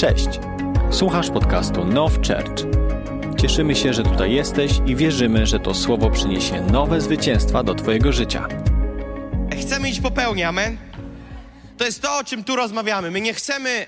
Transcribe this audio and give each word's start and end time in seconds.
Cześć. 0.00 0.28
Słuchasz 0.90 1.30
podcastu 1.30 1.84
Now 1.84 2.12
Church. 2.14 2.64
Cieszymy 3.40 3.76
się, 3.76 3.94
że 3.94 4.02
tutaj 4.02 4.32
jesteś 4.32 4.72
i 4.86 4.96
wierzymy, 4.96 5.46
że 5.46 5.58
to 5.58 5.74
słowo 5.74 6.10
przyniesie 6.10 6.60
nowe 6.60 7.00
zwycięstwa 7.00 7.62
do 7.62 7.74
Twojego 7.74 8.12
życia. 8.12 8.48
Chcemy 9.60 9.90
iść 9.90 10.00
po 10.00 10.10
pełni, 10.10 10.42
amen? 10.42 10.78
To 11.78 11.84
jest 11.84 12.02
to, 12.02 12.18
o 12.18 12.24
czym 12.24 12.44
tu 12.44 12.56
rozmawiamy. 12.56 13.10
My 13.10 13.20
nie 13.20 13.34
chcemy 13.34 13.86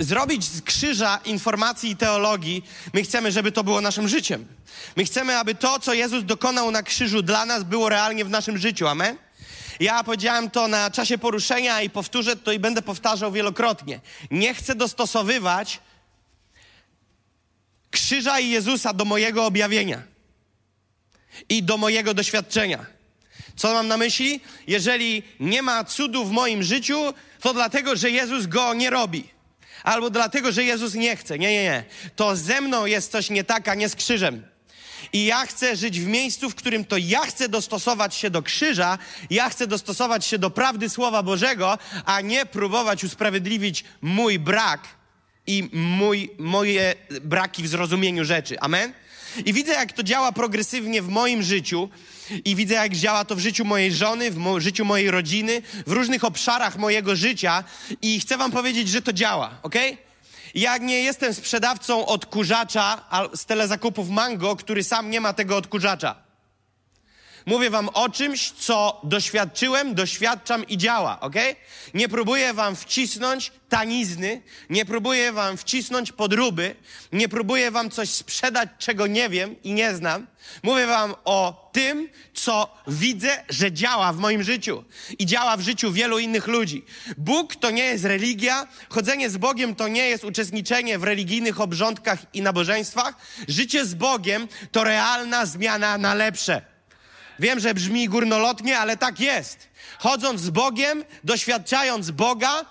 zrobić 0.00 0.44
z 0.44 0.62
krzyża 0.62 1.20
informacji 1.24 1.90
i 1.90 1.96
teologii. 1.96 2.64
My 2.94 3.02
chcemy, 3.02 3.32
żeby 3.32 3.52
to 3.52 3.64
było 3.64 3.80
naszym 3.80 4.08
życiem. 4.08 4.46
My 4.96 5.04
chcemy, 5.04 5.36
aby 5.36 5.54
to, 5.54 5.78
co 5.78 5.94
Jezus 5.94 6.24
dokonał 6.24 6.70
na 6.70 6.82
krzyżu 6.82 7.22
dla 7.22 7.46
nas, 7.46 7.64
było 7.64 7.88
realnie 7.88 8.24
w 8.24 8.30
naszym 8.30 8.58
życiu, 8.58 8.86
amen? 8.86 9.16
Ja 9.80 10.04
powiedziałem 10.04 10.50
to 10.50 10.68
na 10.68 10.90
czasie 10.90 11.18
poruszenia 11.18 11.82
i 11.82 11.90
powtórzę 11.90 12.36
to 12.36 12.52
i 12.52 12.58
będę 12.58 12.82
powtarzał 12.82 13.32
wielokrotnie. 13.32 14.00
Nie 14.30 14.54
chcę 14.54 14.74
dostosowywać 14.74 15.80
krzyża 17.90 18.40
i 18.40 18.50
Jezusa 18.50 18.92
do 18.92 19.04
mojego 19.04 19.46
objawienia 19.46 20.02
i 21.48 21.62
do 21.62 21.76
mojego 21.76 22.14
doświadczenia. 22.14 22.86
Co 23.56 23.74
mam 23.74 23.88
na 23.88 23.96
myśli? 23.96 24.40
Jeżeli 24.66 25.22
nie 25.40 25.62
ma 25.62 25.84
cudu 25.84 26.24
w 26.24 26.30
moim 26.30 26.62
życiu, 26.62 27.14
to 27.40 27.54
dlatego, 27.54 27.96
że 27.96 28.10
Jezus 28.10 28.46
go 28.46 28.74
nie 28.74 28.90
robi. 28.90 29.24
Albo 29.84 30.10
dlatego, 30.10 30.52
że 30.52 30.64
Jezus 30.64 30.94
nie 30.94 31.16
chce. 31.16 31.38
Nie, 31.38 31.52
nie, 31.52 31.62
nie. 31.62 31.84
To 32.16 32.36
ze 32.36 32.60
mną 32.60 32.86
jest 32.86 33.12
coś 33.12 33.30
nie 33.30 33.44
tak, 33.44 33.68
a 33.68 33.74
nie 33.74 33.88
z 33.88 33.96
krzyżem. 33.96 34.53
I 35.12 35.24
ja 35.24 35.46
chcę 35.46 35.76
żyć 35.76 36.00
w 36.00 36.06
miejscu, 36.06 36.50
w 36.50 36.54
którym 36.54 36.84
to 36.84 36.96
ja 36.96 37.20
chcę 37.20 37.48
dostosować 37.48 38.14
się 38.14 38.30
do 38.30 38.42
krzyża, 38.42 38.98
ja 39.30 39.48
chcę 39.48 39.66
dostosować 39.66 40.26
się 40.26 40.38
do 40.38 40.50
prawdy 40.50 40.88
Słowa 40.88 41.22
Bożego, 41.22 41.78
a 42.04 42.20
nie 42.20 42.46
próbować 42.46 43.04
usprawiedliwić 43.04 43.84
mój 44.02 44.38
brak 44.38 44.80
i 45.46 45.70
mój, 45.72 46.30
moje 46.38 46.94
braki 47.22 47.62
w 47.62 47.68
zrozumieniu 47.68 48.24
rzeczy. 48.24 48.60
Amen? 48.60 48.92
I 49.44 49.52
widzę, 49.52 49.72
jak 49.72 49.92
to 49.92 50.02
działa 50.02 50.32
progresywnie 50.32 51.02
w 51.02 51.08
moim 51.08 51.42
życiu, 51.42 51.88
i 52.44 52.56
widzę, 52.56 52.74
jak 52.74 52.96
działa 52.96 53.24
to 53.24 53.36
w 53.36 53.38
życiu 53.38 53.64
mojej 53.64 53.92
żony, 53.92 54.30
w 54.30 54.36
mo 54.36 54.60
życiu 54.60 54.84
mojej 54.84 55.10
rodziny, 55.10 55.62
w 55.86 55.92
różnych 55.92 56.24
obszarach 56.24 56.76
mojego 56.76 57.16
życia, 57.16 57.64
i 58.02 58.20
chcę 58.20 58.36
Wam 58.36 58.52
powiedzieć, 58.52 58.88
że 58.88 59.02
to 59.02 59.12
działa, 59.12 59.58
ok? 59.62 59.74
Ja 60.54 60.78
nie 60.78 61.00
jestem 61.00 61.34
sprzedawcą 61.34 62.06
odkurzacza 62.06 63.04
z 63.34 63.44
telezakupów 63.44 64.10
Mango, 64.10 64.56
który 64.56 64.84
sam 64.84 65.10
nie 65.10 65.20
ma 65.20 65.32
tego 65.32 65.56
odkurzacza. 65.56 66.23
Mówię 67.46 67.70
wam 67.70 67.88
o 67.88 68.08
czymś, 68.08 68.50
co 68.50 69.00
doświadczyłem, 69.02 69.94
doświadczam 69.94 70.68
i 70.68 70.78
działa, 70.78 71.20
ok? 71.20 71.34
Nie 71.94 72.08
próbuję 72.08 72.54
wam 72.54 72.76
wcisnąć 72.76 73.52
tanizny, 73.68 74.42
nie 74.70 74.84
próbuję 74.84 75.32
wam 75.32 75.56
wcisnąć 75.56 76.12
podróby, 76.12 76.74
nie 77.12 77.28
próbuję 77.28 77.70
wam 77.70 77.90
coś 77.90 78.10
sprzedać, 78.10 78.68
czego 78.78 79.06
nie 79.06 79.28
wiem 79.28 79.56
i 79.62 79.72
nie 79.72 79.94
znam. 79.94 80.26
Mówię 80.62 80.86
wam 80.86 81.14
o 81.24 81.70
tym, 81.72 82.08
co 82.34 82.76
widzę, 82.86 83.44
że 83.48 83.72
działa 83.72 84.12
w 84.12 84.18
moim 84.18 84.42
życiu 84.42 84.84
i 85.18 85.26
działa 85.26 85.56
w 85.56 85.60
życiu 85.60 85.92
wielu 85.92 86.18
innych 86.18 86.46
ludzi. 86.46 86.84
Bóg 87.18 87.56
to 87.56 87.70
nie 87.70 87.84
jest 87.84 88.04
religia, 88.04 88.68
chodzenie 88.88 89.30
z 89.30 89.36
Bogiem 89.36 89.74
to 89.74 89.88
nie 89.88 90.08
jest 90.08 90.24
uczestniczenie 90.24 90.98
w 90.98 91.04
religijnych 91.04 91.60
obrządkach 91.60 92.18
i 92.34 92.42
nabożeństwach. 92.42 93.14
Życie 93.48 93.84
z 93.84 93.94
Bogiem 93.94 94.48
to 94.72 94.84
realna 94.84 95.46
zmiana 95.46 95.98
na 95.98 96.14
lepsze. 96.14 96.73
Wiem, 97.38 97.60
że 97.60 97.74
brzmi 97.74 98.08
górnolotnie, 98.08 98.78
ale 98.78 98.96
tak 98.96 99.20
jest. 99.20 99.68
Chodząc 99.98 100.40
z 100.40 100.50
Bogiem, 100.50 101.04
doświadczając 101.24 102.10
Boga, 102.10 102.64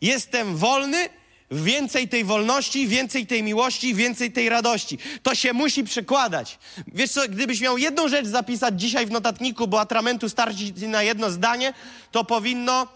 jestem 0.00 0.56
wolny, 0.56 1.08
więcej 1.50 2.08
tej 2.08 2.24
wolności, 2.24 2.88
więcej 2.88 3.26
tej 3.26 3.42
miłości, 3.42 3.94
więcej 3.94 4.32
tej 4.32 4.48
radości. 4.48 4.98
To 5.22 5.34
się 5.34 5.52
musi 5.52 5.84
przekładać. 5.84 6.58
Wiesz 6.86 7.10
co, 7.10 7.28
gdybyś 7.28 7.60
miał 7.60 7.78
jedną 7.78 8.08
rzecz 8.08 8.26
zapisać 8.26 8.80
dzisiaj 8.80 9.06
w 9.06 9.10
notatniku, 9.10 9.68
bo 9.68 9.80
atramentu 9.80 10.28
starczy 10.28 10.72
na 10.88 11.02
jedno 11.02 11.30
zdanie, 11.30 11.72
to 12.10 12.24
powinno 12.24 12.86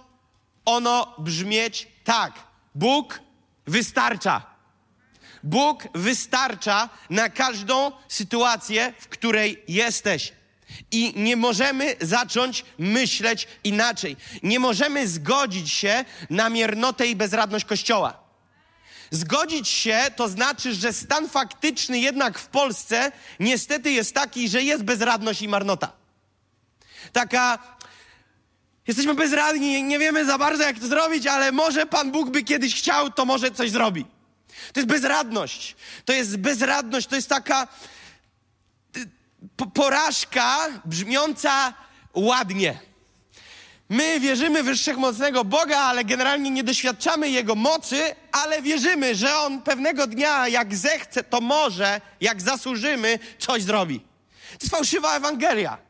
ono 0.64 1.14
brzmieć 1.18 1.88
tak. 2.04 2.32
Bóg 2.74 3.20
wystarcza. 3.66 4.42
Bóg 5.42 5.88
wystarcza 5.94 6.88
na 7.10 7.28
każdą 7.28 7.92
sytuację, 8.08 8.94
w 8.98 9.08
której 9.08 9.62
jesteś. 9.68 10.32
I 10.90 11.12
nie 11.16 11.36
możemy 11.36 11.96
zacząć 12.00 12.64
myśleć 12.78 13.48
inaczej. 13.64 14.16
Nie 14.42 14.60
możemy 14.60 15.08
zgodzić 15.08 15.70
się 15.70 16.04
na 16.30 16.48
miernotę 16.48 17.06
i 17.06 17.16
bezradność 17.16 17.64
Kościoła. 17.64 18.20
Zgodzić 19.10 19.68
się 19.68 20.00
to 20.16 20.28
znaczy, 20.28 20.74
że 20.74 20.92
stan 20.92 21.28
faktyczny 21.28 21.98
jednak 21.98 22.38
w 22.38 22.46
Polsce 22.46 23.12
niestety 23.40 23.90
jest 23.90 24.14
taki, 24.14 24.48
że 24.48 24.62
jest 24.62 24.84
bezradność 24.84 25.42
i 25.42 25.48
marnota. 25.48 25.92
Taka, 27.12 27.58
jesteśmy 28.86 29.14
bezradni, 29.14 29.82
nie 29.82 29.98
wiemy 29.98 30.24
za 30.24 30.38
bardzo 30.38 30.62
jak 30.62 30.78
to 30.78 30.86
zrobić, 30.86 31.26
ale 31.26 31.52
może 31.52 31.86
Pan 31.86 32.12
Bóg 32.12 32.30
by 32.30 32.42
kiedyś 32.42 32.74
chciał, 32.74 33.10
to 33.10 33.24
może 33.24 33.50
coś 33.50 33.70
zrobi. 33.70 34.06
To 34.72 34.80
jest 34.80 34.88
bezradność. 34.88 35.76
To 36.04 36.12
jest 36.12 36.36
bezradność, 36.36 37.06
to 37.06 37.16
jest 37.16 37.28
taka 37.28 37.68
porażka 39.74 40.68
brzmiąca 40.84 41.74
ładnie. 42.14 42.78
My 43.88 44.20
wierzymy 44.20 44.62
w 44.62 44.74
wszechmocnego 44.76 45.44
Boga, 45.44 45.78
ale 45.78 46.04
generalnie 46.04 46.50
nie 46.50 46.64
doświadczamy 46.64 47.30
Jego 47.30 47.54
mocy, 47.54 48.14
ale 48.32 48.62
wierzymy, 48.62 49.14
że 49.14 49.36
On 49.36 49.62
pewnego 49.62 50.06
dnia, 50.06 50.48
jak 50.48 50.76
zechce, 50.76 51.24
to 51.24 51.40
może, 51.40 52.00
jak 52.20 52.42
zasłużymy, 52.42 53.18
coś 53.38 53.62
zrobi. 53.62 54.00
To 54.00 54.56
jest 54.60 54.70
fałszywa 54.70 55.16
Ewangelia. 55.16 55.89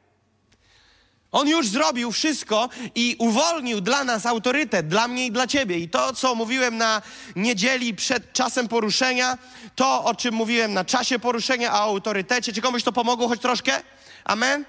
On 1.32 1.48
już 1.48 1.68
zrobił 1.68 2.12
wszystko 2.12 2.68
i 2.94 3.16
uwolnił 3.18 3.80
dla 3.80 4.04
nas 4.04 4.26
autorytet, 4.26 4.88
dla 4.88 5.08
mnie 5.08 5.26
i 5.26 5.32
dla 5.32 5.46
ciebie. 5.46 5.78
I 5.78 5.88
to, 5.88 6.12
co 6.12 6.34
mówiłem 6.34 6.76
na 6.76 7.02
niedzieli 7.36 7.94
przed 7.94 8.32
czasem 8.32 8.68
poruszenia, 8.68 9.38
to, 9.74 10.04
o 10.04 10.14
czym 10.14 10.34
mówiłem 10.34 10.72
na 10.72 10.84
czasie 10.84 11.18
poruszenia, 11.18 11.72
o 11.72 11.76
autorytecie. 11.76 12.52
Czy 12.52 12.60
komuś 12.60 12.82
to 12.82 12.92
pomogło 12.92 13.28
choć 13.28 13.40
troszkę? 13.40 13.82
Amen? 14.24 14.64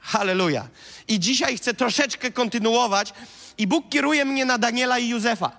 Halleluja. 0.00 0.68
I 1.08 1.20
dzisiaj 1.20 1.56
chcę 1.56 1.74
troszeczkę 1.74 2.30
kontynuować 2.30 3.12
i 3.58 3.66
Bóg 3.66 3.88
kieruje 3.88 4.24
mnie 4.24 4.44
na 4.44 4.58
Daniela 4.58 4.98
i 4.98 5.08
Józefa. 5.08 5.52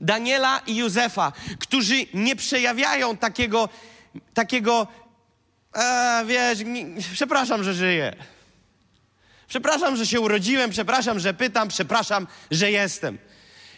Daniela 0.00 0.60
i 0.66 0.76
Józefa, 0.76 1.32
którzy 1.58 1.94
nie 2.14 2.36
przejawiają 2.36 3.16
takiego, 3.16 3.68
takiego, 4.34 4.86
e, 5.74 6.22
wiesz, 6.26 6.58
nie, 6.64 6.86
przepraszam, 7.12 7.64
że 7.64 7.74
żyję. 7.74 8.16
Przepraszam, 9.48 9.96
że 9.96 10.06
się 10.06 10.20
urodziłem, 10.20 10.70
przepraszam, 10.70 11.20
że 11.20 11.34
pytam, 11.34 11.68
przepraszam, 11.68 12.26
że 12.50 12.70
jestem. 12.70 13.18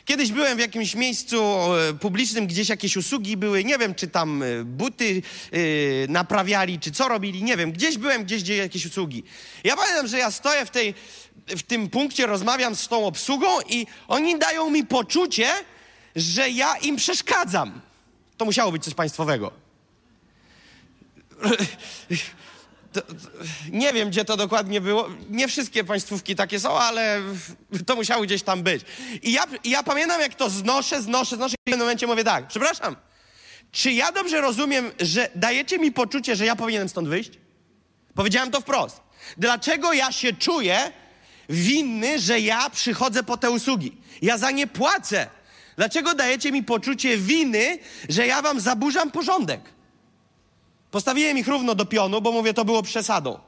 Kiedyś 0.05 0.33
byłem 0.33 0.57
w 0.57 0.61
jakimś 0.61 0.95
miejscu 0.95 1.43
e, 1.43 1.95
publicznym, 1.95 2.47
gdzieś 2.47 2.69
jakieś 2.69 2.97
usługi 2.97 3.37
były, 3.37 3.65
nie 3.65 3.79
wiem, 3.79 3.95
czy 3.95 4.09
tam 4.09 4.43
e, 4.43 4.65
buty 4.65 5.23
yy, 5.53 6.07
naprawiali, 6.09 6.79
czy 6.79 6.93
co 6.93 7.09
robili, 7.09 7.43
nie 7.43 7.57
wiem. 7.57 7.73
Gdzieś 7.73 7.99
byłem, 7.99 8.25
gdzieś, 8.25 8.43
gdzie 8.43 8.57
jakieś 8.57 8.87
usługi. 8.87 9.25
Ja 9.65 9.77
pamiętam, 9.77 10.07
że 10.07 10.19
ja 10.19 10.31
stoję 10.31 10.67
w, 10.67 10.71
tej, 10.71 10.95
w 11.47 11.63
tym 11.63 11.89
punkcie, 11.89 12.27
rozmawiam 12.27 12.77
z 12.77 12.89
tą 12.89 13.07
obsługą 13.07 13.61
i 13.69 13.87
oni 14.09 14.39
dają 14.39 14.71
mi 14.71 14.87
poczucie, 14.87 15.49
że 16.17 16.51
ja 16.51 16.77
im 16.77 16.97
przeszkadzam. 16.97 17.81
To 18.37 18.45
musiało 18.45 18.73
być 18.73 18.85
coś 18.85 18.95
państwowego. 18.95 19.53
Nie 23.73 23.93
wiem, 23.93 24.11
gdzie 24.11 24.25
to 24.25 24.37
dokładnie 24.37 24.81
było. 24.81 25.09
Nie 25.31 25.49
wszystkie 25.49 25.85
państwówki 25.85 26.37
takie 26.37 26.61
są, 26.61 26.79
ale 26.79 27.23
to 27.87 27.97
musiało 27.97 28.23
gdzieś 28.23 28.43
tam 28.43 28.63
być. 28.63 28.85
I 29.23 29.33
ja, 29.33 29.45
ja 29.65 29.83
pamiętam, 29.83 30.21
jak 30.21 30.35
to 30.35 30.51
znoszę, 30.51 31.03
znoszę, 31.03 31.37
znoszę 31.37 31.55
i 31.55 31.63
w 31.63 31.65
pewnym 31.65 31.81
momencie 31.81 32.07
mówię 32.07 32.25
tak, 32.25 32.47
przepraszam, 32.47 32.97
czy 33.73 33.93
ja 33.93 34.13
dobrze 34.13 34.41
rozumiem, 34.41 34.91
że 35.01 35.31
dajecie 35.35 35.79
mi 35.79 35.93
poczucie, 35.93 36.37
że 36.37 36.47
ja 36.47 36.57
powinienem 36.57 36.89
stąd 36.89 37.09
wyjść? 37.09 37.31
Powiedziałem 38.15 38.51
to 38.51 38.61
wprost. 38.61 39.01
Dlaczego 39.37 39.93
ja 39.93 40.13
się 40.13 40.33
czuję 40.33 40.93
winny, 41.49 42.19
że 42.19 42.41
ja 42.41 42.71
przychodzę 42.71 43.23
po 43.23 43.37
te 43.37 43.51
usługi? 43.51 43.97
Ja 44.23 44.39
za 44.39 44.51
nie 44.51 44.67
płacę. 44.67 45.27
Dlaczego 45.77 46.15
dajecie 46.15 46.53
mi 46.53 46.63
poczucie 46.63 47.17
winy, 47.17 47.79
że 48.09 48.27
ja 48.27 48.43
wam 48.43 48.61
zaburzam 48.61 49.11
porządek? 49.11 49.61
Postawiłem 50.91 51.39
ich 51.39 51.49
równo 51.49 51.75
do 51.75 51.87
pionu, 51.87 52.21
bo 52.21 52.33
mówię, 52.33 52.55
to 52.55 52.65
było 52.65 52.83
przesadą. 52.83 53.39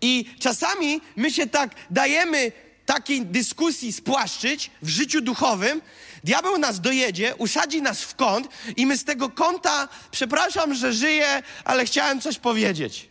I 0.00 0.24
czasami 0.40 1.00
my 1.16 1.30
się 1.30 1.46
tak 1.46 1.74
dajemy 1.90 2.52
takiej 2.86 3.26
dyskusji 3.26 3.92
spłaszczyć 3.92 4.70
w 4.82 4.88
życiu 4.88 5.20
duchowym, 5.20 5.82
diabeł 6.24 6.58
nas 6.58 6.80
dojedzie, 6.80 7.34
usadzi 7.38 7.82
nas 7.82 8.02
w 8.02 8.14
kąt 8.14 8.48
i 8.76 8.86
my 8.86 8.96
z 8.96 9.04
tego 9.04 9.30
kąta, 9.30 9.88
przepraszam, 10.10 10.74
że 10.74 10.92
żyję, 10.92 11.42
ale 11.64 11.84
chciałem 11.84 12.20
coś 12.20 12.38
powiedzieć. 12.38 13.08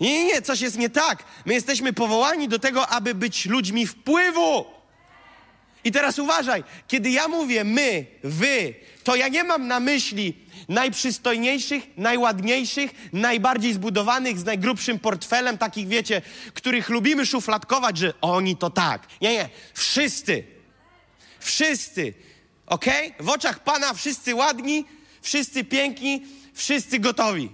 Nie, 0.00 0.12
nie, 0.12 0.24
nie, 0.24 0.42
coś 0.42 0.60
jest 0.60 0.78
nie 0.78 0.90
tak. 0.90 1.24
My 1.46 1.54
jesteśmy 1.54 1.92
powołani 1.92 2.48
do 2.48 2.58
tego, 2.58 2.88
aby 2.88 3.14
być 3.14 3.46
ludźmi 3.46 3.86
wpływu. 3.86 4.64
I 5.84 5.92
teraz 5.92 6.18
uważaj, 6.18 6.64
kiedy 6.88 7.10
ja 7.10 7.28
mówię 7.28 7.64
my, 7.64 8.06
wy, 8.22 8.74
to 9.04 9.16
ja 9.16 9.28
nie 9.28 9.44
mam 9.44 9.66
na 9.66 9.80
myśli 9.80 10.34
najprzystojniejszych, 10.68 11.84
najładniejszych, 11.96 12.90
najbardziej 13.12 13.72
zbudowanych, 13.72 14.38
z 14.38 14.44
najgrubszym 14.44 14.98
portfelem, 14.98 15.58
takich 15.58 15.88
wiecie, 15.88 16.22
których 16.54 16.88
lubimy 16.88 17.26
szufladkować, 17.26 17.98
że 17.98 18.14
oni 18.20 18.56
to 18.56 18.70
tak. 18.70 19.06
Nie, 19.20 19.32
nie, 19.32 19.48
wszyscy. 19.74 20.44
Wszyscy. 21.40 22.14
Ok? 22.66 22.84
W 23.20 23.28
oczach 23.28 23.62
Pana 23.62 23.94
wszyscy 23.94 24.34
ładni, 24.34 24.84
wszyscy 25.22 25.64
piękni, 25.64 26.22
wszyscy 26.54 26.98
gotowi. 26.98 27.50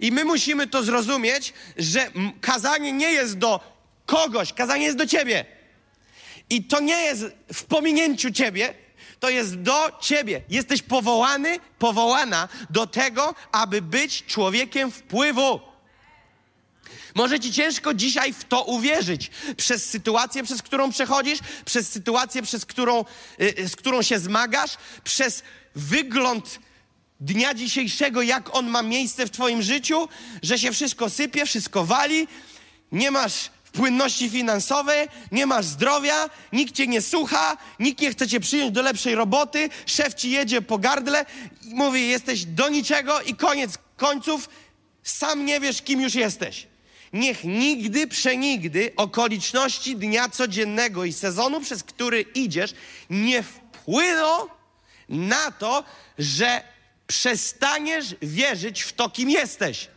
I 0.00 0.12
my 0.12 0.24
musimy 0.24 0.66
to 0.66 0.82
zrozumieć, 0.82 1.52
że 1.76 2.10
kazanie 2.40 2.92
nie 2.92 3.10
jest 3.10 3.38
do 3.38 3.60
kogoś, 4.06 4.52
kazanie 4.52 4.84
jest 4.84 4.98
do 4.98 5.06
ciebie. 5.06 5.44
I 6.50 6.64
to 6.64 6.80
nie 6.80 7.02
jest 7.02 7.24
w 7.52 7.64
pominięciu 7.64 8.30
ciebie, 8.30 8.74
to 9.20 9.30
jest 9.30 9.54
do 9.54 9.98
ciebie. 10.00 10.42
Jesteś 10.48 10.82
powołany, 10.82 11.58
powołana 11.78 12.48
do 12.70 12.86
tego, 12.86 13.34
aby 13.52 13.82
być 13.82 14.24
człowiekiem 14.26 14.90
wpływu. 14.90 15.60
Może 17.14 17.40
ci 17.40 17.52
ciężko 17.52 17.94
dzisiaj 17.94 18.32
w 18.32 18.44
to 18.44 18.62
uwierzyć. 18.62 19.30
Przez 19.56 19.90
sytuację, 19.90 20.42
przez 20.42 20.62
którą 20.62 20.90
przechodzisz, 20.90 21.38
przez 21.64 21.92
sytuację, 21.92 22.42
przez 22.42 22.66
którą, 22.66 23.04
yy, 23.38 23.68
z 23.68 23.76
którą 23.76 24.02
się 24.02 24.18
zmagasz, 24.18 24.70
przez 25.04 25.42
wygląd 25.74 26.58
dnia 27.20 27.54
dzisiejszego, 27.54 28.22
jak 28.22 28.54
on 28.56 28.66
ma 28.66 28.82
miejsce 28.82 29.26
w 29.26 29.30
Twoim 29.30 29.62
życiu, 29.62 30.08
że 30.42 30.58
się 30.58 30.72
wszystko 30.72 31.10
sypie, 31.10 31.46
wszystko 31.46 31.84
wali, 31.84 32.28
nie 32.92 33.10
masz 33.10 33.50
płynności 33.76 34.30
finansowej, 34.30 35.08
nie 35.32 35.46
masz 35.46 35.64
zdrowia, 35.64 36.30
nikt 36.52 36.74
cię 36.74 36.86
nie 36.86 37.02
słucha, 37.02 37.56
nikt 37.80 38.00
nie 38.00 38.10
chce 38.10 38.28
cię 38.28 38.40
przyjąć 38.40 38.72
do 38.72 38.82
lepszej 38.82 39.14
roboty, 39.14 39.68
szef 39.86 40.14
ci 40.14 40.30
jedzie 40.30 40.62
po 40.62 40.78
gardle 40.78 41.26
i 41.62 41.74
mówi, 41.74 42.08
jesteś 42.08 42.44
do 42.44 42.68
niczego 42.68 43.20
i 43.20 43.34
koniec 43.34 43.78
końców, 43.96 44.48
sam 45.02 45.44
nie 45.44 45.60
wiesz, 45.60 45.82
kim 45.82 46.00
już 46.00 46.14
jesteś. 46.14 46.66
Niech 47.12 47.44
nigdy, 47.44 48.06
przenigdy 48.06 48.92
okoliczności 48.96 49.96
dnia 49.96 50.28
codziennego 50.28 51.04
i 51.04 51.12
sezonu, 51.12 51.60
przez 51.60 51.82
który 51.82 52.22
idziesz, 52.22 52.74
nie 53.10 53.42
wpłyną 53.42 54.46
na 55.08 55.50
to, 55.50 55.84
że 56.18 56.62
przestaniesz 57.06 58.14
wierzyć 58.22 58.82
w 58.82 58.92
to, 58.92 59.10
kim 59.10 59.30
jesteś. 59.30 59.88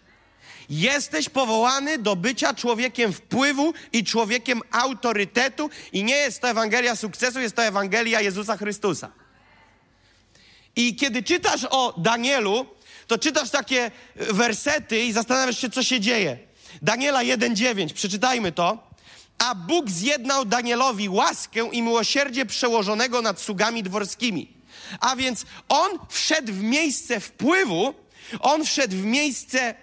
Jesteś 0.69 1.29
powołany 1.29 1.97
do 1.97 2.15
bycia 2.15 2.53
człowiekiem 2.53 3.13
wpływu 3.13 3.73
i 3.93 4.03
człowiekiem 4.03 4.61
autorytetu, 4.71 5.69
i 5.93 6.03
nie 6.03 6.15
jest 6.15 6.41
to 6.41 6.49
Ewangelia 6.49 6.95
sukcesu, 6.95 7.39
jest 7.39 7.55
to 7.55 7.63
Ewangelia 7.63 8.21
Jezusa 8.21 8.57
Chrystusa. 8.57 9.11
I 10.75 10.95
kiedy 10.95 11.23
czytasz 11.23 11.67
o 11.69 11.93
Danielu, 11.97 12.65
to 13.07 13.17
czytasz 13.17 13.49
takie 13.49 13.91
wersety 14.15 14.99
i 14.99 15.11
zastanawiasz 15.11 15.59
się, 15.59 15.69
co 15.69 15.83
się 15.83 15.99
dzieje. 15.99 16.37
Daniela 16.81 17.19
1:9, 17.19 17.93
przeczytajmy 17.93 18.51
to. 18.51 18.89
A 19.37 19.55
Bóg 19.55 19.89
zjednał 19.89 20.45
Danielowi 20.45 21.09
łaskę 21.09 21.69
i 21.71 21.81
miłosierdzie 21.81 22.45
przełożonego 22.45 23.21
nad 23.21 23.41
sługami 23.41 23.83
dworskimi. 23.83 24.53
A 24.99 25.15
więc 25.15 25.45
on 25.69 25.91
wszedł 26.09 26.53
w 26.53 26.63
miejsce 26.63 27.19
wpływu, 27.19 27.93
on 28.39 28.65
wszedł 28.65 28.95
w 28.95 29.05
miejsce 29.05 29.75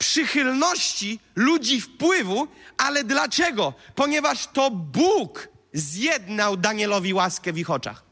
przychylności 0.00 1.20
ludzi 1.36 1.80
wpływu, 1.80 2.48
ale 2.78 3.04
dlaczego? 3.04 3.74
Ponieważ 3.94 4.46
to 4.46 4.70
Bóg 4.70 5.48
zjednał 5.72 6.56
Danielowi 6.56 7.14
łaskę 7.14 7.52
w 7.52 7.58
ich 7.58 7.70
oczach. 7.70 8.02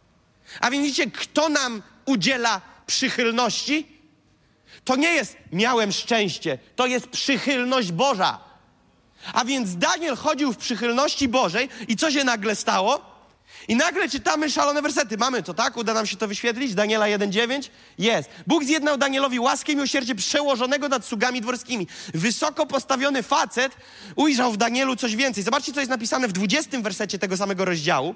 A 0.60 0.70
więc 0.70 0.84
widzicie, 0.84 1.10
kto 1.10 1.48
nam 1.48 1.82
udziela 2.04 2.60
przychylności? 2.86 3.86
To 4.84 4.96
nie 4.96 5.08
jest 5.08 5.36
miałem 5.52 5.92
szczęście, 5.92 6.58
to 6.76 6.86
jest 6.86 7.08
przychylność 7.08 7.92
Boża. 7.92 8.40
A 9.32 9.44
więc 9.44 9.76
Daniel 9.76 10.16
chodził 10.16 10.52
w 10.52 10.56
przychylności 10.56 11.28
Bożej 11.28 11.68
i 11.88 11.96
co 11.96 12.10
się 12.10 12.24
nagle 12.24 12.56
stało? 12.56 13.17
I 13.68 13.76
nagle 13.76 14.08
czytamy 14.08 14.50
szalone 14.50 14.82
wersety. 14.82 15.16
Mamy 15.16 15.42
to, 15.42 15.54
tak? 15.54 15.76
Uda 15.76 15.94
nam 15.94 16.06
się 16.06 16.16
to 16.16 16.28
wyświetlić? 16.28 16.74
Daniela 16.74 17.06
1,9? 17.06 17.70
Jest. 17.98 18.30
Bóg 18.46 18.64
zjednał 18.64 18.98
Danielowi 18.98 19.40
łaskę 19.40 19.72
i 19.72 19.76
miłosierdzie 19.76 20.14
przełożonego 20.14 20.88
nad 20.88 21.04
sługami 21.04 21.40
dworskimi. 21.40 21.86
Wysoko 22.14 22.66
postawiony 22.66 23.22
facet 23.22 23.76
ujrzał 24.16 24.52
w 24.52 24.56
Danielu 24.56 24.96
coś 24.96 25.16
więcej. 25.16 25.44
Zobaczcie, 25.44 25.72
co 25.72 25.80
jest 25.80 25.90
napisane 25.90 26.28
w 26.28 26.32
20 26.32 26.80
wersecie 26.80 27.18
tego 27.18 27.36
samego 27.36 27.64
rozdziału. 27.64 28.14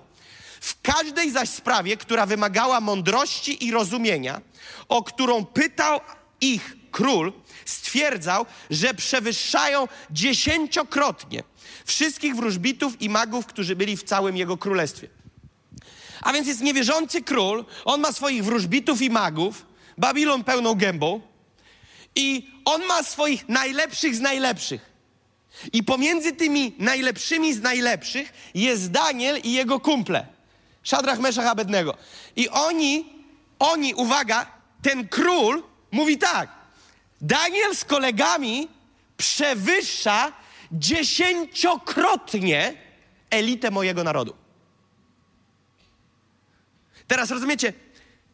W 0.60 0.80
każdej 0.82 1.30
zaś 1.30 1.48
sprawie, 1.48 1.96
która 1.96 2.26
wymagała 2.26 2.80
mądrości 2.80 3.66
i 3.66 3.70
rozumienia, 3.70 4.40
o 4.88 5.02
którą 5.02 5.44
pytał 5.44 6.00
ich 6.40 6.76
król, 6.90 7.32
stwierdzał, 7.64 8.46
że 8.70 8.94
przewyższają 8.94 9.88
dziesięciokrotnie 10.10 11.42
wszystkich 11.84 12.36
wróżbitów 12.36 13.02
i 13.02 13.08
magów, 13.08 13.46
którzy 13.46 13.76
byli 13.76 13.96
w 13.96 14.02
całym 14.02 14.36
jego 14.36 14.56
królestwie. 14.56 15.08
A 16.22 16.32
więc 16.32 16.48
jest 16.48 16.60
niewierzący 16.60 17.22
król, 17.22 17.64
on 17.84 18.00
ma 18.00 18.12
swoich 18.12 18.44
wróżbitów 18.44 19.02
i 19.02 19.10
magów, 19.10 19.66
Babilon 19.98 20.44
pełną 20.44 20.74
gębą 20.74 21.20
i 22.14 22.50
on 22.64 22.84
ma 22.84 23.02
swoich 23.02 23.48
najlepszych 23.48 24.14
z 24.14 24.20
najlepszych. 24.20 24.92
I 25.72 25.82
pomiędzy 25.82 26.32
tymi 26.32 26.74
najlepszymi 26.78 27.54
z 27.54 27.60
najlepszych 27.60 28.32
jest 28.54 28.90
Daniel 28.90 29.40
i 29.44 29.52
jego 29.52 29.80
kumple. 29.80 30.26
Szadrach, 30.82 31.18
Meszach, 31.18 31.46
Abednego. 31.46 31.96
I 32.36 32.48
oni, 32.48 33.12
oni, 33.58 33.94
uwaga, 33.94 34.46
ten 34.82 35.08
król 35.08 35.62
mówi 35.90 36.18
tak. 36.18 36.48
Daniel 37.20 37.76
z 37.76 37.84
kolegami 37.84 38.68
przewyższa 39.16 40.32
dziesięciokrotnie 40.72 42.74
elitę 43.30 43.70
mojego 43.70 44.04
narodu. 44.04 44.41
Teraz 47.06 47.30
rozumiecie, 47.30 47.72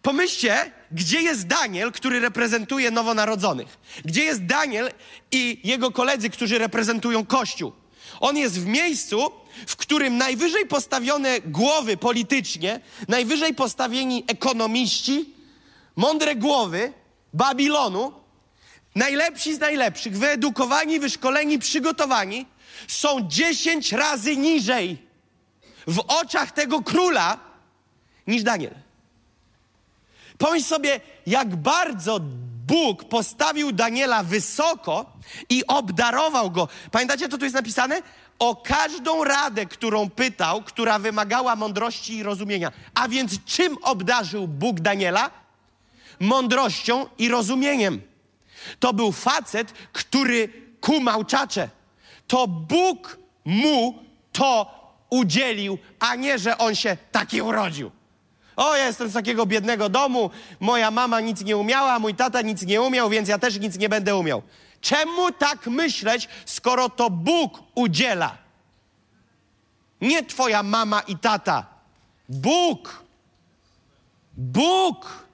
pomyślcie, 0.02 0.72
gdzie 0.92 1.20
jest 1.20 1.46
Daniel, 1.46 1.92
który 1.92 2.20
reprezentuje 2.20 2.90
nowonarodzonych? 2.90 3.78
Gdzie 4.04 4.24
jest 4.24 4.44
Daniel 4.44 4.90
i 5.32 5.60
jego 5.64 5.90
koledzy, 5.90 6.30
którzy 6.30 6.58
reprezentują 6.58 7.26
Kościół? 7.26 7.72
On 8.20 8.36
jest 8.36 8.60
w 8.60 8.66
miejscu, 8.66 9.30
w 9.66 9.76
którym 9.76 10.16
najwyżej 10.16 10.66
postawione 10.66 11.40
głowy 11.40 11.96
politycznie, 11.96 12.80
najwyżej 13.08 13.54
postawieni 13.54 14.24
ekonomiści, 14.26 15.34
mądre 15.96 16.36
głowy 16.36 16.92
Babilonu, 17.32 18.12
najlepsi 18.94 19.54
z 19.54 19.58
najlepszych, 19.58 20.18
wyedukowani, 20.18 21.00
wyszkoleni, 21.00 21.58
przygotowani, 21.58 22.46
są 22.88 23.28
dziesięć 23.28 23.92
razy 23.92 24.36
niżej 24.36 24.98
w 25.86 25.98
oczach 25.98 26.52
tego 26.52 26.82
króla, 26.82 27.47
niż 28.28 28.42
Daniel. 28.42 28.74
Pomyśl 30.38 30.66
sobie, 30.66 31.00
jak 31.26 31.56
bardzo 31.56 32.20
Bóg 32.66 33.04
postawił 33.04 33.72
Daniela 33.72 34.22
wysoko 34.22 35.12
i 35.48 35.66
obdarował 35.66 36.50
go. 36.50 36.68
Pamiętacie, 36.90 37.28
co 37.28 37.38
tu 37.38 37.44
jest 37.44 37.54
napisane? 37.54 38.02
O 38.38 38.56
każdą 38.56 39.24
radę, 39.24 39.66
którą 39.66 40.10
pytał, 40.10 40.62
która 40.62 40.98
wymagała 40.98 41.56
mądrości 41.56 42.16
i 42.16 42.22
rozumienia. 42.22 42.72
A 42.94 43.08
więc 43.08 43.44
czym 43.44 43.76
obdarzył 43.82 44.48
Bóg 44.48 44.80
Daniela? 44.80 45.30
Mądrością 46.20 47.06
i 47.18 47.28
rozumieniem. 47.28 48.02
To 48.80 48.92
był 48.92 49.12
facet, 49.12 49.72
który 49.92 50.52
kumał 50.80 51.24
czacze. 51.24 51.68
To 52.26 52.46
Bóg 52.46 53.18
mu 53.44 54.04
to 54.32 54.78
udzielił, 55.10 55.78
a 55.98 56.14
nie, 56.14 56.38
że 56.38 56.58
on 56.58 56.74
się 56.74 56.96
taki 57.12 57.42
urodził. 57.42 57.90
O, 58.58 58.76
ja 58.76 58.86
jestem 58.86 59.08
z 59.08 59.12
takiego 59.12 59.46
biednego 59.46 59.88
domu, 59.88 60.30
moja 60.60 60.90
mama 60.90 61.20
nic 61.20 61.40
nie 61.40 61.56
umiała, 61.56 61.98
mój 61.98 62.14
tata 62.14 62.42
nic 62.42 62.62
nie 62.62 62.82
umiał, 62.82 63.10
więc 63.10 63.28
ja 63.28 63.38
też 63.38 63.58
nic 63.58 63.78
nie 63.78 63.88
będę 63.88 64.16
umiał. 64.16 64.42
Czemu 64.80 65.32
tak 65.32 65.66
myśleć, 65.66 66.28
skoro 66.44 66.88
to 66.88 67.10
Bóg 67.10 67.62
udziela? 67.74 68.36
Nie 70.00 70.24
twoja 70.24 70.62
mama 70.62 71.00
i 71.00 71.18
tata. 71.18 71.66
Bóg. 72.28 73.02
Bóg. 74.36 75.26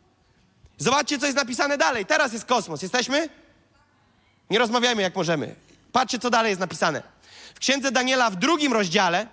Zobaczcie, 0.79 1.19
co 1.19 1.27
jest 1.27 1.39
napisane 1.39 1.79
dalej. 1.79 2.07
Teraz 2.07 2.33
jest 2.33 2.45
kosmos. 2.45 2.83
Jesteśmy? 2.83 3.29
Nie 4.51 4.59
rozmawiajmy 4.59 5.03
jak 5.03 5.17
możemy. 5.17 5.55
Patrzcie, 5.93 6.19
co 6.19 6.31
dalej 6.31 6.51
jest 6.51 6.61
napisane. 6.61 7.03
W 7.55 7.59
księdze 7.59 7.93
Daniela 7.93 8.31
w 8.31 8.37
drugim 8.37 8.73
rozdziale 8.73 9.27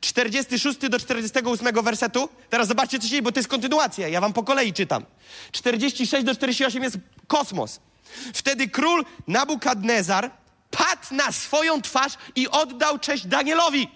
46 0.00 0.78
do 0.78 0.98
48 0.98 1.82
wersetu. 1.82 2.28
Teraz 2.50 2.68
zobaczcie, 2.68 2.98
co 2.98 3.04
się 3.04 3.10
dzieje, 3.10 3.22
bo 3.22 3.32
to 3.32 3.38
jest 3.38 3.48
kontynuacja. 3.48 4.08
Ja 4.08 4.20
wam 4.20 4.32
po 4.32 4.42
kolei 4.42 4.72
czytam. 4.72 5.04
46 5.52 6.24
do 6.24 6.34
48 6.34 6.82
jest 6.82 6.96
kosmos. 7.26 7.80
Wtedy 8.34 8.68
król 8.68 9.04
Nabukadnezar 9.26 10.30
padł 10.70 11.14
na 11.14 11.32
swoją 11.32 11.82
twarz 11.82 12.12
i 12.36 12.48
oddał 12.48 12.98
cześć 12.98 13.26
Danielowi. 13.26 13.88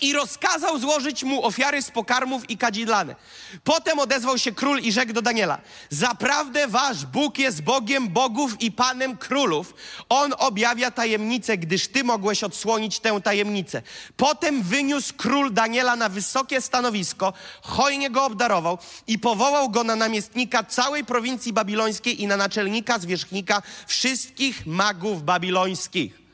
I 0.00 0.12
rozkazał 0.12 0.78
złożyć 0.78 1.24
mu 1.24 1.46
ofiary 1.46 1.82
z 1.82 1.90
pokarmów 1.90 2.50
i 2.50 2.58
kadzidlane. 2.58 3.16
Potem 3.64 3.98
odezwał 3.98 4.38
się 4.38 4.52
król 4.52 4.80
i 4.80 4.92
rzekł 4.92 5.12
do 5.12 5.22
Daniela: 5.22 5.58
Zaprawdę 5.90 6.68
wasz 6.68 7.06
Bóg 7.06 7.38
jest 7.38 7.62
Bogiem 7.62 8.08
bogów 8.08 8.60
i 8.60 8.72
Panem 8.72 9.16
królów. 9.16 9.74
On 10.08 10.34
objawia 10.38 10.90
tajemnicę, 10.90 11.58
gdyż 11.58 11.88
ty 11.88 12.04
mogłeś 12.04 12.44
odsłonić 12.44 12.98
tę 13.00 13.20
tajemnicę. 13.20 13.82
Potem 14.16 14.62
wyniósł 14.62 15.14
król 15.16 15.52
Daniela 15.52 15.96
na 15.96 16.08
wysokie 16.08 16.60
stanowisko, 16.60 17.32
hojnie 17.62 18.10
go 18.10 18.24
obdarował 18.24 18.78
i 19.06 19.18
powołał 19.18 19.70
go 19.70 19.84
na 19.84 19.96
namiestnika 19.96 20.64
całej 20.64 21.04
prowincji 21.04 21.52
babilońskiej 21.52 22.22
i 22.22 22.26
na 22.26 22.36
naczelnika 22.36 22.98
zwierzchnika 22.98 23.62
wszystkich 23.86 24.66
magów 24.66 25.22
babilońskich. 25.22 26.25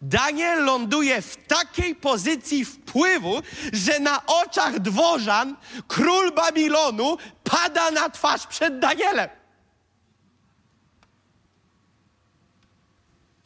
Daniel 0.00 0.64
ląduje 0.64 1.22
w 1.22 1.36
takiej 1.36 1.94
pozycji 1.94 2.64
wpływu, 2.64 3.42
że 3.72 4.00
na 4.00 4.26
oczach 4.26 4.78
dworzan 4.78 5.56
król 5.88 6.32
Babilonu 6.32 7.16
pada 7.44 7.90
na 7.90 8.10
twarz 8.10 8.46
przed 8.46 8.78
Danielem. 8.78 9.28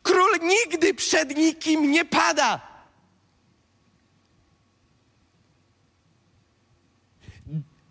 Król 0.02 0.38
nigdy 0.42 0.94
przed 0.94 1.36
nikim 1.36 1.90
nie 1.90 2.04
pada. 2.04 2.74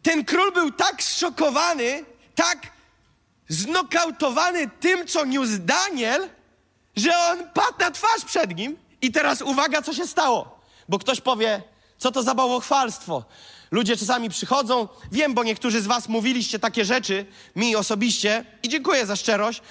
Ten 0.03 0.25
król 0.25 0.51
był 0.51 0.71
tak 0.71 1.03
zszokowany, 1.03 2.05
tak 2.35 2.57
znokautowany 3.47 4.69
tym, 4.79 5.07
co 5.07 5.25
niósł 5.25 5.57
Daniel, 5.59 6.29
że 6.95 7.17
on 7.17 7.49
padł 7.49 7.79
na 7.79 7.91
twarz 7.91 8.25
przed 8.25 8.55
nim. 8.55 8.77
I 9.01 9.11
teraz 9.11 9.41
uwaga, 9.41 9.81
co 9.81 9.93
się 9.93 10.07
stało. 10.07 10.59
Bo 10.89 10.99
ktoś 10.99 11.21
powie, 11.21 11.61
co 11.97 12.11
to 12.11 12.23
za 12.23 12.35
bałwochwalstwo. 12.35 13.23
Ludzie 13.71 13.97
czasami 13.97 14.29
przychodzą, 14.29 14.87
wiem, 15.11 15.33
bo 15.33 15.43
niektórzy 15.43 15.81
z 15.81 15.87
was 15.87 16.09
mówiliście 16.09 16.59
takie 16.59 16.85
rzeczy, 16.85 17.25
mi 17.55 17.75
osobiście, 17.75 18.45
i 18.63 18.69
dziękuję 18.69 19.05
za 19.05 19.15
szczerość. 19.15 19.61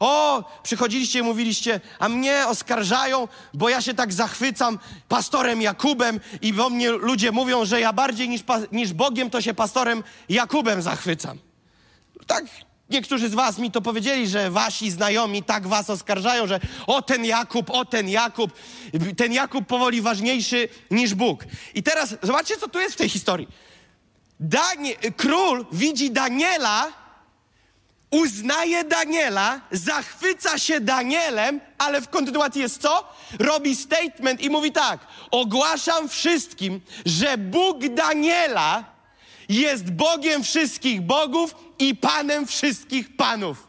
O, 0.00 0.44
przychodziliście 0.62 1.18
i 1.18 1.22
mówiliście, 1.22 1.80
a 1.98 2.08
mnie 2.08 2.46
oskarżają, 2.46 3.28
bo 3.54 3.68
ja 3.68 3.80
się 3.80 3.94
tak 3.94 4.12
zachwycam 4.12 4.78
pastorem 5.08 5.62
Jakubem 5.62 6.20
i 6.42 6.60
o 6.60 6.70
mnie 6.70 6.90
ludzie 6.90 7.32
mówią, 7.32 7.64
że 7.64 7.80
ja 7.80 7.92
bardziej 7.92 8.28
niż, 8.28 8.40
niż 8.72 8.92
Bogiem 8.92 9.30
to 9.30 9.40
się 9.40 9.54
pastorem 9.54 10.04
Jakubem 10.28 10.82
zachwycam. 10.82 11.38
Tak 12.26 12.44
Niektórzy 12.90 13.28
z 13.28 13.34
was 13.34 13.58
mi 13.58 13.70
to 13.70 13.80
powiedzieli, 13.80 14.28
że 14.28 14.50
wasi 14.50 14.90
znajomi 14.90 15.42
tak 15.42 15.66
was 15.66 15.90
oskarżają, 15.90 16.46
że 16.46 16.60
o 16.86 17.02
ten 17.02 17.24
Jakub, 17.24 17.70
o 17.70 17.84
ten 17.84 18.08
Jakub, 18.08 18.52
ten 19.16 19.32
Jakub 19.32 19.66
powoli 19.66 20.02
ważniejszy 20.02 20.68
niż 20.90 21.14
Bóg. 21.14 21.44
I 21.74 21.82
teraz 21.82 22.14
zobaczcie, 22.22 22.56
co 22.56 22.68
tu 22.68 22.80
jest 22.80 22.94
w 22.94 22.98
tej 22.98 23.08
historii. 23.08 23.48
Danie, 24.40 24.94
król 25.16 25.66
widzi 25.72 26.10
Daniela, 26.10 26.92
uznaje 28.10 28.84
Daniela, 28.84 29.60
zachwyca 29.72 30.58
się 30.58 30.80
Danielem, 30.80 31.60
ale 31.78 32.00
w 32.00 32.08
kontynuacji 32.08 32.62
jest 32.62 32.82
co? 32.82 33.12
Robi 33.38 33.76
statement 33.76 34.40
i 34.40 34.50
mówi 34.50 34.72
tak: 34.72 35.00
Ogłaszam 35.30 36.08
wszystkim, 36.08 36.80
że 37.06 37.38
Bóg 37.38 37.88
Daniela 37.88 38.99
jest 39.50 39.90
Bogiem 39.90 40.44
wszystkich 40.44 41.00
bogów 41.00 41.54
i 41.78 41.96
Panem 41.96 42.46
wszystkich 42.46 43.16
panów. 43.16 43.68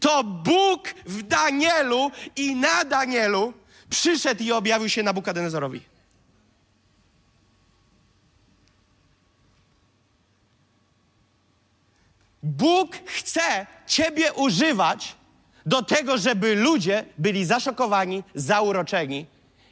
To 0.00 0.24
Bóg 0.24 0.88
w 1.06 1.22
Danielu 1.22 2.10
i 2.36 2.54
na 2.54 2.84
Danielu 2.84 3.52
przyszedł 3.90 4.42
i 4.42 4.52
objawił 4.52 4.88
się 4.88 5.02
Nabukadnezorowi. 5.02 5.80
Bóg 12.42 12.96
chce 13.06 13.66
Ciebie 13.86 14.32
używać 14.32 15.14
do 15.66 15.82
tego, 15.82 16.18
żeby 16.18 16.54
ludzie 16.54 17.04
byli 17.18 17.44
zaszokowani, 17.44 18.22
zauroczeni 18.34 19.26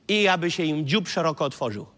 i 0.08 0.28
aby 0.28 0.50
się 0.50 0.62
im 0.62 0.86
dziób 0.86 1.08
szeroko 1.08 1.44
otworzył. 1.44 1.97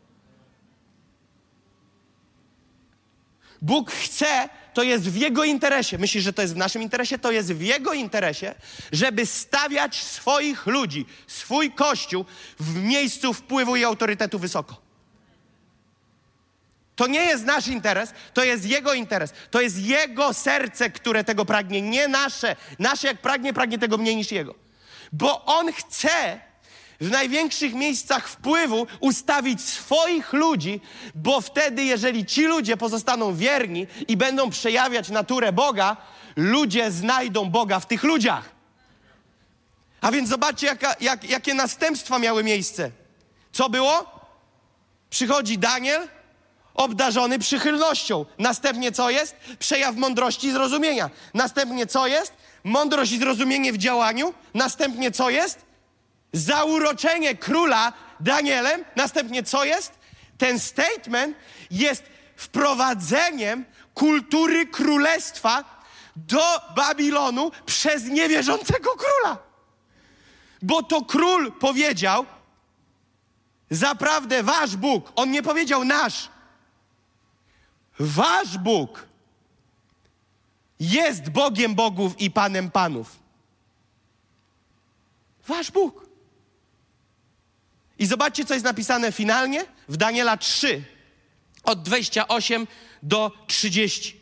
Bóg 3.62 3.90
chce, 3.90 4.48
to 4.74 4.82
jest 4.82 5.10
w 5.10 5.16
Jego 5.16 5.44
interesie. 5.44 5.98
Myślisz, 5.98 6.24
że 6.24 6.32
to 6.32 6.42
jest 6.42 6.54
w 6.54 6.56
naszym 6.56 6.82
interesie? 6.82 7.18
To 7.18 7.32
jest 7.32 7.52
w 7.52 7.60
Jego 7.60 7.92
interesie, 7.92 8.54
żeby 8.92 9.26
stawiać 9.26 10.02
swoich 10.02 10.66
ludzi, 10.66 11.06
swój 11.26 11.72
kościół 11.72 12.24
w 12.60 12.82
miejscu 12.82 13.32
wpływu 13.32 13.76
i 13.76 13.84
autorytetu 13.84 14.38
wysoko. 14.38 14.90
To 16.96 17.06
nie 17.06 17.20
jest 17.20 17.44
nasz 17.44 17.66
interes, 17.66 18.12
to 18.34 18.44
jest 18.44 18.64
Jego 18.66 18.94
interes. 18.94 19.32
To 19.50 19.60
jest 19.60 19.78
Jego 19.78 20.34
serce, 20.34 20.90
które 20.90 21.24
tego 21.24 21.44
pragnie, 21.44 21.82
nie 21.82 22.08
nasze. 22.08 22.56
Nasze 22.78 23.06
jak 23.08 23.18
pragnie, 23.18 23.52
pragnie 23.52 23.78
tego 23.78 23.98
mniej 23.98 24.16
niż 24.16 24.32
Jego. 24.32 24.54
Bo 25.12 25.44
On 25.44 25.72
chce, 25.72 26.40
w 27.00 27.10
największych 27.10 27.74
miejscach 27.74 28.28
wpływu 28.28 28.86
ustawić 29.00 29.60
swoich 29.60 30.32
ludzi, 30.32 30.80
bo 31.14 31.40
wtedy, 31.40 31.84
jeżeli 31.84 32.26
ci 32.26 32.42
ludzie 32.44 32.76
pozostaną 32.76 33.34
wierni 33.34 33.86
i 34.08 34.16
będą 34.16 34.50
przejawiać 34.50 35.08
naturę 35.08 35.52
Boga, 35.52 35.96
ludzie 36.36 36.90
znajdą 36.90 37.50
Boga 37.50 37.80
w 37.80 37.86
tych 37.86 38.02
ludziach. 38.02 38.50
A 40.00 40.10
więc 40.10 40.28
zobaczcie, 40.28 40.66
jaka, 40.66 40.94
jak, 41.00 41.30
jakie 41.30 41.54
następstwa 41.54 42.18
miały 42.18 42.44
miejsce. 42.44 42.90
Co 43.52 43.68
było? 43.68 44.20
Przychodzi 45.10 45.58
Daniel, 45.58 46.08
obdarzony 46.74 47.38
przychylnością. 47.38 48.24
Następnie 48.38 48.92
co 48.92 49.10
jest? 49.10 49.36
Przejaw 49.58 49.96
mądrości 49.96 50.46
i 50.46 50.52
zrozumienia. 50.52 51.10
Następnie 51.34 51.86
co 51.86 52.06
jest? 52.06 52.32
Mądrość 52.64 53.12
i 53.12 53.18
zrozumienie 53.18 53.72
w 53.72 53.78
działaniu. 53.78 54.34
Następnie 54.54 55.10
co 55.10 55.30
jest? 55.30 55.69
Zauroczenie 56.32 57.34
króla 57.36 57.92
Danielem. 58.20 58.84
Następnie 58.96 59.42
co 59.42 59.64
jest? 59.64 59.98
Ten 60.38 60.58
statement 60.58 61.36
jest 61.70 62.02
wprowadzeniem 62.36 63.64
kultury 63.94 64.66
królestwa 64.66 65.82
do 66.16 66.42
Babilonu 66.76 67.50
przez 67.66 68.04
niewierzącego 68.04 68.90
króla. 68.90 69.38
Bo 70.62 70.82
to 70.82 71.04
król 71.04 71.52
powiedział, 71.52 72.26
zaprawdę 73.70 74.42
wasz 74.42 74.76
Bóg, 74.76 75.12
on 75.16 75.30
nie 75.30 75.42
powiedział 75.42 75.84
nasz, 75.84 76.28
wasz 77.98 78.58
Bóg 78.58 79.06
jest 80.80 81.30
Bogiem 81.30 81.74
Bogów 81.74 82.20
i 82.20 82.30
Panem 82.30 82.70
Panów. 82.70 83.18
Wasz 85.48 85.70
Bóg. 85.70 86.09
I 88.00 88.06
zobaczcie, 88.06 88.44
co 88.44 88.54
jest 88.54 88.64
napisane 88.64 89.12
finalnie 89.12 89.64
w 89.88 89.96
Daniela 89.96 90.36
3, 90.36 90.82
od 91.64 91.82
28 91.82 92.66
do 93.02 93.32
30. 93.46 94.20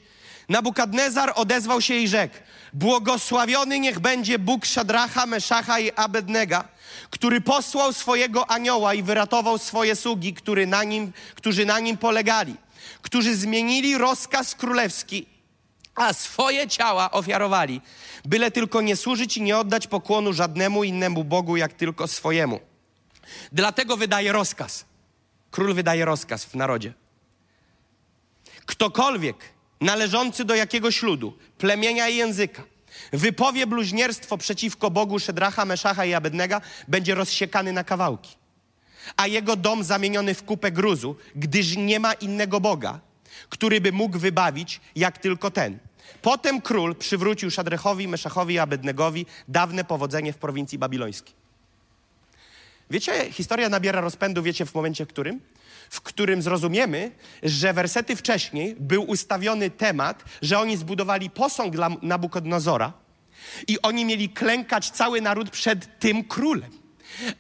Nabukadnezar 0.49 1.33
odezwał 1.35 1.81
się 1.81 1.95
i 1.95 2.09
rzekł: 2.09 2.35
Błogosławiony 2.73 3.81
niech 3.81 4.01
będzie 4.01 4.39
Bóg 4.39 4.67
Szadracha, 4.67 5.27
Meszacha 5.27 5.81
i 5.81 5.91
Abednega, 5.97 6.69
który 7.11 7.41
posłał 7.41 7.93
swojego 7.93 8.51
anioła 8.51 8.95
i 8.95 9.03
wyratował 9.03 9.59
swoje 9.59 9.97
sługi, 9.97 10.35
który 10.35 10.67
na 10.67 10.85
nim, 10.85 11.13
którzy 11.35 11.67
na 11.67 11.81
nim 11.81 11.97
polegali, 11.97 12.55
którzy 13.03 13.37
zmienili 13.37 13.99
rozkaz 13.99 14.55
królewski, 14.55 15.27
a 15.95 16.13
swoje 16.13 16.69
ciała 16.69 17.11
ofiarowali, 17.11 17.81
byle 18.25 18.51
tylko 18.51 18.81
nie 18.81 18.97
służyć 18.97 19.37
i 19.37 19.43
nie 19.43 19.59
oddać 19.59 19.87
pokłonu 19.87 20.33
żadnemu 20.33 20.85
innemu 20.85 21.25
Bogu, 21.25 21.57
jak 21.57 21.73
tylko 21.73 22.09
swojemu. 22.09 22.68
Dlatego 23.53 23.97
wydaje 23.97 24.33
rozkaz. 24.33 24.85
Król 25.51 25.75
wydaje 25.75 26.05
rozkaz 26.05 26.45
w 26.45 26.55
narodzie. 26.55 26.93
Ktokolwiek 28.67 29.37
należący 29.81 30.45
do 30.45 30.55
jakiegoś 30.55 31.03
ludu, 31.03 31.39
plemienia 31.59 32.09
i 32.09 32.17
języka 32.17 32.63
wypowie 33.13 33.67
bluźnierstwo 33.67 34.39
przeciwko 34.39 34.91
Bogu 34.91 35.19
Szedracha, 35.19 35.65
Meszacha 35.65 36.05
i 36.05 36.15
Abednego, 36.15 36.61
będzie 36.89 37.15
rozsiekany 37.15 37.73
na 37.73 37.85
kawałki, 37.85 38.37
a 39.17 39.27
jego 39.27 39.57
dom 39.57 39.85
zamieniony 39.85 40.35
w 40.35 40.43
kupę 40.43 40.73
gruzu, 40.73 41.17
gdyż 41.37 41.77
nie 41.77 42.01
ma 42.01 42.13
innego 42.13 42.61
Boga, 42.61 43.01
który 43.49 43.81
by 43.81 43.93
mógł 43.93 44.19
wybawić, 44.19 44.81
jak 44.97 45.19
tylko 45.19 45.51
ten. 45.51 45.79
Potem 46.23 46.61
król 46.61 46.97
przywrócił 46.97 47.51
Szadrechowi, 47.51 48.09
Meszachowi 48.09 48.55
i 48.55 48.59
Abednegowi 48.59 49.27
dawne 49.49 49.85
powodzenie 49.85 50.33
w 50.33 50.39
prowincji 50.39 50.79
babilońskiej. 50.79 51.38
Wiecie, 52.91 53.33
historia 53.33 53.69
nabiera 53.69 54.01
rozpędu, 54.01 54.43
wiecie 54.43 54.67
w 54.67 54.75
momencie 54.75 55.05
w 55.05 55.09
którym? 55.09 55.41
W 55.91 56.01
którym 56.01 56.43
zrozumiemy, 56.43 57.11
że 57.43 57.73
wersety 57.73 58.17
wcześniej 58.17 58.77
był 58.81 59.03
ustawiony 59.03 59.71
temat, 59.71 60.25
że 60.43 60.59
oni 60.59 60.77
zbudowali 60.77 61.31
posąg 61.31 61.73
dla 61.73 61.89
Nabukodnozora 62.03 62.93
i 63.69 63.83
oni 63.83 64.05
mieli 64.05 64.29
klękać 64.29 64.91
cały 64.91 65.21
naród 65.21 65.51
przed 65.51 65.99
tym 65.99 66.25
królem. 66.25 66.71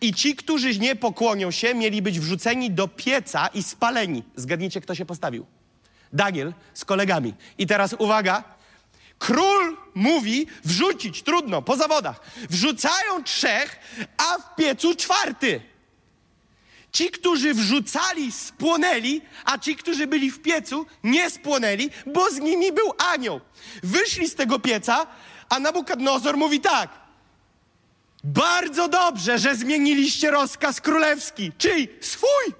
I 0.00 0.14
ci, 0.14 0.36
którzy 0.36 0.78
nie 0.78 0.96
pokłonią 0.96 1.50
się, 1.50 1.74
mieli 1.74 2.02
być 2.02 2.20
wrzuceni 2.20 2.70
do 2.70 2.88
pieca 2.88 3.46
i 3.46 3.62
spaleni. 3.62 4.22
Zgadnijcie, 4.36 4.80
kto 4.80 4.94
się 4.94 5.06
postawił. 5.06 5.46
Daniel 6.12 6.54
z 6.74 6.84
kolegami. 6.84 7.34
I 7.58 7.66
teraz 7.66 7.94
uwaga. 7.98 8.57
Król 9.18 9.76
mówi 9.94 10.46
wrzucić, 10.64 11.22
trudno, 11.22 11.62
po 11.62 11.76
zawodach. 11.76 12.20
Wrzucają 12.50 13.24
trzech, 13.24 13.80
a 14.16 14.38
w 14.38 14.54
piecu 14.56 14.94
czwarty. 14.94 15.60
Ci, 16.92 17.10
którzy 17.10 17.54
wrzucali, 17.54 18.32
spłonęli, 18.32 19.20
a 19.44 19.58
ci, 19.58 19.76
którzy 19.76 20.06
byli 20.06 20.30
w 20.30 20.42
piecu, 20.42 20.86
nie 21.04 21.30
spłonęli, 21.30 21.90
bo 22.06 22.30
z 22.30 22.38
nimi 22.38 22.72
był 22.72 22.92
anioł. 23.12 23.40
Wyszli 23.82 24.28
z 24.28 24.34
tego 24.34 24.58
pieca, 24.58 25.06
a 25.48 25.60
Nabukadnozor 25.60 26.36
mówi 26.36 26.60
tak. 26.60 26.90
Bardzo 28.24 28.88
dobrze, 28.88 29.38
że 29.38 29.56
zmieniliście 29.56 30.30
rozkaz 30.30 30.80
królewski. 30.80 31.52
Czyj? 31.58 31.88
Swój. 32.00 32.57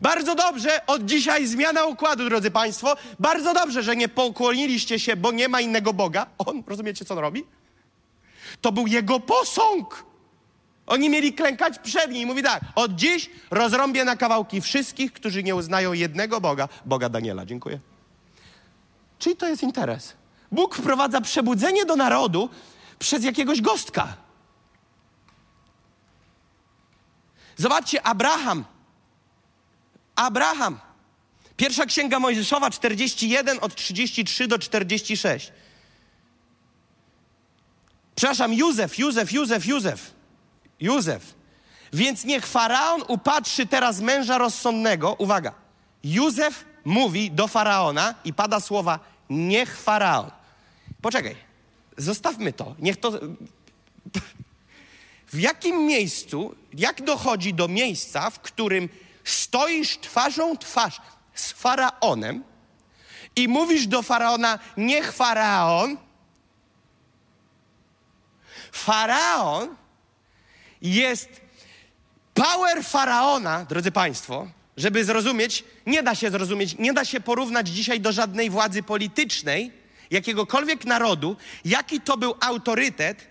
Bardzo 0.00 0.34
dobrze, 0.34 0.86
od 0.86 1.04
dzisiaj 1.04 1.46
zmiana 1.46 1.84
układu, 1.84 2.24
drodzy 2.28 2.50
Państwo. 2.50 2.96
Bardzo 3.18 3.54
dobrze, 3.54 3.82
że 3.82 3.96
nie 3.96 4.08
pokłoniliście 4.08 4.98
się, 4.98 5.16
bo 5.16 5.32
nie 5.32 5.48
ma 5.48 5.60
innego 5.60 5.92
Boga. 5.92 6.26
On, 6.38 6.62
rozumiecie, 6.66 7.04
co 7.04 7.14
on 7.14 7.20
robi? 7.20 7.44
To 8.60 8.72
był 8.72 8.86
jego 8.86 9.20
posąg. 9.20 10.04
Oni 10.86 11.10
mieli 11.10 11.32
klękać 11.32 11.78
przed 11.78 12.10
nim. 12.10 12.22
I 12.22 12.26
mówi 12.26 12.42
tak, 12.42 12.62
od 12.74 12.94
dziś 12.94 13.30
rozrąbię 13.50 14.04
na 14.04 14.16
kawałki 14.16 14.60
wszystkich, 14.60 15.12
którzy 15.12 15.42
nie 15.42 15.54
uznają 15.54 15.92
jednego 15.92 16.40
Boga, 16.40 16.68
Boga 16.86 17.08
Daniela. 17.08 17.46
Dziękuję. 17.46 17.78
Czyli 19.18 19.36
to 19.36 19.48
jest 19.48 19.62
interes. 19.62 20.14
Bóg 20.52 20.76
wprowadza 20.76 21.20
przebudzenie 21.20 21.84
do 21.84 21.96
narodu 21.96 22.48
przez 22.98 23.24
jakiegoś 23.24 23.60
gostka. 23.60 24.16
Zobaczcie, 27.56 28.02
Abraham. 28.02 28.64
Abraham. 30.20 30.78
Pierwsza 31.56 31.86
księga 31.86 32.18
Mojżeszowa 32.18 32.70
41 32.70 33.58
od 33.60 33.74
33 33.74 34.46
do 34.46 34.58
46. 34.58 35.52
Przepraszam, 38.14 38.52
Józef, 38.52 38.98
Józef, 38.98 39.32
Józef, 39.32 39.66
Józef. 39.66 40.14
Józef. 40.80 41.34
Więc 41.92 42.24
niech 42.24 42.46
faraon 42.46 43.02
upatrzy 43.08 43.66
teraz 43.66 44.00
męża 44.00 44.38
rozsądnego. 44.38 45.14
Uwaga. 45.18 45.54
Józef 46.04 46.64
mówi 46.84 47.30
do 47.30 47.48
faraona 47.48 48.14
i 48.24 48.32
pada 48.32 48.60
słowa 48.60 48.98
niech 49.30 49.80
faraon. 49.80 50.30
Poczekaj. 51.02 51.36
Zostawmy 51.96 52.52
to. 52.52 52.74
Niech 52.78 52.96
to. 52.96 53.12
W 55.32 55.38
jakim 55.38 55.86
miejscu, 55.86 56.54
jak 56.74 57.02
dochodzi 57.02 57.54
do 57.54 57.68
miejsca, 57.68 58.30
w 58.30 58.40
którym 58.40 58.88
stoisz 59.24 59.98
twarzą 59.98 60.56
twarz 60.56 61.00
z 61.34 61.52
faraonem 61.52 62.44
i 63.36 63.48
mówisz 63.48 63.86
do 63.86 64.02
faraona, 64.02 64.58
niech 64.76 65.12
faraon. 65.12 65.96
Faraon 68.72 69.76
jest 70.82 71.40
power 72.34 72.84
faraona, 72.84 73.64
drodzy 73.64 73.92
Państwo, 73.92 74.48
żeby 74.76 75.04
zrozumieć, 75.04 75.64
nie 75.86 76.02
da 76.02 76.14
się 76.14 76.30
zrozumieć, 76.30 76.78
nie 76.78 76.92
da 76.92 77.04
się 77.04 77.20
porównać 77.20 77.68
dzisiaj 77.68 78.00
do 78.00 78.12
żadnej 78.12 78.50
władzy 78.50 78.82
politycznej, 78.82 79.72
jakiegokolwiek 80.10 80.84
narodu, 80.84 81.36
jaki 81.64 82.00
to 82.00 82.16
był 82.16 82.34
autorytet 82.40 83.26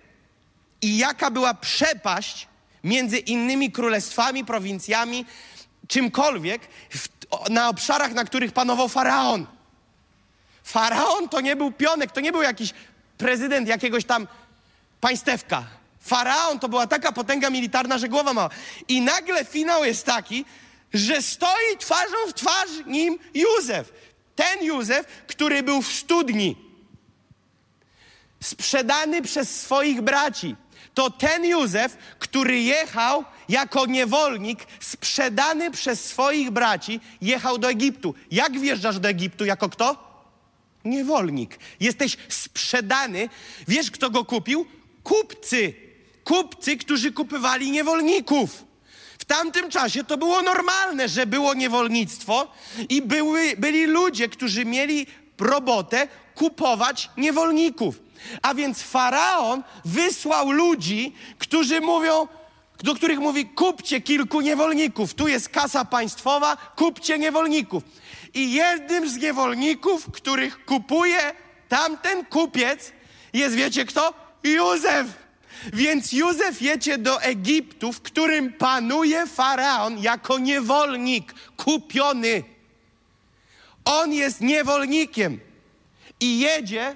i 0.82 0.98
jaka 0.98 1.32
była 1.32 1.54
przepaść 1.54 2.48
między 2.84 3.18
innymi 3.18 3.72
królestwami, 3.72 4.46
prowincjami, 4.46 5.26
czymkolwiek 5.90 6.62
w, 6.90 7.08
na 7.50 7.70
obszarach, 7.70 8.14
na 8.14 8.26
których 8.26 8.52
panował 8.52 8.90
faraon. 8.90 9.48
Faraon 10.64 11.30
to 11.30 11.42
nie 11.42 11.56
był 11.56 11.72
pionek, 11.72 12.12
to 12.12 12.20
nie 12.20 12.32
był 12.32 12.42
jakiś 12.42 12.74
prezydent 13.18 13.68
jakiegoś 13.68 14.06
tam 14.06 14.28
państewka. 15.02 15.64
Faraon 16.00 16.60
to 16.60 16.70
była 16.70 16.88
taka 16.88 17.12
potęga 17.12 17.50
militarna, 17.50 17.98
że 17.98 18.10
głowa 18.10 18.34
mała. 18.34 18.50
I 18.88 19.02
nagle 19.02 19.46
finał 19.46 19.86
jest 19.86 20.06
taki, 20.06 20.46
że 20.94 21.22
stoi 21.22 21.78
twarzą 21.80 22.18
w 22.28 22.34
twarz 22.34 22.70
nim 22.86 23.20
Józef. 23.34 23.94
Ten 24.36 24.64
Józef, 24.64 25.06
który 25.28 25.64
był 25.64 25.82
w 25.82 25.94
studni, 25.94 26.56
sprzedany 28.40 29.22
przez 29.22 29.62
swoich 29.62 30.02
braci. 30.02 30.56
To 30.94 31.10
ten 31.10 31.46
Józef, 31.46 31.98
który 32.20 32.60
jechał 32.60 33.26
jako 33.50 33.86
niewolnik, 33.86 34.60
sprzedany 34.80 35.72
przez 35.72 36.06
swoich 36.06 36.52
braci, 36.52 37.00
jechał 37.22 37.58
do 37.58 37.70
Egiptu. 37.70 38.16
Jak 38.32 38.60
wjeżdżasz 38.60 39.00
do 39.00 39.10
Egiptu? 39.10 39.46
Jako 39.46 39.70
kto? 39.70 40.10
Niewolnik. 40.86 41.60
Jesteś 41.80 42.18
sprzedany. 42.30 43.30
Wiesz, 43.68 43.92
kto 43.92 44.10
go 44.10 44.26
kupił? 44.26 44.66
Kupcy. 45.04 45.74
Kupcy, 46.24 46.78
którzy 46.78 47.12
kupywali 47.12 47.72
niewolników. 47.72 48.64
W 49.20 49.26
tamtym 49.26 49.70
czasie 49.70 50.04
to 50.04 50.18
było 50.18 50.42
normalne, 50.42 51.10
że 51.10 51.26
było 51.26 51.54
niewolnictwo 51.54 52.52
i 52.90 53.02
były, 53.02 53.56
byli 53.58 53.86
ludzie, 53.86 54.30
którzy 54.30 54.66
mieli 54.66 55.08
robotę 55.40 56.08
kupować 56.36 57.10
niewolników. 57.18 58.02
A 58.42 58.54
więc 58.54 58.82
faraon 58.82 59.64
wysłał 59.86 60.52
ludzi, 60.52 61.16
którzy 61.38 61.82
mówią, 61.82 62.28
do 62.84 62.96
których 62.96 63.20
mówi: 63.20 63.46
kupcie 63.46 64.02
kilku 64.02 64.42
niewolników. 64.42 65.14
Tu 65.14 65.28
jest 65.28 65.50
kasa 65.50 65.86
państwowa, 65.86 66.58
kupcie 66.76 67.20
niewolników. 67.20 67.84
I 68.34 68.54
jednym 68.54 69.10
z 69.10 69.18
niewolników, 69.18 70.12
których 70.12 70.66
kupuje 70.66 71.34
tamten 71.70 72.26
kupiec, 72.26 72.92
jest 73.34 73.56
wiecie 73.56 73.86
kto? 73.86 74.14
Józef. 74.44 75.08
Więc 75.74 76.12
Józef 76.14 76.62
jedzie 76.62 76.98
do 76.98 77.22
Egiptu, 77.22 77.94
w 77.94 78.02
którym 78.02 78.54
panuje 78.54 79.28
faraon 79.28 79.98
jako 79.98 80.40
niewolnik, 80.40 81.34
kupiony. 81.58 82.44
On 83.86 84.14
jest 84.14 84.42
niewolnikiem 84.42 85.40
i 86.20 86.40
jedzie 86.40 86.96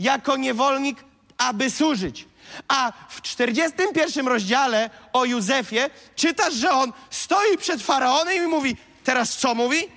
jako 0.00 0.36
niewolnik, 0.36 1.04
aby 1.38 1.70
służyć. 1.70 2.26
A 2.68 2.92
w 3.08 3.22
41 3.22 4.28
rozdziale 4.28 4.90
o 5.12 5.24
Józefie 5.24 5.90
czytasz, 6.16 6.54
że 6.54 6.70
on 6.70 6.92
stoi 7.10 7.58
przed 7.58 7.82
faraonem 7.82 8.44
i 8.44 8.46
mówi: 8.46 8.76
Teraz 9.04 9.36
co 9.36 9.54
mówi? 9.54 9.88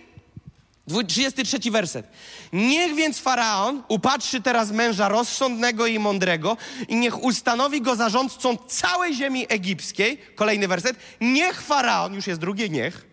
33 1.08 1.72
werset. 1.72 2.08
Niech 2.54 2.96
więc 2.96 3.20
faraon 3.20 3.84
upatrzy 3.88 4.42
teraz 4.42 4.72
męża 4.72 5.10
rozsądnego 5.10 5.88
i 5.88 6.00
mądrego 6.00 6.58
i 6.88 6.96
niech 6.96 7.24
ustanowi 7.24 7.82
go 7.82 7.96
zarządcą 7.96 8.58
całej 8.58 9.16
ziemi 9.16 9.46
egipskiej. 9.50 10.18
Kolejny 10.36 10.68
werset. 10.68 10.98
Niech 11.22 11.62
faraon, 11.62 12.14
już 12.14 12.28
jest 12.28 12.40
drugie 12.40 12.70
niech, 12.70 13.13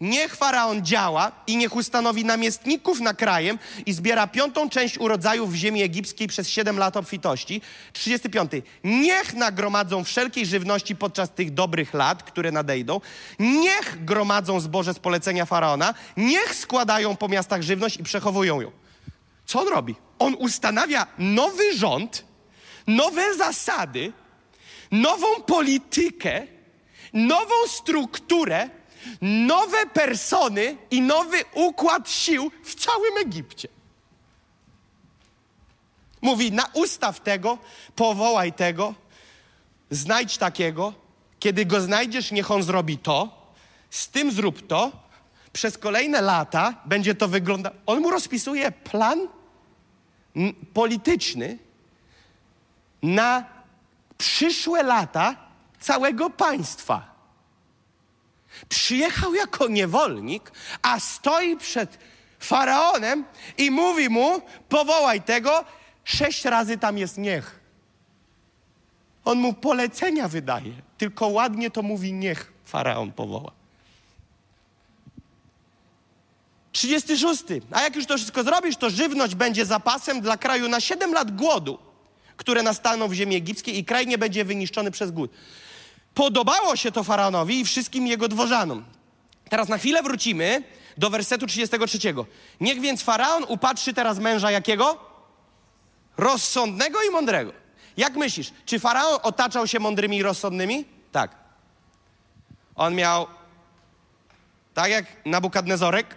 Niech 0.00 0.36
faraon 0.36 0.84
działa 0.84 1.32
i 1.46 1.56
niech 1.56 1.76
ustanowi 1.76 2.24
namiestników 2.24 3.00
na 3.00 3.14
krajem 3.14 3.58
i 3.86 3.92
zbiera 3.92 4.26
piątą 4.26 4.70
część 4.70 4.98
urodzajów 4.98 5.52
w 5.52 5.54
ziemi 5.54 5.82
egipskiej 5.82 6.28
przez 6.28 6.48
siedem 6.48 6.78
lat 6.78 6.96
obfitości. 6.96 7.60
35. 7.92 8.52
Niech 8.84 9.34
nagromadzą 9.34 10.04
wszelkiej 10.04 10.46
żywności 10.46 10.96
podczas 10.96 11.30
tych 11.30 11.54
dobrych 11.54 11.94
lat, 11.94 12.22
które 12.22 12.52
nadejdą. 12.52 13.00
Niech 13.38 14.04
gromadzą 14.04 14.60
zboże 14.60 14.94
z 14.94 14.98
polecenia 14.98 15.44
faraona. 15.44 15.94
Niech 16.16 16.54
składają 16.54 17.16
po 17.16 17.28
miastach 17.28 17.62
żywność 17.62 17.96
i 17.96 18.02
przechowują 18.02 18.60
ją. 18.60 18.70
Co 19.46 19.60
on 19.60 19.68
robi? 19.68 19.94
On 20.18 20.34
ustanawia 20.38 21.06
nowy 21.18 21.76
rząd, 21.76 22.24
nowe 22.86 23.34
zasady, 23.34 24.12
nową 24.90 25.42
politykę, 25.46 26.46
nową 27.12 27.54
strukturę, 27.68 28.70
nowe 29.22 29.86
persony 29.86 30.76
i 30.90 31.00
nowy 31.00 31.36
układ 31.54 32.10
sił 32.10 32.50
w 32.64 32.74
całym 32.74 33.18
Egipcie. 33.20 33.68
Mówi, 36.22 36.52
na 36.52 36.64
ustaw 36.74 37.20
tego, 37.20 37.58
powołaj 37.96 38.52
tego, 38.52 38.94
znajdź 39.90 40.38
takiego, 40.38 40.92
kiedy 41.38 41.66
go 41.66 41.80
znajdziesz, 41.80 42.32
niech 42.32 42.50
on 42.50 42.62
zrobi 42.62 42.98
to, 42.98 43.46
z 43.90 44.08
tym 44.08 44.32
zrób 44.32 44.66
to, 44.66 44.92
przez 45.52 45.78
kolejne 45.78 46.20
lata 46.20 46.74
będzie 46.84 47.14
to 47.14 47.28
wyglądać. 47.28 47.72
On 47.86 48.00
mu 48.00 48.10
rozpisuje 48.10 48.72
plan 48.72 49.28
polityczny 50.72 51.58
na 53.02 53.44
przyszłe 54.18 54.82
lata 54.82 55.36
całego 55.80 56.30
państwa. 56.30 57.15
Przyjechał 58.68 59.34
jako 59.34 59.68
niewolnik, 59.68 60.52
a 60.82 61.00
stoi 61.00 61.56
przed 61.56 61.98
faraonem 62.38 63.24
i 63.58 63.70
mówi 63.70 64.08
mu: 64.08 64.40
powołaj 64.68 65.22
tego, 65.22 65.64
sześć 66.04 66.44
razy 66.44 66.78
tam 66.78 66.98
jest 66.98 67.18
niech. 67.18 67.60
On 69.24 69.38
mu 69.38 69.52
polecenia 69.52 70.28
wydaje, 70.28 70.72
tylko 70.98 71.28
ładnie 71.28 71.70
to 71.70 71.82
mówi, 71.82 72.12
niech 72.12 72.52
faraon 72.64 73.12
powoła. 73.12 73.52
36. 76.72 77.42
A 77.70 77.82
jak 77.82 77.96
już 77.96 78.06
to 78.06 78.16
wszystko 78.16 78.42
zrobisz, 78.42 78.76
to 78.76 78.90
żywność 78.90 79.34
będzie 79.34 79.66
zapasem 79.66 80.20
dla 80.20 80.36
kraju 80.36 80.68
na 80.68 80.80
7 80.80 81.12
lat 81.12 81.36
głodu, 81.36 81.78
które 82.36 82.62
nastaną 82.62 83.08
w 83.08 83.12
ziemi 83.12 83.36
egipskiej 83.36 83.78
i 83.78 83.84
kraj 83.84 84.06
nie 84.06 84.18
będzie 84.18 84.44
wyniszczony 84.44 84.90
przez 84.90 85.10
głód. 85.10 85.30
Podobało 86.16 86.76
się 86.76 86.92
to 86.92 87.04
faraonowi 87.04 87.60
i 87.60 87.64
wszystkim 87.64 88.06
jego 88.06 88.28
dworzanom. 88.28 88.84
Teraz 89.48 89.68
na 89.68 89.78
chwilę 89.78 90.02
wrócimy 90.02 90.62
do 90.96 91.10
wersetu 91.10 91.46
33. 91.46 91.98
Niech 92.60 92.80
więc 92.80 93.02
faraon 93.02 93.44
upatrzy 93.48 93.94
teraz 93.94 94.18
męża 94.18 94.50
jakiego? 94.50 94.98
Rozsądnego 96.16 97.02
i 97.02 97.10
mądrego. 97.10 97.52
Jak 97.96 98.16
myślisz, 98.16 98.52
czy 98.66 98.78
faraon 98.78 99.18
otaczał 99.22 99.66
się 99.66 99.78
mądrymi 99.80 100.16
i 100.16 100.22
rozsądnymi? 100.22 100.84
Tak. 101.12 101.36
On 102.74 102.94
miał, 102.94 103.26
tak 104.74 104.90
jak 104.90 105.06
Nabukadnezorek, 105.26 106.16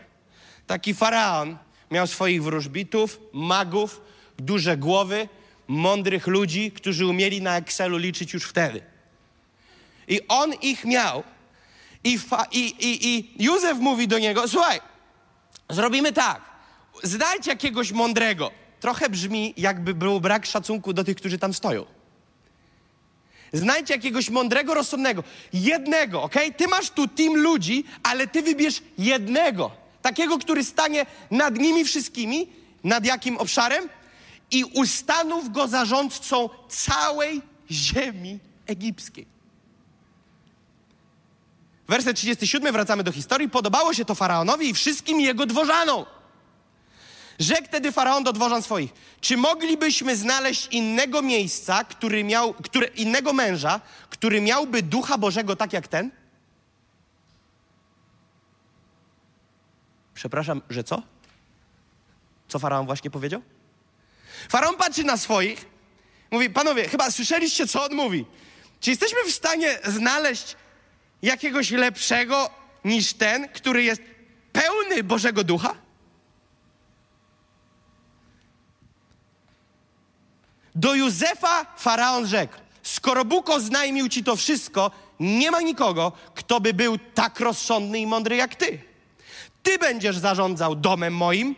taki 0.67 0.93
faraon 0.93 1.57
miał 1.91 2.07
swoich 2.07 2.43
wróżbitów, 2.43 3.19
magów, 3.33 4.01
duże 4.37 4.77
głowy, 4.77 5.29
mądrych 5.67 6.27
ludzi, 6.27 6.71
którzy 6.71 7.05
umieli 7.05 7.41
na 7.41 7.57
Excelu 7.57 7.97
liczyć 7.97 8.33
już 8.33 8.43
wtedy. 8.43 8.98
I 10.09 10.27
on 10.27 10.53
ich 10.53 10.85
miał. 10.85 11.23
I, 12.03 12.19
fa, 12.19 12.45
i, 12.51 12.59
i, 12.59 13.07
I 13.07 13.43
Józef 13.43 13.77
mówi 13.79 14.07
do 14.07 14.19
niego: 14.19 14.47
Słuchaj, 14.47 14.81
zrobimy 15.69 16.13
tak. 16.13 16.41
Znajdź 17.03 17.47
jakiegoś 17.47 17.91
mądrego. 17.91 18.51
Trochę 18.79 19.09
brzmi, 19.09 19.53
jakby 19.57 19.93
był 19.93 20.21
brak 20.21 20.45
szacunku 20.45 20.93
do 20.93 21.03
tych, 21.03 21.17
którzy 21.17 21.39
tam 21.39 21.53
stoją. 21.53 21.85
Znajdź 23.53 23.89
jakiegoś 23.89 24.29
mądrego, 24.29 24.73
rozsądnego. 24.73 25.23
Jednego, 25.53 26.23
ok? 26.23 26.35
Ty 26.57 26.67
masz 26.67 26.89
tu 26.89 27.07
team 27.07 27.35
ludzi, 27.35 27.83
ale 28.03 28.27
ty 28.27 28.41
wybierz 28.41 28.81
jednego. 28.97 29.71
Takiego, 30.01 30.37
który 30.37 30.63
stanie 30.63 31.05
nad 31.31 31.57
nimi 31.57 31.85
wszystkimi. 31.85 32.47
Nad 32.83 33.05
jakim 33.05 33.37
obszarem? 33.37 33.89
I 34.51 34.63
ustanów 34.63 35.51
go 35.51 35.67
zarządcą 35.67 36.49
całej 36.69 37.41
ziemi 37.71 38.39
egipskiej. 38.65 39.38
Werset 41.89 42.17
37, 42.17 42.73
wracamy 42.73 43.03
do 43.03 43.11
historii. 43.11 43.49
Podobało 43.49 43.93
się 43.93 44.05
to 44.05 44.15
faraonowi 44.15 44.69
i 44.69 44.73
wszystkim 44.73 45.19
jego 45.19 45.45
dworzanom. 45.45 46.05
Rzekł 47.39 47.67
wtedy 47.67 47.91
faraon 47.91 48.23
do 48.23 48.33
dworzan 48.33 48.63
swoich: 48.63 48.91
Czy 49.21 49.37
moglibyśmy 49.37 50.15
znaleźć 50.15 50.67
innego 50.71 51.21
miejsca, 51.21 51.83
który 51.83 52.23
miał, 52.23 52.53
które, 52.53 52.87
innego 52.87 53.33
męża, 53.33 53.81
który 54.09 54.41
miałby 54.41 54.83
ducha 54.83 55.17
Bożego 55.17 55.55
tak 55.55 55.73
jak 55.73 55.87
ten? 55.87 56.11
Przepraszam, 60.13 60.61
że 60.69 60.83
co? 60.83 61.01
Co 62.47 62.59
faraon 62.59 62.85
właśnie 62.85 63.09
powiedział? 63.09 63.41
Faraon 64.49 64.75
patrzy 64.75 65.03
na 65.03 65.17
swoich, 65.17 65.65
mówi: 66.31 66.49
Panowie, 66.49 66.89
chyba 66.89 67.11
słyszeliście, 67.11 67.67
co 67.67 67.85
on 67.85 67.95
mówi. 67.95 68.25
Czy 68.79 68.89
jesteśmy 68.89 69.23
w 69.23 69.31
stanie 69.31 69.79
znaleźć 69.85 70.55
jakiegoś 71.21 71.71
lepszego 71.71 72.49
niż 72.85 73.13
ten, 73.13 73.49
który 73.49 73.83
jest 73.83 74.01
pełny 74.51 75.03
Bożego 75.03 75.43
Ducha? 75.43 75.75
Do 80.75 80.95
Józefa 80.95 81.65
faraon 81.77 82.27
rzekł: 82.27 82.53
Skoro 82.83 83.25
Bóg 83.25 83.49
oznajmił 83.49 84.09
ci 84.09 84.23
to 84.23 84.35
wszystko, 84.35 84.91
nie 85.19 85.51
ma 85.51 85.61
nikogo, 85.61 86.11
kto 86.35 86.59
by 86.59 86.73
był 86.73 86.97
tak 86.97 87.39
rozsądny 87.39 87.99
i 87.99 88.07
mądry 88.07 88.35
jak 88.35 88.55
ty. 88.55 88.81
Ty 89.63 89.77
będziesz 89.77 90.17
zarządzał 90.17 90.75
domem 90.75 91.15
moim, 91.15 91.55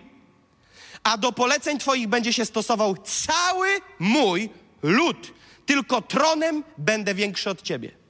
a 1.03 1.17
do 1.17 1.31
poleceń 1.31 1.79
twoich 1.79 2.07
będzie 2.07 2.33
się 2.33 2.45
stosował 2.45 2.97
cały 2.97 3.67
mój 3.99 4.49
lud. 4.83 5.33
Tylko 5.65 6.01
tronem 6.01 6.63
będę 6.77 7.15
większy 7.15 7.49
od 7.49 7.61
ciebie. 7.61 8.00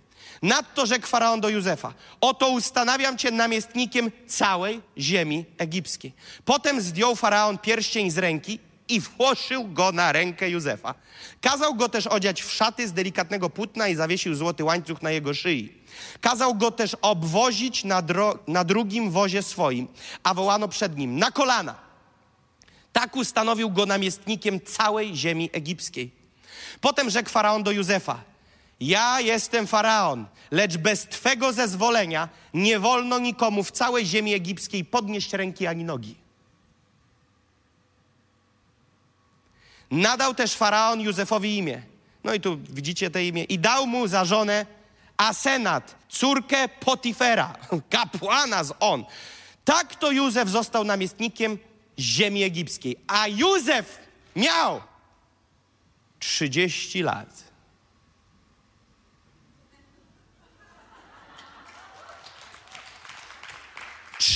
Nadto 0.41 0.85
rzekł 0.85 1.07
faraon 1.07 1.41
do 1.41 1.49
Józefa: 1.49 1.93
Oto 2.21 2.49
ustanawiam 2.49 3.17
cię 3.17 3.31
namiestnikiem 3.31 4.11
całej 4.27 4.81
ziemi 4.97 5.45
egipskiej. 5.57 6.13
Potem 6.45 6.81
zdjął 6.81 7.15
faraon 7.15 7.57
pierścień 7.57 8.11
z 8.11 8.17
ręki 8.17 8.59
i 8.89 8.99
włożył 8.99 9.67
go 9.67 9.91
na 9.91 10.11
rękę 10.11 10.49
Józefa. 10.49 10.95
Kazał 11.41 11.75
go 11.75 11.89
też 11.89 12.07
odziać 12.07 12.41
w 12.41 12.51
szaty 12.51 12.87
z 12.87 12.93
delikatnego 12.93 13.49
płótna 13.49 13.87
i 13.87 13.95
zawiesił 13.95 14.35
złoty 14.35 14.63
łańcuch 14.63 15.01
na 15.01 15.11
jego 15.11 15.33
szyi. 15.33 15.73
Kazał 16.21 16.55
go 16.55 16.71
też 16.71 16.95
obwozić 17.01 17.83
na, 17.83 18.03
na 18.47 18.63
drugim 18.63 19.11
wozie 19.11 19.43
swoim, 19.43 19.87
a 20.23 20.33
wołano 20.33 20.67
przed 20.67 20.97
nim 20.97 21.19
na 21.19 21.31
kolana. 21.31 21.75
Tak 22.93 23.15
ustanowił 23.15 23.69
go 23.69 23.85
namiestnikiem 23.85 24.61
całej 24.61 25.15
ziemi 25.15 25.49
egipskiej. 25.53 26.11
Potem 26.81 27.09
rzekł 27.09 27.29
faraon 27.29 27.63
do 27.63 27.71
Józefa: 27.71 28.30
Ja 28.81 29.21
jestem 29.21 29.67
faraon, 29.67 30.25
lecz 30.51 30.77
bez 30.77 31.05
twego 31.05 31.53
zezwolenia 31.53 32.29
nie 32.53 32.79
wolno 32.79 33.19
nikomu 33.19 33.63
w 33.63 33.71
całej 33.71 34.05
ziemi 34.05 34.33
egipskiej 34.33 34.85
podnieść 34.85 35.33
ręki 35.33 35.67
ani 35.67 35.83
nogi. 35.83 36.15
Nadał 39.91 40.33
też 40.33 40.53
faraon 40.53 41.01
Józefowi 41.01 41.57
imię. 41.57 41.81
No 42.23 42.33
i 42.33 42.41
tu 42.41 42.57
widzicie 42.57 43.09
te 43.09 43.25
imię. 43.25 43.43
I 43.43 43.59
dał 43.59 43.87
mu 43.87 44.07
za 44.07 44.25
żonę 44.25 44.65
Asenat, 45.17 45.95
córkę 46.09 46.69
Potifera, 46.69 47.53
kapłana 47.89 48.63
z 48.63 48.73
on. 48.79 49.05
Tak 49.65 49.95
to 49.95 50.11
Józef 50.11 50.49
został 50.49 50.83
namiestnikiem 50.83 51.57
ziemi 51.99 52.43
egipskiej. 52.43 52.97
A 53.07 53.27
Józef 53.27 53.99
miał 54.35 54.81
30 56.19 57.03
lat. 57.03 57.50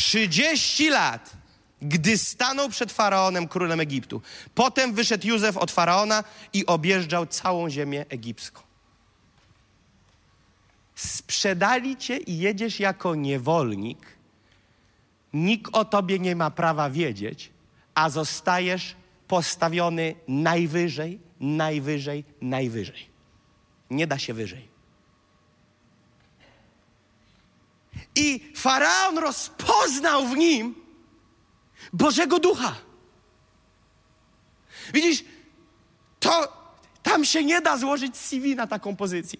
Trzydzieści 0.06 0.90
lat 0.90 1.34
gdy 1.82 2.18
stanął 2.18 2.70
przed 2.70 2.92
faraonem, 2.92 3.48
królem 3.48 3.80
Egiptu. 3.80 4.22
Potem 4.56 4.94
wyszedł 4.94 5.28
Józef 5.28 5.58
od 5.58 5.72
faraona 5.72 6.24
i 6.54 6.66
objeżdżał 6.66 7.26
całą 7.26 7.70
ziemię 7.70 8.06
egipską. 8.10 8.62
Sprzedali 10.96 11.98
cię 11.98 12.18
i 12.18 12.38
jedziesz 12.38 12.80
jako 12.80 13.16
niewolnik. 13.16 14.00
Nikt 15.34 15.76
o 15.76 15.86
tobie 15.86 16.20
nie 16.20 16.36
ma 16.36 16.52
prawa 16.52 16.90
wiedzieć, 16.90 17.52
a 17.96 18.10
zostajesz 18.10 18.96
postawiony 19.28 20.16
najwyżej, 20.28 21.20
najwyżej, 21.40 22.24
najwyżej. 22.42 23.10
Nie 23.90 24.08
da 24.08 24.20
się 24.20 24.34
wyżej. 24.34 24.75
I 28.16 28.52
faraon 28.56 29.18
rozpoznał 29.18 30.28
w 30.28 30.38
nim 30.38 30.76
Bożego 31.94 32.40
Ducha. 32.40 32.76
Widzisz, 34.94 35.24
to 36.20 36.54
tam 37.04 37.26
się 37.26 37.44
nie 37.44 37.62
da 37.62 37.78
złożyć 37.78 38.18
CV 38.18 38.56
na 38.56 38.68
taką 38.68 38.96
pozycję. 38.96 39.40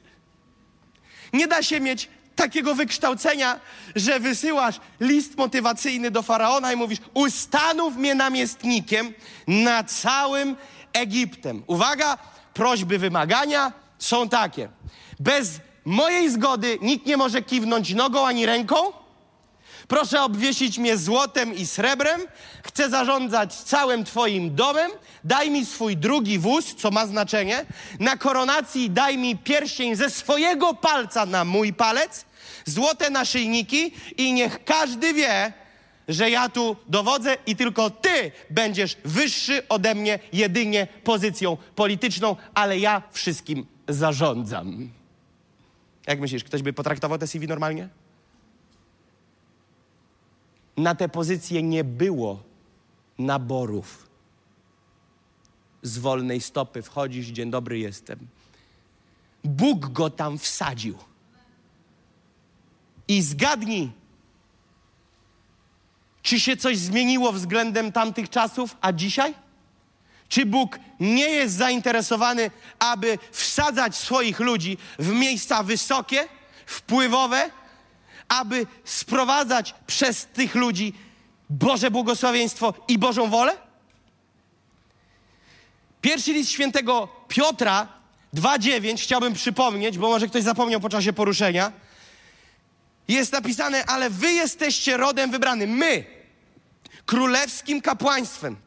Nie 1.34 1.48
da 1.48 1.64
się 1.64 1.80
mieć 1.80 2.10
takiego 2.36 2.76
wykształcenia, 2.76 3.60
że 3.96 4.20
wysyłasz 4.20 4.80
list 5.00 5.38
motywacyjny 5.38 6.12
do 6.12 6.22
faraona 6.22 6.74
i 6.74 6.76
mówisz: 6.76 7.00
Ustanów 7.14 7.96
mnie 7.96 8.16
namiestnikiem 8.16 9.14
na 9.48 9.84
całym 9.84 10.56
Egiptem. 10.94 11.64
Uwaga, 11.68 12.18
prośby, 12.54 13.00
wymagania 13.00 13.74
są 14.00 14.30
takie. 14.30 14.70
Bez 15.20 15.60
mojej 15.86 16.32
zgody 16.32 16.78
nikt 16.82 17.06
nie 17.06 17.18
może 17.18 17.42
kiwnąć 17.42 17.94
nogą 17.94 18.28
ani 18.28 18.46
ręką 18.46 18.76
Proszę 19.88 20.24
obwiesić 20.24 20.78
mnie 20.78 20.98
złotem 20.98 21.56
i 21.56 21.66
srebrem. 21.66 22.22
Chcę 22.64 22.90
zarządzać 22.90 23.54
całym 23.54 24.06
Twoim 24.06 24.56
domem. 24.56 24.92
Daj 25.24 25.52
mi 25.52 25.66
swój 25.66 25.98
drugi 25.98 26.40
wóz, 26.40 26.76
co 26.76 26.92
ma 26.92 27.08
znaczenie. 27.08 27.66
Na 28.00 28.18
koronacji 28.18 28.90
daj 28.90 29.18
mi 29.18 29.38
pierścień 29.38 29.96
ze 29.96 30.10
swojego 30.10 30.74
palca 30.74 31.26
na 31.26 31.46
mój 31.46 31.74
palec, 31.74 32.26
złote 32.66 33.10
naszyjniki 33.10 33.92
i 34.18 34.34
niech 34.34 34.64
każdy 34.64 35.14
wie, 35.14 35.54
że 36.08 36.30
ja 36.30 36.50
tu 36.50 36.76
dowodzę 36.88 37.38
i 37.46 37.56
tylko 37.56 37.90
Ty 37.90 38.32
będziesz 38.50 38.98
wyższy 39.06 39.68
ode 39.68 39.96
mnie 39.96 40.20
jedynie 40.34 40.88
pozycją 41.04 41.58
polityczną, 41.76 42.36
ale 42.54 42.80
ja 42.80 43.02
wszystkim 43.12 43.66
zarządzam. 43.88 44.90
Jak 46.08 46.20
myślisz, 46.20 46.44
ktoś 46.44 46.62
by 46.62 46.74
potraktował 46.74 47.18
te 47.18 47.28
CV 47.28 47.48
normalnie? 47.48 47.90
Na 50.78 50.96
tę 50.96 51.10
pozycję 51.10 51.64
nie 51.64 51.84
było 51.84 52.44
naborów. 53.20 54.10
Z 55.82 55.98
wolnej 55.98 56.42
stopy 56.42 56.82
wchodzisz, 56.82 57.28
dzień 57.28 57.52
dobry 57.52 57.80
jestem. 57.80 58.28
Bóg 59.44 59.88
go 59.88 60.10
tam 60.10 60.38
wsadził. 60.38 60.98
I 63.08 63.22
zgadnij, 63.22 63.92
czy 66.22 66.40
się 66.40 66.58
coś 66.58 66.78
zmieniło 66.78 67.32
względem 67.32 67.92
tamtych 67.92 68.30
czasów, 68.30 68.78
a 68.82 68.94
dzisiaj? 68.94 69.45
Czy 70.30 70.46
Bóg 70.46 70.80
nie 71.00 71.30
jest 71.30 71.56
zainteresowany, 71.56 72.52
aby 72.80 73.18
wsadzać 73.32 73.96
swoich 73.96 74.40
ludzi 74.40 74.78
w 75.00 75.10
miejsca 75.10 75.64
wysokie, 75.64 76.28
wpływowe, 76.66 77.50
aby 78.28 78.66
sprowadzać 78.84 79.76
przez 79.88 80.26
tych 80.26 80.56
ludzi 80.56 80.94
Boże 81.50 81.92
błogosławieństwo 81.92 82.74
i 82.88 82.98
Bożą 82.98 83.30
wolę? 83.30 83.58
Pierwszy 86.02 86.34
list 86.34 86.52
świętego 86.52 87.08
Piotra 87.28 87.88
2,9 88.34 88.98
chciałbym 88.98 89.34
przypomnieć, 89.34 89.98
bo 89.98 90.10
może 90.10 90.28
ktoś 90.28 90.44
zapomniał 90.44 90.80
po 90.80 90.90
czasie 90.90 91.14
poruszenia. 91.14 91.72
Jest 93.08 93.32
napisane, 93.32 93.86
ale 93.86 94.10
wy 94.10 94.32
jesteście 94.32 94.98
rodem 94.98 95.32
wybranym. 95.32 95.70
My, 95.70 96.06
królewskim 97.06 97.82
kapłaństwem, 97.82 98.58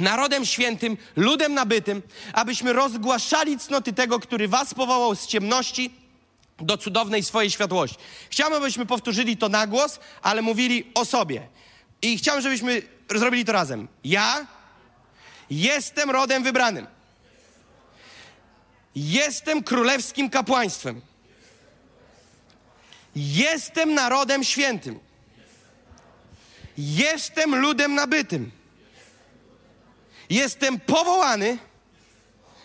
narodem 0.00 0.46
świętym, 0.46 0.96
ludem 1.16 1.54
nabytym, 1.54 2.02
abyśmy 2.32 2.72
rozgłaszali 2.72 3.58
cnoty 3.58 3.92
tego, 3.92 4.20
który 4.20 4.48
was 4.48 4.74
powołał 4.74 5.14
z 5.14 5.26
ciemności 5.26 5.94
do 6.58 6.78
cudownej 6.78 7.22
swojej 7.22 7.50
światłości. 7.50 7.96
Chciałbym, 8.30 8.62
abyśmy 8.62 8.86
powtórzyli 8.86 9.36
to 9.36 9.48
na 9.48 9.66
głos, 9.66 10.00
ale 10.22 10.42
mówili 10.42 10.90
o 10.94 11.04
sobie. 11.04 11.48
I 12.02 12.18
chciałbym, 12.18 12.42
żebyśmy 12.42 12.82
zrobili 13.14 13.44
to 13.44 13.52
razem. 13.52 13.88
Ja 14.04 14.46
jestem 15.50 16.10
rodem 16.10 16.42
wybranym. 16.42 16.86
Jestem 18.94 19.62
królewskim 19.62 20.30
kapłaństwem. 20.30 21.00
Jestem 23.16 23.94
narodem 23.94 24.44
świętym. 24.44 24.98
Jestem 26.78 27.54
ludem 27.54 27.94
nabytym. 27.94 28.57
Jestem 30.30 30.80
powołany, 30.80 31.58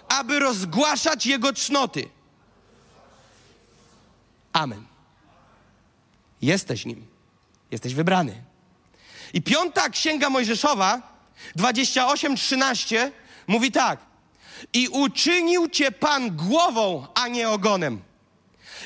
aby 0.07 0.39
rozgłaszać 0.39 1.25
Jego 1.25 1.53
cnoty. 1.53 2.09
Amen. 4.53 4.85
Jesteś 6.41 6.85
nim. 6.85 7.07
Jesteś 7.71 7.93
wybrany. 7.93 8.43
I 9.33 9.41
piąta 9.41 9.89
księga 9.89 10.29
Mojżeszowa, 10.29 11.01
28:13, 11.55 13.11
mówi 13.47 13.71
tak. 13.71 13.99
I 14.73 14.87
uczynił 14.87 15.69
cię 15.69 15.91
Pan 15.91 16.35
głową, 16.35 17.07
a 17.13 17.27
nie 17.27 17.49
ogonem. 17.49 18.01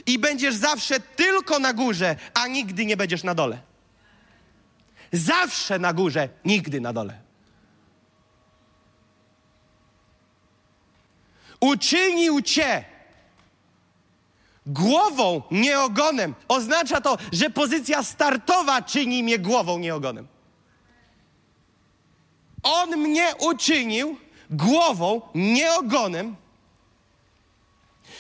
I 0.06 0.20
będziesz 0.20 0.56
zawsze 0.56 1.00
tylko 1.00 1.60
na 1.60 1.74
górze, 1.74 2.16
a 2.34 2.48
nigdy 2.48 2.86
nie 2.86 2.98
będziesz 2.98 3.24
na 3.24 3.36
dole. 3.36 3.62
Zawsze 5.12 5.80
na 5.80 5.94
górze, 5.94 6.30
nigdy 6.46 6.82
na 6.82 6.94
dole. 6.94 7.27
Uczynił 11.60 12.42
cię 12.42 12.86
głową, 14.66 15.42
nie 15.52 15.80
ogonem. 15.80 16.36
Oznacza 16.48 17.02
to, 17.02 17.18
że 17.32 17.50
pozycja 17.50 18.04
startowa 18.04 18.82
czyni 18.82 19.24
mnie 19.24 19.40
głową, 19.40 19.80
nie 19.80 19.96
ogonem. 19.96 20.28
On 22.64 22.98
mnie 22.98 23.28
uczynił 23.40 24.18
głową, 24.50 25.22
nie 25.36 25.74
ogonem. 25.74 26.36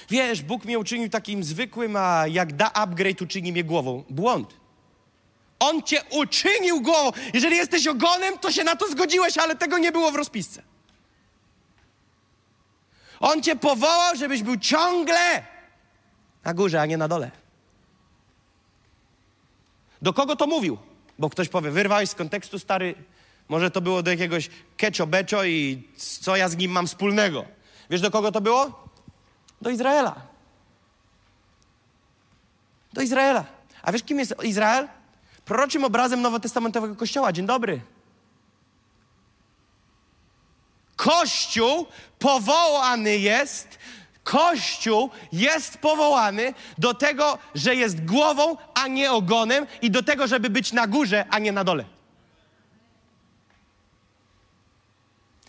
Wiesz, 0.09 0.41
Bóg 0.41 0.65
mnie 0.65 0.79
uczynił 0.79 1.09
takim 1.09 1.43
zwykłym, 1.43 1.95
a 1.95 2.27
jak 2.27 2.53
da 2.53 2.73
upgrade, 2.73 3.21
uczyni 3.21 3.51
mnie 3.51 3.63
głową. 3.63 4.03
Błąd. 4.09 4.53
On 5.59 5.83
cię 5.83 6.01
uczynił 6.11 6.81
głową. 6.81 7.11
Jeżeli 7.33 7.55
jesteś 7.55 7.87
ogonem, 7.87 8.37
to 8.37 8.51
się 8.51 8.63
na 8.63 8.75
to 8.75 8.87
zgodziłeś, 8.91 9.37
ale 9.37 9.55
tego 9.55 9.77
nie 9.77 9.91
było 9.91 10.11
w 10.11 10.15
rozpisce. 10.15 10.63
On 13.19 13.43
cię 13.43 13.55
powołał, 13.55 14.15
żebyś 14.15 14.43
był 14.43 14.57
ciągle 14.57 15.43
na 16.43 16.53
górze, 16.53 16.81
a 16.81 16.85
nie 16.85 16.97
na 16.97 17.07
dole. 17.07 17.31
Do 20.01 20.13
kogo 20.13 20.35
to 20.35 20.47
mówił? 20.47 20.77
Bo 21.19 21.29
ktoś 21.29 21.49
powie, 21.49 21.71
wyrwałeś 21.71 22.09
z 22.09 22.15
kontekstu 22.15 22.59
stary, 22.59 22.95
może 23.49 23.71
to 23.71 23.81
było 23.81 24.03
do 24.03 24.11
jakiegoś 24.11 24.49
keczo 24.77 25.07
beczo 25.07 25.43
i 25.43 25.83
co 25.97 26.35
ja 26.35 26.49
z 26.49 26.57
nim 26.57 26.71
mam 26.71 26.87
wspólnego. 26.87 27.45
Wiesz, 27.89 28.01
do 28.01 28.11
kogo 28.11 28.31
to 28.31 28.41
było? 28.41 28.89
Do 29.61 29.69
Izraela. 29.69 30.15
Do 32.93 33.01
Izraela. 33.01 33.45
A 33.81 33.91
wiesz, 33.91 34.03
kim 34.03 34.19
jest 34.19 34.35
Izrael? 34.43 34.87
Proroczym 35.45 35.83
obrazem 35.83 36.21
nowotestamentowego 36.21 36.95
kościoła. 36.95 37.33
Dzień 37.33 37.45
dobry. 37.45 37.81
Kościół 40.97 41.87
powołany 42.19 43.17
jest, 43.17 43.77
Kościół 44.23 45.09
jest 45.31 45.77
powołany 45.77 46.53
do 46.77 46.93
tego, 46.93 47.37
że 47.55 47.75
jest 47.75 48.05
głową, 48.05 48.57
a 48.73 48.87
nie 48.87 49.11
ogonem, 49.11 49.67
i 49.81 49.91
do 49.91 50.03
tego, 50.03 50.27
żeby 50.27 50.49
być 50.49 50.73
na 50.73 50.87
górze, 50.87 51.25
a 51.29 51.39
nie 51.39 51.51
na 51.51 51.63
dole. 51.63 51.85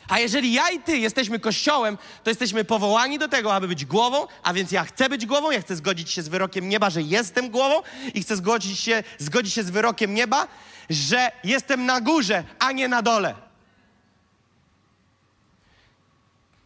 A 0.09 0.19
jeżeli 0.19 0.53
ja 0.53 0.71
i 0.71 0.81
ty 0.81 0.99
jesteśmy 0.99 1.39
kościołem, 1.39 1.99
to 2.25 2.31
jesteśmy 2.31 2.65
powołani 2.65 3.19
do 3.19 3.29
tego, 3.29 3.55
aby 3.55 3.69
być 3.69 3.85
głową, 3.85 4.27
a 4.43 4.53
więc 4.53 4.73
ja 4.73 4.85
chcę 4.85 5.09
być 5.09 5.27
głową, 5.27 5.51
ja 5.51 5.61
chcę 5.61 5.77
zgodzić 5.77 6.11
się 6.11 6.23
z 6.23 6.29
wyrokiem 6.29 6.69
nieba, 6.69 6.91
że 6.91 7.03
jestem 7.03 7.51
głową 7.51 7.83
i 8.15 8.23
chcę 8.23 8.37
zgodzić 8.37 8.81
się, 8.81 9.03
zgodzić 9.19 9.55
się 9.55 9.63
z 9.63 9.71
wyrokiem 9.71 10.15
nieba, 10.15 10.49
że 10.91 11.31
jestem 11.45 11.87
na 11.87 12.01
górze, 12.01 12.45
a 12.59 12.73
nie 12.73 12.89
na 12.89 13.03
dole. 13.03 13.48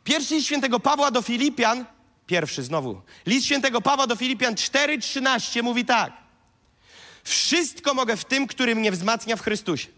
Pierwszy 0.05 0.35
list 0.35 0.47
świętego 0.47 0.81
Pawła 0.81 1.11
do 1.11 1.23
Filipian, 1.23 1.85
pierwszy 2.27 2.63
znowu, 2.63 3.03
list 3.27 3.47
świętego 3.47 3.81
Pawła 3.81 4.07
do 4.07 4.17
Filipian 4.17 4.55
4,13 4.55 5.63
mówi 5.63 5.85
tak. 5.85 6.13
Wszystko 7.25 7.95
mogę 7.95 8.17
w 8.17 8.25
tym, 8.25 8.47
który 8.47 8.75
mnie 8.75 8.93
wzmacnia 8.93 9.37
w 9.37 9.43
Chrystusie. 9.43 9.89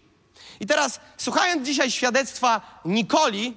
I 0.60 0.66
teraz, 0.66 1.00
słuchając 1.16 1.66
dzisiaj 1.66 1.90
świadectwa 1.90 2.80
Nikoli, 2.84 3.56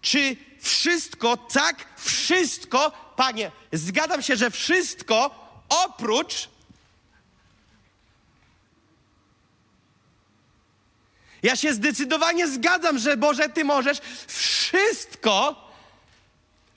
czy 0.00 0.36
wszystko, 0.60 1.36
tak, 1.36 1.86
wszystko, 1.96 2.92
panie, 3.16 3.50
zgadzam 3.72 4.22
się, 4.22 4.36
że 4.36 4.50
wszystko 4.50 5.30
oprócz 5.68 6.48
Ja 11.44 11.56
się 11.56 11.74
zdecydowanie 11.74 12.48
zgadzam, 12.48 12.98
że 12.98 13.16
Boże, 13.16 13.48
Ty 13.48 13.64
możesz 13.64 14.00
wszystko 14.64 15.64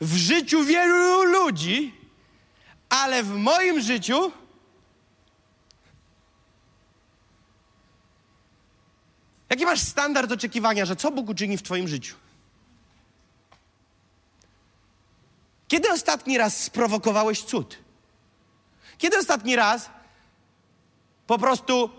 w 0.01 0.15
życiu 0.15 0.63
wielu 0.63 1.23
ludzi, 1.23 1.95
ale 2.89 3.23
w 3.23 3.29
moim 3.29 3.81
życiu 3.81 4.31
Jaki 9.49 9.65
masz 9.65 9.79
standard 9.81 10.31
oczekiwania, 10.31 10.85
że 10.85 10.95
co 10.95 11.11
Bóg 11.11 11.29
uczyni 11.29 11.57
w 11.57 11.63
Twoim 11.63 11.87
życiu? 11.87 12.15
Kiedy 15.67 15.91
ostatni 15.91 16.37
raz 16.37 16.63
sprowokowałeś 16.63 17.43
cud? 17.43 17.77
Kiedy 18.97 19.17
ostatni 19.17 19.55
raz 19.55 19.89
po 21.27 21.37
prostu 21.37 21.89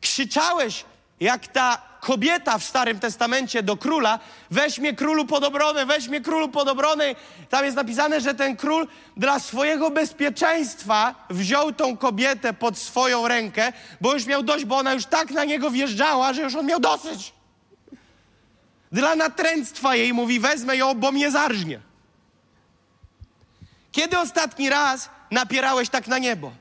krzyczałeś 0.00 0.84
jak 1.20 1.46
ta 1.46 1.87
kobieta 2.08 2.58
w 2.58 2.64
Starym 2.64 3.00
Testamencie 3.00 3.62
do 3.62 3.76
króla, 3.76 4.18
weź 4.50 4.78
mnie 4.78 4.94
królu 4.94 5.24
pod 5.26 5.44
obronę, 5.44 5.86
weź 5.86 6.08
mnie 6.08 6.20
królu 6.20 6.48
pod 6.48 6.68
obronę. 6.68 7.14
Tam 7.50 7.64
jest 7.64 7.76
napisane, 7.76 8.20
że 8.20 8.34
ten 8.34 8.56
król 8.56 8.86
dla 9.16 9.40
swojego 9.40 9.90
bezpieczeństwa 9.90 11.14
wziął 11.30 11.72
tą 11.72 11.96
kobietę 11.96 12.52
pod 12.52 12.78
swoją 12.78 13.28
rękę, 13.28 13.72
bo 14.00 14.14
już 14.14 14.26
miał 14.26 14.42
dość, 14.42 14.64
bo 14.64 14.76
ona 14.76 14.92
już 14.94 15.06
tak 15.06 15.30
na 15.30 15.44
niego 15.44 15.70
wjeżdżała, 15.70 16.32
że 16.32 16.42
już 16.42 16.54
on 16.54 16.66
miał 16.66 16.80
dosyć. 16.80 17.32
Dla 18.92 19.16
natręctwa 19.16 19.96
jej 19.96 20.12
mówi, 20.12 20.40
wezmę 20.40 20.76
ją, 20.76 20.94
bo 20.94 21.12
mnie 21.12 21.30
zarżnie. 21.30 21.80
Kiedy 23.92 24.18
ostatni 24.18 24.68
raz 24.68 25.10
napierałeś 25.30 25.88
tak 25.88 26.06
na 26.06 26.18
niebo? 26.18 26.52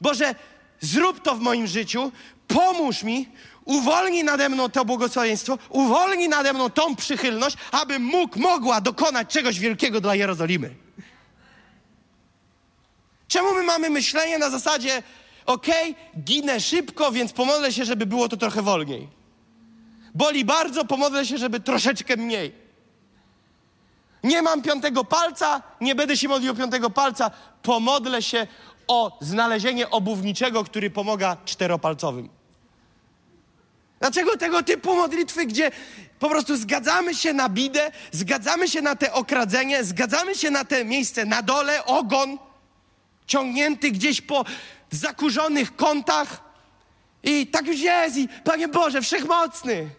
Boże, 0.00 0.34
zrób 0.80 1.22
to 1.22 1.34
w 1.34 1.40
moim 1.40 1.66
życiu, 1.66 2.12
pomóż 2.48 3.02
mi, 3.02 3.28
uwolnij 3.64 4.24
nade 4.24 4.48
mną 4.48 4.68
to 4.68 4.84
błogosławieństwo, 4.84 5.58
uwolnij 5.68 6.28
nade 6.28 6.52
mną 6.52 6.70
tą 6.70 6.96
przychylność, 6.96 7.56
abym 7.72 8.02
mógł, 8.02 8.38
mogła 8.38 8.80
dokonać 8.80 9.28
czegoś 9.28 9.58
wielkiego 9.58 10.00
dla 10.00 10.14
Jerozolimy. 10.14 10.74
Czemu 13.28 13.54
my 13.54 13.62
mamy 13.62 13.90
myślenie 13.90 14.38
na 14.38 14.50
zasadzie, 14.50 15.02
okej, 15.46 15.90
okay, 15.90 16.22
ginę 16.22 16.60
szybko, 16.60 17.12
więc 17.12 17.32
pomodlę 17.32 17.72
się, 17.72 17.84
żeby 17.84 18.06
było 18.06 18.28
to 18.28 18.36
trochę 18.36 18.62
wolniej. 18.62 19.08
Boli 20.14 20.44
bardzo, 20.44 20.84
pomodlę 20.84 21.26
się, 21.26 21.38
żeby 21.38 21.60
troszeczkę 21.60 22.16
mniej. 22.16 22.52
Nie 24.24 24.42
mam 24.42 24.62
piątego 24.62 25.04
palca, 25.04 25.62
nie 25.80 25.94
będę 25.94 26.16
się 26.16 26.28
modlił 26.28 26.52
o 26.52 26.54
piątego 26.54 26.90
palca. 26.90 27.30
Pomodlę 27.62 28.22
się 28.22 28.46
o 28.88 29.18
znalezienie 29.20 29.90
obuwniczego, 29.90 30.64
który 30.64 30.90
pomaga 30.90 31.36
czteropalcowym. 31.44 32.28
Dlaczego 34.04 34.36
tego 34.36 34.62
typu 34.62 34.94
modlitwy, 34.96 35.46
gdzie 35.46 35.70
po 36.18 36.28
prostu 36.28 36.56
zgadzamy 36.56 37.14
się 37.14 37.32
na 37.32 37.48
bidę, 37.48 37.90
zgadzamy 38.12 38.68
się 38.68 38.82
na 38.82 38.96
te 38.96 39.12
okradzenie, 39.12 39.84
zgadzamy 39.84 40.34
się 40.34 40.50
na 40.50 40.64
te 40.64 40.84
miejsce 40.84 41.24
na 41.24 41.42
dole, 41.42 41.84
ogon 41.84 42.38
ciągnięty 43.26 43.90
gdzieś 43.90 44.20
po 44.20 44.44
zakurzonych 44.90 45.76
kątach 45.76 46.40
i 47.22 47.46
tak 47.46 47.66
już 47.66 47.80
jest 47.80 48.16
i 48.16 48.28
Panie 48.44 48.68
Boże, 48.68 49.02
Wszechmocny. 49.02 49.90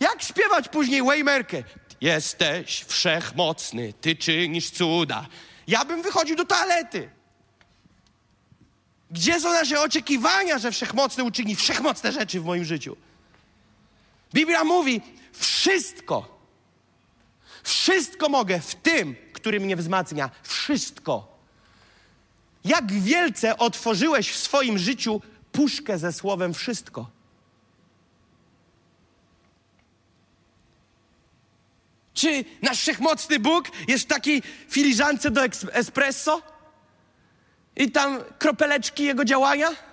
Jak 0.00 0.22
śpiewać 0.22 0.68
później 0.68 1.02
Waymerkę? 1.02 1.62
Jesteś 2.00 2.84
wszechmocny, 2.88 3.92
Ty 4.00 4.16
czynisz 4.16 4.70
cuda. 4.70 5.26
Ja 5.66 5.84
bym 5.84 6.02
wychodził 6.02 6.36
do 6.36 6.44
toalety. 6.44 7.10
Gdzie 9.10 9.40
są 9.40 9.52
nasze 9.52 9.80
oczekiwania, 9.80 10.58
że 10.58 10.72
Wszechmocny 10.72 11.24
uczyni 11.24 11.56
wszechmocne 11.56 12.12
rzeczy 12.12 12.40
w 12.40 12.44
moim 12.44 12.64
życiu? 12.64 12.96
Biblia 14.34 14.64
mówi, 14.64 15.00
wszystko, 15.32 16.38
wszystko 17.62 18.28
mogę 18.28 18.60
w 18.60 18.74
tym, 18.74 19.16
który 19.32 19.60
mnie 19.60 19.76
wzmacnia. 19.76 20.30
Wszystko. 20.42 21.38
Jak 22.64 22.92
wielce 22.92 23.58
otworzyłeś 23.58 24.30
w 24.30 24.38
swoim 24.38 24.78
życiu 24.78 25.20
puszkę 25.52 25.98
ze 25.98 26.12
słowem 26.12 26.54
wszystko. 26.54 27.10
Czy 32.14 32.44
nasz 32.62 32.78
wszechmocny 32.78 33.38
Bóg 33.38 33.68
jest 33.88 34.04
w 34.04 34.06
takiej 34.06 34.42
filiżance 34.68 35.30
do 35.30 35.44
espresso? 35.72 36.42
I 37.76 37.90
tam 37.90 38.18
kropeleczki 38.38 39.04
jego 39.04 39.24
działania? 39.24 39.87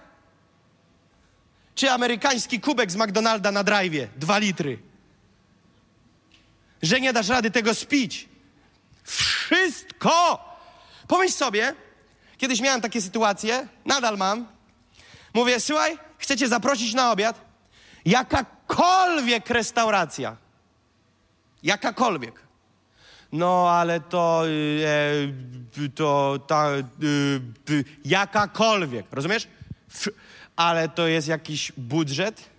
Czy 1.75 1.91
amerykański 1.91 2.59
kubek 2.59 2.91
z 2.91 2.95
McDonalda 2.95 3.51
na 3.51 3.63
drive, 3.63 4.09
dwa 4.17 4.37
litry? 4.37 4.79
Że 6.81 6.99
nie 7.01 7.13
dasz 7.13 7.29
rady 7.29 7.51
tego 7.51 7.73
spić. 7.73 8.29
Wszystko! 9.03 10.39
Pomyśl 11.07 11.33
sobie, 11.33 11.75
kiedyś 12.37 12.61
miałem 12.61 12.81
takie 12.81 13.01
sytuacje, 13.01 13.67
nadal 13.85 14.17
mam. 14.17 14.47
Mówię, 15.33 15.59
słuchaj, 15.59 15.97
chcecie 16.17 16.47
zaprosić 16.47 16.93
na 16.93 17.11
obiad? 17.11 17.41
Jakakolwiek 18.05 19.49
restauracja. 19.49 20.37
Jakakolwiek. 21.63 22.41
No, 23.31 23.69
ale 23.69 23.99
to, 23.99 24.43
e, 24.47 25.89
to, 25.95 26.39
ta, 26.47 26.69
e, 26.69 26.83
jakakolwiek, 28.05 29.05
rozumiesz? 29.11 29.47
Ale 30.55 30.89
to 30.89 31.07
jest 31.07 31.27
jakiś 31.27 31.71
budżet. 31.77 32.49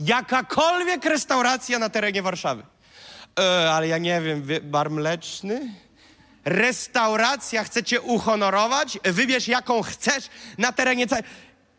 Jakakolwiek 0.00 1.04
restauracja 1.04 1.78
na 1.78 1.88
terenie 1.88 2.22
Warszawy. 2.22 2.62
E, 3.38 3.70
ale 3.72 3.88
ja 3.88 3.98
nie 3.98 4.20
wiem, 4.20 4.42
bar 4.62 4.90
mleczny? 4.90 5.74
Restauracja 6.44 7.64
chcecie 7.64 8.00
uhonorować? 8.00 8.98
Wybierz 9.04 9.48
jaką 9.48 9.82
chcesz 9.82 10.24
na 10.58 10.72
terenie 10.72 11.06
całej... 11.06 11.24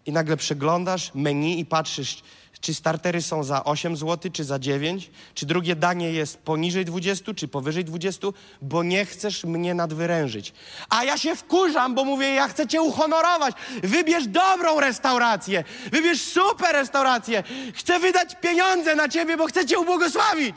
I 0.06 0.12
nagle 0.12 0.38
przeglądasz 0.38 1.12
menu 1.15 1.60
i 1.60 1.65
patrzysz, 1.65 2.24
czy 2.65 2.73
startery 2.73 3.21
są 3.21 3.43
za 3.43 3.63
8 3.63 3.97
zł, 3.97 4.32
czy 4.32 4.43
za 4.43 4.60
9, 4.60 5.12
czy 5.34 5.45
drugie 5.45 5.75
danie 5.75 6.12
jest 6.12 6.38
poniżej 6.38 6.86
20, 6.86 7.34
czy 7.34 7.47
powyżej 7.47 7.86
20, 7.86 8.28
bo 8.62 8.84
nie 8.84 9.06
chcesz 9.06 9.43
mnie 9.43 9.73
nadwyrężyć. 9.73 10.54
A 10.89 11.04
ja 11.04 11.17
się 11.17 11.36
wkurzam, 11.36 11.95
bo 11.95 12.06
mówię, 12.06 12.28
ja 12.28 12.47
chcę 12.47 12.67
cię 12.67 12.82
uhonorować. 12.82 13.56
Wybierz 13.84 14.28
dobrą 14.28 14.80
restaurację, 14.80 15.63
wybierz 15.91 16.21
super 16.21 16.71
restaurację. 16.75 17.43
Chcę 17.73 17.99
wydać 17.99 18.36
pieniądze 18.41 18.95
na 18.95 19.10
ciebie, 19.10 19.38
bo 19.38 19.45
chcę 19.45 19.65
cię 19.65 19.80
ubłogosławić. 19.80 20.56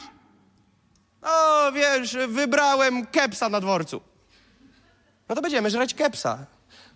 O, 1.22 1.72
wiesz, 1.72 2.16
wybrałem 2.28 3.06
kepsa 3.06 3.48
na 3.48 3.60
dworcu. 3.60 4.00
No 5.28 5.34
to 5.34 5.42
będziemy 5.42 5.70
żreć 5.70 5.94
kepsa. 5.94 6.46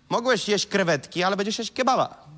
Mogłeś 0.09 0.49
jeść 0.49 0.65
krewetki, 0.65 1.23
ale 1.23 1.37
będziesz 1.37 1.59
jeść 1.59 1.71
kebaba. 1.71 2.32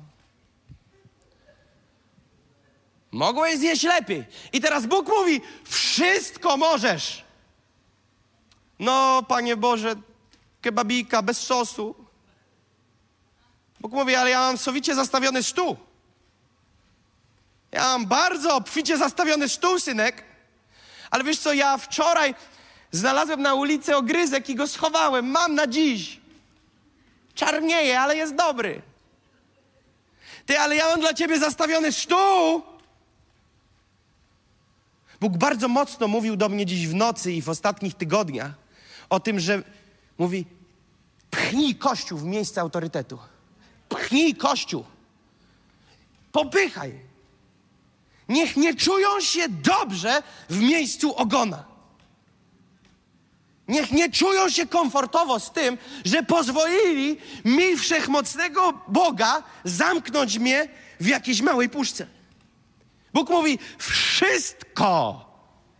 Mogłeś 3.16 3.58
zjeść 3.58 3.82
lepiej. 3.82 4.24
I 4.52 4.60
teraz 4.60 4.86
Bóg 4.86 5.08
mówi: 5.08 5.40
Wszystko 5.64 6.56
możesz. 6.56 7.24
No, 8.78 9.22
Panie 9.28 9.56
Boże, 9.56 9.94
kebabika 10.62 11.22
bez 11.22 11.38
sosu. 11.38 11.94
Bóg 13.80 13.92
mówi: 13.92 14.14
Ale 14.14 14.30
ja 14.30 14.40
mam 14.40 14.58
sowicie 14.58 14.94
zastawiony 14.94 15.42
stół. 15.42 15.76
Ja 17.72 17.82
mam 17.82 18.06
bardzo 18.06 18.56
obficie 18.56 18.98
zastawiony 18.98 19.48
stół, 19.48 19.80
synek. 19.80 20.24
Ale 21.10 21.24
wiesz 21.24 21.38
co, 21.38 21.52
ja 21.52 21.78
wczoraj 21.78 22.34
znalazłem 22.90 23.42
na 23.42 23.54
ulicy 23.54 23.96
ogryzek 23.96 24.50
i 24.50 24.54
go 24.54 24.66
schowałem. 24.66 25.30
Mam 25.30 25.54
na 25.54 25.66
dziś. 25.66 26.20
Czarnieje, 27.34 28.00
ale 28.00 28.16
jest 28.16 28.34
dobry. 28.34 28.82
Ty, 30.46 30.58
ale 30.60 30.76
ja 30.76 30.86
mam 30.86 31.00
dla 31.00 31.14
ciebie 31.14 31.38
zastawiony 31.38 31.92
stół. 31.92 32.75
Bóg 35.20 35.36
bardzo 35.36 35.68
mocno 35.68 36.08
mówił 36.08 36.36
do 36.36 36.48
mnie 36.48 36.66
dziś 36.66 36.88
w 36.88 36.94
nocy 36.94 37.32
i 37.32 37.42
w 37.42 37.48
ostatnich 37.48 37.94
tygodniach 37.94 38.52
o 39.10 39.20
tym, 39.20 39.40
że 39.40 39.62
mówi: 40.18 40.46
pchnij 41.30 41.74
Kościół 41.74 42.18
w 42.18 42.24
miejsce 42.24 42.60
autorytetu. 42.60 43.18
Pchnij 43.88 44.34
Kościół. 44.34 44.84
Popychaj. 46.32 47.06
Niech 48.28 48.56
nie 48.56 48.74
czują 48.74 49.20
się 49.20 49.48
dobrze 49.48 50.22
w 50.50 50.60
miejscu 50.60 51.16
ogona. 51.16 51.64
Niech 53.68 53.92
nie 53.92 54.10
czują 54.10 54.48
się 54.48 54.66
komfortowo 54.66 55.40
z 55.40 55.52
tym, 55.52 55.78
że 56.04 56.22
pozwolili 56.22 57.16
mi 57.44 57.76
wszechmocnego 57.76 58.80
Boga 58.88 59.42
zamknąć 59.64 60.38
mnie 60.38 60.68
w 61.00 61.06
jakiejś 61.06 61.40
małej 61.42 61.68
puszce. 61.68 62.06
Bóg 63.16 63.30
mówi: 63.30 63.58
wszystko 63.78 65.24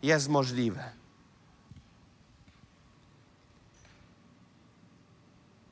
jest 0.02 0.28
możliwe. 0.28 0.92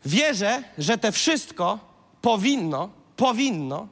Wierzę, 0.04 0.62
że 0.78 0.98
te 0.98 1.12
wszystko 1.12 1.78
powinno, 2.22 2.90
powinno 3.16 3.88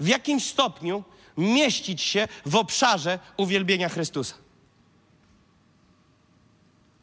w 0.00 0.08
jakimś 0.08 0.50
stopniu 0.50 1.04
mieścić 1.36 2.02
się 2.02 2.28
w 2.46 2.56
obszarze 2.56 3.18
uwielbienia 3.36 3.88
Chrystusa. 3.88 4.34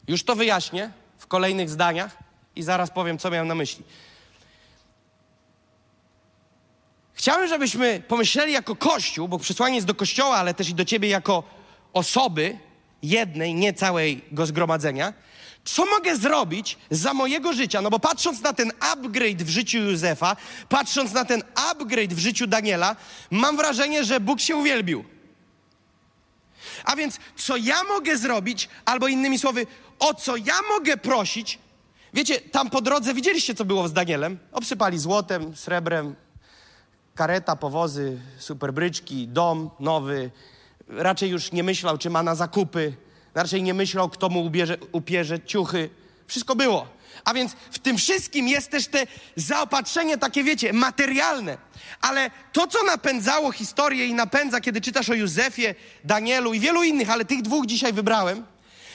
Już 0.08 0.24
to 0.24 0.36
wyjaśnię 0.36 0.92
w 1.18 1.26
kolejnych 1.26 1.70
zdaniach 1.70 2.16
i 2.56 2.62
zaraz 2.62 2.90
powiem, 2.90 3.18
co 3.18 3.30
miałem 3.30 3.48
na 3.48 3.54
myśli. 3.54 3.84
Chciałem, 7.20 7.48
żebyśmy 7.48 8.02
pomyśleli 8.08 8.52
jako 8.52 8.76
Kościół, 8.76 9.28
bo 9.28 9.38
przesłanie 9.38 9.74
jest 9.74 9.86
do 9.86 9.94
Kościoła, 9.94 10.36
ale 10.36 10.54
też 10.54 10.68
i 10.68 10.74
do 10.74 10.84
Ciebie 10.84 11.08
jako 11.08 11.42
osoby 11.92 12.58
jednej, 13.02 13.54
nie 13.54 13.74
całego 13.74 14.46
zgromadzenia. 14.46 15.12
Co 15.64 15.86
mogę 15.86 16.16
zrobić 16.16 16.78
za 16.90 17.14
mojego 17.14 17.52
życia? 17.52 17.80
No 17.80 17.90
bo 17.90 17.98
patrząc 17.98 18.40
na 18.40 18.52
ten 18.52 18.72
upgrade 18.80 19.42
w 19.42 19.48
życiu 19.48 19.78
Józefa, 19.78 20.36
patrząc 20.68 21.12
na 21.12 21.24
ten 21.24 21.42
upgrade 21.70 22.14
w 22.14 22.18
życiu 22.18 22.46
Daniela, 22.46 22.96
mam 23.30 23.56
wrażenie, 23.56 24.04
że 24.04 24.20
Bóg 24.20 24.40
się 24.40 24.56
uwielbił. 24.56 25.04
A 26.84 26.96
więc, 26.96 27.18
co 27.36 27.56
ja 27.56 27.84
mogę 27.84 28.16
zrobić, 28.16 28.68
albo 28.84 29.08
innymi 29.08 29.38
słowy, 29.38 29.66
o 29.98 30.14
co 30.14 30.36
ja 30.36 30.56
mogę 30.74 30.96
prosić? 30.96 31.58
Wiecie, 32.14 32.40
tam 32.40 32.70
po 32.70 32.80
drodze 32.80 33.14
widzieliście, 33.14 33.54
co 33.54 33.64
było 33.64 33.88
z 33.88 33.92
Danielem? 33.92 34.38
Obsypali 34.52 34.98
złotem, 34.98 35.56
srebrem, 35.56 36.14
kareta, 37.14 37.56
powozy, 37.56 38.18
superbryczki, 38.38 39.28
dom 39.28 39.70
nowy. 39.80 40.30
Raczej 40.88 41.30
już 41.30 41.52
nie 41.52 41.62
myślał, 41.62 41.98
czy 41.98 42.10
ma 42.10 42.22
na 42.22 42.34
zakupy. 42.34 42.92
Raczej 43.34 43.62
nie 43.62 43.74
myślał, 43.74 44.08
kto 44.08 44.28
mu 44.28 44.44
ubierze, 44.44 44.76
upierze 44.92 45.40
ciuchy. 45.40 45.90
Wszystko 46.26 46.56
było. 46.56 46.86
A 47.24 47.34
więc 47.34 47.52
w 47.70 47.78
tym 47.78 47.98
wszystkim 47.98 48.48
jest 48.48 48.70
też 48.70 48.86
te 48.86 49.06
zaopatrzenie 49.36 50.18
takie, 50.18 50.44
wiecie, 50.44 50.72
materialne. 50.72 51.58
Ale 52.00 52.30
to, 52.52 52.66
co 52.66 52.84
napędzało 52.84 53.52
historię 53.52 54.06
i 54.06 54.14
napędza, 54.14 54.60
kiedy 54.60 54.80
czytasz 54.80 55.10
o 55.10 55.14
Józefie, 55.14 55.74
Danielu 56.04 56.54
i 56.54 56.60
wielu 56.60 56.82
innych, 56.82 57.10
ale 57.10 57.24
tych 57.24 57.42
dwóch 57.42 57.66
dzisiaj 57.66 57.92
wybrałem, 57.92 58.46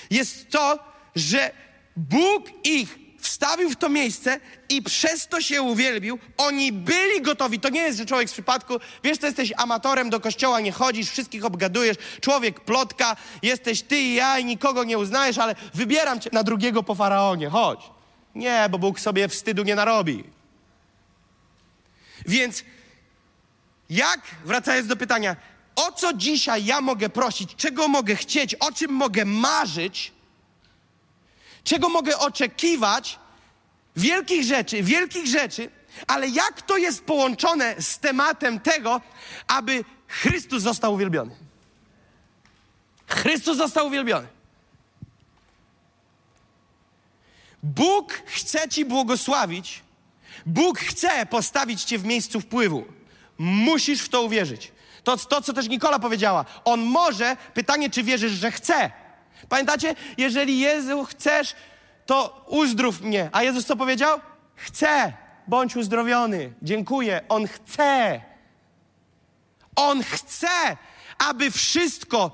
jest 0.09 0.49
to, 0.49 0.79
że 1.15 1.51
Bóg 1.95 2.45
ich 2.63 3.04
wstawił 3.25 3.69
w 3.69 3.75
to 3.75 3.89
miejsce 3.89 4.39
i 4.69 4.81
przez 4.81 5.27
to 5.27 5.41
się 5.41 5.61
uwielbił. 5.61 6.19
Oni 6.37 6.71
byli 6.71 7.21
gotowi. 7.21 7.59
To 7.59 7.69
nie 7.69 7.81
jest, 7.81 7.97
że 7.97 8.05
człowiek 8.05 8.29
z 8.29 8.33
przypadku, 8.33 8.73
wiesz, 9.03 9.21
że 9.21 9.27
jesteś 9.27 9.53
amatorem, 9.57 10.09
do 10.09 10.19
kościoła 10.19 10.59
nie 10.59 10.71
chodzisz, 10.71 11.09
wszystkich 11.09 11.45
obgadujesz, 11.45 11.97
człowiek 12.21 12.59
plotka, 12.59 13.15
jesteś 13.41 13.81
ty 13.81 13.99
i 13.99 14.13
ja 14.13 14.39
i 14.39 14.45
nikogo 14.45 14.83
nie 14.83 14.97
uznajesz, 14.97 15.37
ale 15.37 15.55
wybieram 15.73 16.19
cię 16.19 16.29
na 16.33 16.43
drugiego 16.43 16.83
po 16.83 16.95
faraonie, 16.95 17.49
chodź. 17.49 17.79
Nie, 18.35 18.67
bo 18.71 18.79
Bóg 18.79 18.99
sobie 18.99 19.27
wstydu 19.27 19.63
nie 19.63 19.75
narobi. 19.75 20.23
Więc 22.25 22.63
jak, 23.89 24.21
wracając 24.45 24.87
do 24.87 24.95
pytania, 24.95 25.35
o 25.75 25.91
co 25.91 26.13
dzisiaj 26.13 26.65
ja 26.65 26.81
mogę 26.81 27.09
prosić, 27.09 27.55
czego 27.55 27.87
mogę 27.87 28.15
chcieć, 28.15 28.55
o 28.55 28.71
czym 28.71 28.91
mogę 28.91 29.25
marzyć, 29.25 30.14
czego 31.65 31.89
mogę 31.89 32.17
oczekiwać, 32.17 33.19
wielkich 33.95 34.43
rzeczy, 34.43 34.83
wielkich 34.83 35.27
rzeczy, 35.27 35.69
ale 36.07 36.27
jak 36.29 36.61
to 36.61 36.77
jest 36.77 37.03
połączone 37.03 37.75
z 37.81 37.99
tematem 37.99 38.59
tego, 38.59 39.01
aby 39.47 39.83
Chrystus 40.07 40.63
został 40.63 40.93
uwielbiony. 40.93 41.35
Chrystus 43.07 43.57
został 43.57 43.87
uwielbiony. 43.87 44.27
Bóg 47.63 48.13
chce 48.25 48.69
Ci 48.69 48.85
błogosławić, 48.85 49.83
Bóg 50.45 50.79
chce 50.79 51.25
postawić 51.25 51.83
Cię 51.83 51.97
w 51.97 52.05
miejscu 52.05 52.41
wpływu. 52.41 52.85
Musisz 53.37 54.01
w 54.01 54.09
to 54.09 54.21
uwierzyć. 54.21 54.71
To, 55.03 55.17
to, 55.17 55.41
co 55.41 55.53
też 55.53 55.67
Nikola 55.67 55.99
powiedziała. 55.99 56.45
On 56.65 56.81
może, 56.81 57.37
pytanie, 57.53 57.89
czy 57.89 58.03
wierzysz, 58.03 58.31
że 58.31 58.51
chce. 58.51 58.91
Pamiętacie? 59.49 59.95
Jeżeli 60.17 60.59
Jezu 60.59 61.03
chcesz, 61.03 61.55
to 62.05 62.45
uzdrów 62.47 63.01
mnie. 63.01 63.29
A 63.31 63.43
Jezus 63.43 63.65
co 63.65 63.75
powiedział? 63.75 64.19
Chcę. 64.55 65.13
Bądź 65.47 65.75
uzdrowiony. 65.75 66.53
Dziękuję. 66.61 67.21
On 67.29 67.47
chce. 67.47 68.21
On 69.75 70.03
chce, 70.03 70.77
aby 71.17 71.51
wszystko, 71.51 72.31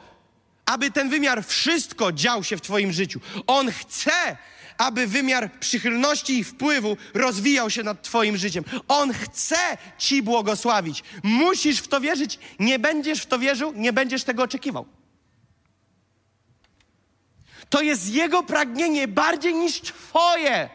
aby 0.65 0.91
ten 0.91 1.09
wymiar 1.09 1.45
wszystko 1.45 2.11
dział 2.11 2.43
się 2.43 2.57
w 2.57 2.61
Twoim 2.61 2.91
życiu. 2.91 3.19
On 3.47 3.71
chce, 3.71 4.37
aby 4.77 5.07
wymiar 5.07 5.51
przychylności 5.59 6.39
i 6.39 6.43
wpływu 6.43 6.97
rozwijał 7.13 7.69
się 7.69 7.83
nad 7.83 8.01
Twoim 8.01 8.37
życiem. 8.37 8.63
On 8.87 9.13
chce 9.13 9.77
Ci 9.97 10.23
błogosławić. 10.23 11.03
Musisz 11.23 11.79
w 11.79 11.87
to 11.87 12.01
wierzyć. 12.01 12.39
Nie 12.59 12.79
będziesz 12.79 13.21
w 13.21 13.25
to 13.25 13.39
wierzył, 13.39 13.73
nie 13.75 13.93
będziesz 13.93 14.23
tego 14.23 14.43
oczekiwał. 14.43 14.85
To 17.71 17.81
jest 17.81 18.09
Jego 18.09 18.43
pragnienie 18.43 19.07
bardziej 19.07 19.53
niż 19.53 19.81
Twoje. 19.81 20.69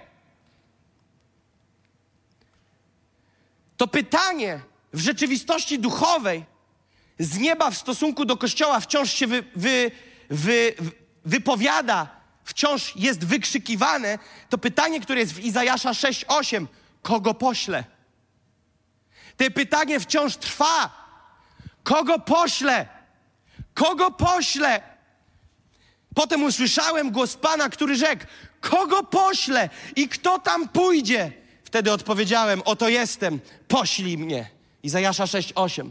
To 3.77 3.89
pytanie 3.89 4.61
w 4.93 5.01
rzeczywistości 5.01 5.79
duchowej 5.79 6.45
z 7.19 7.39
nieba 7.39 7.71
w 7.71 7.77
stosunku 7.77 8.25
do 8.25 8.37
Kościoła 8.37 8.81
wciąż 8.81 9.13
się 9.13 9.27
wy, 9.27 9.45
wy, 9.57 9.91
wy, 10.31 10.75
wypowiada, 11.25 12.09
wciąż 12.45 12.97
jest 12.97 13.25
wykrzykiwane. 13.25 14.19
To 14.49 14.59
pytanie, 14.59 15.01
które 15.01 15.21
jest 15.21 15.33
w 15.33 15.41
Izajasza 15.41 15.91
6:8, 15.91 16.67
kogo 17.03 17.35
pośle? 17.35 17.85
To 19.37 19.51
pytanie 19.55 20.01
wciąż 20.01 20.37
trwa. 20.37 21.07
Kogo 21.83 22.19
pośle? 22.19 22.89
Kogo 23.75 24.11
pośle? 24.11 24.96
Potem 26.17 26.45
usłyszałem 26.45 27.11
głos 27.11 27.37
Pana, 27.37 27.69
który 27.69 27.97
rzekł: 27.97 28.25
Kogo 28.61 29.03
pośle 29.03 29.71
i 29.97 30.09
kto 30.09 30.39
tam 30.39 30.69
pójdzie? 30.69 31.33
Wtedy 31.65 31.93
odpowiedziałem: 31.93 32.63
Oto 32.65 32.89
jestem, 32.89 33.41
poślij 33.69 34.19
mnie. 34.19 34.51
Izajasza 34.83 35.25
6:8. 35.25 35.91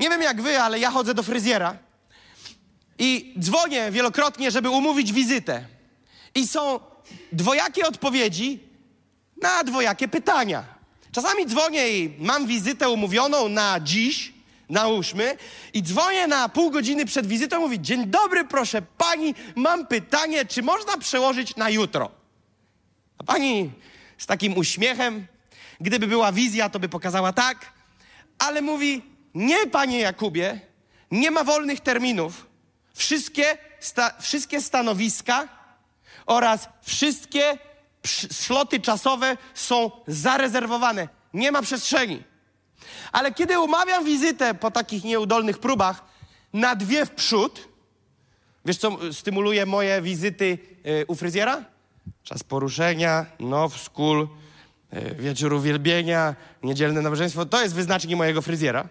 Nie 0.00 0.10
wiem 0.10 0.22
jak 0.22 0.42
wy, 0.42 0.60
ale 0.60 0.78
ja 0.78 0.90
chodzę 0.90 1.14
do 1.14 1.22
fryzjera 1.22 1.78
i 2.98 3.34
dzwonię 3.38 3.90
wielokrotnie, 3.90 4.50
żeby 4.50 4.70
umówić 4.70 5.12
wizytę. 5.12 5.66
I 6.34 6.46
są 6.46 6.80
dwojakie 7.32 7.86
odpowiedzi 7.86 8.60
na 9.42 9.64
dwojakie 9.64 10.08
pytania. 10.08 10.64
Czasami 11.12 11.46
dzwonię 11.46 11.88
i 11.88 12.14
mam 12.18 12.46
wizytę 12.46 12.88
umówioną 12.88 13.48
na 13.48 13.80
dziś, 13.80 14.32
nałóżmy, 14.68 15.36
i 15.74 15.82
dzwonię 15.82 16.26
na 16.26 16.48
pół 16.48 16.70
godziny 16.70 17.04
przed 17.06 17.26
wizytą, 17.26 17.60
mówi, 17.60 17.80
dzień 17.80 18.06
dobry, 18.06 18.44
proszę 18.44 18.82
pani, 18.82 19.34
mam 19.54 19.86
pytanie, 19.86 20.44
czy 20.44 20.62
można 20.62 20.98
przełożyć 20.98 21.56
na 21.56 21.70
jutro? 21.70 22.10
A 23.18 23.24
pani 23.24 23.70
z 24.18 24.26
takim 24.26 24.56
uśmiechem, 24.56 25.26
gdyby 25.80 26.06
była 26.06 26.32
wizja, 26.32 26.68
to 26.68 26.78
by 26.78 26.88
pokazała 26.88 27.32
tak, 27.32 27.72
ale 28.38 28.62
mówi, 28.62 29.02
nie, 29.34 29.66
panie 29.66 29.98
Jakubie, 29.98 30.60
nie 31.10 31.30
ma 31.30 31.44
wolnych 31.44 31.80
terminów. 31.80 32.46
Wszystkie, 32.94 33.58
sta, 33.80 34.14
wszystkie 34.20 34.60
stanowiska 34.60 35.48
oraz 36.26 36.68
wszystkie 36.82 37.58
sloty 38.30 38.80
czasowe 38.80 39.36
są 39.54 39.90
zarezerwowane. 40.06 41.08
Nie 41.34 41.52
ma 41.52 41.62
przestrzeni. 41.62 42.22
Ale 43.12 43.34
kiedy 43.34 43.60
umawiam 43.60 44.04
wizytę 44.04 44.54
po 44.54 44.70
takich 44.70 45.04
nieudolnych 45.04 45.58
próbach 45.58 46.04
na 46.52 46.76
dwie 46.76 47.06
w 47.06 47.10
przód, 47.10 47.68
wiesz 48.64 48.76
co 48.76 48.98
stymuluje 49.12 49.66
moje 49.66 50.02
wizyty 50.02 50.58
y, 50.86 51.04
u 51.06 51.14
fryzjera? 51.14 51.64
Czas 52.22 52.42
poruszenia, 52.42 53.26
now 53.40 53.76
school, 53.76 54.28
y, 54.92 55.14
wieczór 55.14 55.52
uwielbienia, 55.52 56.34
niedzielne 56.62 57.02
nabożeństwo. 57.02 57.46
To 57.46 57.62
jest 57.62 57.74
wyznacznik 57.74 58.16
mojego 58.16 58.42
fryzjera. 58.42 58.88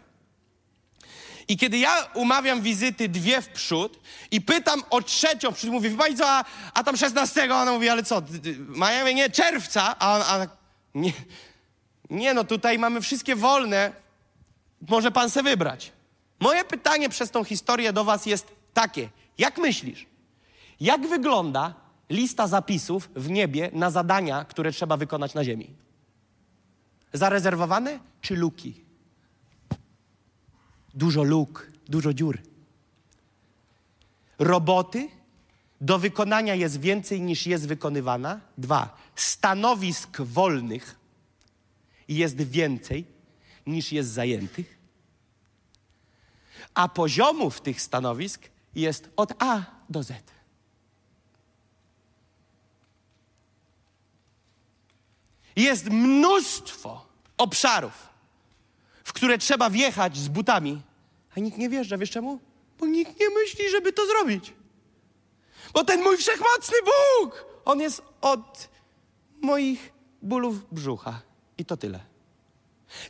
I 1.48 1.58
kiedy 1.58 1.78
ja 1.78 2.08
umawiam 2.14 2.62
wizyty 2.62 3.10
dwie 3.10 3.42
w 3.42 3.50
przód 3.50 4.00
i 4.32 4.42
pytam 4.42 4.84
o 4.90 5.02
trzecią, 5.02 5.54
przód 5.54 5.70
mówi, 5.70 5.90
wie 5.90 5.98
pani 5.98 6.16
co, 6.16 6.30
a, 6.30 6.46
a 6.74 6.84
tam 6.84 6.98
16, 6.98 7.56
ona 7.56 7.72
mówi, 7.72 7.90
ale 7.90 8.04
co, 8.04 8.22
mają 8.68 9.14
nie, 9.14 9.30
czerwca, 9.30 9.96
a 10.00 10.16
on, 10.16 10.22
a, 10.22 10.48
nie, 10.96 11.14
nie 12.10 12.34
no, 12.34 12.44
tutaj 12.44 12.80
mamy 12.80 13.02
wszystkie 13.02 13.36
wolne, 13.36 13.92
może 14.90 15.12
pan 15.12 15.30
se 15.30 15.44
wybrać. 15.44 15.92
Moje 16.40 16.64
pytanie 16.64 17.10
przez 17.10 17.32
tą 17.32 17.44
historię 17.44 17.94
do 17.94 18.04
was 18.04 18.26
jest 18.26 18.48
takie, 18.74 19.10
jak 19.38 19.58
myślisz, 19.58 20.06
jak 20.80 21.08
wygląda 21.08 21.74
lista 22.10 22.48
zapisów 22.48 23.10
w 23.16 23.30
niebie 23.30 23.70
na 23.74 23.92
zadania, 23.92 24.46
które 24.46 24.72
trzeba 24.72 24.98
wykonać 24.98 25.34
na 25.34 25.44
ziemi? 25.44 25.70
Zarezerwowane 27.14 28.00
czy 28.22 28.36
luki? 28.36 28.88
dużo 30.98 31.24
luk, 31.24 31.72
dużo 31.88 32.14
dziur. 32.14 32.40
Roboty 34.40 35.10
do 35.82 36.00
wykonania 36.00 36.56
jest 36.56 36.80
więcej 36.80 37.22
niż 37.22 37.48
jest 37.48 37.68
wykonywana. 37.68 38.40
Dwa, 38.58 38.98
stanowisk 39.16 40.22
wolnych 40.22 40.96
jest 42.08 42.42
więcej 42.42 43.06
niż 43.66 43.92
jest 43.92 44.10
zajętych. 44.10 44.78
A 46.74 46.88
poziomów 46.88 47.62
tych 47.62 47.82
stanowisk 47.82 48.50
jest 48.76 49.10
od 49.16 49.44
A 49.44 49.62
do 49.90 50.04
Z. 50.04 50.14
Jest 55.56 55.90
mnóstwo 55.90 57.08
obszarów, 57.38 58.10
w 59.04 59.14
które 59.14 59.38
trzeba 59.38 59.70
wjechać 59.70 60.18
z 60.18 60.28
butami, 60.28 60.82
a 61.38 61.40
nikt 61.40 61.58
nie 61.58 61.70
wjeżdża. 61.70 61.98
Wiesz 61.98 62.12
czemu? 62.12 62.40
Bo 62.80 62.86
nikt 62.86 63.20
nie 63.20 63.30
myśli, 63.30 63.70
żeby 63.70 63.94
to 63.94 64.08
zrobić. 64.08 64.54
Bo 65.74 65.84
ten 65.84 66.04
mój 66.04 66.18
wszechmocny 66.18 66.78
Bóg, 66.86 67.46
on 67.66 67.80
jest 67.80 68.02
od 68.22 68.70
moich 69.42 69.94
bólów 70.22 70.74
brzucha. 70.74 71.27
I 71.58 71.66
to 71.66 71.78
tyle. 71.78 72.00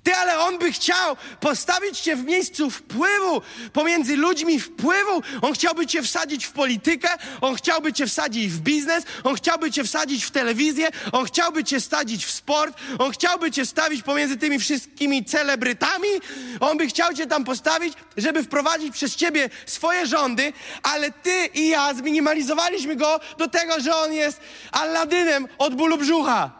Ty, 0.03 0.15
ale 0.15 0.39
on 0.39 0.57
by 0.59 0.71
chciał 0.71 1.17
postawić 1.39 1.99
cię 1.99 2.15
w 2.15 2.23
miejscu 2.23 2.69
wpływu, 2.69 3.41
pomiędzy 3.73 4.15
ludźmi 4.15 4.59
wpływu. 4.59 5.21
On 5.41 5.53
chciałby 5.53 5.87
cię 5.87 6.03
wsadzić 6.03 6.45
w 6.45 6.51
politykę, 6.51 7.09
on 7.41 7.55
chciałby 7.55 7.93
cię 7.93 8.07
wsadzić 8.07 8.51
w 8.51 8.59
biznes, 8.59 9.03
on 9.23 9.35
chciałby 9.35 9.71
cię 9.71 9.83
wsadzić 9.83 10.23
w 10.23 10.31
telewizję, 10.31 10.89
on 11.11 11.25
chciałby 11.25 11.63
cię 11.63 11.79
wsadzić 11.79 12.25
w 12.25 12.31
sport, 12.31 12.77
on 12.99 13.11
chciałby 13.11 13.51
cię 13.51 13.65
wstawić 13.65 14.03
pomiędzy 14.03 14.37
tymi 14.37 14.59
wszystkimi 14.59 15.25
celebrytami. 15.25 16.07
On 16.59 16.77
by 16.77 16.87
chciał 16.87 17.13
cię 17.13 17.27
tam 17.27 17.43
postawić, 17.43 17.93
żeby 18.17 18.43
wprowadzić 18.43 18.93
przez 18.93 19.15
ciebie 19.15 19.49
swoje 19.65 20.07
rządy, 20.07 20.53
ale 20.83 21.11
ty 21.11 21.49
i 21.53 21.69
ja 21.69 21.93
zminimalizowaliśmy 21.93 22.95
go 22.95 23.19
do 23.37 23.47
tego, 23.47 23.79
że 23.79 23.95
on 23.95 24.13
jest 24.13 24.39
Alladynem 24.71 25.47
od 25.57 25.75
bólu 25.75 25.97
brzucha. 25.97 26.56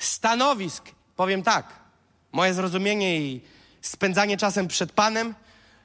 Stanowisk, 0.00 0.84
powiem 1.16 1.42
tak, 1.42 1.80
moje 2.32 2.54
zrozumienie 2.54 3.20
i 3.20 3.40
spędzanie 3.80 4.36
czasem 4.36 4.68
przed 4.68 4.92
Panem 4.92 5.34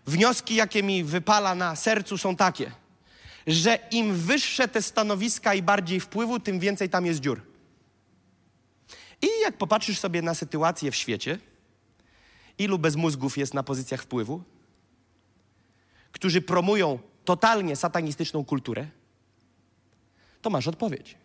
wnioski, 0.08 0.56
jakie 0.56 0.84
mi 0.84 1.04
wypala 1.04 1.56
na 1.56 1.76
sercu, 1.76 2.18
są 2.18 2.36
takie, 2.36 2.72
że 3.48 3.80
im 3.92 4.16
wyższe 4.16 4.68
te 4.68 4.82
stanowiska 4.82 5.54
i 5.54 5.62
bardziej 5.62 6.00
wpływu, 6.00 6.40
tym 6.40 6.60
więcej 6.60 6.90
tam 6.90 7.06
jest 7.06 7.20
dziur. 7.20 7.42
I 9.22 9.28
jak 9.42 9.58
popatrzysz 9.58 10.00
sobie 10.00 10.22
na 10.22 10.34
sytuację 10.34 10.92
w 10.92 10.96
świecie, 10.96 11.40
ilu 12.58 12.80
bezmózgów 12.80 13.38
jest 13.38 13.54
na 13.54 13.64
pozycjach 13.64 14.02
wpływu, 14.02 14.44
którzy 16.12 16.42
promują 16.42 17.00
totalnie 17.26 17.76
satanistyczną 17.76 18.46
kulturę, 18.46 18.88
to 20.42 20.50
masz 20.50 20.68
odpowiedź. 20.68 21.18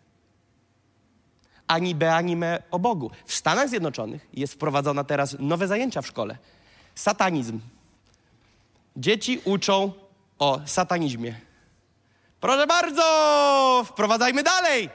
Ani 1.70 1.94
be, 1.94 2.14
ani 2.14 2.36
me 2.36 2.62
o 2.70 2.78
Bogu. 2.78 3.10
W 3.26 3.34
Stanach 3.34 3.68
Zjednoczonych 3.68 4.26
jest 4.34 4.54
wprowadzona 4.54 5.04
teraz 5.04 5.36
nowe 5.38 5.68
zajęcia 5.68 6.02
w 6.02 6.06
szkole. 6.06 6.38
Satanizm. 6.94 7.60
Dzieci 8.96 9.40
uczą 9.44 9.92
o 10.38 10.60
satanizmie. 10.66 11.34
Proszę 12.40 12.66
bardzo, 12.66 13.04
wprowadzajmy 13.86 14.42
dalej. 14.42 14.90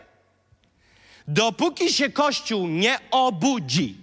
Dopóki 1.27 1.93
się 1.93 2.09
Kościół 2.09 2.67
nie 2.67 2.99
obudzi 3.11 3.97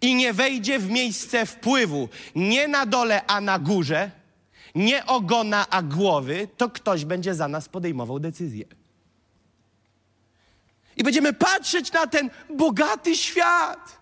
i 0.00 0.14
nie 0.14 0.32
wejdzie 0.32 0.78
w 0.78 0.90
miejsce 0.90 1.46
wpływu, 1.46 2.08
nie 2.34 2.68
na 2.68 2.86
dole, 2.86 3.26
a 3.26 3.40
na 3.40 3.58
górze, 3.58 4.10
nie 4.74 5.06
ogona, 5.06 5.66
a 5.70 5.82
głowy, 5.82 6.48
to 6.56 6.70
ktoś 6.70 7.04
będzie 7.04 7.34
za 7.34 7.48
nas 7.48 7.68
podejmował 7.68 8.18
decyzję. 8.20 8.77
I 10.98 11.02
będziemy 11.02 11.32
patrzeć 11.32 11.92
na 11.92 12.06
ten 12.06 12.30
bogaty 12.50 13.16
świat, 13.16 13.98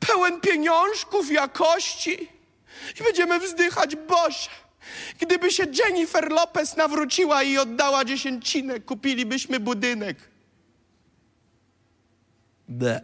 pełen 0.00 0.40
pieniążków, 0.40 1.30
jakości. 1.30 2.28
I 3.00 3.02
będziemy 3.04 3.40
wzdychać, 3.40 3.96
Boże, 3.96 4.50
gdyby 5.20 5.50
się 5.50 5.66
Jennifer 5.84 6.30
Lopez 6.30 6.76
nawróciła 6.76 7.42
i 7.42 7.58
oddała 7.58 8.04
dziesięcinę, 8.04 8.80
kupilibyśmy 8.80 9.60
budynek. 9.60 10.16
Ble. 12.68 13.00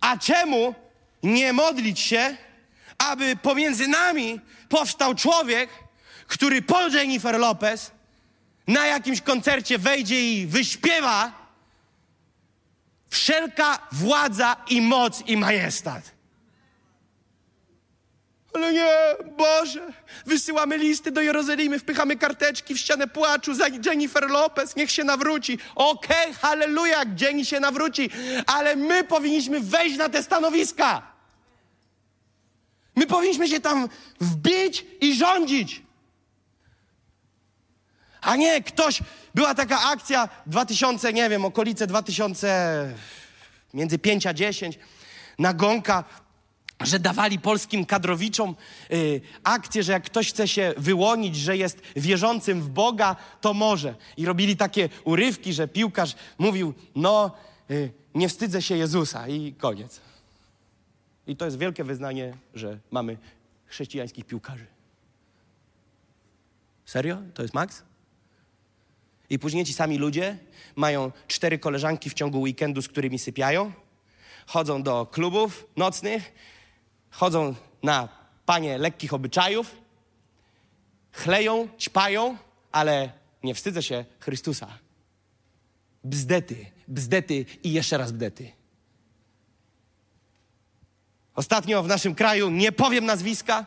A 0.00 0.18
czemu 0.18 0.74
nie 1.22 1.52
modlić 1.52 2.00
się, 2.00 2.36
aby 2.98 3.36
pomiędzy 3.36 3.88
nami 3.88 4.40
powstał 4.68 5.14
człowiek, 5.14 5.70
który 6.26 6.62
po 6.62 6.88
Jennifer 6.88 7.38
Lopez 7.38 7.90
na 8.66 8.86
jakimś 8.86 9.20
koncercie 9.20 9.78
wejdzie 9.78 10.32
i 10.32 10.46
wyśpiewa 10.46 11.32
wszelka 13.10 13.78
władza 13.92 14.56
i 14.70 14.82
moc 14.82 15.22
i 15.26 15.36
majestat. 15.36 16.12
Ale 18.54 18.72
nie, 18.72 18.90
Boże, 19.36 19.92
wysyłamy 20.26 20.78
listy 20.78 21.10
do 21.10 21.20
Jerozolimy, 21.20 21.78
wpychamy 21.78 22.16
karteczki 22.16 22.74
w 22.74 22.78
ścianę 22.78 23.08
płaczu 23.08 23.54
za 23.54 23.66
Jennifer 23.86 24.30
Lopez, 24.30 24.76
niech 24.76 24.90
się 24.90 25.04
nawróci. 25.04 25.58
Okej, 25.74 26.22
okay, 26.22 26.34
halleluja, 26.34 27.02
Jenny 27.20 27.44
się 27.44 27.60
nawróci, 27.60 28.10
ale 28.46 28.76
my 28.76 29.04
powinniśmy 29.04 29.60
wejść 29.60 29.96
na 29.96 30.08
te 30.08 30.22
stanowiska. 30.22 31.12
My 32.96 33.06
powinniśmy 33.06 33.48
się 33.48 33.60
tam 33.60 33.88
wbić 34.20 34.86
i 35.00 35.14
rządzić. 35.14 35.82
A 38.22 38.36
nie, 38.36 38.62
ktoś, 38.62 39.02
była 39.34 39.54
taka 39.54 39.80
akcja 39.82 40.28
2000, 40.46 41.12
nie 41.12 41.28
wiem, 41.28 41.44
okolice 41.44 41.86
2000, 41.86 42.94
między 43.74 43.98
5 43.98 44.26
a 44.26 44.34
10, 44.34 44.78
nagonka, 45.38 46.04
że 46.80 46.98
dawali 46.98 47.38
polskim 47.38 47.86
kadrowiczom 47.86 48.56
y, 48.92 49.20
akcję, 49.44 49.82
że 49.82 49.92
jak 49.92 50.04
ktoś 50.04 50.28
chce 50.28 50.48
się 50.48 50.74
wyłonić, 50.76 51.36
że 51.36 51.56
jest 51.56 51.82
wierzącym 51.96 52.62
w 52.62 52.68
Boga, 52.68 53.16
to 53.40 53.54
może. 53.54 53.94
I 54.16 54.26
robili 54.26 54.56
takie 54.56 54.88
urywki, 55.04 55.52
że 55.52 55.68
piłkarz 55.68 56.16
mówił, 56.38 56.74
no, 56.96 57.30
y, 57.70 57.92
nie 58.14 58.28
wstydzę 58.28 58.62
się 58.62 58.76
Jezusa 58.76 59.28
i 59.28 59.52
koniec. 59.52 60.00
I 61.26 61.36
to 61.36 61.44
jest 61.44 61.58
wielkie 61.58 61.84
wyznanie, 61.84 62.34
że 62.54 62.78
mamy 62.90 63.18
chrześcijańskich 63.66 64.24
piłkarzy. 64.24 64.66
Serio? 66.84 67.18
To 67.34 67.42
jest 67.42 67.54
Max? 67.54 67.82
I 69.30 69.38
później 69.38 69.64
ci 69.64 69.72
sami 69.72 69.98
ludzie 69.98 70.38
mają 70.76 71.12
cztery 71.28 71.58
koleżanki 71.58 72.10
w 72.10 72.14
ciągu 72.14 72.40
weekendu, 72.40 72.82
z 72.82 72.88
którymi 72.88 73.18
sypiają, 73.18 73.72
chodzą 74.46 74.82
do 74.82 75.06
klubów 75.06 75.66
nocnych, 75.76 76.32
chodzą 77.10 77.54
na 77.82 78.08
panie 78.46 78.78
lekkich 78.78 79.14
obyczajów, 79.14 79.76
chleją, 81.12 81.68
ćpają, 81.78 82.36
ale 82.72 83.12
nie 83.42 83.54
wstydzę 83.54 83.82
się 83.82 84.04
Chrystusa. 84.20 84.78
Bzdety, 86.04 86.66
bzdety 86.88 87.44
i 87.62 87.72
jeszcze 87.72 87.98
raz 87.98 88.12
bzdety. 88.12 88.52
Ostatnio 91.34 91.82
w 91.82 91.88
naszym 91.88 92.14
kraju, 92.14 92.50
nie 92.50 92.72
powiem 92.72 93.06
nazwiska, 93.06 93.66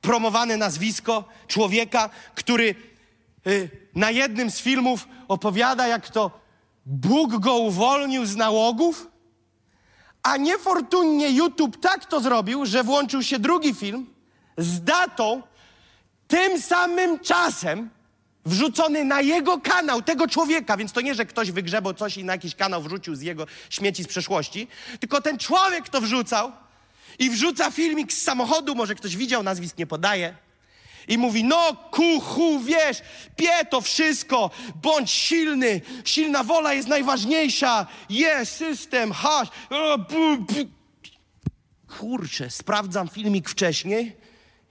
promowane 0.00 0.56
nazwisko 0.56 1.24
człowieka, 1.46 2.10
który 2.34 2.74
na 3.94 4.10
jednym 4.10 4.50
z 4.50 4.60
filmów 4.60 5.08
opowiada, 5.28 5.86
jak 5.86 6.08
to 6.08 6.30
Bóg 6.86 7.36
go 7.36 7.54
uwolnił 7.54 8.26
z 8.26 8.36
nałogów, 8.36 9.10
a 10.22 10.36
niefortunnie 10.36 11.30
YouTube 11.30 11.80
tak 11.80 12.04
to 12.04 12.20
zrobił, 12.20 12.66
że 12.66 12.84
włączył 12.84 13.22
się 13.22 13.38
drugi 13.38 13.74
film 13.74 14.06
z 14.58 14.84
datą, 14.84 15.42
tym 16.28 16.60
samym 16.60 17.18
czasem, 17.18 17.90
wrzucony 18.46 19.04
na 19.04 19.20
jego 19.20 19.60
kanał, 19.60 20.02
tego 20.02 20.28
człowieka, 20.28 20.76
więc 20.76 20.92
to 20.92 21.00
nie, 21.00 21.14
że 21.14 21.26
ktoś 21.26 21.50
wygrzebał 21.50 21.94
coś 21.94 22.16
i 22.16 22.24
na 22.24 22.32
jakiś 22.32 22.54
kanał 22.54 22.82
wrzucił 22.82 23.14
z 23.14 23.20
jego 23.20 23.46
śmieci 23.70 24.04
z 24.04 24.06
przeszłości, 24.06 24.68
tylko 25.00 25.20
ten 25.20 25.38
człowiek 25.38 25.88
to 25.88 26.00
wrzucał 26.00 26.52
i 27.18 27.30
wrzuca 27.30 27.70
filmik 27.70 28.12
z 28.12 28.22
samochodu, 28.22 28.74
może 28.74 28.94
ktoś 28.94 29.16
widział, 29.16 29.42
nazwisk 29.42 29.78
nie 29.78 29.86
podaje, 29.86 30.34
i 31.08 31.18
mówi, 31.18 31.44
no 31.44 31.76
kuchu, 31.90 32.60
wiesz, 32.60 33.02
pie 33.36 33.64
to 33.70 33.80
wszystko, 33.80 34.50
bądź 34.82 35.10
silny, 35.10 35.80
silna 36.04 36.44
wola 36.44 36.74
jest 36.74 36.88
najważniejsza, 36.88 37.86
jest 38.10 38.52
system, 38.52 39.12
hasz, 39.12 39.48
kurczę, 41.98 42.50
sprawdzam 42.50 43.08
filmik 43.08 43.48
wcześniej, 43.48 44.16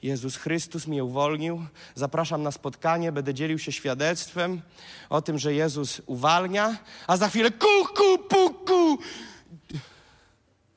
Jezus 0.06 0.36
Chrystus 0.36 0.88
mnie 0.88 1.04
uwolnił. 1.04 1.66
Zapraszam 1.96 2.44
na 2.44 2.52
spotkanie, 2.52 3.12
będę 3.12 3.34
dzielił 3.34 3.60
się 3.60 3.72
świadectwem 3.72 4.62
o 5.10 5.22
tym, 5.22 5.40
że 5.40 5.54
Jezus 5.54 6.02
uwalnia, 6.06 6.78
a 7.08 7.18
za 7.18 7.30
chwilę 7.30 7.52
kuku, 7.52 8.18
puku. 8.30 8.98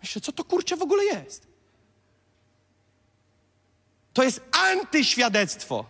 Myślę, 0.02 0.22
co 0.22 0.32
to 0.32 0.44
kurczę 0.44 0.76
w 0.76 0.82
ogóle 0.82 1.04
jest? 1.04 1.47
To 4.18 4.22
jest 4.22 4.40
antyświadectwo. 4.52 5.84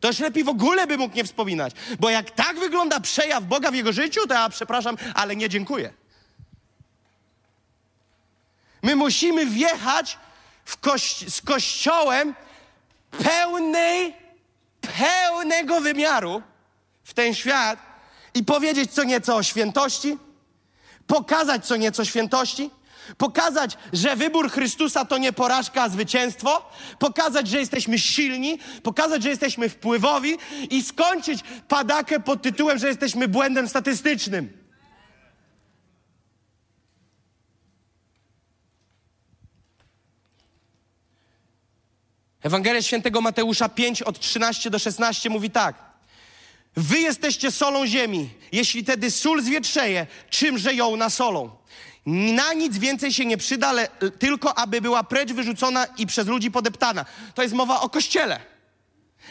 To 0.00 0.08
już 0.08 0.18
lepiej 0.18 0.44
w 0.44 0.48
ogóle 0.48 0.86
by 0.86 0.98
mógł 0.98 1.16
nie 1.16 1.24
wspominać. 1.24 1.72
Bo 2.00 2.10
jak 2.10 2.30
tak 2.30 2.58
wygląda 2.58 3.00
przejaw 3.00 3.44
Boga 3.44 3.70
w 3.70 3.74
jego 3.74 3.92
życiu, 3.92 4.26
to 4.26 4.34
ja 4.34 4.48
przepraszam, 4.48 4.96
ale 5.14 5.36
nie 5.36 5.48
dziękuję. 5.48 5.92
My 8.82 8.96
musimy 8.96 9.46
wjechać 9.46 10.18
kości 10.80 11.30
z 11.30 11.40
kościołem 11.40 12.34
pełnej, 13.10 14.14
pełnego 14.80 15.80
wymiaru 15.80 16.42
w 17.04 17.14
ten 17.14 17.34
świat 17.34 17.78
i 18.34 18.44
powiedzieć 18.44 18.94
co 18.94 19.04
nieco 19.04 19.36
o 19.36 19.42
świętości, 19.42 20.18
pokazać 21.06 21.66
co 21.66 21.76
nieco 21.76 22.04
świętości, 22.04 22.70
pokazać, 23.16 23.76
że 23.92 24.16
wybór 24.16 24.50
Chrystusa 24.50 25.04
to 25.04 25.18
nie 25.18 25.32
porażka, 25.32 25.82
a 25.82 25.88
zwycięstwo, 25.88 26.70
pokazać, 26.98 27.48
że 27.48 27.58
jesteśmy 27.58 27.98
silni, 27.98 28.58
pokazać, 28.82 29.22
że 29.22 29.28
jesteśmy 29.28 29.68
wpływowi 29.68 30.36
i 30.70 30.82
skończyć 30.82 31.40
padakę 31.68 32.20
pod 32.20 32.42
tytułem, 32.42 32.78
że 32.78 32.88
jesteśmy 32.88 33.28
błędem 33.28 33.68
statystycznym. 33.68 34.58
Ewangelia 42.42 42.82
Świętego 42.82 43.20
Mateusza 43.20 43.68
5 43.68 44.02
od 44.02 44.20
13 44.20 44.70
do 44.70 44.78
16 44.78 45.30
mówi 45.30 45.50
tak. 45.50 45.88
Wy 46.76 46.98
jesteście 46.98 47.50
solą 47.50 47.86
ziemi. 47.86 48.30
Jeśli 48.52 48.84
tedy 48.84 49.10
sól 49.10 49.42
zwietrzeje, 49.42 50.06
czymże 50.30 50.74
ją 50.74 50.96
nasolą? 50.96 51.50
Na 52.06 52.52
nic 52.52 52.78
więcej 52.78 53.12
się 53.12 53.26
nie 53.26 53.36
przyda, 53.36 53.68
ale 53.68 53.88
tylko 54.18 54.58
aby 54.58 54.80
była 54.80 55.04
precz 55.04 55.32
wyrzucona 55.32 55.86
i 55.86 56.06
przez 56.06 56.26
ludzi 56.26 56.50
podeptana. 56.50 57.04
To 57.34 57.42
jest 57.42 57.54
mowa 57.54 57.80
o 57.80 57.88
kościele. 57.88 58.40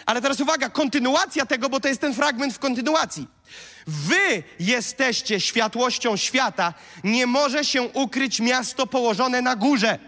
Ale 0.05 0.21
teraz 0.21 0.39
uwaga, 0.39 0.69
kontynuacja 0.69 1.45
tego, 1.45 1.69
bo 1.69 1.79
to 1.79 1.87
jest 1.87 2.01
ten 2.01 2.13
fragment 2.13 2.53
w 2.53 2.59
kontynuacji. 2.59 3.27
Wy 3.87 4.43
jesteście 4.59 5.39
światłością 5.39 6.17
świata. 6.17 6.73
Nie 7.03 7.27
może 7.27 7.65
się 7.65 7.81
ukryć 7.81 8.39
miasto 8.39 8.87
położone 8.87 9.41
na 9.41 9.55
górze. 9.55 9.99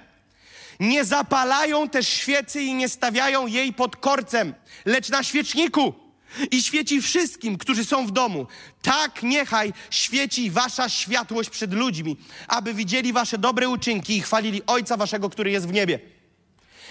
Nie 0.79 1.05
zapalają 1.05 1.89
też 1.89 2.07
świecy 2.07 2.61
i 2.61 2.73
nie 2.73 2.89
stawiają 2.89 3.47
jej 3.47 3.73
pod 3.73 3.95
korcem, 3.95 4.53
lecz 4.85 5.09
na 5.09 5.23
świeczniku 5.23 6.08
i 6.51 6.63
świeci 6.63 7.01
wszystkim, 7.01 7.57
którzy 7.57 7.85
są 7.85 8.07
w 8.07 8.11
domu. 8.11 8.47
Tak 8.81 9.23
niechaj 9.23 9.73
świeci 9.89 10.51
wasza 10.51 10.89
światłość 10.89 11.49
przed 11.49 11.73
ludźmi, 11.73 12.17
aby 12.47 12.73
widzieli 12.73 13.13
wasze 13.13 13.37
dobre 13.37 13.69
uczynki 13.69 14.17
i 14.17 14.21
chwalili 14.21 14.61
Ojca 14.67 14.97
waszego, 14.97 15.29
który 15.29 15.51
jest 15.51 15.67
w 15.67 15.73
niebie. 15.73 15.99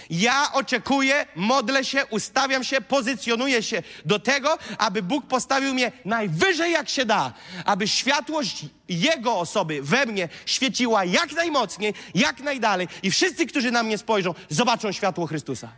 Ja 0.09 0.53
oczekuję, 0.53 1.25
modlę 1.35 1.85
się, 1.85 2.05
ustawiam 2.05 2.63
się, 2.63 2.81
pozycjonuję 2.81 3.63
się 3.63 3.83
do 4.05 4.19
tego, 4.19 4.57
aby 4.77 5.03
Bóg 5.03 5.27
postawił 5.27 5.73
mnie 5.73 5.91
najwyżej 6.05 6.71
jak 6.71 6.89
się 6.89 7.05
da, 7.05 7.33
aby 7.65 7.87
światłość 7.87 8.65
Jego 8.89 9.37
osoby 9.37 9.81
we 9.81 10.05
mnie 10.05 10.29
świeciła 10.45 11.05
jak 11.05 11.31
najmocniej, 11.31 11.93
jak 12.15 12.39
najdalej 12.39 12.87
i 13.03 13.11
wszyscy, 13.11 13.45
którzy 13.45 13.71
na 13.71 13.83
mnie 13.83 13.97
spojrzą, 13.97 14.35
zobaczą 14.49 14.91
światło 14.91 15.27
Chrystusa. 15.27 15.69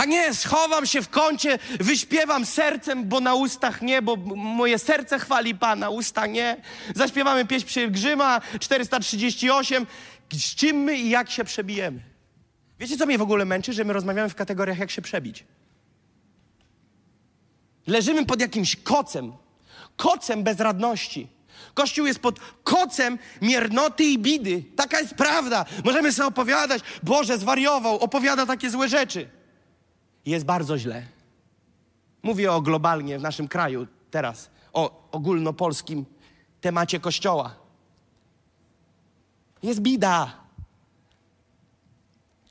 A 0.00 0.04
nie, 0.04 0.34
schowam 0.34 0.86
się 0.86 1.02
w 1.02 1.08
kącie, 1.08 1.58
wyśpiewam 1.80 2.46
sercem, 2.46 3.08
bo 3.08 3.20
na 3.20 3.34
ustach 3.34 3.82
nie, 3.82 4.02
bo 4.02 4.16
moje 4.36 4.78
serce 4.78 5.18
chwali 5.18 5.54
Pana, 5.54 5.90
usta 5.90 6.26
nie. 6.26 6.56
Zaśpiewamy 6.94 7.44
pieśń 7.44 7.66
pielgrzyma 7.74 8.40
438. 8.60 9.86
Z 10.32 10.54
czym 10.54 10.76
my 10.76 10.98
i 10.98 11.10
jak 11.10 11.30
się 11.30 11.44
przebijemy? 11.44 12.00
Wiecie, 12.78 12.96
co 12.96 13.06
mnie 13.06 13.18
w 13.18 13.22
ogóle 13.22 13.44
męczy? 13.44 13.72
Że 13.72 13.84
my 13.84 13.92
rozmawiamy 13.92 14.28
w 14.28 14.34
kategoriach, 14.34 14.78
jak 14.78 14.90
się 14.90 15.02
przebić. 15.02 15.44
Leżymy 17.86 18.26
pod 18.26 18.40
jakimś 18.40 18.76
kocem, 18.76 19.32
kocem 19.96 20.42
bezradności. 20.42 21.28
Kościół 21.74 22.06
jest 22.06 22.18
pod 22.18 22.40
kocem 22.64 23.18
miernoty 23.42 24.04
i 24.04 24.18
bidy. 24.18 24.64
Taka 24.76 25.00
jest 25.00 25.14
prawda. 25.14 25.64
Możemy 25.84 26.12
sobie 26.12 26.26
opowiadać, 26.26 26.82
Boże, 27.02 27.38
zwariował, 27.38 27.98
opowiada 27.98 28.46
takie 28.46 28.70
złe 28.70 28.88
rzeczy 28.88 29.39
jest 30.26 30.44
bardzo 30.44 30.78
źle. 30.78 31.02
Mówię 32.22 32.52
o 32.52 32.60
globalnie 32.60 33.18
w 33.18 33.22
naszym 33.22 33.48
kraju 33.48 33.86
teraz, 34.10 34.50
o 34.72 35.08
ogólnopolskim 35.12 36.04
temacie 36.60 37.00
Kościoła. 37.00 37.54
Jest 39.62 39.80
bida. 39.80 40.40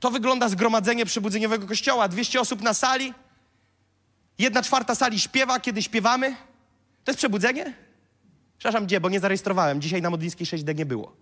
To 0.00 0.10
wygląda 0.10 0.48
zgromadzenie 0.48 1.06
przybudzeniowego 1.06 1.66
Kościoła. 1.66 2.08
200 2.08 2.40
osób 2.40 2.62
na 2.62 2.74
sali, 2.74 3.14
jedna 4.38 4.62
czwarta 4.62 4.94
sali 4.94 5.20
śpiewa, 5.20 5.60
kiedy 5.60 5.82
śpiewamy. 5.82 6.36
To 7.04 7.10
jest 7.10 7.18
przebudzenie? 7.18 7.74
Przepraszam, 8.58 8.86
gdzie, 8.86 9.00
bo 9.00 9.08
nie 9.08 9.20
zarejestrowałem. 9.20 9.80
Dzisiaj 9.80 10.02
na 10.02 10.10
Modlińskiej 10.10 10.46
6D 10.46 10.74
nie 10.74 10.86
było. 10.86 11.12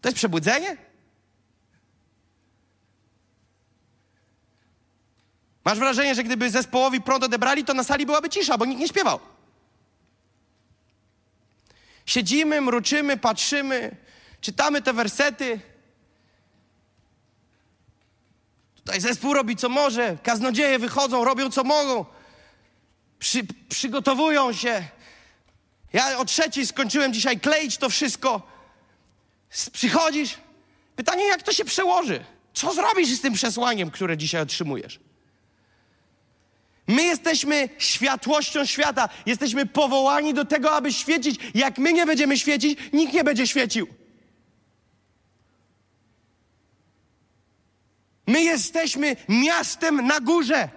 To 0.00 0.08
jest 0.08 0.16
przebudzenie? 0.16 0.76
Masz 5.64 5.78
wrażenie, 5.78 6.14
że 6.14 6.24
gdyby 6.24 6.50
zespołowi 6.50 7.00
prąd 7.00 7.24
odebrali, 7.24 7.64
to 7.64 7.74
na 7.74 7.84
sali 7.84 8.06
byłaby 8.06 8.28
cisza, 8.28 8.58
bo 8.58 8.64
nikt 8.64 8.80
nie 8.80 8.88
śpiewał. 8.88 9.20
Siedzimy, 12.06 12.60
mruczymy, 12.60 13.16
patrzymy, 13.16 13.96
czytamy 14.40 14.82
te 14.82 14.92
wersety. 14.92 15.60
Tutaj 18.74 19.00
zespół 19.00 19.34
robi 19.34 19.56
co 19.56 19.68
może, 19.68 20.16
kaznodzieje 20.22 20.78
wychodzą, 20.78 21.24
robią 21.24 21.50
co 21.50 21.64
mogą. 21.64 22.04
Przy, 23.18 23.46
przygotowują 23.68 24.52
się. 24.52 24.84
Ja 25.92 26.18
o 26.18 26.24
trzeciej 26.24 26.66
skończyłem 26.66 27.12
dzisiaj 27.12 27.40
kleić 27.40 27.76
to 27.76 27.88
wszystko. 27.88 28.42
Przychodzisz, 29.72 30.38
pytanie, 30.96 31.24
jak 31.24 31.42
to 31.42 31.52
się 31.52 31.64
przełoży? 31.64 32.24
Co 32.54 32.74
zrobisz 32.74 33.08
z 33.08 33.20
tym 33.20 33.34
przesłaniem, 33.34 33.90
które 33.90 34.16
dzisiaj 34.16 34.42
otrzymujesz? 34.42 35.00
My 36.90 37.02
jesteśmy 37.02 37.68
światłością 37.78 38.64
świata. 38.64 39.08
Jesteśmy 39.26 39.66
powołani 39.66 40.34
do 40.34 40.44
tego, 40.44 40.72
aby 40.72 40.92
świecić. 40.92 41.40
Jak 41.54 41.78
my 41.78 41.92
nie 41.92 42.06
będziemy 42.06 42.38
świecić, 42.38 42.78
nikt 42.92 43.12
nie 43.12 43.24
będzie 43.24 43.46
świecił. 43.46 43.86
My 48.26 48.42
jesteśmy 48.42 49.16
miastem 49.28 50.06
na 50.06 50.20
górze. 50.20 50.68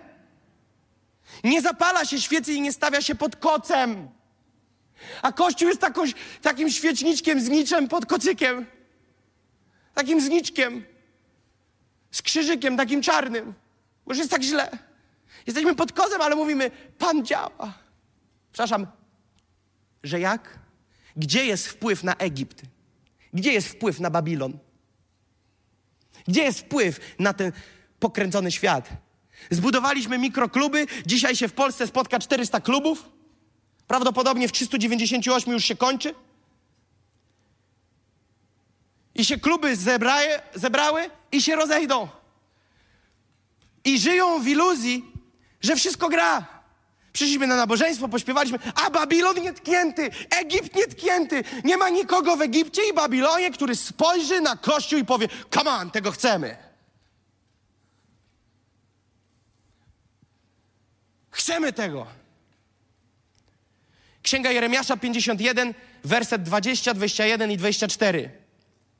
Nie 1.43 1.61
zapala 1.61 2.05
się 2.05 2.21
świecy 2.21 2.53
i 2.53 2.61
nie 2.61 2.73
stawia 2.73 3.01
się 3.01 3.15
pod 3.15 3.35
kocem. 3.35 4.09
A 5.21 5.31
Kościół 5.31 5.67
jest 5.67 5.81
taką, 5.81 6.03
takim 6.41 6.69
świeczniczkiem 6.69 7.41
z 7.41 7.49
niczem 7.49 7.87
pod 7.87 8.05
kocykiem. 8.05 8.65
Takim 9.93 10.21
zniczkiem. 10.21 10.85
Z 12.11 12.21
krzyżykiem 12.21 12.77
takim 12.77 13.01
czarnym. 13.01 13.53
Bo 14.05 14.11
już 14.11 14.17
jest 14.17 14.31
tak 14.31 14.43
źle. 14.43 14.92
Jesteśmy 15.47 15.75
pod 15.75 15.91
kozem, 15.91 16.21
ale 16.21 16.35
mówimy, 16.35 16.71
Pan 16.97 17.25
działa. 17.25 17.73
Przepraszam, 18.51 18.87
że 20.03 20.19
jak? 20.19 20.59
Gdzie 21.15 21.45
jest 21.45 21.67
wpływ 21.67 22.03
na 22.03 22.15
Egipt? 22.15 22.61
Gdzie 23.33 23.53
jest 23.53 23.67
wpływ 23.67 23.99
na 23.99 24.09
Babilon? 24.09 24.57
Gdzie 26.27 26.43
jest 26.43 26.59
wpływ 26.59 26.99
na 27.19 27.33
ten 27.33 27.51
pokręcony 27.99 28.51
świat? 28.51 28.89
Zbudowaliśmy 29.49 30.17
mikrokluby, 30.17 30.87
dzisiaj 31.05 31.35
się 31.35 31.47
w 31.47 31.53
Polsce 31.53 31.87
spotka 31.87 32.19
400 32.19 32.61
klubów. 32.61 33.09
Prawdopodobnie 33.87 34.47
w 34.47 34.51
398 34.51 35.53
już 35.53 35.65
się 35.65 35.75
kończy. 35.75 36.15
I 39.15 39.25
się 39.25 39.39
kluby 39.39 39.75
zebraje, 39.75 40.41
zebrały 40.55 41.09
i 41.31 41.41
się 41.41 41.55
rozejdą. 41.55 42.07
I 43.85 43.99
żyją 43.99 44.39
w 44.39 44.47
iluzji, 44.47 45.12
że 45.63 45.75
wszystko 45.75 46.09
gra. 46.09 46.45
Przyszliśmy 47.13 47.47
na 47.47 47.55
nabożeństwo, 47.55 48.09
pośpiewaliśmy, 48.09 48.59
a 48.75 48.89
Babilon 48.89 49.41
nietknięty, 49.41 50.09
Egipt 50.29 50.75
nietknięty. 50.75 51.43
Nie 51.63 51.77
ma 51.77 51.89
nikogo 51.89 52.37
w 52.37 52.41
Egipcie 52.41 52.81
i 52.89 52.93
Babilonie, 52.93 53.51
który 53.51 53.75
spojrzy 53.75 54.41
na 54.41 54.57
Kościół 54.57 54.99
i 54.99 55.05
powie, 55.05 55.27
come 55.49 55.71
on, 55.71 55.91
tego 55.91 56.11
chcemy. 56.11 56.57
Chcemy 61.31 61.73
tego. 61.73 62.07
Księga 64.21 64.51
Jeremiasza 64.51 64.97
51, 64.97 65.73
werset 66.03 66.43
20, 66.43 66.93
21 66.93 67.51
i 67.51 67.57
24. 67.57 68.31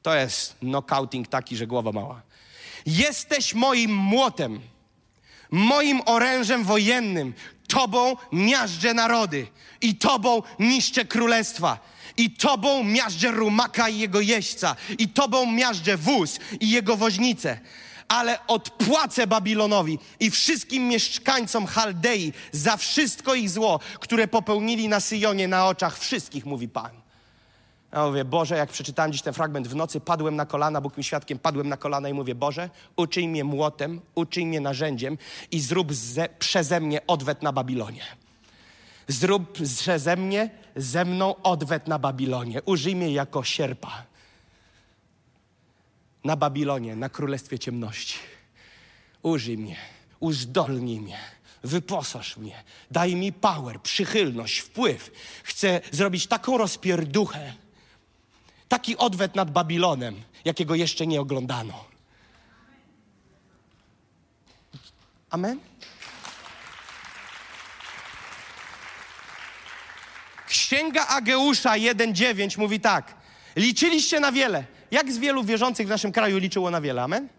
To 0.02 0.16
jest 0.16 0.60
knockouting 0.60 1.28
taki, 1.28 1.58
że 1.58 1.68
głowa 1.68 1.92
mała. 1.92 2.22
Jesteś 2.86 3.54
moim 3.54 3.96
młotem 3.96 4.62
moim 5.54 6.02
orężem 6.06 6.64
wojennym. 6.64 7.34
Tobą 7.68 8.16
miażdżę 8.32 8.94
narody 8.94 9.48
i 9.82 9.96
Tobą 9.96 10.42
niszczę 10.60 11.06
królestwa. 11.06 11.80
I 12.18 12.32
Tobą 12.32 12.84
miażdżę 12.84 13.32
rumaka 13.32 13.90
i 13.90 14.00
jego 14.00 14.22
jeźdźca. 14.22 14.76
I 14.98 15.08
Tobą 15.08 15.52
miażdżę 15.52 15.98
wóz 15.98 16.40
i 16.60 16.70
jego 16.70 16.98
woźnicę. 16.98 17.60
Ale 18.08 18.48
odpłacę 18.48 19.28
Babilonowi 19.28 20.00
i 20.20 20.32
wszystkim 20.32 20.88
mieszkańcom 20.88 21.66
Chaldei 21.66 22.34
za 22.52 22.78
wszystko 22.78 23.36
ich 23.36 23.50
zło, 23.50 23.80
które 24.00 24.28
popełnili 24.28 24.88
na 24.88 25.00
Syjonie 25.00 25.48
na 25.48 25.68
oczach 25.68 26.00
wszystkich, 26.00 26.46
mówi 26.46 26.70
Pan. 26.70 27.03
Ja 27.94 28.06
mówię, 28.08 28.26
Boże, 28.26 28.58
jak 28.58 28.70
przeczytałem 28.70 29.12
dziś 29.12 29.22
ten 29.22 29.34
fragment 29.34 29.68
w 29.68 29.76
nocy, 29.76 30.00
padłem 30.00 30.36
na 30.36 30.46
kolana, 30.46 30.82
Bóg 30.82 30.98
mi 30.98 31.04
świadkiem, 31.04 31.40
padłem 31.40 31.70
na 31.70 31.78
kolana 31.78 32.10
i 32.10 32.14
mówię, 32.14 32.36
Boże, 32.36 32.70
uczyń 32.96 33.30
mnie 33.30 33.44
młotem, 33.44 34.02
uczyń 34.16 34.48
mnie 34.48 34.62
narzędziem 34.62 35.18
i 35.52 35.60
zrób 35.60 35.94
ze, 35.94 36.30
przeze 36.40 36.80
mnie 36.80 37.08
odwet 37.08 37.42
na 37.42 37.52
Babilonie. 37.52 38.04
Zrób 39.08 39.52
przeze 39.52 40.16
mnie, 40.16 40.50
ze 40.76 41.06
mną 41.06 41.36
odwet 41.44 41.88
na 41.88 42.00
Babilonie. 42.00 42.62
Użyj 42.66 42.96
mnie 42.96 43.14
jako 43.14 43.44
sierpa. 43.44 44.04
Na 46.24 46.36
Babilonie, 46.36 46.96
na 46.96 47.10
Królestwie 47.10 47.60
Ciemności. 47.60 48.20
Użyj 49.24 49.58
mnie, 49.58 49.76
uzdolnij 50.20 51.00
mnie 51.02 51.18
wyposaż 51.64 52.38
mnie, 52.38 52.64
daj 52.92 53.16
mi 53.16 53.34
power, 53.34 53.82
przychylność, 53.82 54.60
wpływ. 54.60 55.12
Chcę 55.44 55.82
zrobić 55.92 56.28
taką 56.28 56.58
rozpierduchę, 56.58 57.54
taki 58.70 58.98
odwet 58.98 59.36
nad 59.36 59.52
Babilonem, 59.52 60.22
jakiego 60.46 60.76
jeszcze 60.76 61.08
nie 61.08 61.22
oglądano. 61.22 61.86
Amen? 65.30 65.60
Księga 70.48 71.08
Ageusza 71.08 71.72
1:9 71.72 72.58
mówi 72.58 72.80
tak: 72.80 73.16
Liczyliście 73.56 74.20
na 74.20 74.32
wiele. 74.32 74.66
Jak 74.92 75.12
z 75.12 75.18
wielu 75.18 75.44
wierzących 75.44 75.88
w 75.88 75.90
naszym 75.90 76.12
kraju 76.12 76.38
liczyło 76.38 76.72
na 76.72 76.82
wiele? 76.82 77.04
Amen? 77.04 77.30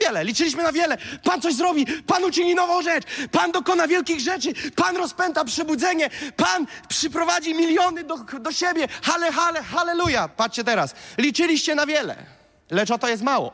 Wiele, 0.00 0.24
liczyliśmy 0.24 0.62
na 0.62 0.72
wiele. 0.72 0.98
Pan 1.24 1.40
coś 1.40 1.54
zrobi, 1.54 1.86
Pan 1.86 2.24
uczyni 2.24 2.54
nową 2.54 2.82
rzecz, 2.82 3.04
Pan 3.32 3.52
dokona 3.52 3.88
wielkich 3.88 4.20
rzeczy, 4.20 4.52
Pan 4.76 4.96
rozpęta 4.96 5.44
przebudzenie, 5.44 6.10
Pan 6.36 6.66
przyprowadzi 6.88 7.54
miliony 7.54 8.04
do, 8.04 8.16
do 8.16 8.52
siebie. 8.52 8.88
Hale, 9.02 9.32
hale, 9.32 9.62
halleluja. 9.62 10.28
Patrzcie 10.28 10.64
teraz, 10.64 10.94
liczyliście 11.18 11.74
na 11.74 11.86
wiele, 11.86 12.16
lecz 12.70 12.90
oto 12.90 13.08
jest 13.08 13.22
mało. 13.22 13.52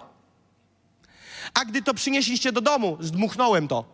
A 1.54 1.64
gdy 1.64 1.82
to 1.82 1.94
przynieśliście 1.94 2.52
do 2.52 2.60
domu, 2.60 2.96
zdmuchnąłem 3.00 3.68
to. 3.68 3.84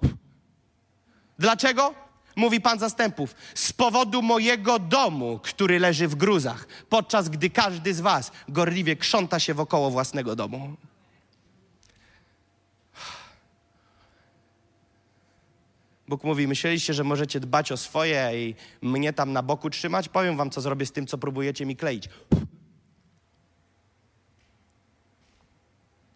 Dlaczego? 1.38 1.94
Mówi 2.36 2.61
Pan 2.61 2.78
zastępów. 2.78 3.34
Z 3.55 3.72
powodu 3.72 4.22
mojego 4.22 4.78
domu, 4.78 5.40
który 5.42 5.78
leży 5.78 6.09
w 6.09 6.14
gruzach, 6.14 6.66
podczas 6.88 7.28
gdy 7.28 7.51
każdy 7.51 7.94
z 7.94 8.01
Was 8.01 8.32
gorliwie 8.48 8.96
krząta 8.96 9.40
się 9.40 9.55
wokoło 9.55 9.90
własnego 9.90 10.36
domu. 10.36 10.76
Bóg 16.11 16.25
mówi, 16.25 16.49
myśleliście, 16.49 16.95
że 16.95 17.05
możecie 17.05 17.41
dbać 17.41 17.73
o 17.73 17.77
swoje 17.77 18.31
i 18.35 18.55
mnie 18.83 19.13
tam 19.13 19.33
na 19.33 19.43
boku 19.43 19.71
trzymać? 19.71 20.09
Powiem 20.09 20.37
wam, 20.37 20.51
co 20.51 20.61
zrobię 20.61 20.87
z 20.87 20.93
tym, 20.93 21.07
co 21.07 21.19
próbujecie 21.19 21.67
mi 21.67 21.77
kleić. 21.77 22.09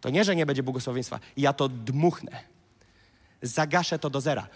To 0.01 0.09
nie, 0.09 0.23
że 0.23 0.35
nie 0.35 0.45
będzie 0.45 0.63
błogosławieństwa. 0.63 1.19
Ja 1.37 1.53
to 1.53 1.69
dmuchnę. 1.69 2.43
Zagaszę 3.41 3.99
to 3.99 4.09
do 4.09 4.21
zera. 4.21 4.47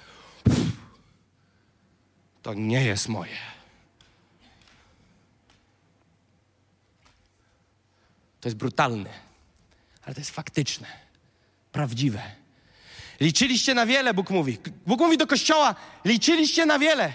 To 2.42 2.54
nie 2.54 2.86
jest 2.86 3.10
moje. 3.10 3.38
To 8.42 8.48
jest 8.50 8.58
brutalne, 8.58 9.10
ale 10.02 10.16
to 10.16 10.22
jest 10.22 10.32
faktyczne, 10.32 10.88
prawdziwe. 11.72 12.39
Liczyliście 13.20 13.74
na 13.74 13.86
wiele, 13.86 14.14
Bóg 14.14 14.30
mówi. 14.30 14.58
Bóg 14.88 15.00
mówi 15.00 15.18
do 15.18 15.28
kościoła: 15.28 15.76
liczyliście 16.06 16.66
na 16.66 16.80
wiele, 16.80 17.14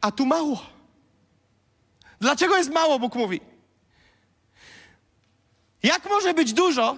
a 0.00 0.10
tu 0.12 0.26
mało. 0.26 0.66
Dlaczego 2.20 2.56
jest 2.56 2.70
mało, 2.70 2.98
Bóg 2.98 3.14
mówi? 3.14 3.40
Jak 5.82 6.08
może 6.08 6.34
być 6.34 6.52
dużo, 6.52 6.96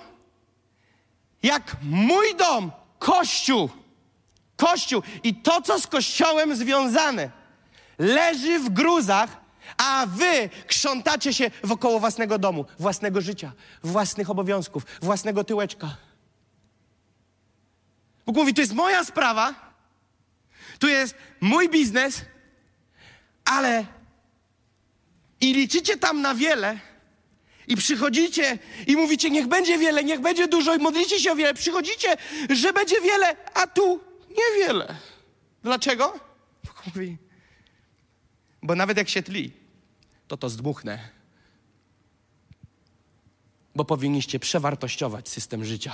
jak 1.43 1.77
mój 1.83 2.35
dom, 2.37 2.73
kościół, 2.99 3.71
kościół 4.57 5.03
i 5.23 5.35
to, 5.35 5.63
co 5.63 5.81
z 5.81 5.87
kościołem 5.87 6.57
związane, 6.57 7.31
leży 7.99 8.59
w 8.59 8.69
gruzach, 8.69 9.41
a 9.77 10.07
wy 10.09 10.49
krzątacie 10.67 11.35
się 11.35 11.51
wokoło 11.65 12.01
własnego 12.01 12.39
domu, 12.39 12.65
własnego 12.79 13.21
życia, 13.21 13.53
własnych 13.83 14.31
obowiązków, 14.31 14.87
własnego 15.03 15.45
tyłeczka. 15.45 15.97
Bóg 18.31 18.37
mówi, 18.37 18.55
to 18.55 18.61
jest 18.61 18.75
moja 18.75 19.05
sprawa, 19.05 19.75
tu 20.79 20.89
jest 20.89 21.15
mój 21.41 21.69
biznes, 21.69 22.23
ale 23.45 23.87
i 25.41 25.55
liczycie 25.55 25.97
tam 25.97 26.21
na 26.21 26.35
wiele 26.35 26.79
i 27.67 27.77
przychodzicie 27.77 28.59
i 28.87 28.97
mówicie, 28.97 29.31
niech 29.31 29.47
będzie 29.47 29.79
wiele, 29.79 30.05
niech 30.05 30.21
będzie 30.21 30.49
dużo 30.49 30.75
i 30.75 30.79
modlicie 30.79 31.21
się 31.21 31.33
o 31.33 31.37
wiele. 31.37 31.55
Przychodzicie, 31.55 32.17
że 32.51 32.73
będzie 32.73 33.01
wiele, 33.01 33.37
a 33.55 33.67
tu 33.67 34.01
niewiele. 34.29 34.97
Dlaczego? 35.63 36.21
Bóg 36.65 36.87
mówi, 36.87 37.17
bo 38.63 38.75
nawet 38.75 38.97
jak 38.97 39.09
się 39.09 39.23
tli, 39.23 39.53
to 40.29 40.37
to 40.37 40.49
zdmuchnę. 40.49 40.99
Bo 43.75 43.85
powinniście 43.85 44.39
przewartościować 44.39 45.29
system 45.29 45.65
życia 45.65 45.93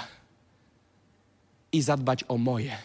i 1.73 1.83
zadbać 1.83 2.25
o 2.29 2.39
moje, 2.39 2.79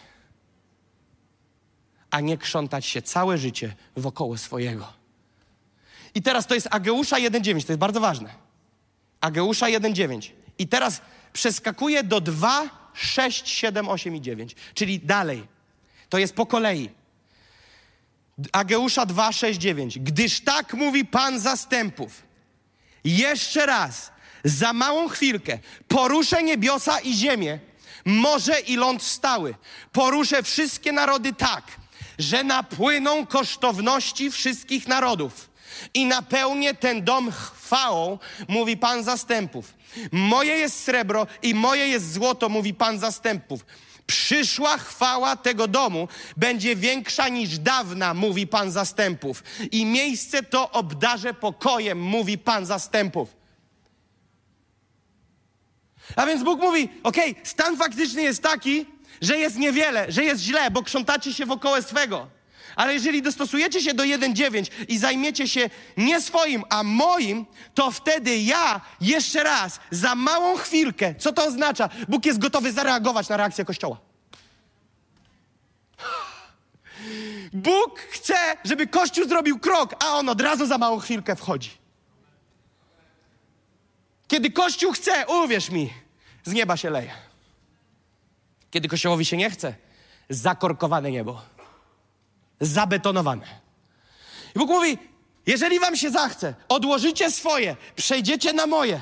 a 2.10 2.20
nie 2.20 2.38
krzątać 2.38 2.86
się 2.86 3.02
całe 3.02 3.38
życie 3.38 3.74
wokoło 3.96 4.38
swojego. 4.38 4.92
I 6.14 6.22
teraz 6.22 6.46
to 6.46 6.54
jest 6.54 6.68
Ageusza 6.70 7.16
1.9, 7.16 7.66
to 7.66 7.72
jest 7.72 7.80
bardzo 7.80 8.00
ważne. 8.00 8.34
Ageusza 9.20 9.66
1.9. 9.66 10.30
I 10.58 10.68
teraz 10.68 11.00
przeskakuję 11.32 12.04
do 12.04 12.20
2, 12.20 12.90
6, 12.94 13.48
7, 13.48 13.88
8 13.88 14.16
i 14.16 14.20
9, 14.20 14.56
czyli 14.74 15.00
dalej. 15.00 15.46
To 16.08 16.18
jest 16.18 16.34
po 16.34 16.46
kolei. 16.46 16.90
Ageusza 18.52 19.06
2, 19.06 19.32
6, 19.32 19.60
9. 19.60 19.98
Gdyż 19.98 20.40
tak 20.40 20.74
mówi 20.74 21.04
Pan 21.04 21.40
zastępów. 21.40 22.22
Jeszcze 23.04 23.66
raz, 23.66 24.12
za 24.44 24.72
małą 24.72 25.08
chwilkę, 25.08 25.58
poruszę 25.88 26.42
niebiosa 26.42 27.00
i 27.00 27.14
ziemię, 27.14 27.58
morze 28.04 28.60
i 28.60 28.76
ląd 28.76 29.02
stały. 29.02 29.54
Poruszę 29.92 30.42
wszystkie 30.42 30.92
narody 30.92 31.32
tak, 31.32 31.64
że 32.18 32.44
napłyną 32.44 33.26
kosztowności 33.26 34.30
wszystkich 34.30 34.88
narodów 34.88 35.50
i 35.94 36.06
napełnię 36.06 36.74
ten 36.74 37.04
dom 37.04 37.30
chwałą, 37.30 38.18
mówi 38.48 38.76
Pan 38.76 39.04
zastępów. 39.04 39.74
Moje 40.12 40.54
jest 40.56 40.84
srebro 40.84 41.26
i 41.42 41.54
moje 41.54 41.88
jest 41.88 42.12
złoto, 42.12 42.48
mówi 42.48 42.74
Pan 42.74 42.98
zastępów. 42.98 43.64
Przyszła 44.06 44.78
chwała 44.78 45.36
tego 45.36 45.68
domu 45.68 46.08
będzie 46.36 46.76
większa 46.76 47.28
niż 47.28 47.58
dawna, 47.58 48.14
mówi 48.14 48.46
Pan 48.46 48.70
zastępów. 48.70 49.44
I 49.70 49.86
miejsce 49.86 50.42
to 50.42 50.70
obdarzę 50.70 51.34
pokojem, 51.34 52.00
mówi 52.00 52.38
Pan 52.38 52.66
zastępów. 52.66 53.41
A 56.16 56.26
więc 56.26 56.42
Bóg 56.42 56.60
mówi: 56.60 56.88
OK, 57.02 57.16
stan 57.42 57.76
faktyczny 57.76 58.22
jest 58.22 58.42
taki, 58.42 58.86
że 59.20 59.38
jest 59.38 59.56
niewiele, 59.56 60.12
że 60.12 60.24
jest 60.24 60.42
źle, 60.42 60.70
bo 60.70 60.82
krzątacie 60.82 61.34
się 61.34 61.46
wokoło 61.46 61.82
swego. 61.82 62.28
Ale 62.76 62.94
jeżeli 62.94 63.22
dostosujecie 63.22 63.80
się 63.80 63.94
do 63.94 64.02
1.9 64.02 64.70
i 64.88 64.98
zajmiecie 64.98 65.48
się 65.48 65.70
nie 65.96 66.20
swoim, 66.20 66.64
a 66.70 66.82
moim, 66.82 67.46
to 67.74 67.90
wtedy 67.90 68.38
ja 68.38 68.80
jeszcze 69.00 69.42
raz, 69.42 69.80
za 69.90 70.14
małą 70.14 70.56
chwilkę, 70.56 71.14
co 71.18 71.32
to 71.32 71.46
oznacza? 71.46 71.88
Bóg 72.08 72.26
jest 72.26 72.38
gotowy 72.38 72.72
zareagować 72.72 73.28
na 73.28 73.36
reakcję 73.36 73.64
Kościoła. 73.64 73.96
Bóg 77.52 78.00
chce, 78.00 78.36
żeby 78.64 78.86
Kościół 78.86 79.28
zrobił 79.28 79.58
krok, 79.58 79.94
a 80.04 80.16
on 80.16 80.28
od 80.28 80.40
razu 80.40 80.66
za 80.66 80.78
małą 80.78 80.98
chwilkę 80.98 81.36
wchodzi. 81.36 81.70
Kiedy 84.28 84.50
Kościół 84.50 84.92
chce, 84.92 85.26
uwierz 85.26 85.70
mi, 85.70 85.92
z 86.44 86.52
nieba 86.52 86.76
się 86.76 86.90
leje. 86.90 87.10
Kiedy 88.70 88.88
Kościołowi 88.88 89.24
się 89.24 89.36
nie 89.36 89.50
chce, 89.50 89.74
zakorkowane 90.28 91.10
niebo. 91.10 91.42
Zabetonowane. 92.60 93.46
I 94.56 94.58
Bóg 94.58 94.68
mówi, 94.70 94.98
jeżeli 95.46 95.80
wam 95.80 95.96
się 95.96 96.10
zachce, 96.10 96.54
odłożycie 96.68 97.30
swoje, 97.30 97.76
przejdziecie 97.96 98.52
na 98.52 98.66
moje, 98.66 99.00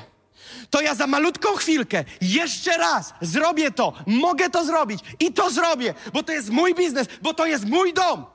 to 0.69 0.81
ja 0.81 0.95
za 0.95 1.07
malutką 1.07 1.49
chwilkę 1.49 2.03
jeszcze 2.21 2.77
raz 2.77 3.13
zrobię 3.21 3.71
to, 3.71 3.93
mogę 4.07 4.49
to 4.49 4.65
zrobić 4.65 4.99
i 5.19 5.33
to 5.33 5.49
zrobię, 5.49 5.93
bo 6.13 6.23
to 6.23 6.31
jest 6.31 6.49
mój 6.49 6.75
biznes, 6.75 7.07
bo 7.21 7.33
to 7.33 7.45
jest 7.45 7.65
mój 7.65 7.93
dom. 7.93 8.25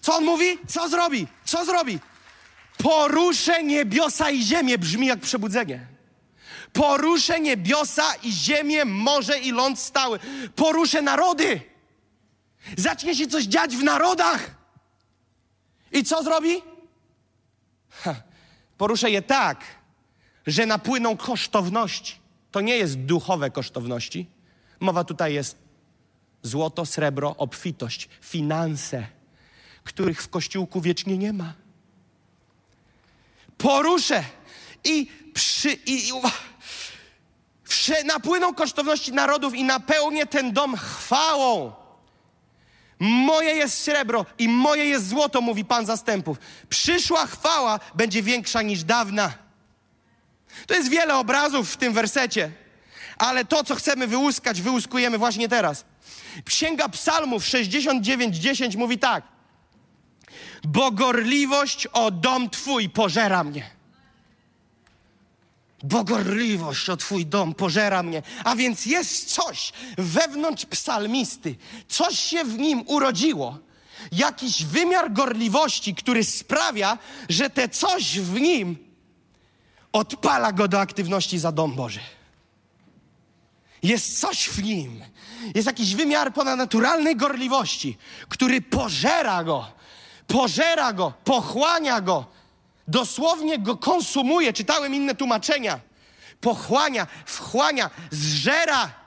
Co 0.00 0.16
on 0.16 0.24
mówi? 0.24 0.58
Co 0.68 0.88
zrobi? 0.88 1.26
Co 1.44 1.64
zrobi? 1.64 1.98
Poruszę 2.82 3.62
niebiosa 3.62 4.30
i 4.30 4.42
ziemię, 4.42 4.78
brzmi 4.78 5.06
jak 5.06 5.20
przebudzenie. 5.20 5.86
Poruszę 6.72 7.40
niebiosa 7.40 8.14
i 8.22 8.32
ziemię, 8.32 8.84
morze 8.84 9.38
i 9.38 9.52
ląd 9.52 9.78
stały. 9.78 10.18
Poruszę 10.56 11.02
narody. 11.02 11.60
Zacznie 12.76 13.14
się 13.14 13.26
coś 13.26 13.44
dziać 13.44 13.76
w 13.76 13.82
narodach. 13.82 14.50
I 15.92 16.04
co 16.04 16.22
zrobi? 16.22 16.62
Ha, 17.90 18.14
poruszę 18.78 19.10
je 19.10 19.22
tak, 19.22 19.64
że 20.46 20.66
napłyną 20.66 21.16
kosztowności. 21.16 22.14
To 22.50 22.60
nie 22.60 22.76
jest 22.76 22.98
duchowe 22.98 23.50
kosztowności. 23.50 24.26
Mowa 24.80 25.04
tutaj 25.04 25.34
jest 25.34 25.56
złoto, 26.42 26.86
srebro, 26.86 27.36
obfitość, 27.36 28.08
finanse, 28.20 29.06
których 29.84 30.22
w 30.22 30.28
kościółku 30.28 30.80
wiecznie 30.80 31.18
nie 31.18 31.32
ma. 31.32 31.54
Poruszę 33.58 34.24
i 34.84 35.06
przy. 35.34 35.72
I, 35.72 36.08
i, 36.08 36.12
napłyną 38.04 38.54
kosztowności 38.54 39.12
narodów 39.12 39.54
i 39.54 39.64
napełnię 39.64 40.26
ten 40.26 40.52
dom 40.52 40.76
chwałą. 40.76 41.72
Moje 43.00 43.54
jest 43.54 43.78
srebro 43.78 44.26
i 44.38 44.48
moje 44.48 44.84
jest 44.84 45.08
złoto, 45.08 45.40
mówi 45.40 45.64
Pan 45.64 45.86
zastępów. 45.86 46.38
Przyszła 46.68 47.26
chwała 47.26 47.80
będzie 47.94 48.22
większa 48.22 48.62
niż 48.62 48.84
dawna. 48.84 49.32
To 50.66 50.74
jest 50.74 50.90
wiele 50.90 51.16
obrazów 51.16 51.72
w 51.72 51.76
tym 51.76 51.92
wersecie, 51.92 52.50
ale 53.18 53.44
to, 53.44 53.64
co 53.64 53.74
chcemy 53.74 54.06
wyłuskać, 54.06 54.62
wyłuskujemy 54.62 55.18
właśnie 55.18 55.48
teraz. 55.48 55.84
Księga 56.44 56.88
Psalmów 56.88 57.44
69:10 57.44 58.76
mówi 58.76 58.98
tak: 58.98 59.24
Bo 60.64 60.90
gorliwość 60.90 61.86
o 61.86 62.10
dom 62.10 62.50
Twój 62.50 62.88
pożera 62.88 63.44
mnie. 63.44 63.79
Bo 65.82 66.04
gorliwość 66.04 66.90
o 66.90 66.96
Twój 66.96 67.26
dom 67.26 67.54
pożera 67.54 68.02
mnie. 68.02 68.22
A 68.44 68.56
więc 68.56 68.86
jest 68.86 69.34
coś 69.34 69.72
wewnątrz 69.98 70.66
psalmisty, 70.66 71.56
coś 71.88 72.18
się 72.18 72.44
w 72.44 72.58
nim 72.58 72.82
urodziło. 72.86 73.58
Jakiś 74.12 74.64
wymiar 74.64 75.12
gorliwości, 75.12 75.94
który 75.94 76.24
sprawia, 76.24 76.98
że 77.28 77.50
te 77.50 77.68
coś 77.68 78.20
w 78.20 78.40
nim 78.40 78.78
odpala 79.92 80.52
go 80.52 80.68
do 80.68 80.80
aktywności 80.80 81.38
za 81.38 81.52
dom 81.52 81.74
Boży. 81.74 82.00
Jest 83.82 84.20
coś 84.20 84.48
w 84.48 84.62
nim. 84.62 85.04
Jest 85.54 85.66
jakiś 85.66 85.94
wymiar 85.94 86.32
ponadnaturalnej 86.32 87.16
gorliwości, 87.16 87.98
który 88.28 88.60
pożera 88.60 89.44
go, 89.44 89.66
pożera 90.26 90.92
go, 90.92 91.12
pochłania 91.24 92.00
go, 92.00 92.26
dosłownie 92.90 93.58
go 93.58 93.76
konsumuje. 93.76 94.52
Czytałem 94.52 94.94
inne 94.94 95.14
tłumaczenia. 95.14 95.80
Pochłania, 96.40 97.06
wchłania, 97.26 97.90
zżera. 98.10 99.00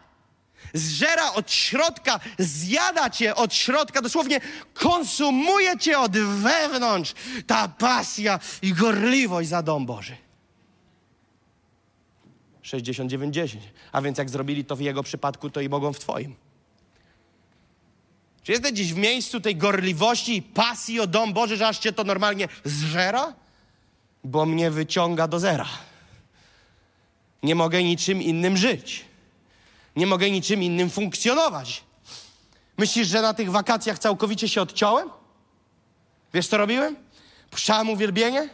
Zżera 0.74 1.34
od 1.34 1.52
środka, 1.52 2.20
zjada 2.40 3.10
cię 3.10 3.36
od 3.36 3.54
środka, 3.54 4.02
dosłownie 4.02 4.40
konsumuje 4.74 5.78
cię 5.78 6.00
od 6.00 6.18
wewnątrz 6.18 7.14
ta 7.48 7.68
pasja 7.68 8.40
i 8.62 8.74
gorliwość 8.74 9.50
za 9.50 9.62
dom 9.62 9.86
Boży. 9.86 10.18
69-10. 12.64 13.58
A 13.92 14.02
więc 14.02 14.18
jak 14.18 14.30
zrobili 14.30 14.66
to 14.66 14.76
w 14.76 14.82
jego 14.82 15.04
przypadku, 15.04 15.50
to 15.50 15.62
i 15.62 15.70
mogą 15.70 15.94
w 15.94 16.00
twoim. 16.00 16.36
Czy 18.44 18.52
jesteś 18.52 18.72
dziś 18.72 18.94
w 18.94 18.98
miejscu 18.98 19.42
tej 19.42 19.56
gorliwości 19.56 20.38
i 20.38 20.42
pasji 20.42 21.00
o 21.00 21.08
dom 21.08 21.34
Boży, 21.34 21.58
że 21.58 21.68
aż 21.68 21.80
cię 21.80 21.94
to 21.94 22.04
normalnie 22.04 22.48
zżera? 22.64 23.34
Bo 24.24 24.46
mnie 24.46 24.72
wyciąga 24.72 25.28
do 25.28 25.40
zera. 25.40 25.68
Nie 27.44 27.56
mogę 27.56 27.84
niczym 27.84 28.22
innym 28.22 28.58
żyć. 28.58 29.06
Nie 29.96 30.08
mogę 30.08 30.32
niczym 30.32 30.64
innym 30.64 30.90
funkcjonować. 30.90 31.84
Myślisz, 32.78 33.08
że 33.08 33.22
na 33.22 33.34
tych 33.34 33.52
wakacjach 33.52 34.00
całkowicie 34.00 34.50
się 34.50 34.62
odciąłem? 34.62 35.10
Wiesz, 36.34 36.48
co 36.48 36.58
robiłem? 36.58 36.96
Puszczałem 37.50 37.90
uwielbienie 37.90 38.50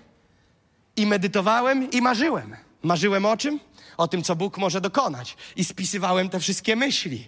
i 0.95 1.05
medytowałem 1.05 1.91
i 1.91 2.01
marzyłem. 2.01 2.55
Marzyłem 2.83 3.25
o 3.25 3.37
czym? 3.37 3.59
O 3.97 4.07
tym, 4.07 4.23
co 4.23 4.35
Bóg 4.35 4.57
może 4.57 4.81
dokonać. 4.81 5.37
I 5.55 5.65
spisywałem 5.65 6.29
te 6.29 6.39
wszystkie 6.39 6.75
myśli. 6.75 7.27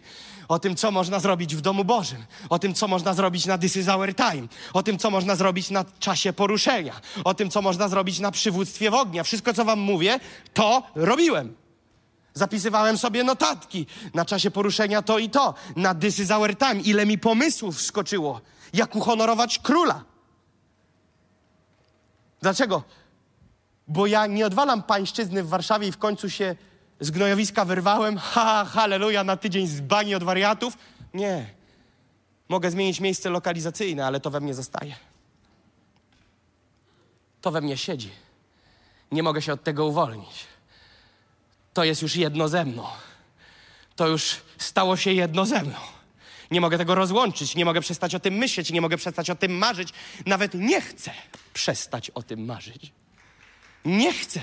O 0.52 0.60
tym, 0.60 0.76
co 0.76 0.92
można 0.92 1.20
zrobić 1.20 1.56
w 1.56 1.62
domu 1.62 1.86
Bożym. 1.86 2.26
O 2.50 2.60
tym, 2.60 2.74
co 2.74 2.88
można 2.88 3.14
zrobić 3.14 3.46
na 3.46 3.58
This 3.58 3.76
is 3.76 3.88
our 3.88 4.16
time. 4.16 4.48
O 4.74 4.84
tym, 4.84 4.98
co 4.98 5.12
można 5.12 5.36
zrobić 5.36 5.70
na 5.70 5.86
czasie 6.00 6.34
poruszenia. 6.34 7.02
O 7.24 7.34
tym, 7.34 7.50
co 7.50 7.62
można 7.62 7.88
zrobić 7.88 8.20
na 8.20 8.32
przywództwie 8.32 8.92
w 8.92 8.94
ognia. 8.94 9.24
Wszystko, 9.24 9.54
co 9.54 9.66
wam 9.66 9.80
mówię, 9.80 10.20
to 10.54 10.84
robiłem. 10.96 11.56
Zapisywałem 12.34 12.98
sobie 12.98 13.24
notatki 13.24 13.86
na 14.14 14.26
czasie 14.26 14.52
poruszenia 14.52 15.02
to 15.02 15.20
i 15.20 15.30
to. 15.30 15.54
Na 15.76 15.96
This 15.96 16.20
is 16.20 16.32
our 16.32 16.58
time. 16.58 16.82
Ile 16.82 17.06
mi 17.06 17.18
pomysłów 17.18 17.78
wskoczyło. 17.78 18.42
Jak 18.74 18.96
uhonorować 18.96 19.60
króla. 19.60 20.04
Dlaczego? 22.42 22.84
Bo 23.88 24.08
ja 24.08 24.28
nie 24.28 24.46
odwalam 24.46 24.84
pańszczyzny 24.84 25.44
w 25.44 25.50
Warszawie 25.50 25.88
i 25.88 25.92
w 25.92 25.98
końcu 25.98 26.30
się 26.30 26.56
z 27.02 27.12
gnojowiska 27.12 27.66
wyrwałem. 27.66 28.18
Ha, 28.34 28.66
halleluja, 28.66 29.24
na 29.24 29.38
tydzień 29.38 29.68
z 29.68 29.82
bani 29.82 30.16
od 30.16 30.24
wariatów. 30.24 30.78
Nie. 31.14 31.50
Mogę 32.50 32.72
zmienić 32.72 33.00
miejsce 33.00 33.30
lokalizacyjne, 33.30 34.06
ale 34.06 34.20
to 34.20 34.30
we 34.30 34.40
mnie 34.40 34.54
zostaje. 34.54 34.96
To 37.42 37.52
we 37.52 37.62
mnie 37.62 37.78
siedzi. 37.78 38.10
Nie 39.12 39.24
mogę 39.24 39.42
się 39.42 39.54
od 39.54 39.64
tego 39.64 39.86
uwolnić. 39.86 40.46
To 41.74 41.84
jest 41.84 42.02
już 42.02 42.16
jedno 42.16 42.48
ze 42.48 42.66
mną. 42.66 42.88
To 43.96 44.08
już 44.08 44.36
stało 44.58 44.98
się 44.98 45.14
jedno 45.14 45.46
ze 45.46 45.64
mną. 45.64 45.76
Nie 46.52 46.62
mogę 46.62 46.78
tego 46.78 46.96
rozłączyć, 46.96 47.56
nie 47.56 47.66
mogę 47.66 47.82
przestać 47.82 48.16
o 48.16 48.20
tym 48.20 48.34
myśleć, 48.34 48.72
nie 48.72 48.82
mogę 48.82 48.98
przestać 48.98 49.30
o 49.30 49.36
tym 49.36 49.58
marzyć. 49.58 49.90
Nawet 50.26 50.54
nie 50.54 50.82
chcę 50.82 51.12
przestać 51.54 52.10
o 52.10 52.24
tym 52.24 52.46
marzyć. 52.46 52.92
Nie 53.86 54.14
chcę. 54.14 54.42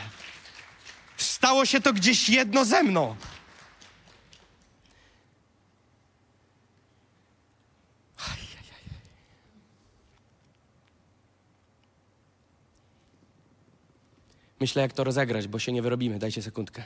Stało 1.18 1.66
się 1.66 1.80
to 1.80 1.92
gdzieś 1.92 2.28
jedno 2.28 2.64
ze 2.64 2.82
mną. 2.82 3.16
Myślę, 14.60 14.82
jak 14.82 14.92
to 14.92 15.04
rozegrać, 15.04 15.48
bo 15.48 15.58
się 15.58 15.72
nie 15.72 15.82
wyrobimy. 15.82 16.18
Dajcie 16.18 16.42
sekundkę. 16.42 16.82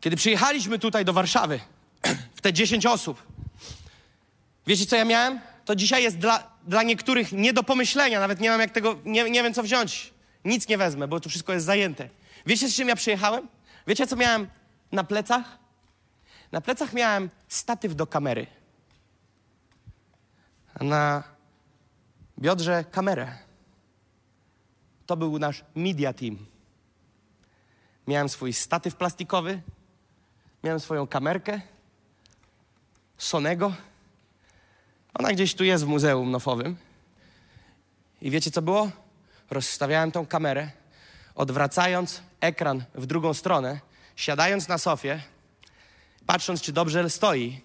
Kiedy 0.00 0.16
przyjechaliśmy 0.16 0.78
tutaj 0.78 1.04
do 1.04 1.12
Warszawy, 1.12 1.60
w 2.34 2.40
te 2.40 2.52
10 2.52 2.86
osób, 2.86 3.22
wiecie 4.66 4.86
co 4.86 4.96
ja 4.96 5.04
miałem? 5.04 5.40
To 5.64 5.76
dzisiaj 5.76 6.02
jest 6.02 6.18
dla, 6.18 6.50
dla 6.66 6.82
niektórych 6.82 7.32
nie 7.32 7.52
do 7.52 7.62
pomyślenia, 7.62 8.20
nawet 8.20 8.40
nie 8.40 8.50
mam 8.50 8.60
jak 8.60 8.70
tego, 8.70 8.98
nie, 9.04 9.30
nie 9.30 9.42
wiem 9.42 9.54
co 9.54 9.62
wziąć. 9.62 10.15
Nic 10.46 10.68
nie 10.68 10.78
wezmę, 10.78 11.08
bo 11.08 11.20
tu 11.20 11.28
wszystko 11.28 11.52
jest 11.52 11.66
zajęte. 11.66 12.08
Wiecie, 12.46 12.68
z 12.68 12.74
czym 12.74 12.88
ja 12.88 12.96
przyjechałem? 12.96 13.48
Wiecie, 13.86 14.06
co 14.06 14.16
miałem 14.16 14.48
na 14.92 15.04
plecach? 15.04 15.58
Na 16.52 16.60
plecach 16.60 16.92
miałem 16.92 17.30
statyw 17.48 17.94
do 17.94 18.06
kamery. 18.06 18.46
A 20.74 20.84
na 20.84 21.22
biodrze 22.38 22.84
kamerę. 22.90 23.38
To 25.06 25.16
był 25.16 25.38
nasz 25.38 25.64
media 25.74 26.12
team. 26.12 26.46
Miałem 28.06 28.28
swój 28.28 28.52
statyw 28.52 28.96
plastikowy, 28.96 29.62
miałem 30.64 30.80
swoją 30.80 31.06
kamerkę 31.06 31.60
Sonego. 33.18 33.72
Ona 35.14 35.32
gdzieś 35.32 35.54
tu 35.54 35.64
jest 35.64 35.84
w 35.84 35.88
Muzeum 35.88 36.30
Nofowym. 36.30 36.76
I 38.22 38.30
wiecie, 38.30 38.50
co 38.50 38.62
było? 38.62 38.90
Rozstawiałem 39.50 40.12
tą 40.12 40.26
kamerę, 40.26 40.70
odwracając 41.34 42.22
ekran 42.40 42.84
w 42.94 43.06
drugą 43.06 43.34
stronę, 43.34 43.80
siadając 44.16 44.68
na 44.68 44.78
sofie, 44.78 45.22
patrząc, 46.26 46.62
czy 46.62 46.72
dobrze 46.72 47.10
stoi, 47.10 47.60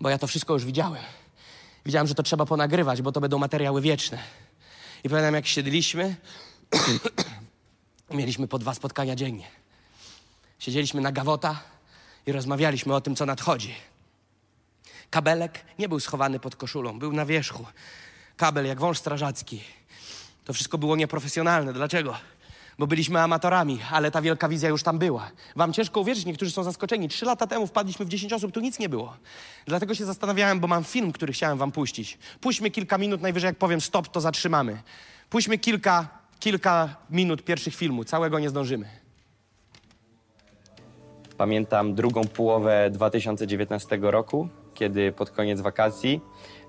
bo 0.00 0.10
ja 0.10 0.18
to 0.18 0.26
wszystko 0.26 0.52
już 0.52 0.64
widziałem. 0.64 1.02
Widziałem, 1.86 2.06
że 2.06 2.14
to 2.14 2.22
trzeba 2.22 2.46
ponagrywać, 2.46 3.02
bo 3.02 3.12
to 3.12 3.20
będą 3.20 3.38
materiały 3.38 3.80
wieczne. 3.80 4.18
I 5.04 5.08
pamiętam, 5.08 5.34
jak 5.34 5.46
siedliśmy, 5.46 6.16
mieliśmy 8.10 8.48
po 8.48 8.58
dwa 8.58 8.74
spotkania 8.74 9.16
dziennie. 9.16 9.46
Siedzieliśmy 10.58 11.00
na 11.00 11.12
gawota 11.12 11.62
i 12.26 12.32
rozmawialiśmy 12.32 12.94
o 12.94 13.00
tym, 13.00 13.16
co 13.16 13.26
nadchodzi. 13.26 13.74
Kabelek 15.10 15.64
nie 15.78 15.88
był 15.88 16.00
schowany 16.00 16.40
pod 16.40 16.56
koszulą, 16.56 16.98
był 16.98 17.12
na 17.12 17.26
wierzchu. 17.26 17.66
Kabel 18.36 18.66
jak 18.66 18.80
wąż 18.80 18.98
strażacki. 18.98 19.64
To 20.48 20.52
wszystko 20.52 20.78
było 20.78 20.96
nieprofesjonalne. 20.96 21.72
Dlaczego? 21.72 22.14
Bo 22.78 22.86
byliśmy 22.86 23.20
amatorami, 23.20 23.78
ale 23.90 24.10
ta 24.10 24.22
wielka 24.22 24.48
wizja 24.48 24.68
już 24.68 24.82
tam 24.82 24.98
była. 24.98 25.30
Wam 25.56 25.72
ciężko 25.72 26.00
uwierzyć, 26.00 26.26
niektórzy 26.26 26.50
są 26.50 26.62
zaskoczeni. 26.62 27.08
Trzy 27.08 27.24
lata 27.24 27.46
temu 27.46 27.66
wpadliśmy 27.66 28.04
w 28.04 28.08
10 28.08 28.32
osób, 28.32 28.52
tu 28.52 28.60
nic 28.60 28.78
nie 28.78 28.88
było. 28.88 29.16
Dlatego 29.66 29.94
się 29.94 30.04
zastanawiałem, 30.04 30.60
bo 30.60 30.68
mam 30.68 30.84
film, 30.84 31.12
który 31.12 31.32
chciałem 31.32 31.58
wam 31.58 31.72
puścić. 31.72 32.18
Puśćmy 32.40 32.70
kilka 32.70 32.98
minut, 32.98 33.20
najwyżej 33.20 33.48
jak 33.48 33.56
powiem 33.56 33.80
stop, 33.80 34.08
to 34.08 34.20
zatrzymamy. 34.20 34.82
Puśćmy 35.30 35.58
kilka, 35.58 36.08
kilka 36.40 36.96
minut 37.10 37.42
pierwszych 37.42 37.74
filmu, 37.74 38.04
całego 38.04 38.38
nie 38.38 38.48
zdążymy. 38.48 38.88
Pamiętam 41.36 41.94
drugą 41.94 42.24
połowę 42.24 42.90
2019 42.90 43.98
roku, 44.02 44.48
kiedy 44.74 45.12
pod 45.12 45.30
koniec 45.30 45.60
wakacji 45.60 46.20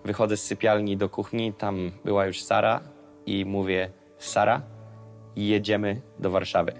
wychodzę 0.06 0.38
z 0.38 0.44
sypialni 0.44 0.98
do 0.98 1.10
kuchni, 1.10 1.54
tam 1.54 1.92
była 2.06 2.26
już 2.26 2.44
Sara 2.44 2.99
i 3.30 3.46
mówię: 3.46 3.90
Sara, 4.18 4.62
jedziemy 5.36 6.02
do 6.20 6.30
Warszawy. 6.32 6.74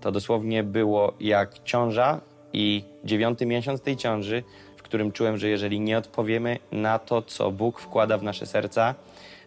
To 0.00 0.12
dosłownie 0.12 0.62
było 0.62 1.12
jak 1.20 1.62
ciąża 1.64 2.20
i 2.52 2.84
dziewiąty 3.04 3.46
miesiąc 3.46 3.80
tej 3.80 3.96
ciąży, 3.96 4.42
w 4.76 4.82
którym 4.82 5.12
czułem, 5.12 5.38
że 5.38 5.48
jeżeli 5.48 5.80
nie 5.80 5.98
odpowiemy 5.98 6.58
na 6.72 6.98
to, 6.98 7.22
co 7.22 7.50
Bóg 7.50 7.80
wkłada 7.80 8.18
w 8.18 8.22
nasze 8.22 8.46
serca, 8.46 8.94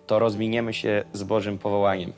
to 0.08 0.20
rozminiemy 0.20 0.74
się 0.74 1.04
z 1.14 1.24
Bożym 1.24 1.58
powołaniem. 1.58 2.14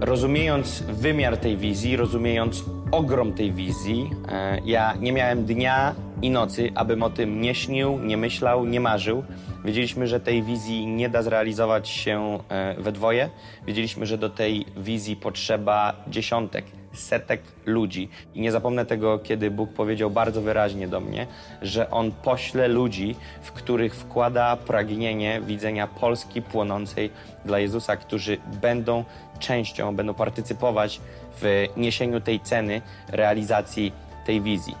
Rozumiejąc 0.00 0.82
wymiar 0.82 1.36
tej 1.36 1.56
wizji, 1.56 1.96
rozumiejąc 1.96 2.64
ogrom 2.92 3.32
tej 3.32 3.52
wizji, 3.52 4.10
e, 4.28 4.58
ja 4.64 4.94
nie 5.00 5.12
miałem 5.12 5.44
dnia 5.44 5.94
i 6.22 6.30
nocy, 6.30 6.70
abym 6.74 7.02
o 7.02 7.10
tym 7.10 7.40
nie 7.40 7.54
śnił, 7.54 7.98
nie 7.98 8.16
myślał, 8.16 8.64
nie 8.64 8.80
marzył. 8.80 9.24
Wiedzieliśmy, 9.64 10.06
że 10.06 10.20
tej 10.20 10.42
wizji 10.42 10.86
nie 10.86 11.08
da 11.08 11.22
zrealizować 11.22 11.88
się 11.88 12.38
e, 12.48 12.74
we 12.78 12.92
dwoje. 12.92 13.30
Wiedzieliśmy, 13.66 14.06
że 14.06 14.18
do 14.18 14.30
tej 14.30 14.66
wizji 14.76 15.16
potrzeba 15.16 15.92
dziesiątek, 16.08 16.64
setek 16.92 17.42
ludzi. 17.66 18.08
I 18.34 18.40
nie 18.40 18.52
zapomnę 18.52 18.86
tego, 18.86 19.18
kiedy 19.18 19.50
Bóg 19.50 19.72
powiedział 19.72 20.10
bardzo 20.10 20.42
wyraźnie 20.42 20.88
do 20.88 21.00
mnie, 21.00 21.26
że 21.62 21.90
On 21.90 22.12
pośle 22.12 22.68
ludzi, 22.68 23.14
w 23.42 23.52
których 23.52 23.94
wkłada 23.94 24.56
pragnienie 24.56 25.40
widzenia 25.40 25.86
Polski 25.86 26.42
płonącej 26.42 27.10
dla 27.44 27.58
Jezusa, 27.58 27.96
którzy 27.96 28.38
będą 28.60 29.04
częścią, 29.38 29.96
będą 29.96 30.14
partycypować 30.14 31.00
w 31.40 31.66
niesieniu 31.76 32.20
tej 32.20 32.40
ceny 32.40 32.82
realizacji 33.08 33.92
tej 34.26 34.40
wizji. 34.40 34.74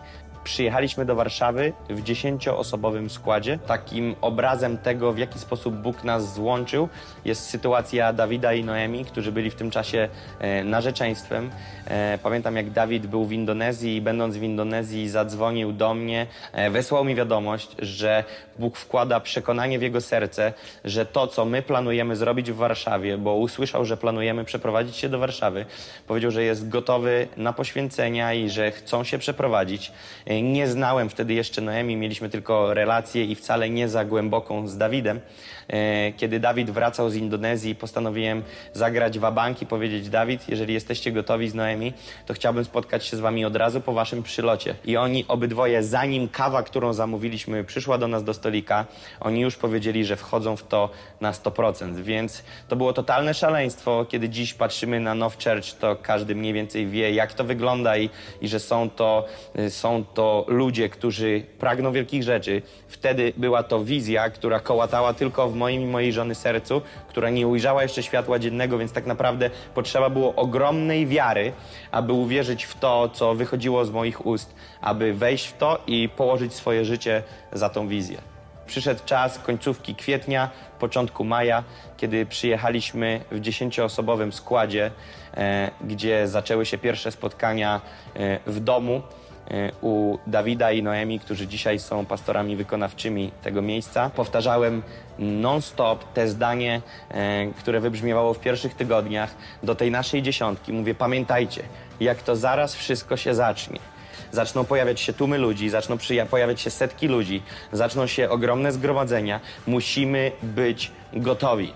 Przyjechaliśmy 0.46 1.04
do 1.04 1.14
Warszawy 1.14 1.72
w 1.90 2.02
dziesięcioosobowym 2.02 3.10
składzie. 3.10 3.58
Takim 3.66 4.14
obrazem 4.20 4.78
tego, 4.78 5.12
w 5.12 5.18
jaki 5.18 5.38
sposób 5.38 5.74
Bóg 5.74 6.04
nas 6.04 6.34
złączył, 6.34 6.88
jest 7.24 7.50
sytuacja 7.50 8.12
Dawida 8.12 8.52
i 8.52 8.64
Noemi, 8.64 9.04
którzy 9.04 9.32
byli 9.32 9.50
w 9.50 9.54
tym 9.54 9.70
czasie 9.70 10.08
e, 10.38 10.64
narzeczeństwem. 10.64 11.50
E, 11.86 12.18
pamiętam, 12.22 12.56
jak 12.56 12.70
Dawid 12.70 13.06
był 13.06 13.24
w 13.24 13.32
Indonezji 13.32 13.96
i 13.96 14.00
będąc 14.00 14.36
w 14.36 14.42
Indonezji 14.42 15.08
zadzwonił 15.08 15.72
do 15.72 15.94
mnie, 15.94 16.26
e, 16.52 16.70
wysłał 16.70 17.04
mi 17.04 17.14
wiadomość, 17.14 17.76
że 17.78 18.24
Bóg 18.58 18.76
wkłada 18.76 19.20
przekonanie 19.20 19.78
w 19.78 19.82
jego 19.82 20.00
serce, 20.00 20.52
że 20.84 21.06
to, 21.06 21.26
co 21.26 21.44
my 21.44 21.62
planujemy 21.62 22.16
zrobić 22.16 22.52
w 22.52 22.56
Warszawie, 22.56 23.18
bo 23.18 23.34
usłyszał, 23.34 23.84
że 23.84 23.96
planujemy 23.96 24.44
przeprowadzić 24.44 24.96
się 24.96 25.08
do 25.08 25.18
Warszawy, 25.18 25.66
powiedział, 26.06 26.30
że 26.30 26.42
jest 26.42 26.68
gotowy 26.68 27.28
na 27.36 27.52
poświęcenia 27.52 28.34
i 28.34 28.50
że 28.50 28.70
chcą 28.70 29.04
się 29.04 29.18
przeprowadzić. 29.18 29.92
E, 30.36 30.42
nie 30.42 30.68
znałem 30.68 31.08
wtedy 31.08 31.34
jeszcze 31.34 31.60
Noemi, 31.60 31.96
mieliśmy 31.96 32.30
tylko 32.30 32.74
relację 32.74 33.24
i 33.24 33.34
wcale 33.34 33.70
nie 33.70 33.88
za 33.88 34.04
głęboką 34.04 34.68
z 34.68 34.78
Dawidem. 34.78 35.20
E, 35.68 36.12
kiedy 36.12 36.40
Dawid 36.40 36.70
wracał 36.70 37.10
z 37.10 37.14
Indonezji, 37.14 37.74
postanowiłem 37.74 38.42
zagrać 38.72 39.18
wabank 39.18 39.62
i 39.62 39.66
powiedzieć: 39.66 40.08
Dawid, 40.08 40.48
jeżeli 40.48 40.74
jesteście 40.74 41.12
gotowi 41.12 41.48
z 41.48 41.54
Noemi, 41.54 41.92
to 42.26 42.34
chciałbym 42.34 42.64
spotkać 42.64 43.06
się 43.06 43.16
z 43.16 43.20
wami 43.20 43.44
od 43.44 43.56
razu 43.56 43.80
po 43.80 43.92
waszym 43.92 44.22
przylocie. 44.22 44.74
I 44.84 44.96
oni 44.96 45.24
obydwoje, 45.28 45.82
zanim 45.82 46.28
kawa, 46.28 46.62
którą 46.62 46.92
zamówiliśmy, 46.92 47.64
przyszła 47.64 47.98
do 47.98 48.08
nas 48.08 48.24
do 48.24 48.34
stolika, 48.34 48.86
oni 49.20 49.40
już 49.40 49.56
powiedzieli, 49.56 50.04
że 50.04 50.16
wchodzą 50.16 50.56
w 50.56 50.62
to 50.62 50.90
na 51.20 51.32
100%. 51.32 51.94
Więc 51.94 52.42
to 52.68 52.76
było 52.76 52.92
totalne 52.92 53.34
szaleństwo. 53.34 54.06
Kiedy 54.08 54.28
dziś 54.28 54.54
patrzymy 54.54 55.00
na 55.00 55.14
Now 55.14 55.36
Church, 55.44 55.72
to 55.80 55.96
każdy 55.96 56.34
mniej 56.34 56.52
więcej 56.52 56.86
wie, 56.86 57.12
jak 57.12 57.34
to 57.34 57.44
wygląda 57.44 57.96
i, 57.96 58.10
i 58.40 58.48
że 58.48 58.60
są 58.60 58.90
to, 58.90 59.24
y, 59.58 59.70
są 59.70 60.04
to 60.14 60.44
ludzie, 60.48 60.88
którzy 60.88 61.42
pragną 61.58 61.92
wielkich 61.92 62.22
rzeczy. 62.22 62.62
Wtedy 62.88 63.32
była 63.36 63.62
to 63.62 63.84
wizja, 63.84 64.30
która 64.30 64.60
kołatała 64.60 65.14
tylko 65.14 65.48
w 65.48 65.55
moim 65.56 65.82
i 65.82 65.86
mojej 65.86 66.12
żony 66.12 66.34
sercu, 66.34 66.82
która 67.08 67.30
nie 67.30 67.46
ujrzała 67.46 67.82
jeszcze 67.82 68.02
światła 68.02 68.38
dziennego, 68.38 68.78
więc 68.78 68.92
tak 68.92 69.06
naprawdę 69.06 69.50
potrzeba 69.74 70.10
było 70.10 70.34
ogromnej 70.34 71.06
wiary, 71.06 71.52
aby 71.90 72.12
uwierzyć 72.12 72.64
w 72.64 72.78
to, 72.78 73.08
co 73.08 73.34
wychodziło 73.34 73.84
z 73.84 73.90
moich 73.90 74.26
ust, 74.26 74.54
aby 74.80 75.14
wejść 75.14 75.46
w 75.46 75.56
to 75.56 75.78
i 75.86 76.08
położyć 76.08 76.54
swoje 76.54 76.84
życie 76.84 77.22
za 77.52 77.68
tą 77.68 77.88
wizję. 77.88 78.18
Przyszedł 78.66 79.00
czas 79.04 79.38
końcówki 79.38 79.94
kwietnia, 79.94 80.50
początku 80.78 81.24
maja, 81.24 81.64
kiedy 81.96 82.26
przyjechaliśmy 82.26 83.20
w 83.30 83.40
dziesięcioosobowym 83.40 84.32
składzie, 84.32 84.90
e, 85.34 85.70
gdzie 85.84 86.28
zaczęły 86.28 86.66
się 86.66 86.78
pierwsze 86.78 87.12
spotkania 87.12 87.80
e, 88.14 88.38
w 88.46 88.60
domu 88.60 89.02
e, 89.50 89.70
u 89.80 90.18
Dawida 90.26 90.72
i 90.72 90.82
Noemi, 90.82 91.20
którzy 91.20 91.46
dzisiaj 91.46 91.78
są 91.78 92.06
pastorami 92.06 92.56
wykonawczymi 92.56 93.30
tego 93.42 93.62
miejsca. 93.62 94.10
Powtarzałem 94.10 94.82
non-stop 95.18 96.12
te 96.12 96.28
zdanie, 96.28 96.82
e, 97.10 97.46
które 97.46 97.80
wybrzmiewało 97.80 98.34
w 98.34 98.40
pierwszych 98.40 98.74
tygodniach 98.74 99.34
do 99.62 99.74
tej 99.74 99.90
naszej 99.90 100.22
dziesiątki. 100.22 100.72
Mówię, 100.72 100.94
pamiętajcie, 100.94 101.62
jak 102.00 102.22
to 102.22 102.36
zaraz 102.36 102.74
wszystko 102.74 103.16
się 103.16 103.34
zacznie 103.34 103.78
zaczną 104.32 104.64
pojawiać 104.64 105.00
się 105.00 105.12
tłumy 105.12 105.38
ludzi, 105.38 105.70
zaczną 105.70 105.98
pojawiać 106.30 106.60
się 106.60 106.70
setki 106.70 107.08
ludzi, 107.08 107.42
zaczną 107.72 108.06
się 108.06 108.30
ogromne 108.30 108.72
zgromadzenia. 108.72 109.40
Musimy 109.66 110.32
być 110.42 110.90
gotowi. 111.12 111.72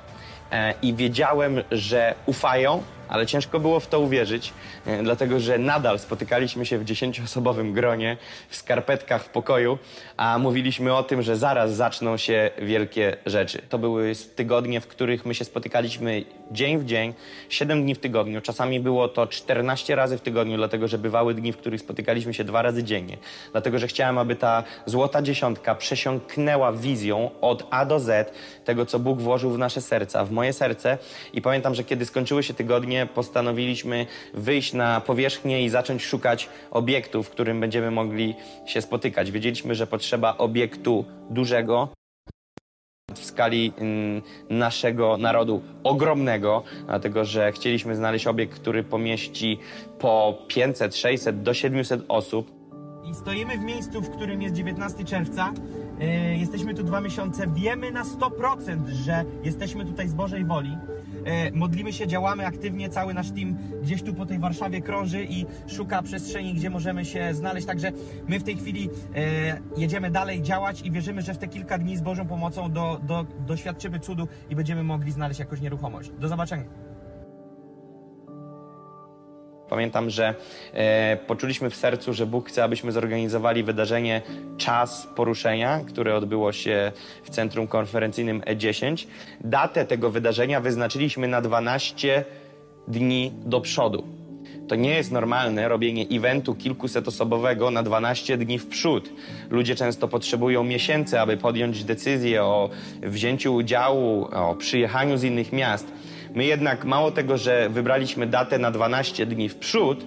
E, 0.52 0.74
I 0.82 0.94
wiedziałem, 0.94 1.62
że 1.70 2.14
ufają, 2.26 2.82
ale 3.10 3.26
ciężko 3.26 3.60
było 3.60 3.80
w 3.80 3.86
to 3.86 4.00
uwierzyć, 4.00 4.52
e, 4.86 5.02
dlatego 5.02 5.40
że 5.40 5.58
nadal 5.58 5.98
spotykaliśmy 5.98 6.66
się 6.66 6.78
w 6.78 6.84
dziesięcioosobowym 6.84 7.72
gronie, 7.72 8.16
w 8.48 8.56
skarpetkach 8.56 9.24
w 9.24 9.28
pokoju, 9.28 9.78
a 10.16 10.38
mówiliśmy 10.38 10.94
o 10.94 11.02
tym, 11.02 11.22
że 11.22 11.36
zaraz 11.36 11.74
zaczną 11.74 12.16
się 12.16 12.50
wielkie 12.58 13.16
rzeczy. 13.26 13.62
To 13.68 13.78
były 13.78 14.12
tygodnie, 14.36 14.80
w 14.80 14.86
których 14.86 15.26
my 15.26 15.34
się 15.34 15.44
spotykaliśmy 15.44 16.24
dzień 16.50 16.78
w 16.78 16.84
dzień, 16.84 17.14
7 17.48 17.82
dni 17.82 17.94
w 17.94 17.98
tygodniu. 17.98 18.40
Czasami 18.40 18.80
było 18.80 19.08
to 19.08 19.26
14 19.26 19.94
razy 19.94 20.18
w 20.18 20.20
tygodniu, 20.20 20.56
dlatego 20.56 20.88
że 20.88 20.98
bywały 20.98 21.34
dni, 21.34 21.52
w 21.52 21.56
których 21.56 21.80
spotykaliśmy 21.80 22.34
się 22.34 22.44
dwa 22.44 22.62
razy 22.62 22.84
dziennie. 22.84 23.16
Dlatego, 23.52 23.78
że 23.78 23.86
chciałem, 23.86 24.18
aby 24.18 24.36
ta 24.36 24.62
złota 24.86 25.22
dziesiątka 25.22 25.74
przesiąknęła 25.74 26.72
wizją 26.72 27.30
od 27.40 27.66
A 27.70 27.84
do 27.84 28.00
Z 28.00 28.32
tego, 28.64 28.86
co 28.86 28.98
Bóg 28.98 29.20
włożył 29.20 29.50
w 29.50 29.58
nasze 29.58 29.80
serca, 29.80 30.24
w 30.24 30.30
moje 30.30 30.52
serce. 30.52 30.98
I 31.32 31.42
pamiętam, 31.42 31.74
że 31.74 31.84
kiedy 31.84 32.06
skończyły 32.06 32.42
się 32.42 32.54
tygodnie, 32.54 32.99
postanowiliśmy 33.06 34.06
wyjść 34.34 34.72
na 34.72 35.00
powierzchnię 35.00 35.64
i 35.64 35.68
zacząć 35.68 36.04
szukać 36.04 36.48
obiektu, 36.70 37.22
w 37.22 37.30
którym 37.30 37.60
będziemy 37.60 37.90
mogli 37.90 38.34
się 38.66 38.82
spotykać. 38.82 39.30
Wiedzieliśmy, 39.30 39.74
że 39.74 39.86
potrzeba 39.86 40.38
obiektu 40.38 41.04
dużego, 41.30 41.88
w 43.14 43.24
skali 43.24 43.72
mm, 43.78 44.22
naszego 44.50 45.16
narodu 45.16 45.62
ogromnego, 45.84 46.62
dlatego 46.86 47.24
że 47.24 47.52
chcieliśmy 47.52 47.96
znaleźć 47.96 48.26
obiekt, 48.26 48.54
który 48.54 48.82
pomieści 48.82 49.58
po 49.98 50.38
500, 50.48 50.96
600 50.96 51.42
do 51.42 51.54
700 51.54 52.04
osób. 52.08 52.60
I 53.10 53.14
stoimy 53.14 53.58
w 53.58 53.60
miejscu, 53.60 54.00
w 54.02 54.10
którym 54.10 54.42
jest 54.42 54.54
19 54.54 55.04
czerwca. 55.04 55.52
E, 56.00 56.36
jesteśmy 56.36 56.74
tu 56.74 56.82
dwa 56.82 57.00
miesiące. 57.00 57.46
Wiemy 57.46 57.90
na 57.90 58.04
100%, 58.04 58.88
że 58.88 59.24
jesteśmy 59.44 59.84
tutaj 59.84 60.08
z 60.08 60.14
Bożej 60.14 60.44
woli. 60.44 60.78
E, 61.24 61.50
modlimy 61.50 61.92
się, 61.92 62.06
działamy 62.06 62.46
aktywnie. 62.46 62.88
Cały 62.88 63.14
nasz 63.14 63.30
team 63.30 63.56
gdzieś 63.82 64.02
tu 64.02 64.14
po 64.14 64.26
tej 64.26 64.38
Warszawie 64.38 64.80
krąży 64.80 65.24
i 65.24 65.46
szuka 65.68 66.02
przestrzeni, 66.02 66.54
gdzie 66.54 66.70
możemy 66.70 67.04
się 67.04 67.34
znaleźć. 67.34 67.66
Także 67.66 67.92
my 68.28 68.40
w 68.40 68.42
tej 68.42 68.56
chwili 68.56 68.88
e, 69.14 69.60
jedziemy 69.76 70.10
dalej 70.10 70.42
działać 70.42 70.82
i 70.82 70.90
wierzymy, 70.90 71.22
że 71.22 71.34
w 71.34 71.38
te 71.38 71.48
kilka 71.48 71.78
dni 71.78 71.96
z 71.96 72.00
Bożą 72.00 72.26
pomocą 72.26 72.72
do, 72.72 73.00
do, 73.02 73.26
doświadczymy 73.46 74.00
cudu 74.00 74.28
i 74.50 74.56
będziemy 74.56 74.82
mogli 74.82 75.12
znaleźć 75.12 75.40
jakąś 75.40 75.60
nieruchomość. 75.60 76.10
Do 76.18 76.28
zobaczenia. 76.28 76.89
Pamiętam, 79.70 80.10
że 80.10 80.34
e, 80.72 81.16
poczuliśmy 81.26 81.70
w 81.70 81.76
sercu, 81.76 82.12
że 82.12 82.26
Bóg 82.26 82.48
chce, 82.48 82.64
abyśmy 82.64 82.92
zorganizowali 82.92 83.62
wydarzenie 83.62 84.22
Czas 84.58 85.08
Poruszenia, 85.16 85.80
które 85.88 86.16
odbyło 86.16 86.52
się 86.52 86.92
w 87.24 87.30
centrum 87.30 87.66
konferencyjnym 87.66 88.40
E10. 88.40 89.06
Datę 89.40 89.84
tego 89.84 90.10
wydarzenia 90.10 90.60
wyznaczyliśmy 90.60 91.28
na 91.28 91.40
12 91.40 92.24
dni 92.88 93.32
do 93.44 93.60
przodu. 93.60 94.04
To 94.68 94.74
nie 94.74 94.90
jest 94.90 95.12
normalne 95.12 95.68
robienie 95.68 96.06
eventu 96.12 96.54
kilkusetosobowego 96.54 97.70
na 97.70 97.82
12 97.82 98.36
dni 98.36 98.58
w 98.58 98.66
przód. 98.66 99.10
Ludzie 99.50 99.74
często 99.74 100.08
potrzebują 100.08 100.64
miesięcy, 100.64 101.20
aby 101.20 101.36
podjąć 101.36 101.84
decyzję 101.84 102.44
o 102.44 102.70
wzięciu 103.02 103.54
udziału, 103.54 104.28
o 104.32 104.54
przyjechaniu 104.54 105.16
z 105.16 105.24
innych 105.24 105.52
miast. 105.52 105.92
My 106.34 106.44
jednak 106.44 106.84
mało 106.84 107.10
tego, 107.10 107.38
że 107.38 107.68
wybraliśmy 107.68 108.26
datę 108.26 108.58
na 108.58 108.70
12 108.70 109.26
dni 109.26 109.48
w 109.48 109.56
przód, 109.56 110.04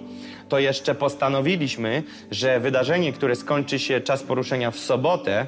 to 0.48 0.58
jeszcze 0.58 0.94
postanowiliśmy, 0.94 2.02
że 2.30 2.60
wydarzenie, 2.60 3.12
które 3.12 3.36
skończy 3.36 3.78
się 3.78 4.00
czas 4.00 4.22
poruszenia 4.22 4.70
w 4.70 4.78
sobotę, 4.78 5.46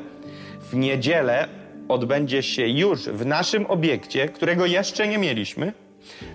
w 0.70 0.76
niedzielę 0.76 1.48
odbędzie 1.88 2.42
się 2.42 2.68
już 2.68 3.02
w 3.02 3.26
naszym 3.26 3.66
obiekcie, 3.66 4.28
którego 4.28 4.66
jeszcze 4.66 5.08
nie 5.08 5.18
mieliśmy. 5.18 5.72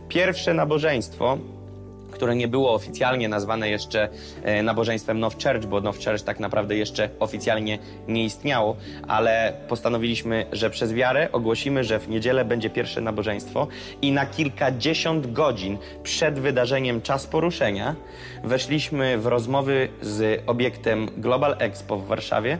Pierwsze 0.10 0.54
nabożeństwo 0.54 1.38
które 2.22 2.36
nie 2.36 2.48
było 2.48 2.74
oficjalnie 2.74 3.30
nazwane 3.30 3.70
jeszcze 3.70 4.10
e, 4.44 4.64
nabożeństwem 4.64 5.20
Now 5.20 5.34
Church, 5.34 5.66
bo 5.66 5.82
Now 5.82 5.96
Church 5.96 6.22
tak 6.22 6.40
naprawdę 6.40 6.76
jeszcze 6.76 7.10
oficjalnie 7.20 7.80
nie 8.08 8.26
istniało, 8.26 8.76
ale 9.08 9.54
postanowiliśmy, 9.68 10.46
że 10.52 10.70
przez 10.70 10.94
wiarę 10.94 11.32
ogłosimy, 11.32 11.84
że 11.84 12.00
w 12.00 12.10
niedzielę 12.10 12.46
będzie 12.46 12.70
pierwsze 12.70 13.02
nabożeństwo 13.02 13.68
i 14.02 14.12
na 14.12 14.26
kilkadziesiąt 14.26 15.34
godzin 15.34 15.78
przed 16.04 16.40
wydarzeniem 16.40 17.02
Czas 17.02 17.28
Poruszenia 17.28 17.96
weszliśmy 18.44 19.18
w 19.18 19.26
rozmowy 19.26 19.90
z 20.02 20.44
obiektem 20.48 21.10
Global 21.18 21.56
Expo 21.60 21.98
w 21.98 22.08
Warszawie. 22.08 22.58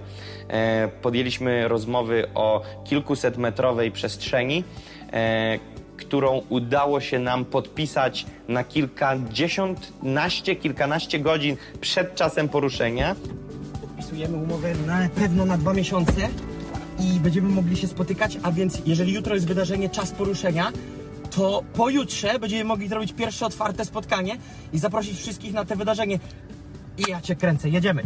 E, 0.48 0.88
podjęliśmy 1.02 1.68
rozmowy 1.68 2.28
o 2.36 2.62
kilkuset 2.84 3.38
metrowej 3.38 3.92
przestrzeni, 3.92 4.64
e, 5.14 5.60
którą 5.98 6.42
udało 6.50 7.02
się 7.02 7.20
nam 7.20 7.46
podpisać 7.46 8.26
na 8.48 8.64
kilkadziesiątnaście, 8.64 10.56
kilkanaście 10.56 11.20
godzin 11.20 11.58
przed 11.82 12.16
czasem 12.16 12.50
poruszenia. 12.50 13.16
Podpisujemy 13.82 14.38
umowę 14.38 14.74
na 14.88 15.10
pewno 15.16 15.46
na 15.46 15.58
dwa 15.58 15.74
miesiące 15.74 16.30
i 17.00 17.20
będziemy 17.20 17.50
mogli 17.50 17.78
się 17.78 17.88
spotykać, 17.88 18.38
a 18.44 18.52
więc 18.52 18.82
jeżeli 18.86 19.14
jutro 19.14 19.36
jest 19.36 19.48
wydarzenie 19.48 19.90
Czas 19.90 20.12
Poruszenia, 20.12 20.72
to 21.32 21.64
pojutrze 21.74 22.40
będziemy 22.40 22.64
mogli 22.64 22.88
zrobić 22.88 23.14
pierwsze 23.14 23.46
otwarte 23.46 23.86
spotkanie 23.86 24.38
i 24.74 24.80
zaprosić 24.80 25.20
wszystkich 25.20 25.54
na 25.54 25.66
te 25.66 25.76
wydarzenie. 25.76 26.20
I 26.98 27.12
ja 27.12 27.22
cię 27.22 27.36
kręcę, 27.36 27.70
jedziemy. 27.70 28.04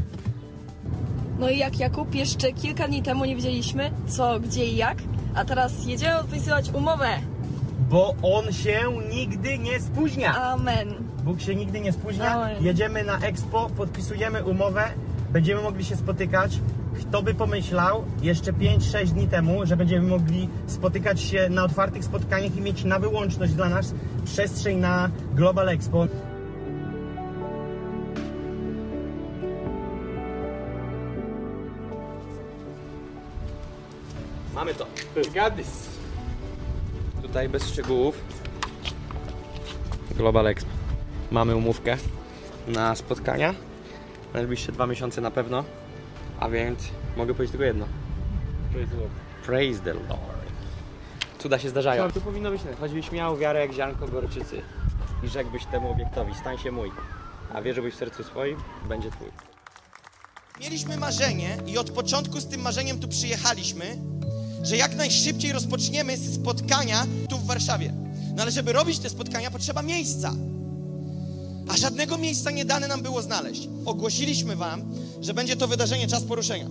No 1.39 1.49
i 1.49 1.57
jak 1.57 1.79
Jakub, 1.79 2.15
jeszcze 2.15 2.53
kilka 2.53 2.87
dni 2.87 3.03
temu 3.03 3.25
nie 3.25 3.35
wiedzieliśmy 3.35 3.91
co, 4.07 4.39
gdzie 4.39 4.65
i 4.65 4.75
jak, 4.75 4.97
a 5.35 5.45
teraz 5.45 5.85
jedziemy 5.85 6.19
podpisywać 6.19 6.69
umowę. 6.73 7.07
Bo 7.79 8.15
on 8.21 8.53
się 8.53 8.79
nigdy 9.11 9.57
nie 9.57 9.79
spóźnia. 9.79 10.41
Amen. 10.41 10.93
Bóg 11.23 11.41
się 11.41 11.55
nigdy 11.55 11.79
nie 11.79 11.93
spóźnia. 11.93 12.35
Amen. 12.35 12.63
Jedziemy 12.63 13.03
na 13.03 13.19
Expo, 13.19 13.69
podpisujemy 13.77 14.43
umowę, 14.43 14.83
będziemy 15.29 15.61
mogli 15.61 15.85
się 15.85 15.95
spotykać. 15.95 16.59
Kto 16.99 17.23
by 17.23 17.33
pomyślał 17.33 18.03
jeszcze 18.21 18.53
5-6 18.53 19.05
dni 19.05 19.27
temu, 19.27 19.65
że 19.65 19.77
będziemy 19.77 20.07
mogli 20.07 20.49
spotykać 20.67 21.21
się 21.21 21.49
na 21.49 21.63
otwartych 21.63 22.03
spotkaniach 22.03 22.55
i 22.55 22.61
mieć 22.61 22.83
na 22.83 22.99
wyłączność 22.99 23.53
dla 23.53 23.69
nas 23.69 23.93
przestrzeń 24.25 24.77
na 24.77 25.09
Global 25.33 25.69
Expo. 25.69 26.07
Mamy 34.55 34.73
to. 34.73 34.87
Gadys. 35.33 35.94
Tutaj 37.35 37.49
bez 37.49 37.67
szczegółów. 37.67 38.21
Global 40.17 40.47
Expo. 40.47 40.69
Mamy 41.31 41.55
umówkę 41.55 41.97
na 42.67 42.95
spotkania. 42.95 43.51
Na 43.51 43.57
najbliższe 44.33 44.71
dwa 44.71 44.87
miesiące 44.87 45.21
na 45.21 45.31
pewno. 45.31 45.63
A 46.39 46.49
więc 46.49 46.79
mogę 47.17 47.33
powiedzieć 47.33 47.51
tylko 47.51 47.65
jedno. 47.65 47.85
Praise 49.45 49.79
the 49.79 49.93
Lord. 49.93 50.09
Cuda 51.39 51.59
się 51.59 51.69
zdarzają. 51.69 52.11
Tu 52.11 52.21
powinno 52.21 52.51
być 52.51 52.61
tak. 52.61 52.79
Choćbyś 52.79 53.11
miał 53.11 53.37
wiarę 53.37 53.59
jak 53.59 53.73
ziarnko 53.73 54.07
gorczycy 54.07 54.61
i 55.23 55.27
rzekłbyś 55.27 55.65
temu 55.65 55.91
obiektowi, 55.91 56.35
stań 56.35 56.57
się 56.57 56.71
mój. 56.71 56.91
A 57.53 57.61
wierzyłbyś 57.61 57.93
w 57.93 57.97
sercu 57.97 58.23
swoim, 58.23 58.57
będzie 58.89 59.11
twój. 59.11 59.27
Mieliśmy 60.59 60.97
marzenie 60.97 61.57
i 61.67 61.77
od 61.77 61.91
początku 61.91 62.39
z 62.39 62.47
tym 62.47 62.61
marzeniem 62.61 62.99
tu 62.99 63.07
przyjechaliśmy, 63.07 63.97
że 64.65 64.77
jak 64.77 64.95
najszybciej 64.95 65.51
rozpoczniemy 65.51 66.17
spotkania 66.17 67.07
tu 67.29 67.37
w 67.37 67.45
Warszawie. 67.45 67.93
No 68.35 68.41
ale 68.41 68.51
żeby 68.51 68.73
robić 68.73 68.99
te 68.99 69.09
spotkania, 69.09 69.51
potrzeba 69.51 69.81
miejsca. 69.81 70.33
A 71.67 71.77
żadnego 71.77 72.17
miejsca 72.17 72.51
nie 72.51 72.65
dane 72.65 72.87
nam 72.87 73.01
było 73.01 73.21
znaleźć. 73.21 73.69
Ogłosiliśmy 73.85 74.55
Wam, 74.55 74.81
że 75.21 75.33
będzie 75.33 75.55
to 75.55 75.67
wydarzenie 75.67 76.07
Czas 76.07 76.23
Poruszenia, 76.23 76.69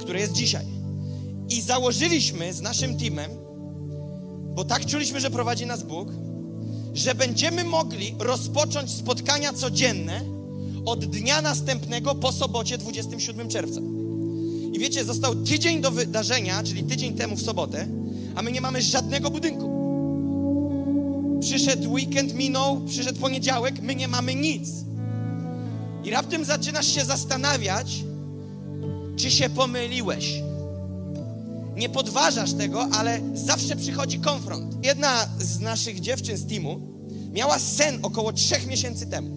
które 0.00 0.20
jest 0.20 0.32
dzisiaj. 0.32 0.66
I 1.48 1.60
założyliśmy 1.60 2.52
z 2.52 2.60
naszym 2.60 2.98
teamem, 2.98 3.30
bo 4.54 4.64
tak 4.64 4.86
czuliśmy, 4.86 5.20
że 5.20 5.30
prowadzi 5.30 5.66
nas 5.66 5.82
Bóg, 5.82 6.08
że 6.94 7.14
będziemy 7.14 7.64
mogli 7.64 8.14
rozpocząć 8.18 8.90
spotkania 8.90 9.52
codzienne 9.52 10.20
od 10.86 11.04
dnia 11.04 11.42
następnego 11.42 12.14
po 12.14 12.32
sobocie 12.32 12.78
27 12.78 13.48
czerwca. 13.48 13.80
I 14.74 14.78
wiecie, 14.78 15.04
został 15.04 15.34
tydzień 15.34 15.80
do 15.80 15.90
wydarzenia, 15.90 16.62
czyli 16.62 16.84
tydzień 16.84 17.14
temu 17.14 17.36
w 17.36 17.42
sobotę, 17.42 17.86
a 18.34 18.42
my 18.42 18.52
nie 18.52 18.60
mamy 18.60 18.82
żadnego 18.82 19.30
budynku. 19.30 19.74
Przyszedł 21.40 21.92
weekend, 21.92 22.34
minął, 22.34 22.80
przyszedł 22.80 23.20
poniedziałek, 23.20 23.82
my 23.82 23.94
nie 23.94 24.08
mamy 24.08 24.34
nic. 24.34 24.68
I 26.04 26.10
raptem 26.10 26.44
zaczynasz 26.44 26.94
się 26.94 27.04
zastanawiać, 27.04 28.04
czy 29.16 29.30
się 29.30 29.50
pomyliłeś. 29.50 30.42
Nie 31.76 31.88
podważasz 31.88 32.52
tego, 32.52 32.88
ale 32.92 33.20
zawsze 33.34 33.76
przychodzi 33.76 34.18
konfront. 34.18 34.84
Jedna 34.84 35.28
z 35.38 35.60
naszych 35.60 36.00
dziewczyn 36.00 36.36
z 36.36 36.46
teamu 36.46 36.80
miała 37.32 37.58
sen 37.58 37.98
około 38.02 38.32
trzech 38.32 38.66
miesięcy 38.66 39.06
temu. 39.06 39.30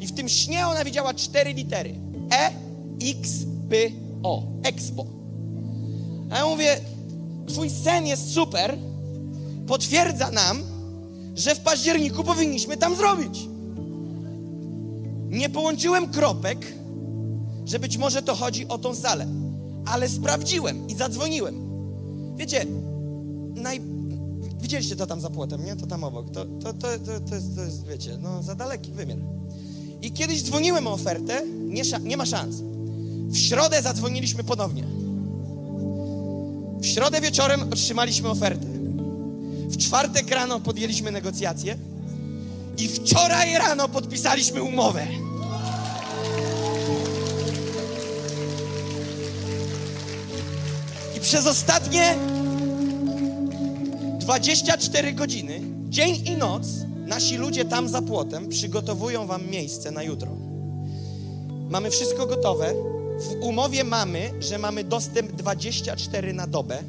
I 0.00 0.06
w 0.06 0.12
tym 0.12 0.28
śnie 0.28 0.66
ona 0.66 0.84
widziała 0.84 1.14
cztery 1.14 1.54
litery. 1.54 1.94
E, 2.32 2.50
X, 3.10 3.30
P, 3.70 3.76
O. 4.22 4.42
Expo. 4.62 5.06
A 6.30 6.38
ja 6.38 6.46
mówię, 6.46 6.80
twój 7.46 7.70
sen 7.70 8.06
jest 8.06 8.32
super, 8.32 8.78
potwierdza 9.66 10.30
nam, 10.30 10.62
że 11.34 11.54
w 11.54 11.60
październiku 11.60 12.24
powinniśmy 12.24 12.76
tam 12.76 12.96
zrobić. 12.96 13.48
Nie 15.28 15.50
połączyłem 15.50 16.08
kropek, 16.08 16.74
że 17.64 17.78
być 17.78 17.96
może 17.96 18.22
to 18.22 18.34
chodzi 18.34 18.68
o 18.68 18.78
tą 18.78 18.94
salę, 18.94 19.26
ale 19.86 20.08
sprawdziłem 20.08 20.88
i 20.88 20.94
zadzwoniłem. 20.94 21.54
Wiecie, 22.36 22.66
naj... 23.54 23.80
widzieliście 24.60 24.96
to 24.96 25.06
tam 25.06 25.20
za 25.20 25.30
płotem, 25.30 25.64
nie? 25.64 25.76
To 25.76 25.86
tam 25.86 26.04
obok. 26.04 26.30
To, 26.30 26.44
to, 26.44 26.72
to, 26.72 26.88
to, 26.98 27.20
to, 27.28 27.34
jest, 27.34 27.56
to 27.56 27.62
jest, 27.62 27.86
wiecie, 27.86 28.18
no 28.22 28.42
za 28.42 28.54
daleki 28.54 28.92
wymiar. 28.92 29.18
I 30.02 30.12
kiedyś 30.12 30.42
dzwoniłem 30.42 30.86
o 30.86 30.92
ofertę, 30.92 31.42
nie, 31.46 31.82
nie 32.02 32.16
ma 32.16 32.26
szans. 32.26 32.56
W 33.32 33.38
środę 33.38 33.82
zadzwoniliśmy 33.82 34.44
ponownie. 34.44 34.84
W 36.80 36.86
środę 36.86 37.20
wieczorem 37.20 37.72
otrzymaliśmy 37.72 38.28
ofertę. 38.28 38.66
W 39.68 39.76
czwartek 39.76 40.30
rano 40.30 40.60
podjęliśmy 40.60 41.10
negocjacje 41.10 41.76
i 42.78 42.88
wczoraj 42.88 43.58
rano 43.58 43.88
podpisaliśmy 43.88 44.62
umowę. 44.62 45.06
I 51.16 51.20
przez 51.20 51.46
ostatnie 51.46 52.14
24 54.18 55.12
godziny, 55.12 55.60
dzień 55.88 56.22
i 56.26 56.36
noc, 56.36 56.66
nasi 57.06 57.36
ludzie 57.36 57.64
tam 57.64 57.88
za 57.88 58.02
płotem 58.02 58.48
przygotowują 58.48 59.26
wam 59.26 59.46
miejsce 59.46 59.90
na 59.90 60.02
jutro. 60.02 60.28
Mamy 61.70 61.90
wszystko 61.90 62.26
gotowe. 62.26 62.91
W 63.18 63.42
umowie 63.42 63.84
mamy, 63.84 64.30
że 64.40 64.58
mamy 64.58 64.84
dostęp 64.84 65.32
24 65.32 66.32
na 66.32 66.46
dobę. 66.46 66.82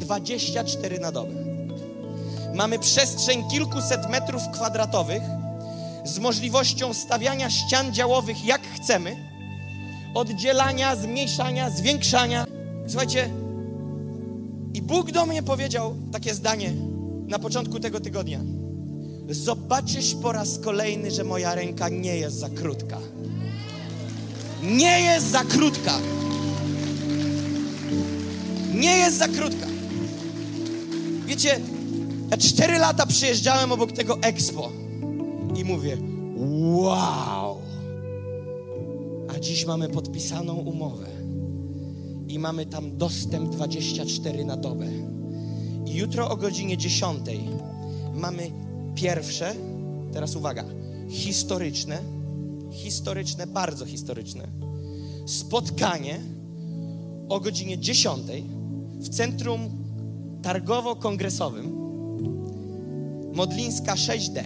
24 0.00 0.98
na 0.98 1.12
dobę. 1.12 1.34
Mamy 2.54 2.78
przestrzeń 2.78 3.44
kilkuset 3.50 4.10
metrów 4.10 4.42
kwadratowych 4.52 5.22
z 6.04 6.18
możliwością 6.18 6.94
stawiania 6.94 7.50
ścian 7.50 7.94
działowych 7.94 8.44
jak 8.44 8.60
chcemy, 8.62 9.16
oddzielania, 10.14 10.96
zmniejszania, 10.96 11.70
zwiększania. 11.70 12.46
Słuchajcie, 12.86 13.30
i 14.74 14.82
Bóg 14.82 15.10
do 15.10 15.26
mnie 15.26 15.42
powiedział 15.42 15.94
takie 16.12 16.34
zdanie 16.34 16.72
na 17.26 17.38
początku 17.38 17.80
tego 17.80 18.00
tygodnia. 18.00 18.40
Zobaczysz 19.28 20.14
po 20.14 20.32
raz 20.32 20.58
kolejny, 20.58 21.10
że 21.10 21.24
moja 21.24 21.54
ręka 21.54 21.88
nie 21.88 22.16
jest 22.16 22.36
za 22.36 22.48
krótka. 22.48 22.98
Nie 24.62 25.00
jest 25.00 25.30
za 25.30 25.44
krótka. 25.44 25.98
Nie 28.74 28.96
jest 28.98 29.18
za 29.18 29.28
krótka. 29.28 29.66
Wiecie, 31.26 31.60
ja 32.30 32.36
cztery 32.36 32.78
lata 32.78 33.06
przyjeżdżałem 33.06 33.72
obok 33.72 33.92
tego 33.92 34.18
Expo 34.22 34.72
i 35.56 35.64
mówię, 35.64 35.98
wow. 36.74 37.58
A 39.28 39.38
dziś 39.40 39.66
mamy 39.66 39.88
podpisaną 39.88 40.54
umowę 40.54 41.06
i 42.28 42.38
mamy 42.38 42.66
tam 42.66 42.96
dostęp 42.96 43.50
24 43.50 44.44
na 44.44 44.56
dobę. 44.56 44.86
I 45.86 45.94
jutro 45.94 46.30
o 46.30 46.36
godzinie 46.36 46.78
10 46.78 47.18
mamy 48.14 48.50
pierwsze, 48.94 49.54
teraz 50.12 50.36
uwaga, 50.36 50.64
historyczne, 51.08 51.98
historyczne, 52.72 53.46
bardzo 53.46 53.86
historyczne 53.86 54.48
spotkanie 55.26 56.20
o 57.28 57.40
godzinie 57.40 57.78
10 57.78 58.18
w 58.98 59.08
centrum 59.08 59.60
targowo-kongresowym 60.42 61.72
Modlińska 63.34 63.94
6D. 63.94 64.42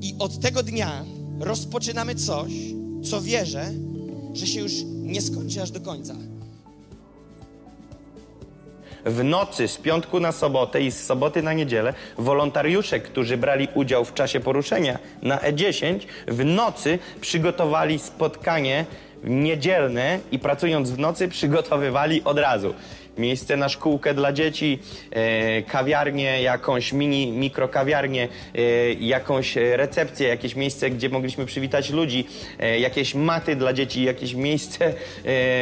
I 0.00 0.14
od 0.18 0.40
tego 0.40 0.62
dnia 0.62 1.04
rozpoczynamy 1.40 2.14
coś, 2.14 2.52
co 3.10 3.20
wierzę, 3.20 3.72
że 4.32 4.46
się 4.46 4.60
już 4.60 4.72
nie 5.02 5.22
skończy 5.22 5.62
aż 5.62 5.70
do 5.70 5.80
końca. 5.80 6.16
W 9.04 9.24
nocy 9.24 9.68
z 9.68 9.78
piątku 9.78 10.20
na 10.20 10.32
sobotę 10.32 10.82
i 10.82 10.90
z 10.90 11.06
soboty 11.06 11.42
na 11.42 11.52
niedzielę 11.52 11.94
wolontariusze, 12.18 13.00
którzy 13.00 13.36
brali 13.36 13.68
udział 13.74 14.04
w 14.04 14.14
czasie 14.14 14.40
poruszenia 14.40 14.98
na 15.22 15.38
E10, 15.38 15.98
w 16.28 16.44
nocy 16.44 16.98
przygotowali 17.20 17.98
spotkanie 17.98 18.84
niedzielne 19.24 20.18
i 20.32 20.38
pracując 20.38 20.90
w 20.90 20.98
nocy 20.98 21.28
przygotowywali 21.28 22.24
od 22.24 22.38
razu. 22.38 22.74
Miejsce 23.18 23.56
na 23.56 23.68
szkółkę 23.68 24.14
dla 24.14 24.32
dzieci, 24.32 24.78
e, 25.10 25.62
kawiarnię, 25.62 26.42
jakąś 26.42 26.92
mini, 26.92 27.32
mikrokawiarnię, 27.32 28.28
e, 28.54 28.58
jakąś 28.92 29.56
recepcję, 29.56 30.28
jakieś 30.28 30.56
miejsce, 30.56 30.90
gdzie 30.90 31.08
mogliśmy 31.08 31.46
przywitać 31.46 31.90
ludzi, 31.90 32.26
e, 32.58 32.78
jakieś 32.78 33.14
maty 33.14 33.56
dla 33.56 33.72
dzieci, 33.72 34.02
jakieś 34.02 34.34
miejsce 34.34 34.94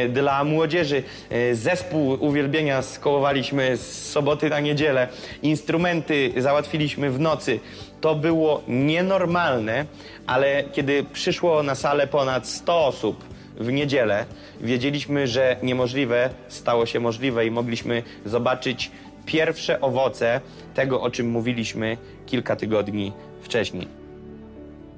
dla 0.09 0.43
młodzieży. 0.43 1.03
Zespół 1.51 2.17
uwielbienia 2.19 2.81
skołowaliśmy 2.81 3.77
z 3.77 4.11
soboty 4.11 4.49
na 4.49 4.59
niedzielę, 4.59 5.07
instrumenty 5.43 6.33
załatwiliśmy 6.37 7.09
w 7.09 7.19
nocy. 7.19 7.59
To 8.01 8.15
było 8.15 8.63
nienormalne, 8.67 9.85
ale 10.27 10.63
kiedy 10.63 11.03
przyszło 11.13 11.63
na 11.63 11.75
salę 11.75 12.07
ponad 12.07 12.47
100 12.47 12.85
osób 12.85 13.23
w 13.61 13.71
niedzielę, 13.71 14.25
wiedzieliśmy, 14.61 15.27
że 15.27 15.55
niemożliwe 15.63 16.29
stało 16.47 16.85
się 16.85 16.99
możliwe 16.99 17.45
i 17.45 17.51
mogliśmy 17.51 18.03
zobaczyć 18.25 18.91
pierwsze 19.25 19.81
owoce 19.81 20.41
tego, 20.73 21.01
o 21.01 21.09
czym 21.09 21.29
mówiliśmy 21.29 21.97
kilka 22.25 22.55
tygodni 22.55 23.13
wcześniej. 23.41 23.87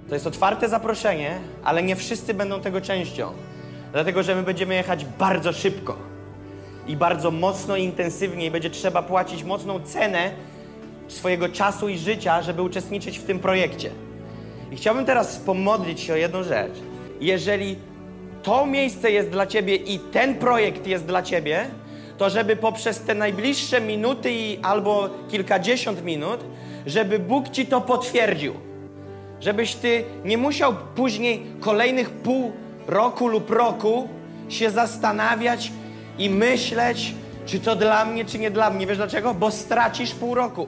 To 0.10 0.15
jest 0.15 0.27
otwarte 0.27 0.69
zaproszenie, 0.69 1.40
ale 1.64 1.84
nie 1.84 1.95
wszyscy 1.95 2.34
będą 2.34 2.61
tego 2.61 2.81
częścią. 2.81 3.31
Dlatego, 3.91 4.23
że 4.23 4.35
my 4.35 4.44
będziemy 4.44 4.76
jechać 4.76 5.06
bardzo 5.06 5.53
szybko 5.53 5.98
i 6.88 6.98
bardzo 6.98 7.31
mocno 7.31 7.77
i 7.77 7.84
intensywnie 7.84 8.45
i 8.45 8.52
będzie 8.52 8.69
trzeba 8.69 9.03
płacić 9.03 9.44
mocną 9.44 9.80
cenę 9.80 10.31
swojego 11.07 11.49
czasu 11.49 11.90
i 11.90 11.98
życia, 11.98 12.41
żeby 12.41 12.61
uczestniczyć 12.61 13.19
w 13.19 13.23
tym 13.23 13.40
projekcie. 13.40 13.91
I 14.72 14.76
chciałbym 14.76 15.06
teraz 15.06 15.38
pomodlić 15.38 15.99
się 15.99 16.14
o 16.14 16.15
jedną 16.15 16.44
rzecz. 16.44 16.73
Jeżeli 17.22 17.76
to 18.44 18.65
miejsce 18.65 19.11
jest 19.11 19.30
dla 19.30 19.48
Ciebie 19.48 19.76
i 19.76 19.99
ten 19.99 20.36
projekt 20.36 20.88
jest 20.88 21.06
dla 21.06 21.22
Ciebie, 21.22 21.65
to 22.18 22.30
żeby 22.30 22.56
poprzez 22.56 23.02
te 23.02 23.15
najbliższe 23.15 23.82
minuty 23.82 24.32
i 24.32 24.60
albo 24.61 25.10
kilkadziesiąt 25.32 26.03
minut, 26.03 26.40
żeby 26.86 27.20
Bóg 27.20 27.49
Ci 27.49 27.65
to 27.65 27.82
potwierdził. 27.82 28.53
Żebyś 29.40 29.76
Ty 29.76 30.03
nie 30.26 30.38
musiał 30.38 30.76
później 30.95 31.45
kolejnych 31.60 32.10
pół 32.10 32.52
roku 32.88 33.28
lub 33.28 33.49
roku 33.49 34.07
się 34.49 34.70
zastanawiać 34.70 35.72
i 36.18 36.30
myśleć, 36.30 37.14
czy 37.45 37.60
to 37.60 37.76
dla 37.76 38.06
mnie, 38.06 38.26
czy 38.26 38.40
nie 38.40 38.52
dla 38.52 38.70
mnie. 38.70 38.88
Wiesz 38.88 38.98
dlaczego? 38.98 39.34
Bo 39.34 39.52
stracisz 39.52 40.15
pół 40.15 40.36
roku. 40.36 40.68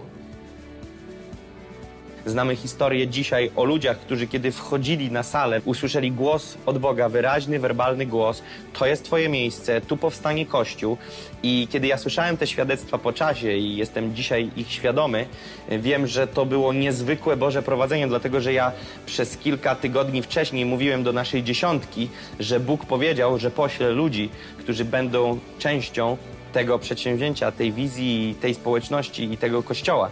Znamy 2.25 2.55
historię 2.55 3.07
dzisiaj 3.07 3.51
o 3.55 3.63
ludziach, 3.63 3.99
którzy 3.99 4.27
kiedy 4.27 4.51
wchodzili 4.51 5.11
na 5.11 5.23
salę, 5.23 5.61
usłyszeli 5.65 6.11
głos 6.11 6.57
od 6.65 6.77
Boga, 6.77 7.09
wyraźny, 7.09 7.59
werbalny 7.59 8.05
głos. 8.05 8.41
To 8.73 8.85
jest 8.85 9.05
Twoje 9.05 9.29
miejsce, 9.29 9.81
tu 9.81 9.97
powstanie 9.97 10.45
Kościół. 10.45 10.97
I 11.43 11.67
kiedy 11.71 11.87
ja 11.87 11.97
słyszałem 11.97 12.37
te 12.37 12.47
świadectwa 12.47 12.97
po 12.97 13.13
czasie 13.13 13.51
i 13.51 13.77
jestem 13.77 14.15
dzisiaj 14.15 14.51
ich 14.55 14.71
świadomy, 14.71 15.25
wiem, 15.69 16.07
że 16.07 16.27
to 16.27 16.45
było 16.45 16.73
niezwykłe 16.73 17.37
Boże 17.37 17.63
prowadzenie, 17.63 18.07
dlatego 18.07 18.41
że 18.41 18.53
ja 18.53 18.71
przez 19.05 19.37
kilka 19.37 19.75
tygodni 19.75 20.21
wcześniej 20.21 20.65
mówiłem 20.65 21.03
do 21.03 21.13
naszej 21.13 21.43
dziesiątki, 21.43 22.09
że 22.39 22.59
Bóg 22.59 22.85
powiedział, 22.85 23.39
że 23.39 23.51
pośle 23.51 23.91
ludzi, 23.91 24.29
którzy 24.57 24.85
będą 24.85 25.39
częścią 25.59 26.17
tego 26.53 26.79
przedsięwzięcia, 26.79 27.51
tej 27.51 27.73
wizji, 27.73 28.35
tej 28.41 28.53
społeczności 28.53 29.33
i 29.33 29.37
tego 29.37 29.63
kościoła. 29.63 30.09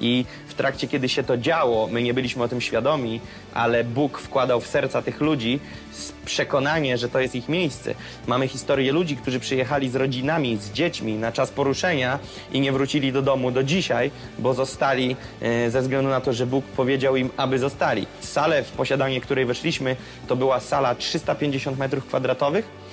I 0.00 0.24
w 0.48 0.54
trakcie, 0.54 0.88
kiedy 0.88 1.08
się 1.08 1.22
to 1.22 1.36
działo, 1.36 1.88
my 1.90 2.02
nie 2.02 2.14
byliśmy 2.14 2.42
o 2.42 2.48
tym 2.48 2.60
świadomi, 2.60 3.20
ale 3.54 3.84
Bóg 3.84 4.18
wkładał 4.18 4.60
w 4.60 4.66
serca 4.66 5.02
tych 5.02 5.20
ludzi 5.20 5.60
przekonanie, 6.24 6.98
że 6.98 7.08
to 7.08 7.20
jest 7.20 7.34
ich 7.34 7.48
miejsce. 7.48 7.94
Mamy 8.26 8.48
historię 8.48 8.92
ludzi, 8.92 9.16
którzy 9.16 9.40
przyjechali 9.40 9.90
z 9.90 9.96
rodzinami, 9.96 10.56
z 10.56 10.72
dziećmi 10.72 11.14
na 11.14 11.32
czas 11.32 11.50
poruszenia 11.50 12.18
i 12.52 12.60
nie 12.60 12.72
wrócili 12.72 13.12
do 13.12 13.22
domu 13.22 13.50
do 13.50 13.62
dzisiaj, 13.62 14.10
bo 14.38 14.54
zostali 14.54 15.16
e, 15.42 15.70
ze 15.70 15.82
względu 15.82 16.10
na 16.10 16.20
to, 16.20 16.32
że 16.32 16.46
Bóg 16.46 16.64
powiedział 16.64 17.16
im, 17.16 17.30
aby 17.36 17.58
zostali. 17.58 18.06
Salę, 18.20 18.62
w 18.62 18.72
posiadanie 18.72 19.20
której 19.20 19.44
weszliśmy, 19.44 19.96
to 20.28 20.36
była 20.36 20.60
sala 20.60 20.94
350 20.94 21.78
metrów 21.78 22.06
kwadratowych 22.06 22.85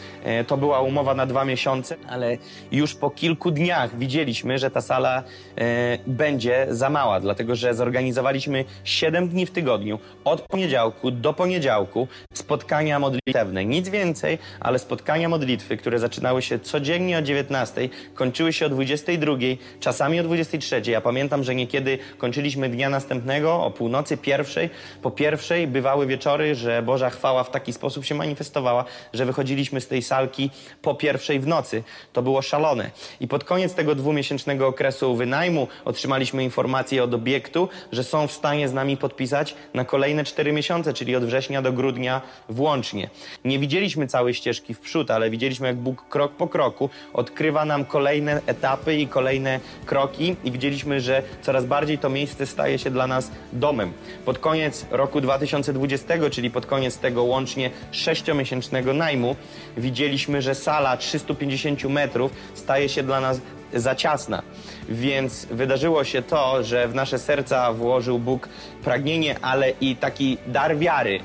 to 0.48 0.58
była 0.58 0.82
umowa 0.82 1.14
na 1.14 1.26
dwa 1.26 1.46
miesiące, 1.46 1.96
ale 2.10 2.38
już 2.72 2.96
po 2.96 3.10
kilku 3.10 3.52
dniach 3.52 3.98
widzieliśmy, 3.98 4.58
że 4.58 4.72
ta 4.72 4.82
sala 4.82 5.24
e, 5.58 5.98
będzie 6.08 6.68
za 6.70 6.90
mała, 6.90 7.20
dlatego 7.20 7.56
że 7.56 7.74
zorganizowaliśmy 7.74 8.66
7 8.84 9.30
dni 9.30 9.46
w 9.46 9.52
tygodniu, 9.52 10.00
od 10.26 10.42
poniedziałku 10.42 11.12
do 11.12 11.34
poniedziałku, 11.34 12.08
spotkania 12.34 13.00
modlitewne. 13.00 13.66
Nic 13.66 13.90
więcej, 13.90 14.38
ale 14.60 14.80
spotkania 14.80 15.30
modlitwy, 15.30 15.78
które 15.78 16.00
zaczynały 16.00 16.42
się 16.42 16.60
codziennie 16.60 17.18
o 17.18 17.22
19, 17.22 17.90
kończyły 18.14 18.54
się 18.54 18.66
o 18.66 18.70
22, 18.70 19.34
czasami 19.80 20.20
o 20.20 20.24
23. 20.24 20.82
Ja 20.88 21.02
pamiętam, 21.02 21.44
że 21.44 21.56
niekiedy 21.56 21.98
kończyliśmy 22.18 22.70
dnia 22.70 22.90
następnego 22.90 23.64
o 23.64 23.72
północy 23.72 24.18
pierwszej. 24.18 24.70
Po 25.02 25.12
pierwszej 25.12 25.68
bywały 25.68 26.08
wieczory, 26.08 26.56
że 26.56 26.82
Boża 26.82 27.10
chwała 27.10 27.44
w 27.44 27.52
taki 27.52 27.74
sposób 27.74 28.06
się 28.06 28.16
manifestowała, 28.16 28.86
że 29.14 29.26
wychodziliśmy 29.26 29.82
z 29.82 29.88
tej 29.88 30.02
sali 30.02 30.13
salki 30.14 30.50
po 30.82 30.96
pierwszej 30.96 31.40
w 31.40 31.48
nocy. 31.48 31.84
To 32.14 32.22
było 32.22 32.42
szalone. 32.42 32.92
I 33.20 33.28
pod 33.28 33.44
koniec 33.44 33.74
tego 33.74 33.96
dwumiesięcznego 33.96 34.68
okresu 34.68 35.16
wynajmu 35.16 35.68
otrzymaliśmy 35.86 36.44
informację 36.44 37.04
od 37.04 37.14
obiektu, 37.14 37.70
że 37.92 38.04
są 38.04 38.28
w 38.28 38.32
stanie 38.32 38.70
z 38.70 38.74
nami 38.74 38.98
podpisać 38.98 39.56
na 39.74 39.86
kolejne 39.86 40.24
cztery 40.24 40.54
miesiące, 40.54 40.94
czyli 40.94 41.16
od 41.16 41.26
września 41.26 41.62
do 41.62 41.74
grudnia 41.74 42.22
włącznie. 42.50 43.10
Nie 43.46 43.60
widzieliśmy 43.60 44.08
całej 44.08 44.34
ścieżki 44.34 44.74
w 44.74 44.80
przód, 44.80 45.12
ale 45.12 45.30
widzieliśmy, 45.30 45.68
jak 45.68 45.76
Bóg 45.76 46.10
krok 46.10 46.32
po 46.32 46.48
kroku 46.48 46.90
odkrywa 47.14 47.66
nam 47.66 47.86
kolejne 47.86 48.42
etapy 48.46 48.96
i 48.96 49.08
kolejne 49.08 49.60
kroki 49.86 50.36
i 50.44 50.52
widzieliśmy, 50.52 51.02
że 51.02 51.24
coraz 51.42 51.66
bardziej 51.66 51.98
to 51.98 52.10
miejsce 52.10 52.46
staje 52.46 52.80
się 52.80 52.92
dla 52.92 53.08
nas 53.08 53.32
domem. 53.54 53.94
Pod 54.26 54.40
koniec 54.40 54.86
roku 54.92 55.22
2020, 55.22 56.30
czyli 56.30 56.52
pod 56.52 56.66
koniec 56.66 56.98
tego 56.98 57.24
łącznie 57.24 57.72
sześciomiesięcznego 57.92 58.94
najmu, 58.94 59.36
widzieliśmy, 59.78 60.03
widzieliśmy, 60.04 60.42
że 60.42 60.56
sala 60.56 60.98
350 60.98 61.84
metrów 61.84 62.32
staje 62.54 62.90
się 62.90 63.04
dla 63.04 63.22
nas 63.22 63.42
za 63.74 63.96
ciasna. 63.96 64.44
Więc 64.90 65.46
wydarzyło 65.46 66.04
się 66.04 66.22
to, 66.22 66.64
że 66.64 66.88
w 66.88 66.96
nasze 66.96 67.20
serca 67.20 67.74
włożył 67.74 68.20
Bóg 68.20 68.50
pragnienie, 68.84 69.36
ale 69.42 69.70
i 69.70 69.96
taki 69.96 70.38
dar 70.48 70.78
wiary, 70.78 71.20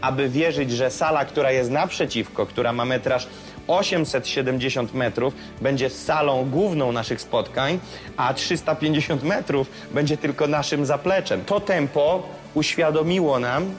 aby 0.00 0.28
wierzyć, 0.28 0.70
że 0.72 0.90
sala, 0.90 1.24
która 1.24 1.52
jest 1.52 1.70
naprzeciwko, 1.70 2.46
która 2.46 2.72
ma 2.72 2.84
metraż 2.84 3.26
870 3.66 4.94
metrów, 4.94 5.34
będzie 5.60 5.90
salą 5.90 6.50
główną 6.50 6.92
naszych 6.92 7.20
spotkań, 7.20 7.78
a 8.16 8.34
350 8.34 9.22
metrów 9.22 9.70
będzie 9.94 10.16
tylko 10.16 10.46
naszym 10.46 10.86
zapleczem. 10.86 11.44
To 11.44 11.60
tempo 11.60 12.22
uświadomiło 12.54 13.38
nam, 13.38 13.74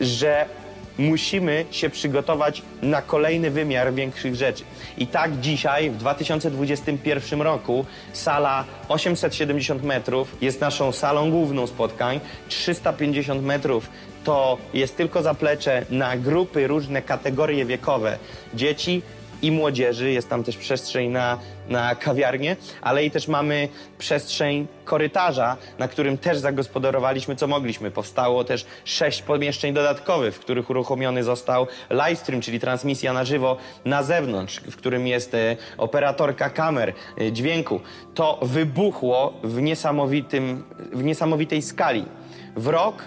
że 0.00 0.46
musimy 0.98 1.64
się 1.70 1.90
przygotować 1.90 2.62
na 2.82 3.02
kolejny 3.02 3.50
wymiar 3.50 3.94
większych 3.94 4.34
rzeczy. 4.34 4.64
I 4.98 5.06
tak 5.06 5.40
dzisiaj, 5.40 5.90
w 5.90 5.96
2021 5.96 7.42
roku, 7.42 7.86
sala 8.12 8.64
870 8.88 9.82
metrów 9.82 10.36
jest 10.40 10.60
naszą 10.60 10.92
salą 10.92 11.30
główną 11.30 11.66
spotkań, 11.66 12.20
350 12.48 13.42
metrów 13.42 13.88
to 14.24 14.58
jest 14.74 14.96
tylko 14.96 15.22
zaplecze 15.22 15.86
na 15.90 16.16
grupy, 16.16 16.66
różne 16.66 17.02
kategorie 17.02 17.64
wiekowe 17.64 18.18
dzieci, 18.54 19.02
i 19.42 19.52
młodzieży, 19.52 20.12
jest 20.12 20.28
tam 20.28 20.44
też 20.44 20.56
przestrzeń 20.56 21.10
na, 21.10 21.38
na 21.68 21.94
kawiarnię, 21.94 22.56
ale 22.82 23.04
i 23.04 23.10
też 23.10 23.28
mamy 23.28 23.68
przestrzeń 23.98 24.66
korytarza, 24.84 25.56
na 25.78 25.88
którym 25.88 26.18
też 26.18 26.38
zagospodarowaliśmy 26.38 27.36
co 27.36 27.46
mogliśmy. 27.46 27.90
Powstało 27.90 28.44
też 28.44 28.66
sześć 28.84 29.22
pomieszczeń 29.22 29.74
dodatkowych, 29.74 30.34
w 30.34 30.38
których 30.38 30.70
uruchomiony 30.70 31.24
został 31.24 31.66
livestream, 31.90 32.40
czyli 32.40 32.60
transmisja 32.60 33.12
na 33.12 33.24
żywo 33.24 33.56
na 33.84 34.02
zewnątrz, 34.02 34.60
w 34.60 34.76
którym 34.76 35.06
jest 35.06 35.34
e, 35.34 35.56
operatorka 35.78 36.50
kamer, 36.50 36.92
e, 37.20 37.32
dźwięku. 37.32 37.80
To 38.14 38.38
wybuchło 38.42 39.34
w, 39.42 39.62
niesamowitym, 39.62 40.64
w 40.92 41.04
niesamowitej 41.04 41.62
skali. 41.62 42.04
W 42.56 42.66
rok 42.66 43.04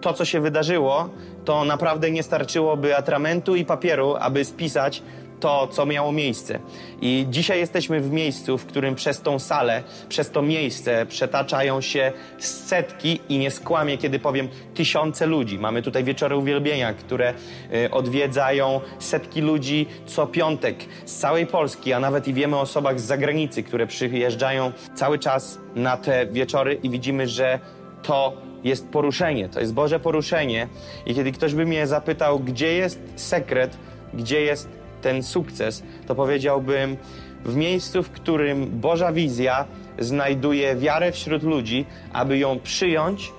to, 0.00 0.12
co 0.12 0.24
się 0.24 0.40
wydarzyło, 0.40 1.08
to 1.44 1.64
naprawdę 1.64 2.10
nie 2.10 2.22
starczyłoby 2.22 2.96
atramentu 2.96 3.56
i 3.56 3.64
papieru, 3.64 4.16
aby 4.20 4.44
spisać 4.44 5.02
to, 5.40 5.68
co 5.68 5.86
miało 5.86 6.12
miejsce. 6.12 6.58
I 7.00 7.26
dzisiaj 7.30 7.58
jesteśmy 7.58 8.00
w 8.00 8.10
miejscu, 8.10 8.58
w 8.58 8.66
którym 8.66 8.94
przez 8.94 9.20
tą 9.20 9.38
salę, 9.38 9.82
przez 10.08 10.30
to 10.30 10.42
miejsce 10.42 11.06
przetaczają 11.06 11.80
się 11.80 12.12
setki 12.38 13.20
i 13.28 13.38
nie 13.38 13.50
skłamię, 13.50 13.98
kiedy 13.98 14.18
powiem 14.18 14.48
tysiące 14.74 15.26
ludzi. 15.26 15.58
Mamy 15.58 15.82
tutaj 15.82 16.04
wieczory 16.04 16.36
uwielbienia, 16.36 16.94
które 16.94 17.34
y, 17.74 17.90
odwiedzają 17.90 18.80
setki 18.98 19.40
ludzi 19.40 19.86
co 20.06 20.26
piątek 20.26 20.76
z 21.04 21.16
całej 21.16 21.46
Polski, 21.46 21.92
a 21.92 22.00
nawet 22.00 22.28
i 22.28 22.34
wiemy 22.34 22.56
o 22.56 22.60
osobach 22.60 23.00
z 23.00 23.04
zagranicy, 23.04 23.62
które 23.62 23.86
przyjeżdżają 23.86 24.72
cały 24.94 25.18
czas 25.18 25.58
na 25.74 25.96
te 25.96 26.26
wieczory 26.26 26.74
i 26.82 26.90
widzimy, 26.90 27.28
że 27.28 27.58
to 28.02 28.32
jest 28.64 28.88
poruszenie, 28.88 29.48
to 29.48 29.60
jest 29.60 29.74
Boże 29.74 30.00
poruszenie. 30.00 30.68
I 31.06 31.14
kiedy 31.14 31.32
ktoś 31.32 31.54
by 31.54 31.66
mnie 31.66 31.86
zapytał, 31.86 32.40
gdzie 32.40 32.72
jest 32.72 33.00
sekret, 33.16 33.76
gdzie 34.14 34.40
jest 34.40 34.68
ten 35.02 35.22
sukces, 35.22 35.82
to 36.06 36.14
powiedziałbym, 36.14 36.96
w 37.44 37.56
miejscu, 37.56 38.02
w 38.02 38.10
którym 38.10 38.80
Boża 38.80 39.12
wizja 39.12 39.64
znajduje 39.98 40.76
wiarę 40.76 41.12
wśród 41.12 41.42
ludzi, 41.42 41.86
aby 42.12 42.38
ją 42.38 42.60
przyjąć 42.60 43.32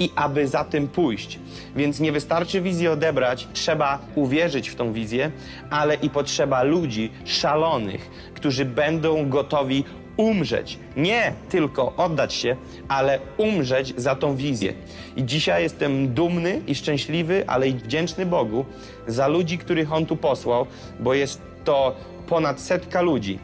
i 0.00 0.10
aby 0.16 0.48
za 0.48 0.64
tym 0.64 0.88
pójść. 0.88 1.38
Więc 1.76 2.00
nie 2.00 2.12
wystarczy 2.12 2.60
wizję 2.60 2.92
odebrać, 2.92 3.48
trzeba 3.52 3.98
uwierzyć 4.14 4.68
w 4.68 4.74
tą 4.74 4.92
wizję, 4.92 5.30
ale 5.70 5.94
i 5.94 6.10
potrzeba 6.10 6.62
ludzi 6.62 7.10
szalonych, 7.24 8.10
którzy 8.34 8.64
będą 8.64 9.28
gotowi 9.28 9.84
umrzeć. 10.16 10.78
Nie 10.96 11.32
tylko 11.48 11.96
oddać 11.96 12.34
się, 12.34 12.56
ale 12.88 13.18
umrzeć 13.36 13.94
za 13.96 14.14
tą 14.14 14.36
wizję. 14.36 14.74
I 15.16 15.24
dzisiaj 15.24 15.62
jestem 15.62 16.14
dumny 16.14 16.60
i 16.66 16.74
szczęśliwy, 16.74 17.44
ale 17.46 17.68
i 17.68 17.74
wdzięczny 17.74 18.26
Bogu 18.26 18.64
za 19.06 19.28
ludzi, 19.28 19.58
których 19.58 19.92
On 19.92 20.06
tu 20.06 20.16
posłał, 20.16 20.66
bo 21.00 21.14
jest 21.14 21.40
to 21.64 21.94
ponad 22.26 22.60
setka 22.60 23.02
ludzi, 23.02 23.38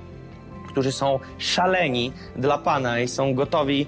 którzy 0.69 0.93
są 0.93 1.19
szaleni 1.39 2.12
dla 2.37 2.59
Pana 2.59 3.01
i 3.01 3.09
są 3.09 3.35
gotowi 3.35 3.87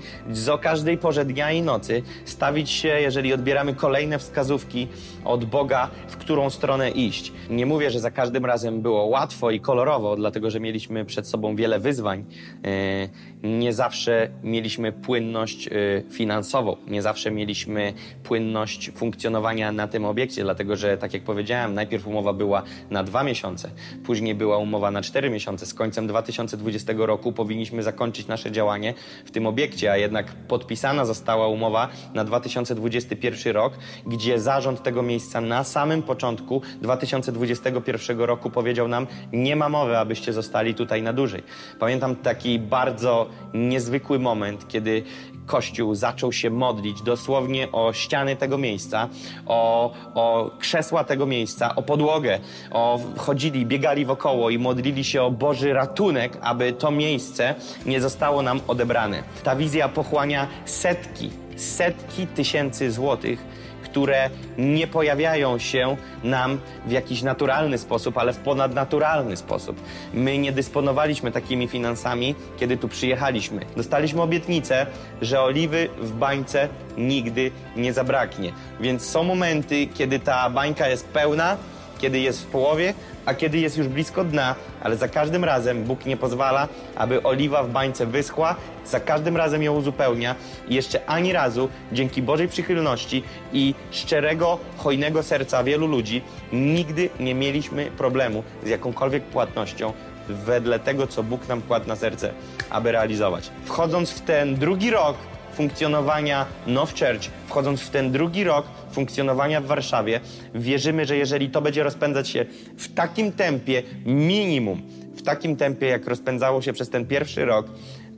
o 0.53 0.59
każdej 0.59 0.99
porze 0.99 1.25
dnia 1.25 1.53
i 1.53 1.63
nocy 1.63 2.03
stawić 2.25 2.71
się, 2.71 2.89
jeżeli 2.89 3.33
odbieramy 3.33 3.75
kolejne 3.75 4.19
wskazówki 4.19 4.89
od 5.25 5.45
Boga, 5.45 5.91
w 6.09 6.17
którą 6.17 6.51
stronę 6.51 6.91
iść. 6.91 7.33
Nie 7.51 7.67
mówię, 7.67 7.91
że 7.91 8.01
za 8.01 8.11
każdym 8.11 8.45
razem 8.45 8.83
było 8.83 9.05
łatwo 9.05 9.51
i 9.51 9.61
kolorowo, 9.61 10.17
dlatego 10.17 10.51
że 10.51 10.61
mieliśmy 10.61 11.05
przed 11.05 11.29
sobą 11.29 11.57
wiele 11.57 11.81
wyzwań. 11.81 12.25
E, 12.65 13.09
nie 13.43 13.73
zawsze 13.73 14.31
mieliśmy 14.43 14.93
płynność 14.93 15.69
e, 15.69 15.71
finansową, 16.11 16.77
nie 16.87 17.03
zawsze 17.03 17.31
mieliśmy 17.31 17.93
płynność 18.23 18.91
funkcjonowania 18.95 19.73
na 19.73 19.89
tym 19.89 20.05
obiekcie, 20.05 20.43
dlatego 20.43 20.77
że, 20.77 20.99
tak 20.99 21.15
jak 21.15 21.23
powiedziałem, 21.23 21.75
najpierw 21.75 22.07
umowa 22.07 22.33
była 22.33 22.63
na 22.91 23.05
dwa 23.05 23.25
miesiące, 23.25 23.71
później 24.05 24.35
była 24.35 24.59
umowa 24.59 24.91
na 24.91 25.03
cztery 25.03 25.31
miesiące. 25.31 25.67
Z 25.67 25.75
końcem 25.75 26.07
2020 26.07 26.93
roku 26.97 27.33
powinniśmy 27.33 27.83
zakończyć 27.83 28.27
nasze 28.27 28.53
działanie 28.53 28.95
w 29.25 29.31
tym 29.31 29.47
obiekcie, 29.47 29.93
a 29.93 29.97
jednak 29.97 30.27
podpisana 30.49 31.05
została 31.05 31.49
umowa 31.49 31.89
na 32.15 32.25
2021 32.25 33.55
rok, 33.55 33.73
gdzie 34.07 34.41
zarząd 34.41 34.83
tego 34.83 35.03
miejsca 35.13 35.41
na 35.41 35.65
samym 35.65 36.03
początku 36.03 36.63
2021 36.81 38.21
roku 38.21 38.51
powiedział 38.51 38.89
nam, 38.89 39.07
nie 39.33 39.57
ma 39.57 39.69
mowy, 39.69 39.99
abyście 39.99 40.33
zostali 40.33 40.75
tutaj 40.75 41.03
na 41.03 41.13
dłużej. 41.13 41.43
Pamiętam 41.79 42.17
taki 42.17 42.59
bardzo 42.59 43.29
niezwykły 43.55 44.19
moment, 44.19 44.69
kiedy 44.69 45.03
Kościół 45.47 45.95
zaczął 45.95 46.33
się 46.33 46.51
modlić 46.51 47.03
dosłownie 47.03 47.73
o 47.73 47.93
ściany 47.93 48.37
tego 48.37 48.59
miejsca, 48.59 49.09
o, 49.47 49.93
o 50.15 50.51
krzesła 50.59 51.05
tego 51.05 51.27
miejsca, 51.27 51.77
o 51.77 51.83
podłogę. 51.83 52.39
O, 52.71 53.01
chodzili, 53.17 53.67
biegali 53.67 54.05
wokoło 54.05 54.51
i 54.51 54.59
modlili 54.59 55.05
się 55.05 55.23
o 55.23 55.31
Boży 55.31 55.73
ratunek, 55.73 56.39
aby 56.41 56.73
to 56.73 56.91
miejsce 56.91 57.55
nie 57.87 58.01
zostało 58.01 58.43
nam 58.43 58.61
odebrane. 58.69 59.23
Ta 59.45 59.57
wizja 59.57 59.89
pochłania 59.89 60.47
setki, 60.65 61.31
setki 61.57 62.27
tysięcy 62.27 62.93
złotych 62.93 63.62
które 63.93 64.31
nie 64.59 64.87
pojawiają 64.87 65.59
się 65.59 65.97
nam 66.25 66.59
w 66.87 66.91
jakiś 66.91 67.23
naturalny 67.23 67.79
sposób, 67.79 68.19
ale 68.19 68.33
w 68.33 68.39
ponadnaturalny 68.39 69.37
sposób. 69.37 69.81
My 70.15 70.39
nie 70.39 70.53
dysponowaliśmy 70.53 71.33
takimi 71.33 71.69
finansami, 71.69 72.35
kiedy 72.57 72.77
tu 72.77 72.89
przyjechaliśmy. 72.89 73.61
Dostaliśmy 73.77 74.23
obietnicę, 74.23 74.87
że 75.23 75.43
oliwy 75.43 75.89
w 75.99 76.13
bańce 76.13 76.69
nigdy 76.97 77.51
nie 77.77 77.93
zabraknie. 77.93 78.53
Więc 78.81 79.07
są 79.07 79.25
momenty, 79.25 79.87
kiedy 79.87 80.19
ta 80.19 80.51
bańka 80.51 80.89
jest 80.89 81.09
pełna, 81.09 81.57
kiedy 82.03 82.19
jest 82.19 82.43
w 82.43 82.47
połowie, 82.47 82.95
a 83.27 83.35
kiedy 83.35 83.59
jest 83.59 83.79
już 83.79 83.89
blisko 83.89 84.25
dna, 84.25 84.55
ale 84.81 84.97
za 84.97 85.09
każdym 85.09 85.45
razem 85.45 85.85
Bóg 85.85 86.07
nie 86.07 86.17
pozwala, 86.17 86.69
aby 86.97 87.23
oliwa 87.23 87.63
w 87.63 87.71
bańce 87.71 88.07
wyschła, 88.07 88.57
za 88.87 89.01
każdym 89.01 89.37
razem 89.37 89.63
ją 89.63 89.75
uzupełnia. 89.75 90.35
I 90.69 90.75
jeszcze 90.75 91.07
ani 91.07 91.33
razu, 91.33 91.69
dzięki 91.93 92.23
Bożej 92.23 92.49
przychylności 92.49 93.23
i 93.53 93.75
szczerego, 93.91 94.59
hojnego 94.77 95.23
serca 95.23 95.65
wielu 95.65 95.87
ludzi, 95.87 96.23
nigdy 96.53 97.11
nie 97.21 97.35
mieliśmy 97.35 97.91
problemu 97.91 98.43
z 98.65 98.69
jakąkolwiek 98.69 99.25
płatnością 99.25 99.93
wedle 100.29 100.79
tego, 100.79 101.07
co 101.07 101.23
Bóg 101.23 101.49
nam 101.49 101.63
kładł 101.63 101.89
na 101.89 101.97
serce, 101.97 102.33
aby 102.71 102.93
realizować. 102.93 103.51
Wchodząc 103.65 104.11
w 104.11 104.21
ten 104.21 104.55
drugi 104.55 104.91
rok 104.91 105.17
funkcjonowania 105.53 106.47
Now 106.67 106.91
Church, 106.91 107.31
wchodząc 107.47 107.81
w 107.81 107.91
ten 107.91 108.13
drugi 108.13 108.45
rok 108.45 108.67
funkcjonowania 108.93 109.61
w 109.61 109.67
Warszawie, 109.67 110.21
wierzymy, 110.55 111.07
że 111.07 111.17
jeżeli 111.17 111.51
to 111.51 111.63
będzie 111.63 111.83
rozpędzać 111.83 112.29
się 112.29 112.45
w 112.79 112.95
takim 112.95 113.33
tempie, 113.33 113.83
minimum, 114.07 114.83
w 115.17 115.23
takim 115.23 115.57
tempie, 115.57 115.87
jak 115.87 116.07
rozpędzało 116.07 116.63
się 116.63 116.73
przez 116.73 116.91
ten 116.91 117.07
pierwszy 117.07 117.45
rok, 117.45 117.67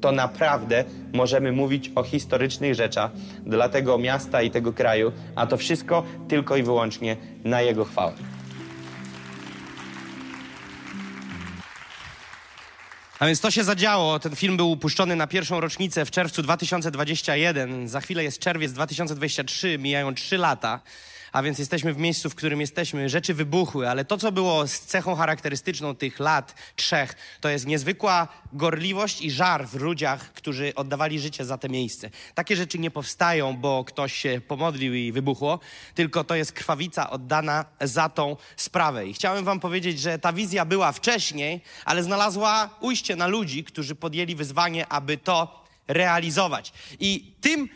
to 0.01 0.12
naprawdę 0.12 0.85
możemy 1.12 1.52
mówić 1.52 1.90
o 1.94 2.02
historycznych 2.02 2.74
rzeczach 2.74 3.11
dla 3.47 3.69
tego 3.69 3.98
miasta 3.98 4.43
i 4.43 4.51
tego 4.51 4.73
kraju, 4.73 5.12
a 5.35 5.47
to 5.47 5.56
wszystko 5.56 6.05
tylko 6.28 6.56
i 6.56 6.62
wyłącznie 6.62 7.16
na 7.44 7.62
jego 7.62 7.85
chwałę. 7.85 8.12
A 13.19 13.27
więc 13.27 13.41
to 13.41 13.51
się 13.51 13.65
zadziało. 13.65 14.19
Ten 14.19 14.36
film 14.36 14.57
był 14.57 14.70
upuszczony 14.70 15.16
na 15.16 15.27
pierwszą 15.27 15.61
rocznicę 15.61 16.05
w 16.05 16.11
czerwcu 16.11 16.43
2021. 16.43 17.89
Za 17.89 18.01
chwilę 18.01 18.24
jest 18.24 18.39
czerwiec 18.39 18.73
2023, 18.73 19.78
mijają 19.78 20.15
trzy 20.15 20.39
lata. 20.39 20.81
A 21.35 21.43
więc 21.43 21.59
jesteśmy 21.59 21.93
w 21.93 21.98
miejscu, 21.98 22.31
w 22.31 22.35
którym 22.35 22.61
jesteśmy. 22.61 23.09
Rzeczy 23.09 23.35
wybuchły, 23.35 23.90
ale 23.90 24.05
to, 24.05 24.19
co 24.19 24.32
było 24.32 24.66
z 24.66 24.81
cechą 24.81 25.15
charakterystyczną 25.15 25.94
tych 25.94 26.20
lat 26.20 26.55
trzech, 26.77 27.15
to 27.40 27.48
jest 27.48 27.66
niezwykła 27.66 28.28
gorliwość 28.52 29.23
i 29.23 29.31
żar 29.31 29.69
w 29.69 29.74
ludziach, 29.74 30.32
którzy 30.32 30.74
oddawali 30.74 31.20
życie 31.20 31.44
za 31.44 31.59
te 31.59 31.69
miejsce. 31.69 32.11
Takie 32.35 32.56
rzeczy 32.56 32.78
nie 32.78 32.90
powstają, 32.90 33.56
bo 33.56 33.85
ktoś 33.85 34.12
się 34.15 34.40
pomodlił 34.48 34.94
i 34.94 35.12
wybuchło, 35.12 35.61
tylko 35.94 36.24
to 36.24 36.35
jest 36.35 36.52
krwawica 36.52 37.11
oddana 37.11 37.65
za 37.81 38.09
tą 38.09 38.36
sprawę. 38.56 39.06
I 39.06 39.15
chciałem 39.15 39.44
wam 39.44 39.61
powiedzieć, 39.61 40.01
że 40.01 40.19
ta 40.19 40.32
wizja 40.32 40.65
była 40.65 40.93
wcześniej, 40.93 41.61
ale 41.85 42.02
znalazła 42.02 42.70
ujście 42.81 43.16
na 43.16 43.27
ludzi, 43.27 43.65
którzy 43.65 43.94
podjęli 43.94 44.35
wyzwanie, 44.35 44.89
aby 44.89 45.16
to 45.16 45.65
realizować. 45.89 46.73
I 47.01 47.32
tym 47.40 47.69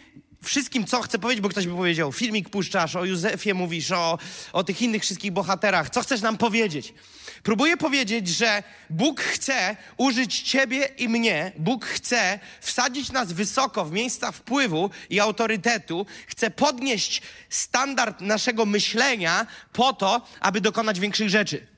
wszystkim, 0.43 0.87
co 0.87 1.03
chcę 1.03 1.19
powiedzieć, 1.19 1.43
bo 1.43 1.49
ktoś 1.49 1.67
by 1.67 1.75
powiedział, 1.75 2.13
filmik 2.13 2.49
puszczasz, 2.49 2.97
o 2.97 3.05
Józefie 3.05 3.55
mówisz, 3.55 3.93
o, 3.93 4.19
o 4.53 4.65
tych 4.65 4.83
innych 4.83 5.03
wszystkich 5.03 5.33
bohaterach. 5.33 5.91
Co 5.91 6.03
chcesz 6.03 6.21
nam 6.21 6.39
powiedzieć? 6.39 6.95
Próbuję 7.43 7.77
powiedzieć, 7.77 8.29
że 8.29 8.63
Bóg 8.91 9.21
chce 9.21 9.77
użyć 9.97 10.41
ciebie 10.41 10.89
i 10.99 11.09
mnie. 11.09 11.53
Bóg 11.59 11.85
chce 11.85 12.39
wsadzić 12.61 13.13
nas 13.13 13.33
wysoko 13.33 13.85
w 13.85 13.93
miejsca 13.93 14.33
wpływu 14.33 14.91
i 15.11 15.21
autorytetu. 15.21 16.07
Chce 16.27 16.51
podnieść 16.51 17.23
standard 17.49 18.21
naszego 18.21 18.67
myślenia 18.67 19.47
po 19.73 19.93
to, 19.93 20.27
aby 20.41 20.61
dokonać 20.61 21.01
większych 21.01 21.29
rzeczy. 21.29 21.78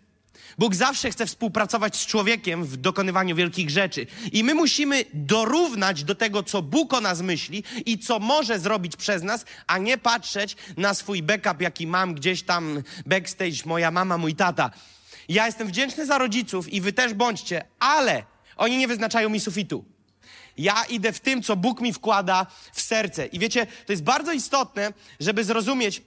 Bóg 0.61 0.75
zawsze 0.75 1.11
chce 1.11 1.27
współpracować 1.27 1.97
z 1.97 2.07
człowiekiem 2.07 2.65
w 2.65 2.77
dokonywaniu 2.77 3.37
wielkich 3.37 3.71
rzeczy. 3.71 4.07
I 4.33 4.45
my 4.45 4.55
musimy 4.55 5.05
dorównać 5.15 6.05
do 6.05 6.15
tego, 6.15 6.43
co 6.43 6.63
Bóg 6.63 6.95
o 6.95 7.01
nas 7.01 7.21
myśli 7.21 7.65
i 7.87 7.99
co 7.99 8.19
może 8.19 8.59
zrobić 8.59 8.97
przez 8.97 9.23
nas, 9.23 9.45
a 9.67 9.79
nie 9.79 9.99
patrzeć 9.99 10.57
na 10.77 10.95
swój 10.95 11.23
backup, 11.23 11.61
jaki 11.61 11.87
mam 11.87 12.15
gdzieś 12.15 12.43
tam 12.43 12.83
backstage, 13.07 13.57
moja 13.65 13.91
mama, 13.91 14.19
mój 14.19 14.35
tata. 14.35 14.71
Ja 15.29 15.47
jestem 15.47 15.69
wdzięczny 15.69 16.07
za 16.07 16.19
rodziców 16.19 16.73
i 16.73 16.81
wy 16.81 16.93
też 16.93 17.15
bądźcie, 17.15 17.65
ale 17.79 18.25
oni 18.57 18.79
nie 18.79 18.89
wyznaczają 18.89 19.29
mi 19.29 19.41
sufitu. 19.41 19.85
Ja 20.59 20.85
idę 20.85 21.13
w 21.13 21.21
tym, 21.21 21.43
co 21.43 21.57
Bóg 21.57 21.81
mi 21.81 21.93
wkłada 21.93 22.47
w 22.73 22.81
serce. 22.81 23.27
I 23.27 23.39
wiecie, 23.39 23.67
to 23.87 23.93
jest 23.93 24.03
bardzo 24.03 24.33
istotne, 24.33 24.93
żeby 25.21 25.45
zrozumieć, 25.45 26.03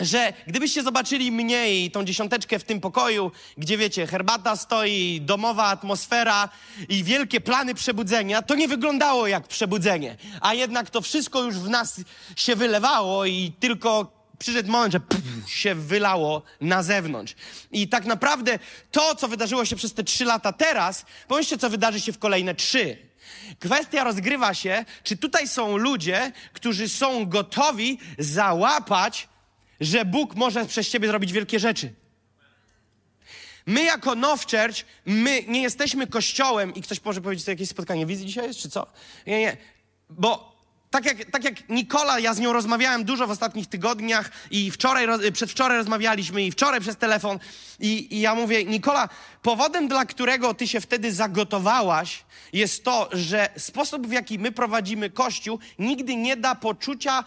że 0.00 0.32
gdybyście 0.46 0.82
zobaczyli 0.82 1.32
mnie 1.32 1.74
i 1.84 1.90
tą 1.90 2.04
dziesiąteczkę 2.04 2.58
w 2.58 2.64
tym 2.64 2.80
pokoju, 2.80 3.32
gdzie 3.58 3.78
wiecie, 3.78 4.06
herbata 4.06 4.56
stoi, 4.56 5.20
domowa 5.20 5.64
atmosfera 5.64 6.48
i 6.88 7.04
wielkie 7.04 7.40
plany 7.40 7.74
przebudzenia, 7.74 8.42
to 8.42 8.54
nie 8.54 8.68
wyglądało 8.68 9.26
jak 9.26 9.48
przebudzenie. 9.48 10.16
A 10.40 10.54
jednak 10.54 10.90
to 10.90 11.00
wszystko 11.00 11.42
już 11.42 11.54
w 11.54 11.68
nas 11.68 12.00
się 12.36 12.56
wylewało 12.56 13.26
i 13.26 13.52
tylko 13.60 14.16
przyszedł 14.38 14.70
moment, 14.70 14.92
że 14.92 15.00
pff, 15.00 15.50
się 15.50 15.74
wylało 15.74 16.42
na 16.60 16.82
zewnątrz. 16.82 17.34
I 17.72 17.88
tak 17.88 18.04
naprawdę 18.04 18.58
to, 18.90 19.14
co 19.14 19.28
wydarzyło 19.28 19.64
się 19.64 19.76
przez 19.76 19.94
te 19.94 20.04
trzy 20.04 20.24
lata 20.24 20.52
teraz, 20.52 21.04
pomyślcie, 21.28 21.58
co 21.58 21.70
wydarzy 21.70 22.00
się 22.00 22.12
w 22.12 22.18
kolejne 22.18 22.54
trzy. 22.54 22.96
Kwestia 23.58 24.04
rozgrywa 24.04 24.54
się, 24.54 24.84
czy 25.02 25.16
tutaj 25.16 25.48
są 25.48 25.76
ludzie, 25.76 26.32
którzy 26.52 26.88
są 26.88 27.26
gotowi 27.26 27.98
załapać 28.18 29.28
że 29.80 30.04
Bóg 30.04 30.34
może 30.34 30.66
przez 30.66 30.88
ciebie 30.88 31.08
zrobić 31.08 31.32
wielkie 31.32 31.60
rzeczy. 31.60 31.94
My 33.66 33.84
jako 33.84 34.14
Now 34.14 34.40
Church, 34.42 34.84
my 35.06 35.42
nie 35.48 35.62
jesteśmy 35.62 36.06
kościołem 36.06 36.74
i 36.74 36.82
ktoś 36.82 37.04
może 37.04 37.20
powiedzieć, 37.20 37.44
to 37.44 37.50
jakieś 37.50 37.68
spotkanie 37.68 38.06
wizji 38.06 38.26
dzisiaj 38.26 38.46
jest, 38.46 38.58
czy 38.58 38.70
co? 38.70 38.86
Nie, 39.26 39.40
nie. 39.40 39.56
Bo 40.10 40.56
tak 40.90 41.04
jak, 41.04 41.30
tak 41.30 41.44
jak 41.44 41.68
Nikola, 41.68 42.20
ja 42.20 42.34
z 42.34 42.38
nią 42.38 42.52
rozmawiałem 42.52 43.04
dużo 43.04 43.26
w 43.26 43.30
ostatnich 43.30 43.66
tygodniach 43.66 44.30
i 44.50 44.70
wczoraj, 44.70 45.32
przedwczoraj 45.32 45.78
rozmawialiśmy 45.78 46.42
i 46.42 46.50
wczoraj 46.50 46.80
przez 46.80 46.96
telefon 46.96 47.38
i, 47.80 48.16
i 48.16 48.20
ja 48.20 48.34
mówię, 48.34 48.64
Nikola, 48.64 49.08
powodem, 49.42 49.88
dla 49.88 50.04
którego 50.04 50.54
ty 50.54 50.68
się 50.68 50.80
wtedy 50.80 51.12
zagotowałaś 51.12 52.24
jest 52.52 52.84
to, 52.84 53.08
że 53.12 53.48
sposób, 53.56 54.06
w 54.06 54.12
jaki 54.12 54.38
my 54.38 54.52
prowadzimy 54.52 55.10
Kościół 55.10 55.58
nigdy 55.78 56.16
nie 56.16 56.36
da 56.36 56.54
poczucia 56.54 57.24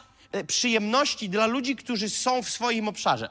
przyjemności 0.47 1.29
dla 1.29 1.47
ludzi, 1.47 1.75
którzy 1.75 2.09
są 2.09 2.43
w 2.43 2.49
swoim 2.49 2.87
obszarze. 2.87 3.29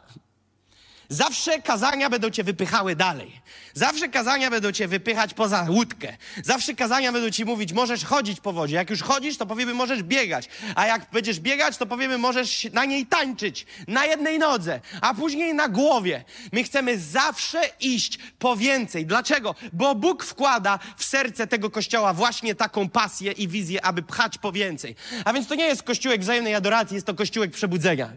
Zawsze 1.11 1.63
kazania 1.63 2.11
będą 2.11 2.31
cię 2.31 2.45
wypychały 2.45 2.97
dalej. 2.97 3.41
Zawsze 3.75 4.09
kazania 4.09 4.51
będą 4.51 4.73
cię 4.73 4.89
wypychać 4.89 5.35
poza 5.35 5.67
łódkę. 5.69 6.17
Zawsze 6.45 6.75
kazania 6.75 7.13
będą 7.13 7.31
ci 7.31 7.45
mówić, 7.45 7.73
możesz 7.73 8.05
chodzić 8.05 8.41
po 8.41 8.53
wodzie. 8.53 8.77
Jak 8.77 8.91
już 8.91 9.03
chodzisz, 9.03 9.37
to 9.37 9.47
powiemy, 9.47 9.75
możesz 9.75 10.03
biegać. 10.03 10.49
A 10.75 10.87
jak 10.87 11.07
będziesz 11.13 11.41
biegać, 11.41 11.77
to 11.77 11.87
powiemy, 11.87 12.19
możesz 12.19 12.67
na 12.73 12.85
niej 12.85 13.07
tańczyć. 13.07 13.67
Na 13.87 14.07
jednej 14.07 14.39
nodze, 14.39 14.81
a 15.01 15.15
później 15.15 15.55
na 15.55 15.69
głowie. 15.69 16.25
My 16.53 16.65
chcemy 16.65 16.99
zawsze 16.99 17.61
iść 17.81 18.19
po 18.39 18.57
więcej. 18.57 19.07
Dlaczego? 19.07 19.55
Bo 19.73 19.95
Bóg 19.95 20.25
wkłada 20.25 20.79
w 20.97 21.05
serce 21.05 21.47
tego 21.47 21.71
kościoła 21.71 22.15
właśnie 22.15 22.55
taką 22.55 22.89
pasję 22.89 23.33
i 23.33 23.49
wizję, 23.49 23.85
aby 23.85 24.03
pchać 24.03 24.39
po 24.39 24.53
więcej. 24.53 24.97
A 25.25 25.33
więc 25.33 25.49
to 25.49 25.55
nie 25.55 25.67
jest 25.67 25.83
kościółek 25.83 26.21
wzajemnej 26.21 26.55
adoracji, 26.55 26.95
jest 26.95 27.07
to 27.07 27.15
kościółek 27.15 27.51
przebudzenia. 27.51 28.11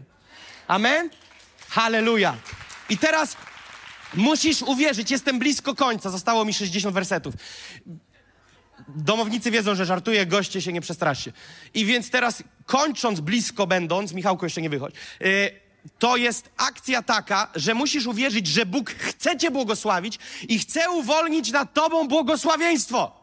Amen? 0.68 1.10
Halleluja. 1.68 2.36
I 2.92 2.98
teraz 2.98 3.36
musisz 4.14 4.62
uwierzyć, 4.62 5.10
jestem 5.10 5.38
blisko 5.38 5.74
końca, 5.74 6.10
zostało 6.10 6.44
mi 6.44 6.54
60 6.54 6.94
wersetów. 6.94 7.34
Domownicy 8.88 9.50
wiedzą, 9.50 9.74
że 9.74 9.86
żartuję, 9.86 10.26
goście 10.26 10.62
się 10.62 10.72
nie 10.72 10.80
przestraszcie. 10.80 11.32
I 11.74 11.84
więc 11.84 12.10
teraz, 12.10 12.42
kończąc 12.66 13.20
blisko 13.20 13.66
będąc, 13.66 14.12
Michałku, 14.12 14.46
jeszcze 14.46 14.62
nie 14.62 14.70
wychodź, 14.70 14.94
yy, 15.20 15.60
to 15.98 16.16
jest 16.16 16.50
akcja 16.56 17.02
taka, 17.02 17.50
że 17.54 17.74
musisz 17.74 18.06
uwierzyć, 18.06 18.46
że 18.46 18.66
Bóg 18.66 18.90
chce 18.90 19.36
cię 19.36 19.50
błogosławić 19.50 20.18
i 20.48 20.58
chce 20.58 20.90
uwolnić 20.90 21.52
nad 21.52 21.74
tobą 21.74 22.08
błogosławieństwo. 22.08 23.22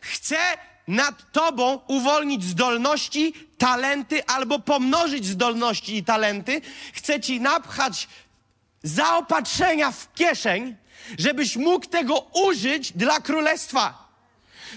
Chce 0.00 0.36
nad 0.88 1.32
tobą 1.32 1.80
uwolnić 1.86 2.44
zdolności, 2.44 3.34
talenty 3.58 4.26
albo 4.26 4.58
pomnożyć 4.58 5.26
zdolności 5.26 5.96
i 5.96 6.04
talenty. 6.04 6.60
Chce 6.92 7.20
ci 7.20 7.40
napchać 7.40 8.08
zaopatrzenia 8.82 9.92
w 9.92 10.12
kieszeń, 10.14 10.76
żebyś 11.18 11.56
mógł 11.56 11.86
tego 11.86 12.18
użyć 12.18 12.92
dla 12.92 13.20
królestwa. 13.20 14.08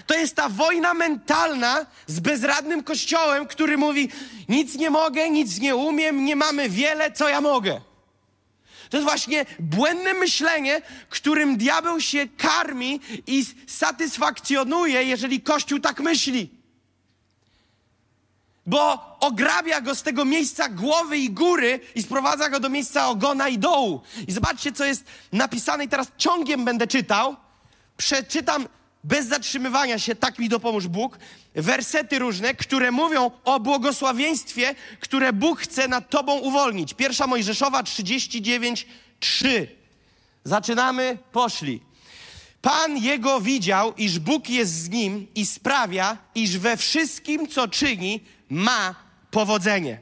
To 0.06 0.14
jest 0.14 0.36
ta 0.36 0.48
wojna 0.48 0.94
mentalna 0.94 1.86
z 2.06 2.20
bezradnym 2.20 2.84
kościołem, 2.84 3.46
który 3.46 3.78
mówi: 3.78 4.08
Nic 4.48 4.74
nie 4.74 4.90
mogę, 4.90 5.30
nic 5.30 5.58
nie 5.58 5.76
umiem, 5.76 6.24
nie 6.24 6.36
mamy 6.36 6.68
wiele, 6.68 7.12
co 7.12 7.28
ja 7.28 7.40
mogę. 7.40 7.80
To 8.92 8.96
jest 8.96 9.08
właśnie 9.08 9.46
błędne 9.58 10.14
myślenie, 10.14 10.82
którym 11.08 11.56
diabeł 11.56 12.00
się 12.00 12.28
karmi 12.28 13.00
i 13.26 13.44
satysfakcjonuje, 13.66 15.02
jeżeli 15.04 15.40
Kościół 15.40 15.78
tak 15.78 16.00
myśli. 16.00 16.50
Bo 18.66 19.16
ograbia 19.20 19.80
go 19.80 19.94
z 19.94 20.02
tego 20.02 20.24
miejsca 20.24 20.68
głowy 20.68 21.18
i 21.18 21.30
góry 21.30 21.80
i 21.94 22.02
sprowadza 22.02 22.48
go 22.48 22.60
do 22.60 22.68
miejsca 22.68 23.08
ogona 23.08 23.48
i 23.48 23.58
dołu. 23.58 24.00
I 24.28 24.32
zobaczcie, 24.32 24.72
co 24.72 24.84
jest 24.84 25.04
napisane, 25.32 25.84
i 25.84 25.88
teraz 25.88 26.06
ciągiem 26.16 26.64
będę 26.64 26.86
czytał. 26.86 27.36
Przeczytam 27.96 28.68
bez 29.04 29.26
zatrzymywania 29.26 29.98
się, 29.98 30.14
tak 30.14 30.38
mi 30.38 30.48
dopomóż 30.48 30.88
Bóg, 30.88 31.18
wersety 31.54 32.18
różne, 32.18 32.54
które 32.54 32.90
mówią 32.90 33.30
o 33.44 33.60
błogosławieństwie, 33.60 34.74
które 35.00 35.32
Bóg 35.32 35.60
chce 35.60 35.88
nad 35.88 36.10
tobą 36.10 36.38
uwolnić. 36.38 36.94
Pierwsza 36.94 37.26
Mojżeszowa 37.26 37.82
39, 37.82 38.86
3. 39.20 39.68
Zaczynamy, 40.44 41.18
poszli. 41.32 41.80
Pan 42.62 42.96
jego 42.96 43.40
widział, 43.40 43.94
iż 43.96 44.18
Bóg 44.18 44.48
jest 44.48 44.72
z 44.72 44.88
nim 44.88 45.26
i 45.34 45.46
sprawia, 45.46 46.18
iż 46.34 46.58
we 46.58 46.76
wszystkim, 46.76 47.48
co 47.48 47.68
czyni, 47.68 48.20
ma 48.50 48.94
powodzenie. 49.30 50.00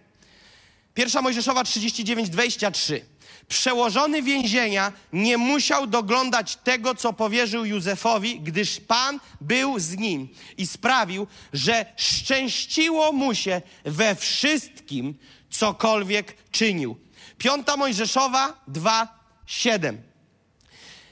Pierwsza 0.95 1.23
Mojżeszowa 1.23 1.65
39, 1.65 2.31
23. 2.31 3.10
Przełożony 3.51 4.23
więzienia 4.23 4.93
nie 5.13 5.39
musiał 5.39 5.87
doglądać 5.87 6.57
tego, 6.57 6.95
co 6.95 7.13
powierzył 7.13 7.65
Józefowi, 7.65 8.41
gdyż 8.41 8.81
Pan 8.81 9.21
był 9.41 9.79
z 9.79 9.97
nim 9.97 10.29
i 10.59 10.67
sprawił, 10.67 11.27
że 11.53 11.87
szczęściło 11.97 13.13
mu 13.13 13.35
się 13.35 13.63
we 13.85 14.15
wszystkim, 14.15 15.15
cokolwiek 15.51 16.37
czynił. 16.51 16.97
Piąta 17.39 17.77
Mojżeszowa 17.77 18.65
2, 18.69 19.19
7. 19.47 20.03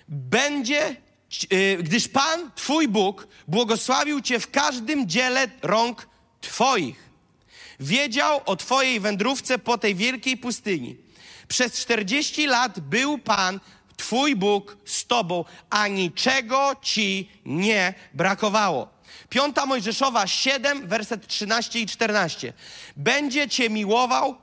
Będzie, 0.09 0.97
yy, 1.51 1.79
gdyż 1.83 2.09
Pan, 2.09 2.51
Twój 2.55 2.89
Bóg, 2.89 3.29
błogosławił 3.49 4.21
Cię 4.21 4.41
w 4.41 4.51
każdym 4.51 5.09
dziele 5.09 5.49
rąk 5.63 6.09
Twoich. 6.41 7.11
Wiedział 7.81 8.41
o 8.47 8.57
Twojej 8.57 9.01
wędrówce 9.01 9.59
po 9.59 9.79
tej 9.79 9.95
wielkiej 9.95 10.37
pustyni. 10.37 11.08
Przez 11.49 11.73
40 11.73 12.47
lat 12.47 12.81
był 12.81 13.19
Pan, 13.19 13.61
Twój 13.97 14.37
Bóg, 14.37 14.77
z 14.85 15.07
Tobą, 15.07 15.45
a 15.71 15.89
niczego 15.89 16.77
Ci 16.83 17.31
nie 17.45 17.95
brakowało. 18.15 18.89
Piąta 19.29 19.67
Mojżeszowa 19.67 20.27
7, 20.27 20.89
werset 20.89 21.27
13 21.27 21.81
i 21.81 21.87
14. 21.87 22.53
Będzie 22.97 23.49
Cię 23.49 23.71
miłował, 23.71 24.37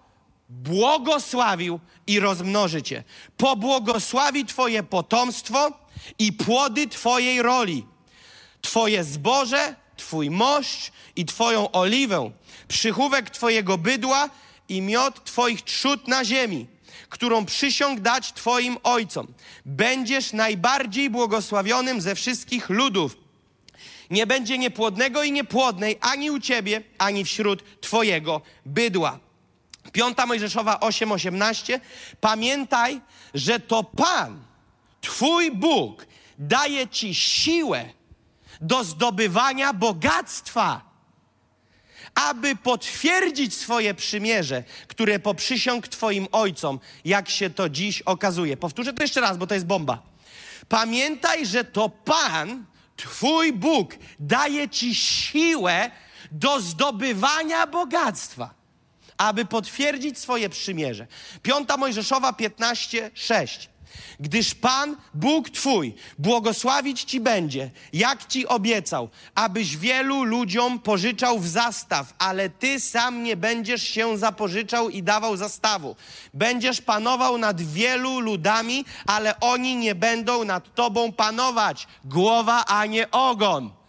błogosławił 0.49 1.79
i 2.07 2.19
rozmnoży 2.19 2.81
Cię. 2.81 3.03
Pobłogosławi 3.37 4.45
Twoje 4.45 4.83
potomstwo 4.83 5.71
i 6.19 6.33
płody 6.33 6.87
Twojej 6.87 7.41
roli. 7.41 7.85
Twoje 8.61 9.03
zboże, 9.03 9.75
Twój 9.97 10.29
moszcz 10.29 10.91
i 11.15 11.25
Twoją 11.25 11.71
oliwę, 11.71 12.31
przychówek 12.67 13.29
Twojego 13.29 13.77
bydła 13.77 14.29
i 14.69 14.81
miod 14.81 15.23
Twoich 15.23 15.61
trzód 15.61 16.07
na 16.07 16.25
ziemi, 16.25 16.67
którą 17.09 17.45
przysiąg 17.45 17.99
dać 17.99 18.33
Twoim 18.33 18.77
ojcom. 18.83 19.27
Będziesz 19.65 20.33
najbardziej 20.33 21.09
błogosławionym 21.09 22.01
ze 22.01 22.15
wszystkich 22.15 22.69
ludów. 22.69 23.17
Nie 24.09 24.27
będzie 24.27 24.57
niepłodnego 24.57 25.23
i 25.23 25.31
niepłodnej 25.31 25.97
ani 26.01 26.31
u 26.31 26.39
Ciebie, 26.39 26.81
ani 26.97 27.25
wśród 27.25 27.81
Twojego 27.81 28.41
bydła. 28.65 29.19
Piąta 29.91 30.25
Mojżeszowa 30.25 30.75
8:18. 30.79 31.79
Pamiętaj, 32.21 33.01
że 33.33 33.59
to 33.59 33.83
Pan, 33.83 34.43
Twój 35.01 35.51
Bóg, 35.51 36.05
daje 36.39 36.87
Ci 36.87 37.15
siłę 37.15 37.85
do 38.61 38.83
zdobywania 38.83 39.73
bogactwa, 39.73 40.84
aby 42.15 42.55
potwierdzić 42.55 43.53
swoje 43.55 43.93
przymierze, 43.93 44.63
które 44.87 45.19
poprzysiąg 45.19 45.87
Twoim 45.87 46.27
ojcom, 46.31 46.79
jak 47.05 47.29
się 47.29 47.49
to 47.49 47.69
dziś 47.69 48.01
okazuje. 48.01 48.57
Powtórzę 48.57 48.93
to 48.93 49.03
jeszcze 49.03 49.21
raz, 49.21 49.37
bo 49.37 49.47
to 49.47 49.53
jest 49.53 49.65
bomba. 49.65 50.01
Pamiętaj, 50.69 51.45
że 51.45 51.63
to 51.63 51.89
Pan, 51.89 52.65
Twój 52.95 53.53
Bóg, 53.53 53.95
daje 54.19 54.69
Ci 54.69 54.95
siłę 54.95 55.91
do 56.31 56.61
zdobywania 56.61 57.67
bogactwa, 57.67 58.53
aby 59.17 59.45
potwierdzić 59.45 60.19
swoje 60.19 60.49
przymierze. 60.49 61.07
Piąta 61.41 61.77
Mojżeszowa 61.77 62.33
15, 62.33 63.11
6. 63.13 63.69
Gdyż 64.19 64.55
Pan, 64.55 64.97
Bóg 65.13 65.49
Twój, 65.49 65.95
błogosławić 66.19 67.03
Ci 67.03 67.19
będzie, 67.19 67.71
jak 67.93 68.25
Ci 68.25 68.47
obiecał, 68.47 69.09
abyś 69.35 69.77
wielu 69.77 70.23
ludziom 70.23 70.79
pożyczał 70.79 71.39
w 71.39 71.47
zastaw, 71.47 72.13
ale 72.19 72.49
Ty 72.49 72.79
sam 72.79 73.23
nie 73.23 73.37
będziesz 73.37 73.83
się 73.83 74.17
zapożyczał 74.17 74.89
i 74.89 75.03
dawał 75.03 75.37
zastawu. 75.37 75.95
Będziesz 76.33 76.81
panował 76.81 77.37
nad 77.37 77.61
wielu 77.61 78.19
ludami, 78.19 78.85
ale 79.05 79.39
oni 79.39 79.75
nie 79.75 79.95
będą 79.95 80.43
nad 80.43 80.75
Tobą 80.75 81.11
panować. 81.11 81.87
Głowa, 82.05 82.65
a 82.65 82.85
nie 82.85 83.11
ogon. 83.11 83.84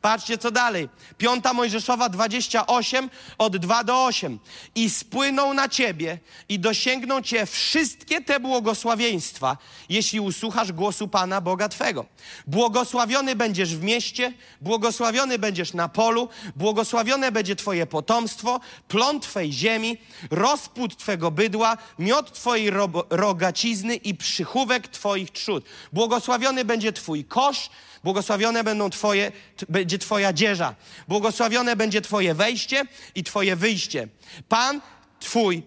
Patrzcie, 0.00 0.38
co 0.38 0.50
dalej. 0.50 0.88
Piąta 1.18 1.52
Mojżeszowa 1.52 2.08
28, 2.08 3.10
od 3.38 3.56
2 3.56 3.84
do 3.84 4.04
8. 4.04 4.38
I 4.74 4.90
spłyną 4.90 5.54
na 5.54 5.68
ciebie 5.68 6.18
i 6.48 6.58
dosięgną 6.58 7.22
cię 7.22 7.46
wszystkie 7.46 8.20
te 8.20 8.40
błogosławieństwa, 8.40 9.56
jeśli 9.88 10.20
usłuchasz 10.20 10.72
głosu 10.72 11.08
Pana 11.08 11.40
Boga 11.40 11.68
Twego. 11.68 12.06
Błogosławiony 12.46 13.36
będziesz 13.36 13.76
w 13.76 13.82
mieście, 13.82 14.32
błogosławiony 14.60 15.38
będziesz 15.38 15.74
na 15.74 15.88
polu, 15.88 16.28
błogosławione 16.56 17.32
będzie 17.32 17.56
Twoje 17.56 17.86
potomstwo, 17.86 18.60
plon 18.88 19.20
Twej 19.20 19.52
ziemi, 19.52 19.98
rozpód 20.30 20.96
Twego 20.96 21.30
bydła, 21.30 21.76
miod 21.98 22.32
Twojej 22.32 22.70
ro 22.70 22.88
rogacizny 23.10 23.96
i 23.96 24.14
przychówek 24.14 24.88
Twoich 24.88 25.30
trzód. 25.30 25.64
Błogosławiony 25.92 26.64
będzie 26.64 26.92
Twój 26.92 27.24
kosz, 27.24 27.70
Błogosławione 28.04 28.64
będą 28.64 28.90
twoje, 28.90 29.32
będzie 29.68 29.98
Twoja 29.98 30.32
dzieża. 30.32 30.74
Błogosławione 31.08 31.76
będzie 31.76 32.00
Twoje 32.00 32.34
wejście 32.34 32.84
i 33.14 33.24
Twoje 33.24 33.56
wyjście. 33.56 34.08
Pan 34.48 34.80
Twój 35.20 35.62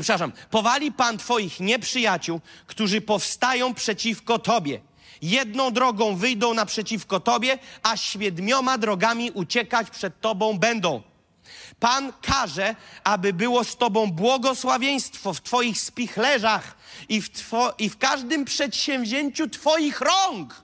przepraszam, 0.00 0.32
powali 0.50 0.92
Pan 0.92 1.18
Twoich 1.18 1.60
nieprzyjaciół, 1.60 2.40
którzy 2.66 3.00
powstają 3.00 3.74
przeciwko 3.74 4.38
Tobie. 4.38 4.80
Jedną 5.22 5.70
drogą 5.70 6.16
wyjdą 6.16 6.54
naprzeciwko 6.54 7.20
Tobie, 7.20 7.58
a 7.82 7.96
siedmioma 7.96 8.78
drogami 8.78 9.30
uciekać 9.30 9.90
przed 9.90 10.20
Tobą 10.20 10.58
będą. 10.58 11.02
Pan 11.80 12.12
każe, 12.22 12.74
aby 13.04 13.32
było 13.32 13.64
z 13.64 13.76
Tobą 13.76 14.10
błogosławieństwo 14.12 15.34
w 15.34 15.40
Twoich 15.40 15.80
spichlerzach 15.80 16.76
i 17.08 17.22
w, 17.22 17.30
two, 17.30 17.74
i 17.78 17.90
w 17.90 17.98
każdym 17.98 18.44
przedsięwzięciu 18.44 19.48
Twoich 19.48 20.00
rąk. 20.00 20.63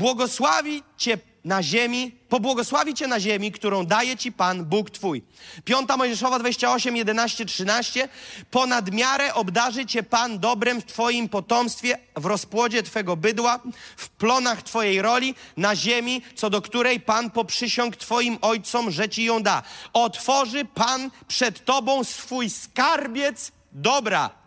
Błogosławi 0.00 0.82
Cię 0.96 1.18
na 1.44 1.62
ziemi, 1.62 2.12
pobłogosławi 2.28 2.94
Cię 2.94 3.06
na 3.06 3.20
ziemi, 3.20 3.52
którą 3.52 3.86
daje 3.86 4.16
Ci 4.16 4.32
Pan, 4.32 4.64
Bóg 4.64 4.90
Twój. 4.90 5.22
Piąta 5.64 5.96
Mojżeszowa 5.96 6.38
28, 6.38 6.96
11, 6.96 7.44
13. 7.44 8.08
Ponad 8.50 8.90
miarę 8.90 9.34
obdarzy 9.34 9.86
Cię 9.86 10.02
Pan 10.02 10.38
dobrem 10.38 10.80
w 10.80 10.84
Twoim 10.84 11.28
potomstwie, 11.28 11.98
w 12.16 12.26
rozpłodzie 12.26 12.82
Twego 12.82 13.16
bydła, 13.16 13.60
w 13.96 14.08
plonach 14.08 14.62
Twojej 14.62 15.02
roli, 15.02 15.34
na 15.56 15.76
ziemi, 15.76 16.22
co 16.34 16.50
do 16.50 16.62
której 16.62 17.00
Pan 17.00 17.30
poprzysiąg 17.30 17.96
Twoim 17.96 18.38
ojcom, 18.40 18.90
że 18.90 19.08
Ci 19.08 19.24
ją 19.24 19.42
da. 19.42 19.62
Otworzy 19.92 20.64
Pan 20.64 21.10
przed 21.28 21.64
Tobą 21.64 22.04
swój 22.04 22.50
skarbiec 22.50 23.52
dobra 23.72 24.39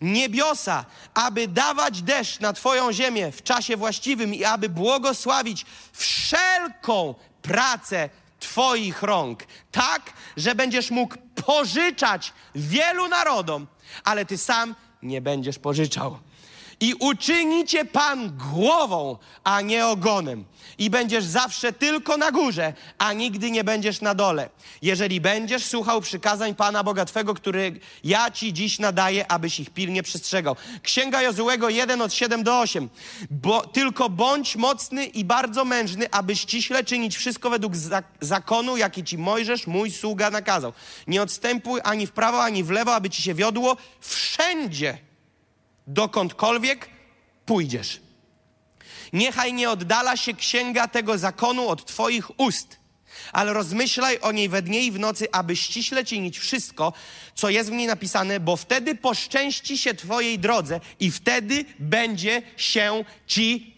niebiosa, 0.00 0.84
aby 1.14 1.48
dawać 1.48 2.02
deszcz 2.02 2.40
na 2.40 2.52
Twoją 2.52 2.92
ziemię 2.92 3.32
w 3.32 3.42
czasie 3.42 3.76
właściwym 3.76 4.34
i 4.34 4.44
aby 4.44 4.68
błogosławić 4.68 5.66
wszelką 5.92 7.14
pracę 7.42 8.08
Twoich 8.40 9.02
rąk, 9.02 9.46
tak, 9.72 10.12
że 10.36 10.54
będziesz 10.54 10.90
mógł 10.90 11.16
pożyczać 11.44 12.32
wielu 12.54 13.08
narodom, 13.08 13.66
ale 14.04 14.24
Ty 14.24 14.38
sam 14.38 14.74
nie 15.02 15.20
będziesz 15.20 15.58
pożyczał. 15.58 16.18
I 16.80 16.94
uczyni 16.94 17.64
cię 17.66 17.84
Pan 17.84 18.36
głową, 18.52 19.16
a 19.44 19.60
nie 19.60 19.86
ogonem. 19.86 20.44
I 20.78 20.90
będziesz 20.90 21.24
zawsze 21.24 21.72
tylko 21.72 22.16
na 22.16 22.30
górze, 22.32 22.72
a 22.98 23.12
nigdy 23.12 23.50
nie 23.50 23.64
będziesz 23.64 24.00
na 24.00 24.14
dole. 24.14 24.48
Jeżeli 24.82 25.20
będziesz 25.20 25.64
słuchał 25.66 26.00
przykazań 26.00 26.54
Pana 26.54 26.84
Boga 26.84 27.04
Twego, 27.04 27.34
które 27.34 27.70
ja 28.04 28.30
Ci 28.30 28.52
dziś 28.52 28.78
nadaję, 28.78 29.30
abyś 29.32 29.60
ich 29.60 29.70
pilnie 29.70 30.02
przestrzegał. 30.02 30.56
Księga 30.82 31.22
Jozułego 31.22 31.68
1 31.68 32.02
od 32.02 32.12
7 32.14 32.42
do 32.42 32.60
8. 32.60 32.88
Bo, 33.30 33.66
tylko 33.66 34.08
bądź 34.10 34.56
mocny 34.56 35.04
i 35.04 35.24
bardzo 35.24 35.64
mężny, 35.64 36.10
aby 36.10 36.36
ściśle 36.36 36.84
czynić 36.84 37.16
wszystko 37.16 37.50
według 37.50 37.76
za- 37.76 38.02
zakonu, 38.20 38.76
jaki 38.76 39.04
Ci 39.04 39.18
Mojżesz, 39.18 39.66
mój 39.66 39.90
sługa, 39.90 40.30
nakazał. 40.30 40.72
Nie 41.06 41.22
odstępuj 41.22 41.80
ani 41.84 42.06
w 42.06 42.12
prawo, 42.12 42.42
ani 42.42 42.64
w 42.64 42.70
lewo, 42.70 42.94
aby 42.94 43.10
Ci 43.10 43.22
się 43.22 43.34
wiodło 43.34 43.76
wszędzie 44.00 45.07
dokądkolwiek 45.88 46.88
pójdziesz. 47.46 48.00
Niechaj 49.12 49.52
nie 49.52 49.70
oddala 49.70 50.16
się 50.16 50.34
księga 50.34 50.88
tego 50.88 51.18
zakonu 51.18 51.68
od 51.68 51.86
Twoich 51.86 52.40
ust, 52.40 52.76
ale 53.32 53.52
rozmyślaj 53.52 54.18
o 54.20 54.32
niej 54.32 54.48
we 54.48 54.62
dnie 54.62 54.82
i 54.82 54.92
w 54.92 54.98
nocy, 54.98 55.28
aby 55.32 55.56
ściśle 55.56 56.04
czynić 56.04 56.38
wszystko, 56.38 56.92
co 57.34 57.50
jest 57.50 57.70
w 57.70 57.72
niej 57.72 57.86
napisane, 57.86 58.40
bo 58.40 58.56
wtedy 58.56 58.94
poszczęści 58.94 59.78
się 59.78 59.94
Twojej 59.94 60.38
drodze 60.38 60.80
i 61.00 61.10
wtedy 61.10 61.64
będzie 61.78 62.42
się 62.56 63.04
Ci 63.26 63.74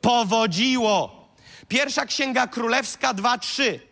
powodziło. 0.00 1.20
Pierwsza 1.68 2.06
księga 2.06 2.46
królewska 2.46 3.14
2:3. 3.14 3.89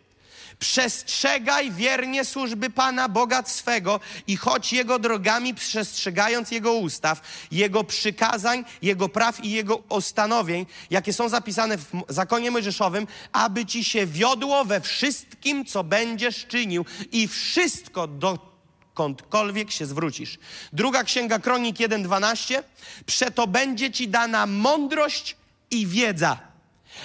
Przestrzegaj 0.59 1.71
wiernie 1.71 2.25
służby 2.25 2.69
Pana 2.69 3.09
Boga 3.09 3.43
swego 3.43 3.99
i 4.27 4.37
chodź 4.37 4.73
Jego 4.73 4.99
drogami, 4.99 5.53
przestrzegając 5.53 6.51
Jego 6.51 6.73
ustaw, 6.73 7.21
Jego 7.51 7.83
przykazań, 7.83 8.65
Jego 8.81 9.09
praw 9.09 9.45
i 9.45 9.51
Jego 9.51 9.75
ustanowień, 9.75 10.65
jakie 10.89 11.13
są 11.13 11.29
zapisane 11.29 11.77
w 11.77 11.85
zakonie 12.09 12.51
mojżeszowym, 12.51 13.07
aby 13.31 13.65
Ci 13.65 13.83
się 13.83 14.05
wiodło 14.05 14.65
we 14.65 14.81
wszystkim, 14.81 15.65
co 15.65 15.83
będziesz 15.83 16.45
czynił 16.45 16.85
i 17.11 17.27
wszystko 17.27 18.07
dokądkolwiek 18.07 19.71
się 19.71 19.85
zwrócisz. 19.85 20.37
Druga 20.73 21.03
Księga 21.03 21.39
Kronik 21.39 21.75
1.12. 21.75 22.63
Przeto 23.05 23.47
będzie 23.47 23.91
Ci 23.91 24.07
dana 24.07 24.45
mądrość 24.45 25.35
i 25.71 25.87
wiedza, 25.87 26.37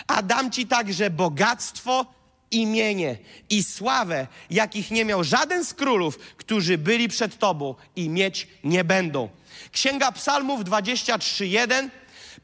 a 0.06 0.22
dam 0.22 0.50
Ci 0.50 0.66
także 0.66 1.10
bogactwo, 1.10 2.13
imienie 2.54 3.16
i 3.50 3.64
sławę, 3.64 4.26
jakich 4.50 4.90
nie 4.90 5.04
miał 5.04 5.24
żaden 5.24 5.64
z 5.64 5.74
królów, 5.74 6.18
którzy 6.18 6.78
byli 6.78 7.08
przed 7.08 7.38
Tobą 7.38 7.74
i 7.96 8.08
mieć 8.08 8.48
nie 8.64 8.84
będą. 8.84 9.28
Księga 9.72 10.12
Psalmów 10.12 10.64
23:1 10.64 11.90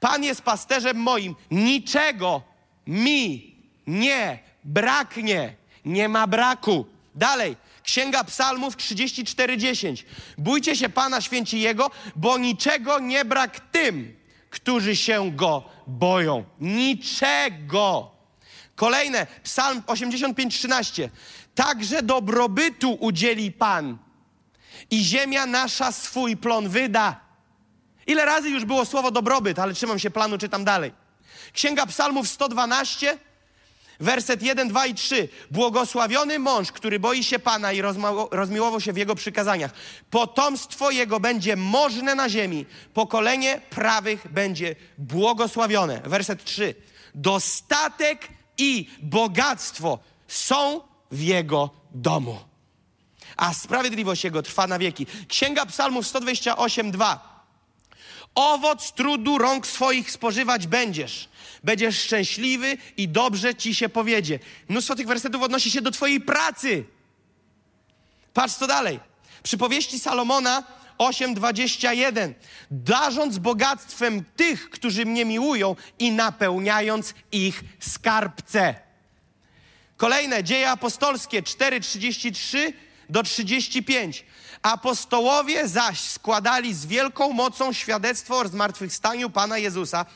Pan 0.00 0.24
jest 0.24 0.42
pasterzem 0.42 0.96
moim, 0.96 1.34
niczego 1.50 2.42
mi 2.86 3.54
nie 3.86 4.38
braknie, 4.64 5.54
nie 5.84 6.08
ma 6.08 6.26
braku. 6.26 6.86
Dalej, 7.14 7.56
Księga 7.82 8.24
Psalmów 8.24 8.76
34:10 8.76 10.04
Bójcie 10.38 10.76
się 10.76 10.88
Pana, 10.88 11.20
święci 11.20 11.60
Jego, 11.60 11.90
bo 12.16 12.38
niczego 12.38 12.98
nie 12.98 13.24
brak 13.24 13.60
tym, 13.60 14.16
którzy 14.50 14.96
się 14.96 15.30
Go 15.36 15.64
boją. 15.86 16.44
Niczego. 16.60 18.19
Kolejne, 18.80 19.26
Psalm 19.42 19.82
85:13. 19.86 21.08
Także 21.54 22.02
dobrobytu 22.02 22.92
udzieli 23.00 23.52
Pan 23.52 23.98
i 24.90 25.04
ziemia 25.04 25.46
nasza 25.46 25.92
swój 25.92 26.36
plon 26.36 26.68
wyda. 26.68 27.20
Ile 28.06 28.24
razy 28.24 28.50
już 28.50 28.64
było 28.64 28.84
słowo 28.84 29.10
dobrobyt, 29.10 29.58
ale 29.58 29.74
trzymam 29.74 29.98
się 29.98 30.10
planu, 30.10 30.38
czytam 30.38 30.64
dalej. 30.64 30.92
Księga 31.52 31.86
Psalmów 31.86 32.28
112, 32.28 33.18
werset 34.00 34.42
1, 34.42 34.68
2 34.68 34.86
i 34.86 34.94
3. 34.94 35.28
Błogosławiony 35.50 36.38
mąż, 36.38 36.72
który 36.72 36.98
boi 36.98 37.24
się 37.24 37.38
Pana 37.38 37.72
i 37.72 37.82
rozmiłował 38.30 38.80
się 38.80 38.92
w 38.92 38.96
Jego 38.96 39.14
przykazaniach. 39.14 39.70
Potomstwo 40.10 40.90
Jego 40.90 41.20
będzie 41.20 41.56
możne 41.56 42.14
na 42.14 42.28
ziemi. 42.28 42.66
Pokolenie 42.94 43.60
prawych 43.70 44.32
będzie 44.32 44.76
błogosławione. 44.98 46.00
Werset 46.04 46.44
3. 46.44 46.74
Dostatek 47.14 48.28
i 48.60 48.86
bogactwo 49.02 49.98
są 50.28 50.80
w 51.10 51.20
Jego 51.20 51.70
domu 51.94 52.50
a 53.40 53.54
sprawiedliwość 53.54 54.24
Jego 54.24 54.42
trwa 54.42 54.66
na 54.66 54.78
wieki. 54.78 55.06
Księga 55.28 55.66
Psalmów 55.66 56.06
128, 56.06 56.90
2. 56.90 57.44
Owoc 58.34 58.92
trudu 58.92 59.38
rąk 59.38 59.66
swoich 59.66 60.10
spożywać 60.10 60.66
będziesz. 60.66 61.28
Będziesz 61.64 62.00
szczęśliwy 62.00 62.76
i 62.96 63.08
dobrze 63.08 63.54
ci 63.54 63.74
się 63.74 63.88
powiedzie. 63.88 64.38
Mnóstwo 64.68 64.94
tych 64.94 65.06
wersetów 65.06 65.42
odnosi 65.42 65.70
się 65.70 65.80
do 65.80 65.90
twojej 65.90 66.20
pracy. 66.20 66.84
Patrz 68.34 68.54
co 68.54 68.66
dalej. 68.66 69.00
Przypowieści 69.42 69.98
Salomona 69.98 70.62
8:21. 71.00 72.34
Darząc 72.70 73.38
bogactwem 73.38 74.24
tych, 74.36 74.70
którzy 74.70 75.06
mnie 75.06 75.24
miłują 75.24 75.76
i 75.98 76.12
napełniając 76.12 77.14
ich 77.32 77.62
skarbce. 77.78 78.74
Kolejne 79.96 80.44
dzieje 80.44 80.70
apostolskie 80.70 81.42
4:33 81.42 82.72
do 83.08 83.22
35. 83.22 84.24
Apostołowie 84.62 85.68
zaś 85.68 86.00
składali 86.00 86.74
z 86.74 86.86
wielką 86.86 87.32
mocą 87.32 87.72
świadectwo 87.72 88.38
o 88.38 88.48
zmartwychwstaniu 88.48 89.30
Pana 89.30 89.58
Jezusa, 89.58 90.06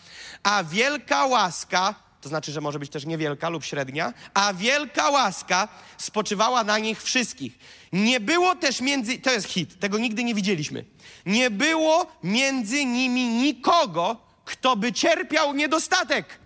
a 0.43 0.65
wielka 0.65 1.27
łaska, 1.27 1.95
to 2.21 2.29
znaczy, 2.29 2.53
że 2.53 2.61
może 2.61 2.79
być 2.79 2.91
też 2.91 3.07
niewielka 3.07 3.49
lub 3.49 3.65
średnia, 3.65 4.13
a 4.35 4.55
wielka 4.55 5.11
łaska 5.11 5.69
spoczywała 5.99 6.65
na 6.65 6.79
nich 6.79 7.03
wszystkich. 7.03 7.59
Nie 7.95 8.21
było 8.21 8.57
też 8.57 8.81
między, 8.81 9.19
to 9.19 9.31
jest 9.31 9.47
hit, 9.47 9.81
tego 9.81 9.99
nigdy 9.99 10.25
nie 10.25 10.35
widzieliśmy. 10.35 10.85
Nie 11.27 11.51
było 11.51 12.07
między 12.23 12.85
nimi 12.85 13.29
nikogo, 13.29 14.17
kto 14.45 14.77
by 14.77 14.93
cierpiał 14.93 15.55
niedostatek. 15.55 16.39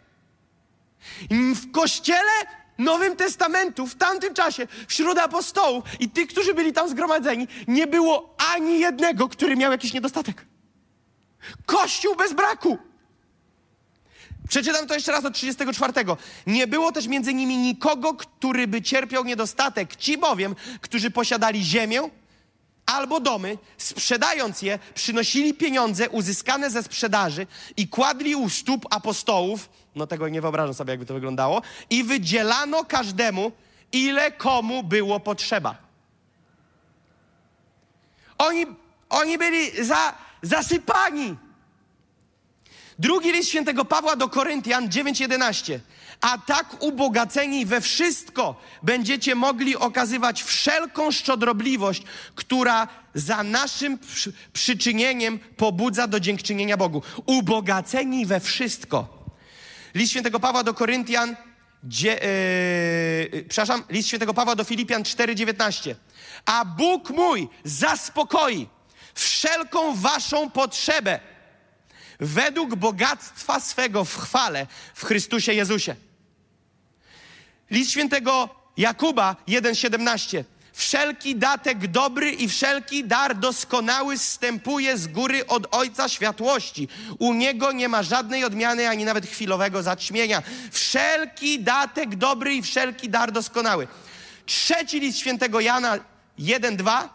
W 1.31 1.70
kościele 1.70 2.31
Nowym 2.79 3.16
Testamentu 3.16 3.87
w 3.87 3.95
tamtym 3.95 4.35
czasie, 4.35 4.66
wśród 4.89 5.19
apostołów 5.19 5.85
i 6.01 6.09
tych, 6.11 6.29
którzy 6.29 6.55
byli 6.55 6.73
tam 6.73 6.89
zgromadzeni, 6.89 7.49
nie 7.69 7.87
było 7.87 8.35
ani 8.55 8.81
jednego, 8.81 9.29
który 9.29 9.57
miał 9.57 9.73
jakiś 9.73 9.93
niedostatek. 9.93 10.47
Kościół 11.66 12.16
bez 12.16 12.33
braku. 12.33 12.79
Przeczytam 14.49 14.87
to 14.87 14.95
jeszcze 14.95 15.12
raz 15.12 15.25
od 15.25 15.35
34. 15.35 15.93
Nie 16.47 16.66
było 16.66 16.93
też 16.93 17.07
między 17.07 17.35
nimi 17.35 17.57
nikogo, 17.57 18.15
który 18.15 18.66
by 18.66 18.83
cierpiał 18.83 19.25
niedostatek. 19.25 19.97
Ci 19.97 20.19
bowiem, 20.19 20.57
którzy 20.81 21.11
posiadali 21.11 21.65
ziemię, 21.65 22.11
albo 22.87 23.20
domy, 23.20 23.59
sprzedając 23.79 24.62
je, 24.62 24.79
przynosili 24.95 25.55
pieniądze 25.55 26.11
uzyskane 26.11 26.70
ze 26.70 26.83
sprzedaży 26.83 27.47
i 27.77 27.89
kładli 27.89 28.37
u 28.37 28.51
stóp 28.51 28.87
apostołów. 28.91 29.69
No 29.95 30.07
tego 30.07 30.29
nie 30.29 30.41
wyobrażam 30.41 30.75
sobie, 30.75 30.91
jakby 30.91 31.07
to 31.07 31.15
wyglądało. 31.15 31.62
I 31.91 32.05
wydzielano 32.05 32.85
każdemu, 32.85 33.53
ile 33.93 34.33
komu 34.33 34.83
było 34.83 35.20
potrzeba. 35.20 35.77
Oni, 38.39 38.66
oni 39.09 39.39
byli 39.39 39.85
za, 39.85 40.15
zasypani. 40.43 41.37
Drugi 42.99 43.33
list 43.33 43.49
świętego 43.49 43.85
Pawła 43.85 44.16
do 44.16 44.29
Koryntian 44.29 44.89
9:11. 44.89 45.81
A 46.20 46.39
tak 46.39 46.83
ubogaceni 46.83 47.66
we 47.66 47.81
wszystko 47.81 48.61
będziecie 48.83 49.35
mogli 49.35 49.77
okazywać 49.77 50.43
wszelką 50.43 51.11
szczodrobliwość, 51.11 52.03
która 52.35 52.89
za 53.15 53.43
naszym 53.43 53.99
przy, 53.99 54.33
przyczynieniem 54.53 55.39
pobudza 55.39 56.07
do 56.07 56.20
dziękczynienia 56.20 56.77
Bogu. 56.77 57.03
Ubogaceni 57.27 58.27
we 58.27 58.41
wszystko. 58.41 59.25
List 59.95 60.11
świętego 60.11 60.41
Pawła 60.41 60.65
do 60.65 60.75
Koryntian, 60.75 61.37
dzie, 61.85 62.19
yy, 63.33 63.45
przepraszam, 63.49 63.85
list 63.91 64.09
świętego 64.09 64.35
Pawła 64.35 64.57
do 64.57 64.65
Filipian 64.65 65.03
4:19. 65.03 65.95
A 66.47 66.65
Bóg 66.65 67.11
mój 67.11 67.49
zaspokoi 67.65 68.69
wszelką 69.15 69.95
waszą 69.95 70.51
potrzebę 70.51 71.20
według 72.20 72.74
bogactwa 72.74 73.61
swego 73.61 74.05
w 74.05 74.16
chwale 74.16 74.66
w 74.95 75.05
Chrystusie 75.05 75.55
Jezusie. 75.55 75.97
List 77.70 77.90
świętego 77.90 78.49
Jakuba 78.77 79.36
1,17. 79.49 80.45
Wszelki 80.73 81.36
datek 81.36 81.86
dobry 81.86 82.31
i 82.31 82.49
wszelki 82.49 83.05
dar 83.05 83.36
doskonały 83.36 84.19
zstępuje 84.19 84.99
z 84.99 85.07
góry 85.07 85.47
od 85.47 85.66
Ojca 85.70 86.09
światłości. 86.09 86.89
U 87.19 87.35
Niego 87.35 87.73
nie 87.73 87.89
ma 87.89 88.03
żadnej 88.03 88.45
odmiany 88.45 88.89
ani 88.89 89.05
nawet 89.05 89.27
chwilowego 89.27 89.82
zaćmienia. 89.82 90.43
Wszelki 90.70 91.61
datek 91.61 92.16
dobry 92.16 92.55
i 92.55 92.62
wszelki 92.62 93.09
dar 93.09 93.32
doskonały. 93.32 93.89
Trzeci 94.47 95.01
list 95.01 95.19
świętego 95.19 95.61
Jana 95.61 95.99
1,2. 96.39 97.09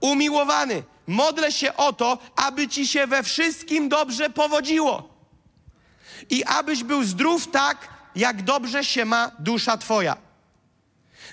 Umiłowany, 0.00 0.82
modlę 1.06 1.52
się 1.52 1.76
o 1.76 1.92
to, 1.92 2.18
aby 2.36 2.68
ci 2.68 2.86
się 2.86 3.06
we 3.06 3.22
wszystkim 3.22 3.88
dobrze 3.88 4.30
powodziło 4.30 5.14
i 6.30 6.44
abyś 6.44 6.84
był 6.84 7.04
zdrów 7.04 7.50
tak, 7.50 7.88
jak 8.16 8.42
dobrze 8.42 8.84
się 8.84 9.04
ma 9.04 9.30
dusza 9.38 9.76
Twoja. 9.76 10.16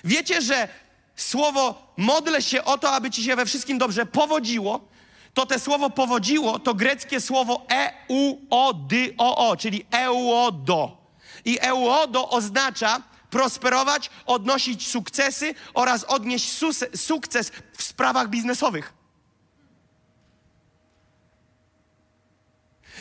Wiecie, 0.04 0.42
że 0.42 0.68
słowo 1.16 1.94
modlę 1.96 2.42
się 2.42 2.64
o 2.64 2.78
to, 2.78 2.90
aby 2.90 3.10
ci 3.10 3.24
się 3.24 3.36
we 3.36 3.46
wszystkim 3.46 3.78
dobrze 3.78 4.06
powodziło, 4.06 4.88
to 5.34 5.46
te 5.46 5.58
słowo 5.58 5.90
powodziło 5.90 6.58
to 6.58 6.74
greckie 6.74 7.20
słowo 7.20 7.66
euodo, 7.68 9.56
czyli 9.58 9.86
euodo. 9.90 10.96
I 11.44 11.58
euodo 11.60 12.28
oznacza 12.28 13.02
prosperować, 13.30 14.10
odnosić 14.26 14.88
sukcesy 14.88 15.54
oraz 15.74 16.04
odnieść 16.04 16.52
sukces 16.94 17.52
w 17.76 17.82
sprawach 17.82 18.28
biznesowych. 18.28 19.01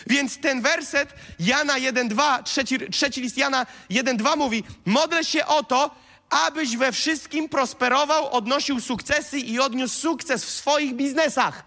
Więc 0.07 0.39
ten 0.39 0.61
werset 0.61 1.13
Jana 1.39 1.79
1:2, 1.79 2.43
trzeci, 2.43 2.79
trzeci 2.91 3.21
list 3.21 3.37
Jana 3.37 3.65
1:2 3.89 4.37
mówi: 4.37 4.63
Modlę 4.85 5.23
się 5.23 5.45
o 5.45 5.63
to, 5.63 5.95
abyś 6.29 6.77
we 6.77 6.91
wszystkim 6.91 7.49
prosperował, 7.49 8.31
odnosił 8.31 8.79
sukcesy 8.79 9.39
i 9.39 9.59
odniósł 9.59 10.01
sukces 10.01 10.45
w 10.45 10.49
swoich 10.49 10.95
biznesach. 10.95 11.63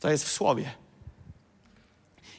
To 0.00 0.10
jest 0.10 0.24
w 0.24 0.32
słowie. 0.32 0.79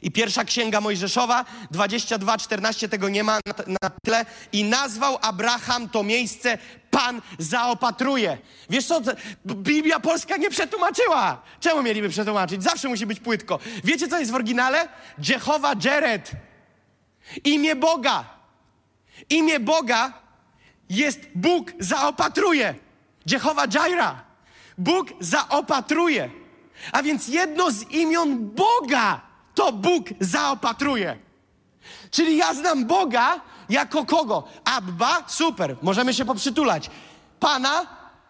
I 0.02 0.10
pierwsza 0.10 0.44
księga 0.44 0.80
Mojżeszowa 0.80 1.44
22:14 1.72 2.88
tego 2.88 3.08
nie 3.08 3.24
ma 3.24 3.38
na, 3.46 3.54
na 3.82 3.90
tle 4.04 4.26
i 4.52 4.64
nazwał 4.64 5.18
Abraham 5.22 5.88
to 5.88 6.02
miejsce 6.02 6.58
Pan 6.90 7.22
zaopatruje. 7.38 8.38
Wiesz 8.70 8.86
co, 8.86 9.00
Biblia 9.46 10.00
Polska 10.00 10.36
nie 10.36 10.50
przetłumaczyła. 10.50 11.42
Czemu 11.60 11.82
mieliby 11.82 12.08
przetłumaczyć? 12.08 12.62
Zawsze 12.62 12.88
musi 12.88 13.06
być 13.06 13.20
płytko. 13.20 13.58
Wiecie, 13.84 14.08
co 14.08 14.18
jest 14.18 14.30
w 14.30 14.34
oryginale? 14.34 14.88
Jehowa 15.28 15.72
Jared. 15.84 16.30
Imię 17.44 17.76
Boga. 17.76 18.24
Imię 19.30 19.60
Boga 19.60 20.12
jest 20.90 21.20
Bóg 21.34 21.72
zaopatruje. 21.78 22.74
Jehowa 23.26 23.64
Jaira. 23.74 24.24
Bóg 24.78 25.08
zaopatruje. 25.20 26.30
A 26.92 27.02
więc 27.02 27.28
jedno 27.28 27.70
z 27.70 27.90
imion 27.90 28.50
Boga 28.50 29.31
to 29.54 29.72
Bóg 29.72 30.06
zaopatruje. 30.20 31.18
Czyli 32.10 32.36
ja 32.36 32.54
znam 32.54 32.86
Boga 32.86 33.40
jako 33.68 34.04
kogo? 34.06 34.48
Abba, 34.64 35.24
super, 35.26 35.76
możemy 35.82 36.14
się 36.14 36.24
poprzytulać. 36.24 36.90
Pana, 37.40 37.86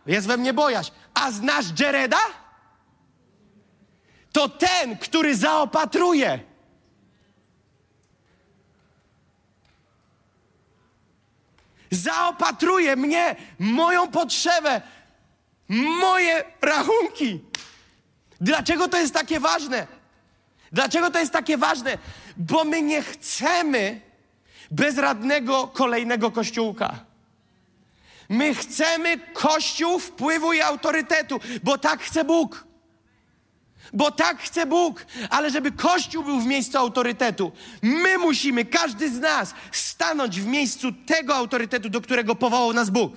jest 0.06 0.26
we 0.26 0.36
mnie 0.36 0.52
bojaźń. 0.52 0.90
A 1.14 1.30
znasz 1.30 1.80
Jereda? 1.80 2.20
To 4.32 4.48
ten, 4.48 4.98
który 4.98 5.36
zaopatruje. 5.36 6.40
Zaopatruje 11.90 12.96
mnie, 12.96 13.36
moją 13.58 14.08
potrzebę, 14.08 14.80
moje 16.00 16.44
rachunki. 16.60 17.40
Dlaczego 18.40 18.88
to 18.88 18.96
jest 18.98 19.14
takie 19.14 19.40
ważne? 19.40 19.86
Dlaczego 20.72 21.10
to 21.10 21.18
jest 21.18 21.32
takie 21.32 21.58
ważne? 21.58 21.98
Bo 22.36 22.64
my 22.64 22.82
nie 22.82 23.02
chcemy 23.02 24.00
bezradnego 24.70 25.68
kolejnego 25.68 26.30
kościółka. 26.30 27.04
My 28.28 28.54
chcemy 28.54 29.18
kościół 29.32 29.98
wpływu 29.98 30.52
i 30.52 30.60
autorytetu, 30.60 31.40
bo 31.62 31.78
tak 31.78 32.00
chce 32.00 32.24
Bóg. 32.24 32.64
Bo 33.92 34.10
tak 34.10 34.38
chce 34.38 34.66
Bóg, 34.66 35.06
ale 35.30 35.50
żeby 35.50 35.72
Kościół 35.72 36.24
był 36.24 36.40
w 36.40 36.46
miejscu 36.46 36.78
autorytetu, 36.78 37.52
my 37.82 38.18
musimy, 38.18 38.64
każdy 38.64 39.10
z 39.10 39.18
nas, 39.18 39.54
stanąć 39.72 40.40
w 40.40 40.46
miejscu 40.46 40.92
tego 41.06 41.34
autorytetu, 41.34 41.88
do 41.88 42.00
którego 42.00 42.34
powołał 42.34 42.72
nas 42.72 42.90
Bóg. 42.90 43.12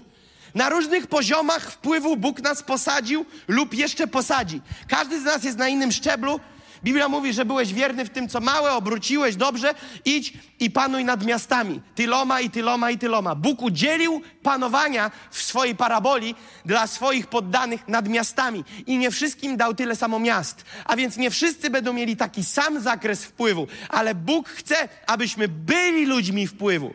Na 0.55 0.69
różnych 0.69 1.07
poziomach 1.07 1.71
wpływu 1.71 2.17
Bóg 2.17 2.41
nas 2.41 2.63
posadził 2.63 3.25
lub 3.47 3.73
jeszcze 3.73 4.07
posadzi. 4.07 4.61
Każdy 4.87 5.21
z 5.21 5.23
nas 5.23 5.43
jest 5.43 5.57
na 5.57 5.67
innym 5.67 5.91
szczeblu, 5.91 6.39
Biblia 6.85 7.09
mówi, 7.09 7.33
że 7.33 7.45
byłeś 7.45 7.73
wierny 7.73 8.05
w 8.05 8.09
tym, 8.09 8.29
co 8.29 8.39
małe, 8.39 8.73
obróciłeś 8.73 9.35
dobrze, 9.35 9.73
idź 10.05 10.33
i 10.59 10.71
panuj 10.71 11.05
nad 11.05 11.25
miastami. 11.25 11.81
Tyloma 11.95 12.41
i 12.41 12.49
tyloma 12.49 12.91
i 12.91 12.97
tyloma. 12.97 13.35
Bóg 13.35 13.61
udzielił 13.61 14.21
panowania 14.43 15.11
w 15.31 15.41
swojej 15.41 15.75
paraboli 15.75 16.35
dla 16.65 16.87
swoich 16.87 17.27
poddanych 17.27 17.87
nad 17.87 18.07
miastami. 18.07 18.63
I 18.85 18.97
nie 18.97 19.11
wszystkim 19.11 19.57
dał 19.57 19.73
tyle 19.73 19.95
samo 19.95 20.19
miast. 20.19 20.65
A 20.85 20.95
więc 20.95 21.17
nie 21.17 21.29
wszyscy 21.29 21.69
będą 21.69 21.93
mieli 21.93 22.17
taki 22.17 22.43
sam 22.43 22.81
zakres 22.81 23.25
wpływu. 23.25 23.67
Ale 23.89 24.15
Bóg 24.15 24.49
chce, 24.49 24.89
abyśmy 25.07 25.47
byli 25.47 26.05
ludźmi 26.05 26.47
wpływu. 26.47 26.93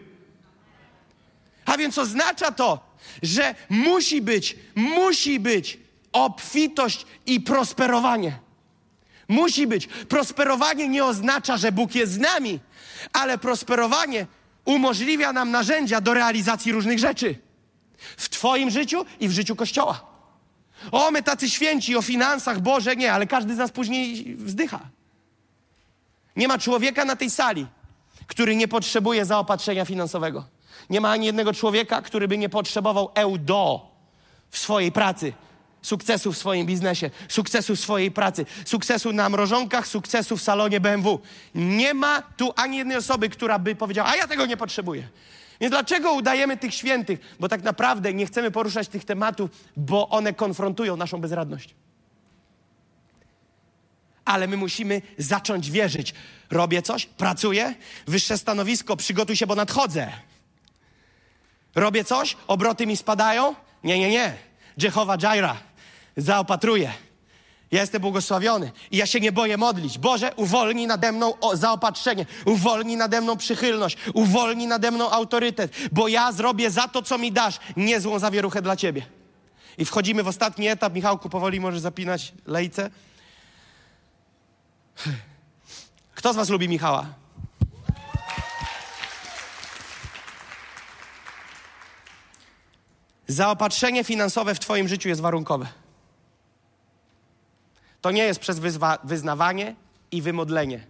A 1.67 1.77
więc 1.77 1.99
oznacza 1.99 2.53
to, 2.53 2.97
że 3.23 3.55
musi 3.69 4.23
być, 4.23 4.57
musi 4.75 5.41
być 5.41 5.79
obfitość 6.13 7.07
i 7.27 7.41
prosperowanie. 7.41 8.50
Musi 9.31 9.67
być. 9.67 9.87
Prosperowanie 9.87 10.89
nie 10.89 11.05
oznacza, 11.05 11.57
że 11.57 11.73
Bóg 11.73 11.95
jest 11.95 12.13
z 12.13 12.19
nami, 12.19 12.61
ale 13.13 13.39
prosperowanie 13.39 14.27
umożliwia 14.65 15.33
nam 15.33 15.51
narzędzia 15.51 16.01
do 16.01 16.15
realizacji 16.15 16.73
różnych 16.73 16.99
rzeczy. 16.99 17.39
W 18.17 18.29
Twoim 18.29 18.71
życiu 18.71 19.05
i 19.21 19.29
w 19.29 19.33
życiu 19.33 19.57
Kościoła. 19.57 20.01
O, 20.93 21.11
my 21.11 21.23
tacy 21.23 21.51
święci 21.51 21.97
o 21.97 22.03
finansach, 22.03 22.61
Boże, 22.61 22.97
nie, 22.97 23.13
ale 23.13 23.27
każdy 23.27 23.55
z 23.55 23.59
nas 23.59 23.71
później 23.71 24.37
wzdycha. 24.37 24.81
Nie 26.37 26.49
ma 26.49 26.59
człowieka 26.59 27.05
na 27.05 27.17
tej 27.17 27.31
sali, 27.31 27.67
który 28.27 28.57
nie 28.57 28.69
potrzebuje 28.69 29.25
zaopatrzenia 29.25 29.85
finansowego. 29.85 30.45
Nie 30.91 31.01
ma 31.01 31.11
ani 31.11 31.27
jednego 31.27 31.53
człowieka, 31.53 32.03
który 32.03 32.29
by 32.29 32.39
nie 32.39 32.49
potrzebował 32.49 33.11
eudo 33.15 33.91
w 34.51 34.59
swojej 34.59 34.93
pracy, 34.93 35.33
sukcesu 35.83 36.33
w 36.33 36.39
swoim 36.39 36.67
biznesie, 36.67 37.11
sukcesu 37.29 37.77
w 37.77 37.81
swojej 37.81 38.11
pracy, 38.11 38.47
sukcesu 38.65 39.13
na 39.13 39.29
mrożonkach, 39.29 39.87
sukcesu 39.87 40.37
w 40.37 40.43
salonie 40.43 40.81
BMW. 40.81 41.21
Nie 41.55 41.95
ma 41.95 42.23
tu 42.23 42.53
ani 42.57 42.77
jednej 42.79 42.97
osoby, 42.97 43.29
która 43.29 43.59
by 43.59 43.75
powiedziała, 43.75 44.09
a 44.09 44.17
ja 44.17 44.27
tego 44.27 44.47
nie 44.47 44.57
potrzebuję. 44.57 45.09
Więc 45.61 45.71
dlaczego 45.71 46.13
udajemy 46.13 46.57
tych 46.57 46.75
świętych? 46.75 47.21
Bo 47.41 47.49
tak 47.49 47.63
naprawdę 47.63 48.15
nie 48.15 48.27
chcemy 48.27 48.51
poruszać 48.51 48.89
tych 48.89 49.05
tematów, 49.05 49.51
bo 49.77 50.09
one 50.09 50.33
konfrontują 50.33 50.97
naszą 50.97 51.21
bezradność. 51.21 51.75
Ale 54.25 54.47
my 54.47 54.57
musimy 54.57 55.03
zacząć 55.19 55.71
wierzyć. 55.71 56.15
Robię 56.51 56.83
coś, 56.83 57.07
pracuję, 57.07 57.75
wyższe 58.07 58.39
stanowisko, 58.39 58.97
przygotuj 58.97 59.37
się, 59.37 59.47
bo 59.47 59.55
nadchodzę. 59.55 60.13
Robię 61.75 62.05
coś, 62.05 62.37
obroty 62.47 62.87
mi 62.87 62.97
spadają? 62.97 63.55
Nie, 63.85 63.99
nie, 63.99 64.09
nie. 64.11 64.35
Jehowa 64.83 65.17
Jaira 65.23 65.57
zaopatruję. 66.17 66.93
Ja 67.71 67.81
jestem 67.81 68.03
błogosławiony 68.03 68.73
i 68.91 68.97
ja 68.97 69.07
się 69.07 69.21
nie 69.21 69.33
boję 69.33 69.57
modlić. 69.57 69.99
Boże, 69.99 70.35
uwolnij 70.37 70.87
nade 70.87 71.13
mną 71.13 71.35
zaopatrzenie, 71.55 72.27
uwolnij 72.45 72.97
nade 72.97 73.21
mną 73.21 73.37
przychylność, 73.37 73.97
uwolnij 74.15 74.67
nade 74.67 74.91
mną 74.91 75.11
autorytet, 75.11 75.73
bo 75.93 76.09
ja 76.09 76.33
zrobię 76.33 76.71
za 76.71 76.89
to, 76.89 77.03
co 77.03 77.19
mi 77.19 77.33
dasz, 77.33 77.59
niezłą 77.77 78.19
zawieruchę 78.19 78.63
dla 78.63 78.77
Ciebie. 78.77 79.03
I 79.79 79.85
wchodzimy 79.85 80.23
w 80.23 80.29
ostatni 80.29 80.69
etap. 80.69 80.95
Michałku, 80.95 81.29
powoli 81.29 81.61
możesz 81.61 81.81
zapinać 81.81 82.33
lejce. 82.47 82.91
Kto 86.15 86.33
z 86.33 86.37
Was 86.37 86.49
lubi 86.49 86.69
Michała? 86.69 87.07
Zaopatrzenie 93.27 94.05
finansowe 94.05 94.55
w 94.55 94.61
Twoim 94.61 94.89
życiu 94.89 95.09
jest 95.09 95.21
warunkowe. 95.21 95.67
To 98.01 98.11
nie 98.11 98.23
jest 98.23 98.41
przez 98.41 98.61
wyznawanie 99.05 99.75
i 100.13 100.23
wymodlenie. 100.23 100.87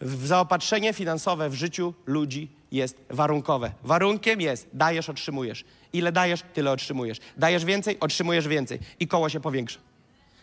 Zaopatrzenie 0.00 0.92
finansowe 0.92 1.50
w 1.50 1.54
życiu 1.54 1.94
ludzi 2.06 2.50
jest 2.72 2.96
warunkowe. 3.10 3.72
Warunkiem 3.82 4.40
jest 4.40 4.68
dajesz, 4.72 5.08
otrzymujesz. 5.08 5.64
Ile 5.92 6.12
dajesz, 6.12 6.42
tyle 6.54 6.70
otrzymujesz. 6.70 7.18
Dajesz 7.36 7.64
więcej, 7.64 8.00
otrzymujesz 8.00 8.48
więcej. 8.48 8.78
I 9.00 9.08
koło 9.08 9.28
się 9.28 9.40
powiększa. 9.40 9.78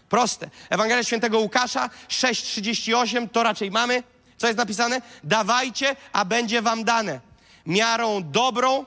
Proste. 0.10 0.50
Ewangelia 0.70 1.04
Świętego 1.04 1.40
Łukasza 1.40 1.90
6,38 2.10 3.30
to 3.30 3.44
raczej 3.44 3.72
mamy. 3.72 4.04
Co 4.38 4.48
jest 4.48 4.58
napisane? 4.58 5.02
Dawajcie, 5.24 5.96
a 6.14 6.26
będzie 6.26 6.62
wam 6.62 6.84
dane. 6.84 7.20
Miarą 7.66 8.32
dobrą, 8.32 8.86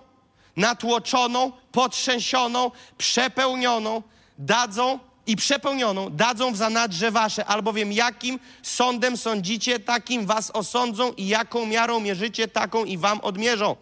natłoczoną, 0.57 1.53
potrzęsioną, 1.73 2.71
przepełnioną, 2.99 4.03
dadzą 4.39 4.99
i 5.27 5.37
przepełnioną, 5.37 6.11
dadzą 6.11 6.53
w 6.53 6.57
zanadrze 6.57 7.11
wasze, 7.11 7.45
albowiem 7.45 7.93
jakim 7.93 8.39
sądem 8.63 9.17
sądzicie, 9.17 9.81
takim 9.81 10.27
was 10.27 10.51
osądzą 10.51 11.13
i 11.13 11.29
jaką 11.29 11.67
miarą 11.67 12.01
mierzycie, 12.01 12.49
taką 12.49 12.85
i 12.85 12.99
wam 12.99 13.21
odmierzą. 13.21 13.77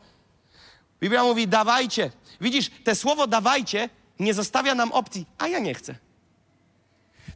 Biblia 1.01 1.23
mówi 1.23 1.49
dawajcie. 1.49 2.11
Widzisz, 2.41 2.71
te 2.85 2.95
słowo 2.95 3.27
dawajcie 3.27 3.89
nie 4.19 4.35
zostawia 4.35 4.75
nam 4.75 4.93
opcji, 4.93 5.27
a 5.39 5.49
ja 5.49 5.59
nie 5.59 5.75
chcę. 5.75 5.95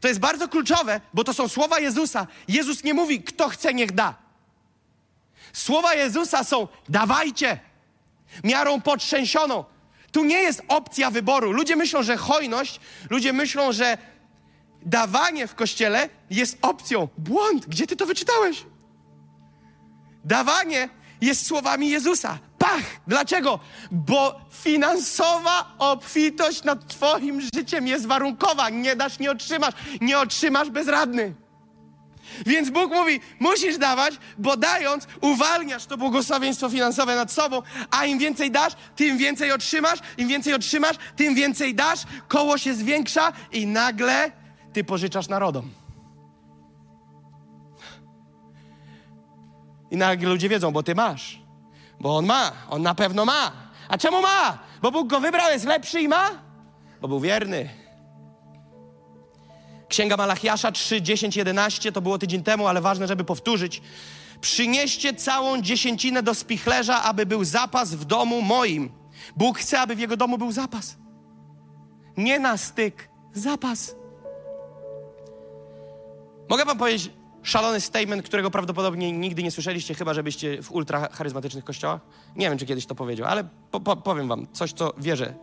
To 0.00 0.08
jest 0.08 0.20
bardzo 0.20 0.48
kluczowe, 0.48 1.00
bo 1.14 1.24
to 1.24 1.34
są 1.34 1.48
słowa 1.48 1.80
Jezusa. 1.80 2.26
Jezus 2.48 2.84
nie 2.84 2.94
mówi, 2.94 3.22
kto 3.22 3.48
chce, 3.48 3.74
niech 3.74 3.92
da. 3.92 4.14
Słowa 5.52 5.94
Jezusa 5.94 6.44
są 6.44 6.68
dawajcie, 6.88 7.60
miarą 8.44 8.80
potrzęsioną. 8.80 9.64
Tu 10.12 10.24
nie 10.24 10.42
jest 10.42 10.62
opcja 10.68 11.10
wyboru. 11.10 11.52
Ludzie 11.52 11.76
myślą, 11.76 12.02
że 12.02 12.16
hojność, 12.16 12.80
ludzie 13.10 13.32
myślą, 13.32 13.72
że 13.72 13.98
dawanie 14.86 15.46
w 15.46 15.54
kościele 15.54 16.08
jest 16.30 16.58
opcją. 16.62 17.08
Błąd, 17.18 17.66
gdzie 17.66 17.86
ty 17.86 17.96
to 17.96 18.06
wyczytałeś? 18.06 18.64
Dawanie 20.24 20.88
jest 21.20 21.46
słowami 21.46 21.88
Jezusa. 21.88 22.38
Pach! 22.58 22.82
Dlaczego? 23.06 23.58
Bo 23.90 24.40
finansowa 24.50 25.74
obfitość 25.78 26.64
nad 26.64 26.88
Twoim 26.88 27.40
życiem 27.54 27.86
jest 27.86 28.06
warunkowa. 28.06 28.70
Nie 28.70 28.96
dasz, 28.96 29.18
nie 29.18 29.30
otrzymasz. 29.30 29.74
Nie 30.00 30.18
otrzymasz 30.18 30.70
bezradny. 30.70 31.34
Więc 32.46 32.70
Bóg 32.70 32.92
mówi, 32.92 33.20
musisz 33.40 33.78
dawać, 33.78 34.14
bo 34.38 34.56
dając 34.56 35.06
uwalniasz 35.20 35.86
to 35.86 35.96
błogosławieństwo 35.96 36.68
finansowe 36.68 37.16
nad 37.16 37.32
sobą, 37.32 37.62
a 37.90 38.06
im 38.06 38.18
więcej 38.18 38.50
dasz, 38.50 38.72
tym 38.96 39.18
więcej 39.18 39.52
otrzymasz, 39.52 39.98
im 40.18 40.28
więcej 40.28 40.54
otrzymasz, 40.54 40.96
tym 41.16 41.34
więcej 41.34 41.74
dasz, 41.74 42.00
koło 42.28 42.58
się 42.58 42.74
zwiększa 42.74 43.32
i 43.52 43.66
nagle 43.66 44.32
ty 44.72 44.84
pożyczasz 44.84 45.28
narodom. 45.28 45.70
I 49.90 49.96
nagle 49.96 50.28
ludzie 50.28 50.48
wiedzą, 50.48 50.70
bo 50.70 50.82
ty 50.82 50.94
masz. 50.94 51.42
Bo 52.00 52.16
on 52.16 52.26
ma, 52.26 52.52
on 52.70 52.82
na 52.82 52.94
pewno 52.94 53.24
ma. 53.24 53.52
A 53.88 53.98
czemu 53.98 54.22
ma? 54.22 54.58
Bo 54.82 54.90
Bóg 54.90 55.08
go 55.08 55.20
wybrał, 55.20 55.50
jest 55.50 55.64
lepszy 55.64 56.00
i 56.00 56.08
ma? 56.08 56.30
Bo 57.00 57.08
był 57.08 57.20
wierny. 57.20 57.81
Księga 59.92 60.16
Malachiasza 60.16 60.72
3, 60.72 61.02
10, 61.02 61.36
11, 61.36 61.92
to 61.92 62.00
było 62.00 62.18
tydzień 62.18 62.42
temu, 62.42 62.66
ale 62.66 62.80
ważne, 62.80 63.08
żeby 63.08 63.24
powtórzyć. 63.24 63.82
Przynieście 64.40 65.14
całą 65.14 65.62
dziesięcinę 65.62 66.22
do 66.22 66.34
spichlerza, 66.34 67.02
aby 67.02 67.26
był 67.26 67.44
zapas 67.44 67.94
w 67.94 68.04
domu 68.04 68.42
moim. 68.42 68.90
Bóg 69.36 69.58
chce, 69.58 69.80
aby 69.80 69.96
w 69.96 69.98
jego 69.98 70.16
domu 70.16 70.38
był 70.38 70.52
zapas. 70.52 70.96
Nie 72.16 72.38
na 72.38 72.56
styk, 72.56 73.08
zapas. 73.32 73.96
Mogę 76.48 76.64
wam 76.64 76.78
powiedzieć 76.78 77.10
szalony 77.42 77.80
statement, 77.80 78.22
którego 78.22 78.50
prawdopodobnie 78.50 79.12
nigdy 79.12 79.42
nie 79.42 79.50
słyszeliście, 79.50 79.94
chyba 79.94 80.14
żebyście 80.14 80.62
w 80.62 80.72
ultra 80.72 81.08
charyzmatycznych 81.08 81.64
kościołach. 81.64 82.00
Nie 82.36 82.48
wiem, 82.48 82.58
czy 82.58 82.66
kiedyś 82.66 82.86
to 82.86 82.94
powiedział, 82.94 83.26
ale 83.26 83.44
po, 83.70 83.80
po, 83.80 83.96
powiem 83.96 84.28
wam 84.28 84.46
coś, 84.52 84.72
co 84.72 84.92
wierzę 84.98 85.34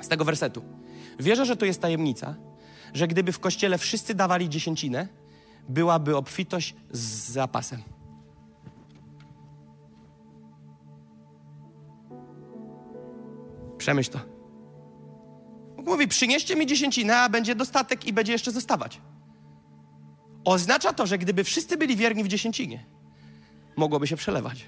z 0.00 0.08
tego 0.08 0.24
wersetu. 0.24 0.62
Wierzę, 1.18 1.46
że 1.46 1.56
to 1.56 1.66
jest 1.66 1.80
tajemnica, 1.80 2.34
że 2.96 3.08
gdyby 3.08 3.32
w 3.32 3.40
kościele 3.40 3.78
wszyscy 3.78 4.14
dawali 4.14 4.48
dziesięcinę, 4.48 5.08
byłaby 5.68 6.16
obfitość 6.16 6.74
z 6.90 7.30
zapasem. 7.30 7.82
Przemyśl 13.78 14.10
to. 14.10 14.18
Bóg 15.76 15.86
mówi, 15.86 16.08
przynieście 16.08 16.56
mi 16.56 16.66
dziesięcinę, 16.66 17.16
a 17.16 17.28
będzie 17.28 17.54
dostatek 17.54 18.04
i 18.04 18.12
będzie 18.12 18.32
jeszcze 18.32 18.50
zostawać. 18.50 19.00
Oznacza 20.44 20.92
to, 20.92 21.06
że 21.06 21.18
gdyby 21.18 21.44
wszyscy 21.44 21.76
byli 21.76 21.96
wierni 21.96 22.24
w 22.24 22.28
dziesięcinie, 22.28 22.86
mogłoby 23.76 24.06
się 24.06 24.16
przelewać. 24.16 24.66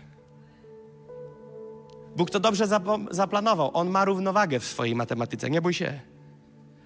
Bóg 2.16 2.30
to 2.30 2.40
dobrze 2.40 2.66
zaplanował. 3.10 3.70
On 3.74 3.88
ma 3.88 4.04
równowagę 4.04 4.60
w 4.60 4.64
swojej 4.64 4.94
matematyce, 4.94 5.50
nie 5.50 5.62
bój 5.62 5.74
się. 5.74 6.00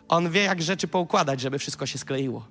On 0.09 0.31
wie, 0.31 0.43
jak 0.43 0.63
rzeczy 0.63 0.89
poukładać, 0.89 1.41
żeby 1.41 1.59
wszystko 1.59 1.87
się 1.87 1.99
skleiło. 1.99 2.47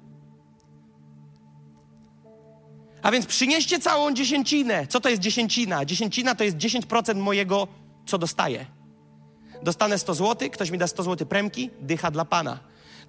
A 3.01 3.11
więc 3.11 3.25
przynieście 3.25 3.79
całą 3.79 4.13
dziesięcinę. 4.13 4.87
Co 4.87 4.99
to 4.99 5.09
jest 5.09 5.21
dziesięcina? 5.21 5.85
Dziesięcina 5.85 6.35
to 6.35 6.43
jest 6.43 6.57
10% 6.57 7.15
mojego, 7.15 7.67
co 8.05 8.17
dostaję. 8.17 8.65
Dostanę 9.63 9.97
100 9.97 10.13
zł, 10.13 10.49
ktoś 10.49 10.71
mi 10.71 10.77
da 10.77 10.87
100 10.87 11.03
zł 11.03 11.27
premki, 11.27 11.69
dycha 11.81 12.11
dla 12.11 12.25
Pana. 12.25 12.59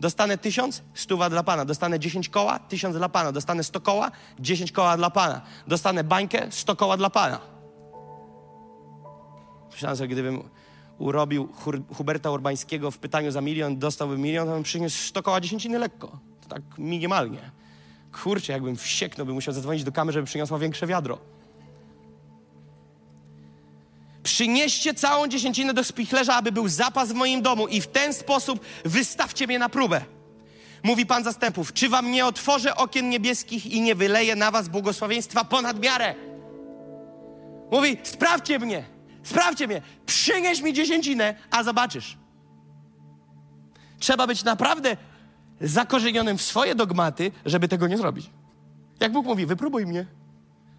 Dostanę 0.01 0.39
1000, 0.39 0.83
stuwa 0.95 1.31
dla 1.31 1.43
Pana. 1.43 1.65
Dostanę 1.65 1.99
10 1.99 2.29
koła, 2.29 2.59
1000 2.59 2.97
dla 2.97 3.09
Pana. 3.09 3.33
Dostanę 3.33 3.65
100 3.65 3.81
koła, 3.81 4.11
10 4.41 4.73
koła 4.73 4.97
dla 4.97 5.11
Pana. 5.11 5.41
Dostanę 5.67 6.05
bańkę, 6.05 6.47
100 6.51 6.77
koła 6.77 6.97
dla 6.97 7.11
Pana. 7.11 7.41
Myślałem 9.73 9.97
sobie, 9.97 10.09
gdybym 10.09 10.49
urobił 11.03 11.49
Huberta 11.95 12.31
Urbańskiego 12.31 12.91
w 12.91 12.99
pytaniu 12.99 13.31
za 13.31 13.41
milion, 13.41 13.79
dostałbym 13.79 14.21
milion, 14.21 14.47
to 14.47 14.55
bym 14.55 14.63
przyniósł 14.63 14.99
100 14.99 15.23
koła 15.23 15.41
dziesięciny 15.41 15.79
lekko. 15.79 16.19
To 16.41 16.49
tak 16.49 16.63
minimalnie. 16.79 17.51
Kurczę, 18.23 18.53
jakbym 18.53 18.77
wsieknął, 18.77 19.27
bym 19.27 19.35
musiał 19.35 19.55
zadzwonić 19.55 19.85
do 19.85 19.93
kamery, 19.93 20.13
żeby 20.13 20.27
przyniosła 20.27 20.59
większe 20.59 20.87
wiadro. 20.87 21.19
Przynieście 24.23 24.95
całą 24.95 25.29
dziesięcinę 25.29 25.75
do 25.75 25.85
spichlerza, 25.85 26.35
aby 26.35 26.53
był 26.53 26.69
zapas 26.69 27.13
w 27.13 27.15
moim 27.15 27.43
domu 27.43 27.69
i 27.69 27.81
w 27.81 27.87
ten 27.87 28.15
sposób 28.15 28.61
wystawcie 28.85 29.47
mnie 29.47 29.59
na 29.59 29.69
próbę. 29.69 30.05
Mówi 30.83 31.07
Pan 31.07 31.25
zastępów, 31.25 31.73
czy 31.73 31.89
wam 31.89 32.11
nie 32.11 32.27
otworzę 32.27 32.77
okien 32.77 33.09
niebieskich 33.09 33.67
i 33.67 33.81
nie 33.81 33.95
wyleję 33.95 34.37
na 34.37 34.51
was 34.51 34.69
błogosławieństwa 34.69 35.45
ponad 35.45 35.81
miarę? 35.81 36.15
Mówi, 37.71 37.97
sprawdźcie 38.03 38.59
mnie, 38.59 38.85
sprawdźcie 39.23 39.67
mnie, 39.67 39.83
przynieś 40.07 40.61
mi 40.61 40.73
dziesięcinę, 40.73 41.35
a 41.51 41.63
zobaczysz. 41.63 42.17
Trzeba 43.99 44.27
być 44.27 44.45
naprawdę 44.45 44.97
zakorzenionym 45.61 46.39
w 46.39 46.43
swoje 46.43 46.75
dogmaty, 46.75 47.33
żeby 47.47 47.69
tego 47.69 47.89
nie 47.89 47.99
zrobić. 47.99 48.31
Jak 49.01 49.13
Bóg 49.13 49.27
mówi, 49.27 49.47
wypróbuj 49.47 49.87
mnie, 49.87 50.07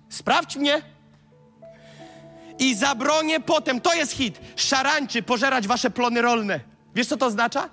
sprawdź 0.10 0.56
mnie, 0.56 0.82
i 2.60 2.76
zabronię 2.76 3.40
potem, 3.40 3.82
to 3.82 3.94
jest 3.94 4.11
hit, 4.11 4.41
szarańczy 4.56 5.24
pożerać 5.24 5.68
wasze 5.68 5.90
plony 5.90 6.22
rolne. 6.22 6.60
Wiesz, 6.95 7.07
co 7.07 7.18
to 7.18 7.26
oznacza? 7.26 7.70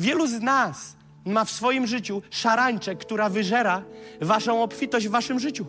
Wielu 0.00 0.26
z 0.26 0.40
nas 0.40 0.96
ma 1.24 1.44
w 1.44 1.50
swoim 1.50 1.86
życiu 1.86 2.22
szarańczę, 2.30 2.96
która 2.96 3.28
wyżera 3.28 3.82
waszą 4.20 4.62
obfitość 4.62 5.08
w 5.08 5.10
waszym 5.10 5.40
życiu. 5.40 5.66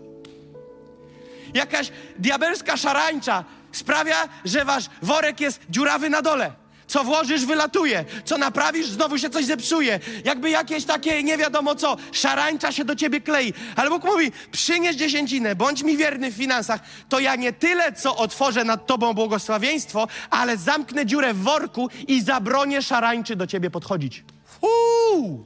Jakaś 1.54 1.92
diabelska 2.20 2.78
szarańcza 2.78 3.44
sprawia, 3.78 4.30
że 4.46 4.66
wasz 4.66 4.86
worek 5.02 5.40
jest 5.40 5.62
dziurawy 5.70 6.10
na 6.10 6.22
dole. 6.22 6.66
Co 6.88 7.04
włożysz, 7.04 7.46
wylatuje. 7.46 8.06
Co 8.26 8.38
naprawisz, 8.38 8.88
znowu 8.88 9.18
się 9.18 9.30
coś 9.30 9.46
zepsuje. 9.46 10.00
Jakby 10.26 10.50
jakieś 10.50 10.86
takie 10.86 11.24
nie 11.24 11.38
wiadomo 11.38 11.76
co, 11.76 11.98
szarańcza 12.12 12.72
się 12.72 12.86
do 12.86 12.96
ciebie 12.96 13.22
klei. 13.22 13.54
Ale 13.76 13.90
Bóg 13.90 14.04
mówi: 14.04 14.32
przynieś 14.52 14.96
dziesięcinę, 14.96 15.56
bądź 15.56 15.84
mi 15.84 15.98
wierny 15.98 16.32
w 16.32 16.36
finansach. 16.36 16.82
To 17.10 17.20
ja 17.20 17.36
nie 17.36 17.54
tyle, 17.54 17.94
co 17.94 18.16
otworzę 18.16 18.64
nad 18.64 18.88
tobą 18.88 19.14
błogosławieństwo, 19.14 20.08
ale 20.30 20.58
zamknę 20.58 21.06
dziurę 21.06 21.34
w 21.34 21.44
worku 21.44 21.90
i 22.08 22.22
zabronię 22.22 22.82
szarańczy 22.82 23.36
do 23.36 23.48
ciebie 23.48 23.70
podchodzić. 23.70 24.24
Uuu! 24.62 25.46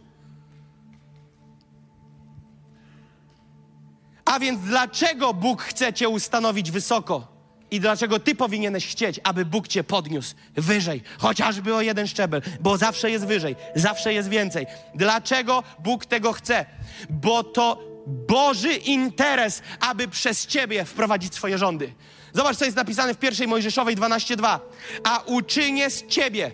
A 4.26 4.40
więc 4.40 4.62
dlaczego 4.62 5.34
Bóg 5.34 5.62
chce 5.62 5.94
cię 5.94 6.10
ustanowić 6.10 6.72
wysoko? 6.72 7.39
I 7.72 7.80
dlaczego 7.80 8.20
ty 8.20 8.36
powinieneś 8.36 8.88
chcieć, 8.88 9.20
aby 9.24 9.46
Bóg 9.46 9.68
cię 9.68 9.84
podniósł 9.84 10.36
wyżej, 10.56 11.02
chociażby 11.18 11.76
o 11.76 11.82
jeden 11.82 12.08
szczebel, 12.08 12.42
bo 12.60 12.78
zawsze 12.78 13.12
jest 13.12 13.26
wyżej, 13.26 13.56
zawsze 13.76 14.14
jest 14.14 14.30
więcej. 14.30 14.66
Dlaczego 14.96 15.64
Bóg 15.80 16.06
tego 16.06 16.34
chce? 16.34 16.66
Bo 17.10 17.44
to 17.44 17.90
Boży 18.08 18.74
interes, 18.74 19.62
aby 19.80 20.08
przez 20.08 20.48
ciebie 20.48 20.86
wprowadzić 20.86 21.36
swoje 21.36 21.58
rządy. 21.58 21.94
Zobacz, 22.34 22.58
co 22.58 22.66
jest 22.66 22.78
napisane 22.78 23.14
w 23.14 23.18
pierwszej 23.18 23.48
Mojżeszowej 23.48 23.96
12:2. 23.96 24.60
A 25.04 25.20
uczynię 25.26 25.90
z 25.90 26.08
ciebie 26.08 26.52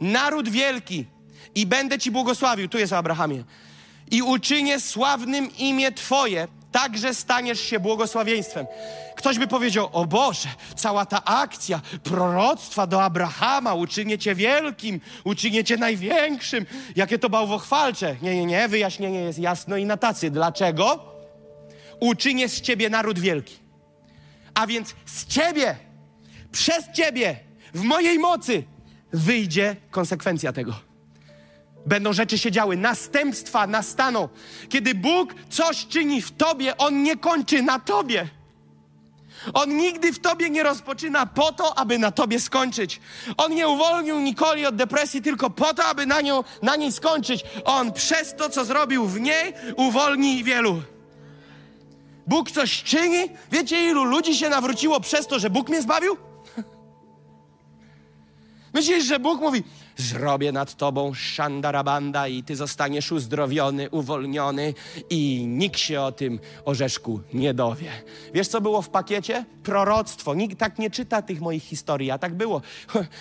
naród 0.00 0.48
wielki 0.48 1.06
i 1.54 1.66
będę 1.66 1.98
ci 1.98 2.10
błogosławił. 2.10 2.68
Tu 2.68 2.78
jest 2.78 2.92
o 2.92 2.96
Abrahamie. 2.96 3.44
I 4.10 4.22
uczynię 4.22 4.80
sławnym 4.80 5.56
imię 5.56 5.92
Twoje, 5.92 6.48
tak 6.72 6.98
że 6.98 7.14
staniesz 7.14 7.60
się 7.60 7.80
błogosławieństwem. 7.80 8.66
Ktoś 9.16 9.38
by 9.38 9.46
powiedział: 9.46 9.88
O 9.92 10.06
Boże, 10.06 10.48
cała 10.76 11.06
ta 11.06 11.24
akcja 11.24 11.80
proroctwa 12.02 12.86
do 12.86 13.02
Abrahama, 13.02 13.74
uczynię 13.74 14.18
Cię 14.18 14.34
wielkim, 14.34 15.00
uczynię 15.24 15.64
Cię 15.64 15.76
największym. 15.76 16.66
Jakie 16.96 17.18
to 17.18 17.30
bałwochwalcze. 17.30 18.16
Nie, 18.22 18.36
nie, 18.36 18.46
nie, 18.46 18.68
wyjaśnienie 18.68 19.20
jest 19.20 19.38
jasno 19.38 19.76
i 19.76 19.84
na 19.84 19.96
tacy. 19.96 20.30
Dlaczego? 20.30 21.12
Uczynię 22.00 22.48
z 22.48 22.60
Ciebie 22.60 22.90
naród 22.90 23.18
wielki. 23.18 23.56
A 24.54 24.66
więc 24.66 24.94
z 25.06 25.26
Ciebie, 25.26 25.76
przez 26.52 26.90
Ciebie, 26.94 27.36
w 27.74 27.82
mojej 27.82 28.18
mocy 28.18 28.64
wyjdzie 29.12 29.76
konsekwencja 29.90 30.52
tego. 30.52 30.74
Będą 31.86 32.12
rzeczy 32.12 32.38
się 32.38 32.50
działy, 32.50 32.76
następstwa 32.76 33.66
nastaną. 33.66 34.28
Kiedy 34.68 34.94
Bóg 34.94 35.34
coś 35.50 35.86
czyni 35.86 36.22
w 36.22 36.30
tobie, 36.32 36.76
On 36.76 37.02
nie 37.02 37.16
kończy 37.16 37.62
na 37.62 37.78
tobie. 37.78 38.28
On 39.54 39.76
nigdy 39.76 40.12
w 40.12 40.18
tobie 40.18 40.50
nie 40.50 40.62
rozpoczyna 40.62 41.26
po 41.26 41.52
to, 41.52 41.78
aby 41.78 41.98
na 41.98 42.10
tobie 42.10 42.40
skończyć. 42.40 43.00
On 43.36 43.54
nie 43.54 43.68
uwolnił 43.68 44.18
Nikoli 44.18 44.66
od 44.66 44.76
depresji 44.76 45.22
tylko 45.22 45.50
po 45.50 45.74
to, 45.74 45.84
aby 45.84 46.06
na, 46.06 46.20
nią, 46.20 46.44
na 46.62 46.76
niej 46.76 46.92
skończyć. 46.92 47.44
On 47.64 47.92
przez 47.92 48.34
to, 48.34 48.50
co 48.50 48.64
zrobił 48.64 49.06
w 49.06 49.20
niej, 49.20 49.52
uwolni 49.76 50.44
wielu. 50.44 50.82
Bóg 52.26 52.50
coś 52.50 52.82
czyni. 52.82 53.18
Wiecie, 53.52 53.84
ilu 53.84 54.04
ludzi 54.04 54.36
się 54.36 54.48
nawróciło 54.48 55.00
przez 55.00 55.26
to, 55.26 55.38
że 55.38 55.50
Bóg 55.50 55.68
mnie 55.68 55.82
zbawił? 55.82 56.16
Myślisz, 58.74 59.04
że 59.04 59.18
Bóg 59.18 59.40
mówi, 59.40 59.64
zrobię 59.96 60.52
nad 60.52 60.74
tobą 60.74 61.14
szandarabanda 61.14 62.28
i 62.28 62.42
ty 62.42 62.56
zostaniesz 62.56 63.12
uzdrowiony, 63.12 63.90
uwolniony 63.90 64.74
i 65.10 65.44
nikt 65.48 65.78
się 65.78 66.00
o 66.00 66.12
tym 66.12 66.40
orzeszku 66.64 67.20
nie 67.34 67.54
dowie. 67.54 67.90
Wiesz, 68.34 68.48
co 68.48 68.60
było 68.60 68.82
w 68.82 68.88
pakiecie? 68.88 69.44
Proroctwo. 69.62 70.34
Nikt 70.34 70.58
tak 70.58 70.78
nie 70.78 70.90
czyta 70.90 71.22
tych 71.22 71.40
moich 71.40 71.62
historii, 71.62 72.10
a 72.10 72.18
tak 72.18 72.34
było. 72.34 72.62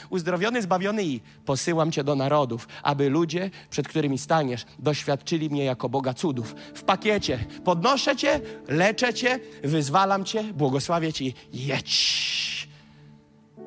Uzdrowiony, 0.10 0.62
zbawiony 0.62 1.04
i 1.04 1.22
posyłam 1.46 1.92
cię 1.92 2.04
do 2.04 2.16
narodów, 2.16 2.68
aby 2.84 3.10
ludzie, 3.10 3.50
przed 3.70 3.88
którymi 3.88 4.18
staniesz, 4.18 4.66
doświadczyli 4.80 5.50
mnie 5.50 5.64
jako 5.64 5.90
Boga 5.90 6.14
cudów. 6.14 6.56
W 6.74 6.84
pakiecie. 6.84 7.46
Podnoszę 7.64 8.16
cię, 8.16 8.42
leczę 8.68 9.14
cię, 9.14 9.40
wyzwalam 9.64 10.26
cię, 10.26 10.44
błogosławię 10.44 11.14
ci, 11.14 11.34
jedź 11.54 12.55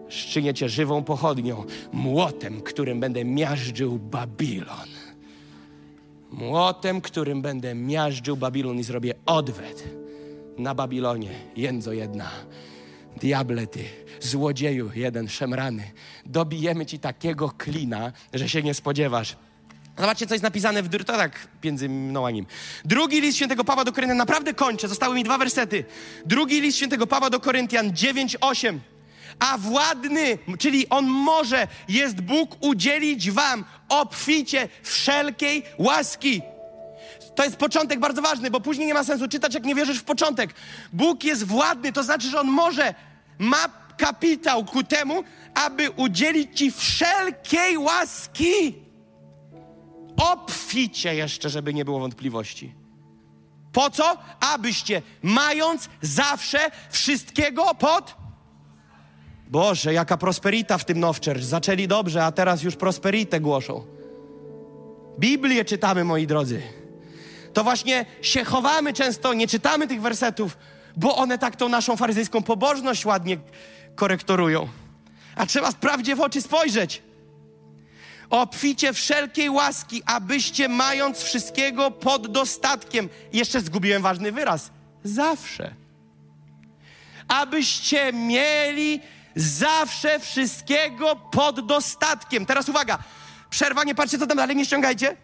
szczynię 0.08 0.54
cię 0.54 0.68
żywą 0.68 1.04
pochodnią, 1.04 1.64
młotem, 1.92 2.60
którym 2.60 3.00
będę 3.00 3.24
miażdżył 3.24 3.98
Babilon. 3.98 4.88
Młotem, 6.30 7.00
którym 7.00 7.42
będę 7.42 7.74
miażdżył 7.74 8.36
Babilon 8.36 8.78
i 8.78 8.82
zrobię 8.82 9.14
odwet 9.26 9.84
na 10.58 10.74
Babilonie, 10.74 11.30
jędzo 11.56 11.92
jedna. 11.92 12.30
Diable 13.20 13.66
ty, 13.66 13.84
złodzieju 14.20 14.90
jeden 14.94 15.28
szemrany, 15.28 15.90
dobijemy 16.26 16.86
ci 16.86 16.98
takiego 16.98 17.48
klina, 17.58 18.12
że 18.32 18.48
się 18.48 18.62
nie 18.62 18.74
spodziewasz. 18.74 19.36
Zobaczcie, 19.98 20.26
co 20.26 20.34
jest 20.34 20.42
napisane 20.42 20.82
w 20.82 20.88
to 20.88 21.04
tak 21.04 21.48
między 21.64 21.88
mną 21.88 22.26
a 22.26 22.30
nim. 22.30 22.46
Drugi 22.84 23.20
list 23.20 23.36
świętego 23.36 23.64
Pawła 23.64 23.84
do 23.84 23.92
Koryntian, 23.92 24.16
naprawdę 24.16 24.54
kończę, 24.54 24.88
zostały 24.88 25.14
mi 25.14 25.24
dwa 25.24 25.38
wersety. 25.38 25.84
Drugi 26.26 26.60
list 26.60 26.76
świętego 26.76 27.06
Pawła 27.06 27.30
do 27.30 27.40
Koryntian 27.40 27.90
9:8 27.90 28.78
a 29.38 29.58
władny, 29.58 30.38
czyli 30.58 30.88
On 30.88 31.06
może, 31.06 31.68
jest 31.88 32.20
Bóg 32.20 32.56
udzielić 32.60 33.30
wam 33.30 33.64
obficie 33.88 34.68
wszelkiej 34.82 35.62
łaski. 35.78 36.42
To 37.34 37.44
jest 37.44 37.56
początek 37.56 38.00
bardzo 38.00 38.22
ważny, 38.22 38.50
bo 38.50 38.60
później 38.60 38.86
nie 38.86 38.94
ma 38.94 39.04
sensu 39.04 39.28
czytać, 39.28 39.54
jak 39.54 39.64
nie 39.64 39.74
wierzysz 39.74 39.98
w 39.98 40.04
początek. 40.04 40.54
Bóg 40.92 41.24
jest 41.24 41.46
władny, 41.46 41.92
to 41.92 42.02
znaczy, 42.02 42.30
że 42.30 42.40
On 42.40 42.46
może, 42.46 42.94
ma 43.38 43.68
kapitał 43.98 44.64
ku 44.64 44.82
temu, 44.82 45.24
aby 45.54 45.90
udzielić 45.90 46.58
ci 46.58 46.70
wszelkiej 46.70 47.78
łaski. 47.78 48.74
Obficie 50.16 51.14
jeszcze, 51.14 51.50
żeby 51.50 51.74
nie 51.74 51.84
było 51.84 52.00
wątpliwości. 52.00 52.74
Po 53.72 53.90
co? 53.90 54.18
Abyście, 54.40 55.02
mając 55.22 55.88
zawsze 56.02 56.70
wszystkiego 56.90 57.74
pod 57.74 58.17
Boże, 59.48 59.92
jaka 59.92 60.16
prosperita 60.16 60.78
w 60.78 60.84
tym 60.84 61.00
Nowczerz. 61.00 61.44
Zaczęli 61.44 61.88
dobrze, 61.88 62.24
a 62.24 62.32
teraz 62.32 62.62
już 62.62 62.76
prosperitę 62.76 63.40
głoszą. 63.40 63.84
Biblię 65.18 65.64
czytamy, 65.64 66.04
moi 66.04 66.26
drodzy. 66.26 66.62
To 67.52 67.64
właśnie 67.64 68.06
się 68.22 68.44
chowamy 68.44 68.92
często, 68.92 69.34
nie 69.34 69.48
czytamy 69.48 69.88
tych 69.88 70.00
wersetów, 70.00 70.56
bo 70.96 71.16
one 71.16 71.38
tak 71.38 71.56
tą 71.56 71.68
naszą 71.68 71.96
faryzejską 71.96 72.42
pobożność 72.42 73.06
ładnie 73.06 73.38
korektorują. 73.94 74.68
A 75.36 75.46
trzeba 75.46 75.70
sprawdzie 75.70 76.16
w 76.16 76.20
oczy 76.20 76.42
spojrzeć. 76.42 77.02
Obficie 78.30 78.92
wszelkiej 78.92 79.50
łaski, 79.50 80.02
abyście 80.06 80.68
mając 80.68 81.22
wszystkiego 81.22 81.90
pod 81.90 82.32
dostatkiem. 82.32 83.08
Jeszcze 83.32 83.60
zgubiłem 83.60 84.02
ważny 84.02 84.32
wyraz. 84.32 84.70
Zawsze. 85.04 85.74
Abyście 87.28 88.12
mieli 88.12 89.00
Zawsze 89.36 90.18
wszystkiego 90.20 91.16
pod 91.16 91.66
dostatkiem. 91.66 92.46
Teraz 92.46 92.68
uwaga, 92.68 92.98
przerwa, 93.50 93.84
nie 93.84 93.94
patrzcie 93.94 94.18
co 94.18 94.26
tam 94.26 94.36
dalej, 94.36 94.56
nie 94.56 94.64
ściągajcie. 94.64 95.16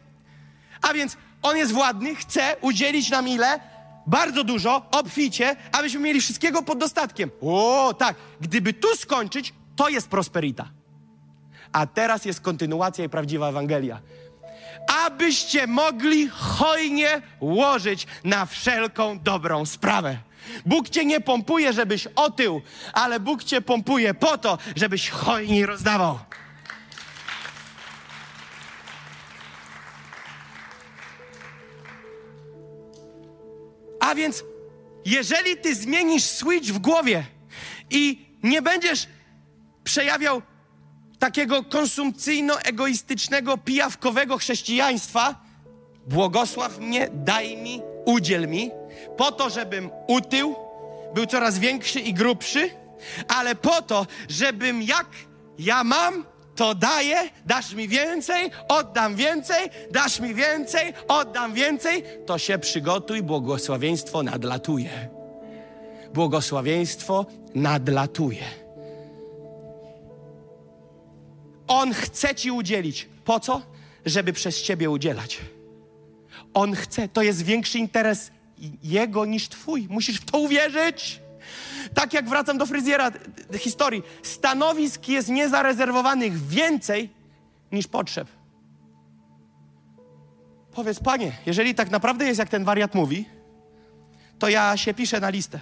A 0.82 0.93
więc 0.93 1.16
on 1.43 1.56
jest 1.56 1.72
władny, 1.72 2.14
chce 2.14 2.56
udzielić 2.60 3.10
nam 3.10 3.28
ile? 3.28 3.60
Bardzo 4.06 4.44
dużo, 4.44 4.86
obficie, 4.90 5.56
abyśmy 5.72 6.01
mieli 6.01 6.20
wszystkiego 6.20 6.62
pod 6.62 6.78
dostatkiem. 6.78 7.31
O, 7.43 7.94
tak, 7.98 8.16
gdyby 8.40 8.72
tu 8.72 8.97
skończyć, 8.97 9.55
to 9.76 9.89
jest 9.89 10.09
prosperita. 10.09 10.68
A 11.72 11.86
teraz 11.86 12.24
jest 12.24 12.40
kontynuacja 12.40 13.05
i 13.05 13.09
prawdziwa 13.09 13.48
Ewangelia. 13.48 14.01
Abyście 15.06 15.66
mogli 15.66 16.28
hojnie 16.28 17.22
łożyć 17.40 18.06
na 18.24 18.47
wszelką 18.47 19.18
dobrą 19.18 19.66
sprawę. 19.66 20.18
Bóg 20.66 20.88
cię 20.88 21.04
nie 21.04 21.20
pompuje, 21.20 21.72
żebyś 21.72 22.08
otył, 22.16 22.62
ale 22.92 23.20
Bóg 23.20 23.44
cię 23.44 23.60
pompuje 23.60 24.14
po 24.14 24.38
to, 24.38 24.58
żebyś 24.76 25.08
hojnie 25.08 25.66
rozdawał. 25.66 26.18
A 34.00 34.14
więc, 34.14 34.44
jeżeli 35.04 35.56
ty 35.56 35.74
zmienisz 35.74 36.24
switch 36.24 36.68
w 36.68 36.78
głowie 36.78 37.24
i 37.90 38.26
nie 38.42 38.62
będziesz 38.62 39.08
przejawiał 39.84 40.42
takiego 41.18 41.62
konsumpcyjno-egoistycznego, 41.62 43.58
pijawkowego 43.58 44.38
chrześcijaństwa, 44.38 45.44
błogosław 46.06 46.78
mnie, 46.78 47.08
daj 47.12 47.56
mi, 47.56 47.80
udziel 48.04 48.48
mi, 48.48 48.70
po 49.16 49.32
to, 49.32 49.50
żebym 49.50 49.90
utył, 50.06 50.56
był 51.14 51.26
coraz 51.26 51.58
większy 51.58 52.00
i 52.00 52.14
grubszy, 52.14 52.70
ale 53.28 53.54
po 53.54 53.82
to, 53.82 54.06
żebym 54.28 54.82
jak 54.82 55.06
ja 55.58 55.84
mam, 55.84 56.24
to 56.56 56.74
daję, 56.74 57.16
dasz 57.46 57.74
mi 57.74 57.88
więcej, 57.88 58.50
oddam 58.68 59.16
więcej, 59.16 59.70
dasz 59.90 60.20
mi 60.20 60.34
więcej, 60.34 60.92
oddam 61.08 61.54
więcej, 61.54 62.04
to 62.26 62.38
się 62.38 62.58
przygotuj, 62.58 63.22
błogosławieństwo 63.22 64.22
nadlatuje. 64.22 65.08
Błogosławieństwo 66.14 67.26
nadlatuje. 67.54 68.44
On 71.66 71.92
chce 71.94 72.34
ci 72.34 72.50
udzielić. 72.50 73.08
Po 73.24 73.40
co? 73.40 73.62
Żeby 74.06 74.32
przez 74.32 74.62
ciebie 74.62 74.90
udzielać. 74.90 75.40
On 76.54 76.74
chce, 76.74 77.08
to 77.08 77.22
jest 77.22 77.42
większy 77.42 77.78
interes 77.78 78.30
jego 78.82 79.24
niż 79.24 79.48
twój. 79.48 79.86
Musisz 79.90 80.20
w 80.20 80.24
to 80.24 80.39
uwierzyć. 80.39 81.20
Tak 81.94 82.12
jak 82.12 82.28
wracam 82.28 82.59
do 82.59 82.66
fryzjera 82.66 83.10
historii, 83.59 84.02
stanowisk 84.22 85.09
jest 85.09 85.28
niezarezerwowanych 85.28 86.47
więcej 86.47 87.10
niż 87.72 87.86
potrzeb. 87.86 88.28
Powiedz, 90.74 91.01
panie, 91.01 91.32
jeżeli 91.47 91.74
tak 91.74 91.90
naprawdę 91.90 92.24
jest 92.24 92.39
jak 92.39 92.48
ten 92.48 92.64
wariat 92.64 92.94
mówi, 92.94 93.24
to 94.39 94.48
ja 94.48 94.76
się 94.76 94.94
piszę 94.94 95.20
na 95.20 95.28
listę. 95.28 95.60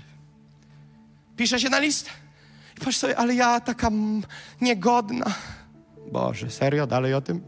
Piszę 1.37 1.61
się 1.61 1.69
na 1.69 1.79
listę. 1.79 2.11
I 2.77 2.85
patrz 2.85 2.97
sobie, 2.97 3.19
ale 3.19 3.35
ja 3.35 3.61
taka 3.61 3.91
niegodna. 4.61 5.27
Boże, 6.13 6.51
serio? 6.51 6.87
Dalej 6.87 7.15
o 7.15 7.21
tym? 7.21 7.43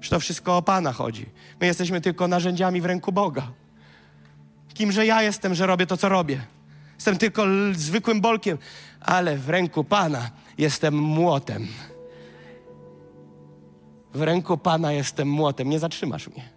Że 0.00 0.10
to 0.10 0.20
wszystko 0.20 0.56
o 0.56 0.62
Pana 0.62 0.92
chodzi. 0.92 1.26
My 1.60 1.66
jesteśmy 1.66 2.00
tylko 2.00 2.28
narzędziami 2.28 2.80
w 2.80 2.84
ręku 2.84 3.12
Boga. 3.12 3.52
Kimże 4.74 5.06
ja 5.06 5.22
jestem, 5.22 5.54
że 5.54 5.66
robię 5.66 5.86
to, 5.86 5.96
co 5.96 6.08
robię? 6.08 6.40
Jestem 6.94 7.18
tylko 7.18 7.42
zwykłym 7.72 8.20
bolkiem, 8.20 8.58
ale 9.00 9.38
w 9.38 9.48
ręku 9.48 9.84
Pana 9.84 10.30
jestem 10.58 10.94
młotem. 10.94 11.66
W 14.14 14.22
ręku 14.22 14.58
Pana 14.58 14.92
jestem 14.92 15.28
młotem. 15.28 15.68
Nie 15.68 15.78
zatrzymasz 15.78 16.28
mnie. 16.28 16.48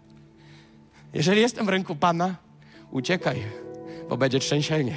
Jeżeli 1.14 1.42
jestem 1.42 1.66
w 1.66 1.70
ręku 1.70 1.96
Pana, 1.96 2.36
uciekaj, 2.92 3.44
bo 4.10 4.18
będzie 4.18 4.40
trzęsienie. 4.40 4.96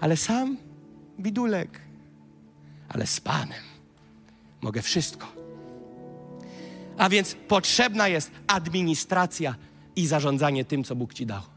Ale 0.00 0.16
sam 0.16 0.56
bidulek, 1.20 1.80
ale 2.88 3.06
z 3.06 3.20
Panem 3.20 3.62
mogę 4.60 4.82
wszystko. 4.82 5.26
A 6.98 7.08
więc 7.08 7.34
potrzebna 7.48 8.08
jest 8.08 8.30
administracja 8.46 9.54
i 9.96 10.06
zarządzanie 10.06 10.64
tym, 10.64 10.84
co 10.84 10.96
Bóg 10.96 11.14
ci 11.14 11.26
dał. 11.26 11.55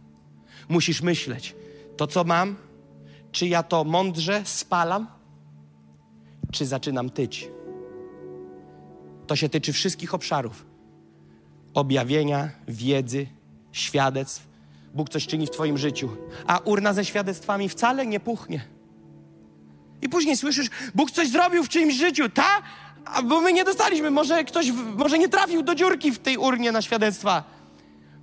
Musisz 0.70 1.02
myśleć, 1.02 1.56
to 1.98 2.08
co 2.08 2.24
mam, 2.24 2.56
czy 3.32 3.48
ja 3.48 3.64
to 3.64 3.84
mądrze 3.84 4.42
spalam, 4.46 5.08
czy 6.52 6.66
zaczynam 6.66 7.10
tyć. 7.10 7.48
To 9.28 9.36
się 9.36 9.50
tyczy 9.50 9.74
wszystkich 9.74 10.14
obszarów: 10.14 10.66
objawienia, 11.74 12.50
wiedzy, 12.68 13.28
świadectw. 13.72 14.50
Bóg 14.94 15.10
coś 15.10 15.28
czyni 15.28 15.48
w 15.48 15.50
Twoim 15.50 15.78
życiu, 15.78 16.10
a 16.48 16.58
urna 16.58 16.94
ze 16.94 17.06
świadectwami 17.06 17.70
wcale 17.70 18.06
nie 18.06 18.20
puchnie. 18.20 18.62
I 20.02 20.10
później 20.10 20.38
słyszysz, 20.38 20.70
Bóg 20.96 21.12
coś 21.12 21.30
zrobił 21.30 21.64
w 21.64 21.70
czyimś 21.70 21.96
życiu, 21.96 22.30
ta? 22.30 22.62
A 23.06 23.22
bo 23.22 23.42
my 23.42 23.54
nie 23.54 23.64
dostaliśmy, 23.64 24.12
może 24.12 24.44
ktoś, 24.44 24.72
może 24.96 25.20
nie 25.20 25.30
trafił 25.30 25.64
do 25.64 25.76
dziurki 25.76 26.12
w 26.12 26.20
tej 26.20 26.38
urnie 26.38 26.72
na 26.72 26.82
świadectwa. 26.82 27.59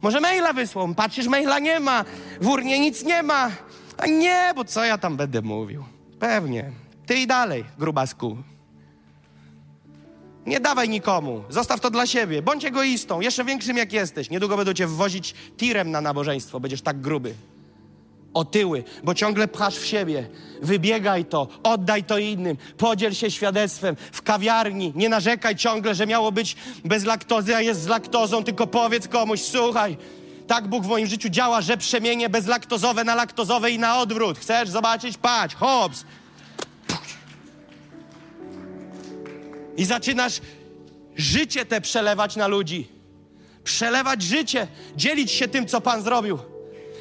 Może 0.03 0.21
maila 0.21 0.53
wysłał, 0.53 0.95
patrzysz, 0.95 1.27
maila 1.27 1.59
nie 1.59 1.81
ma, 1.81 2.05
w 2.41 2.49
urnie 2.49 2.81
nic 2.81 3.05
nie 3.05 3.23
ma. 3.23 3.51
A 3.99 4.07
nie, 4.07 4.53
bo 4.57 4.65
co 4.65 4.85
ja 4.85 4.99
tam 4.99 5.17
będę 5.17 5.43
mówił? 5.43 5.85
Pewnie. 6.19 6.71
Ty 7.07 7.15
i 7.15 7.27
dalej, 7.27 7.65
grubasku. 7.79 8.37
Nie 10.47 10.61
dawaj 10.61 10.89
nikomu, 10.89 11.45
zostaw 11.49 11.81
to 11.81 11.91
dla 11.91 12.07
siebie. 12.07 12.43
Bądź 12.43 12.65
egoistą, 12.65 13.21
jeszcze 13.21 13.45
większym 13.45 13.77
jak 13.77 13.93
jesteś. 13.93 14.31
Niedługo 14.31 14.57
będą 14.57 14.73
cię 14.73 14.87
wwozić 14.87 15.35
tirem 15.57 15.91
na 15.91 16.01
nabożeństwo, 16.01 16.61
będziesz 16.61 16.83
tak 16.83 17.01
gruby. 17.01 17.35
Otyły, 18.37 18.85
bo 19.05 19.15
ciągle 19.15 19.49
pchasz 19.49 19.77
w 19.77 19.87
siebie. 19.87 20.29
Wybiegaj 20.63 21.25
to, 21.25 21.49
oddaj 21.63 22.05
to 22.05 22.19
innym, 22.19 22.57
podziel 22.79 23.15
się 23.15 23.31
świadectwem 23.31 23.97
w 24.13 24.23
kawiarni. 24.23 24.93
Nie 24.95 25.09
narzekaj 25.09 25.57
ciągle, 25.57 25.95
że 25.95 26.07
miało 26.07 26.33
być 26.33 26.57
bez 26.85 27.05
laktozy, 27.05 27.57
a 27.57 27.61
jest 27.61 27.83
z 27.83 27.87
laktozą, 27.87 28.45
tylko 28.45 28.67
powiedz 28.67 29.09
komuś, 29.09 29.41
słuchaj, 29.41 29.97
tak 30.47 30.69
Bóg 30.69 30.85
w 30.85 30.89
moim 30.89 31.07
życiu 31.07 31.29
działa, 31.29 31.61
że 31.61 31.77
przemienię 31.77 32.29
bezlaktozowe 32.29 33.05
na 33.05 33.15
laktozowe 33.15 33.71
i 33.71 33.79
na 33.79 33.99
odwrót. 33.99 34.39
Chcesz 34.39 34.69
zobaczyć? 34.69 35.19
Patrz, 35.19 35.55
hops. 35.55 36.05
I 39.77 39.85
zaczynasz 39.85 40.41
życie 41.17 41.67
te 41.67 41.81
przelewać 41.81 42.37
na 42.37 42.47
ludzi. 42.47 42.89
Przelewać 43.65 44.23
życie, 44.23 44.67
dzielić 44.97 45.31
się 45.31 45.49
tym, 45.49 45.67
co 45.67 45.81
Pan 45.81 46.03
zrobił. 46.03 46.56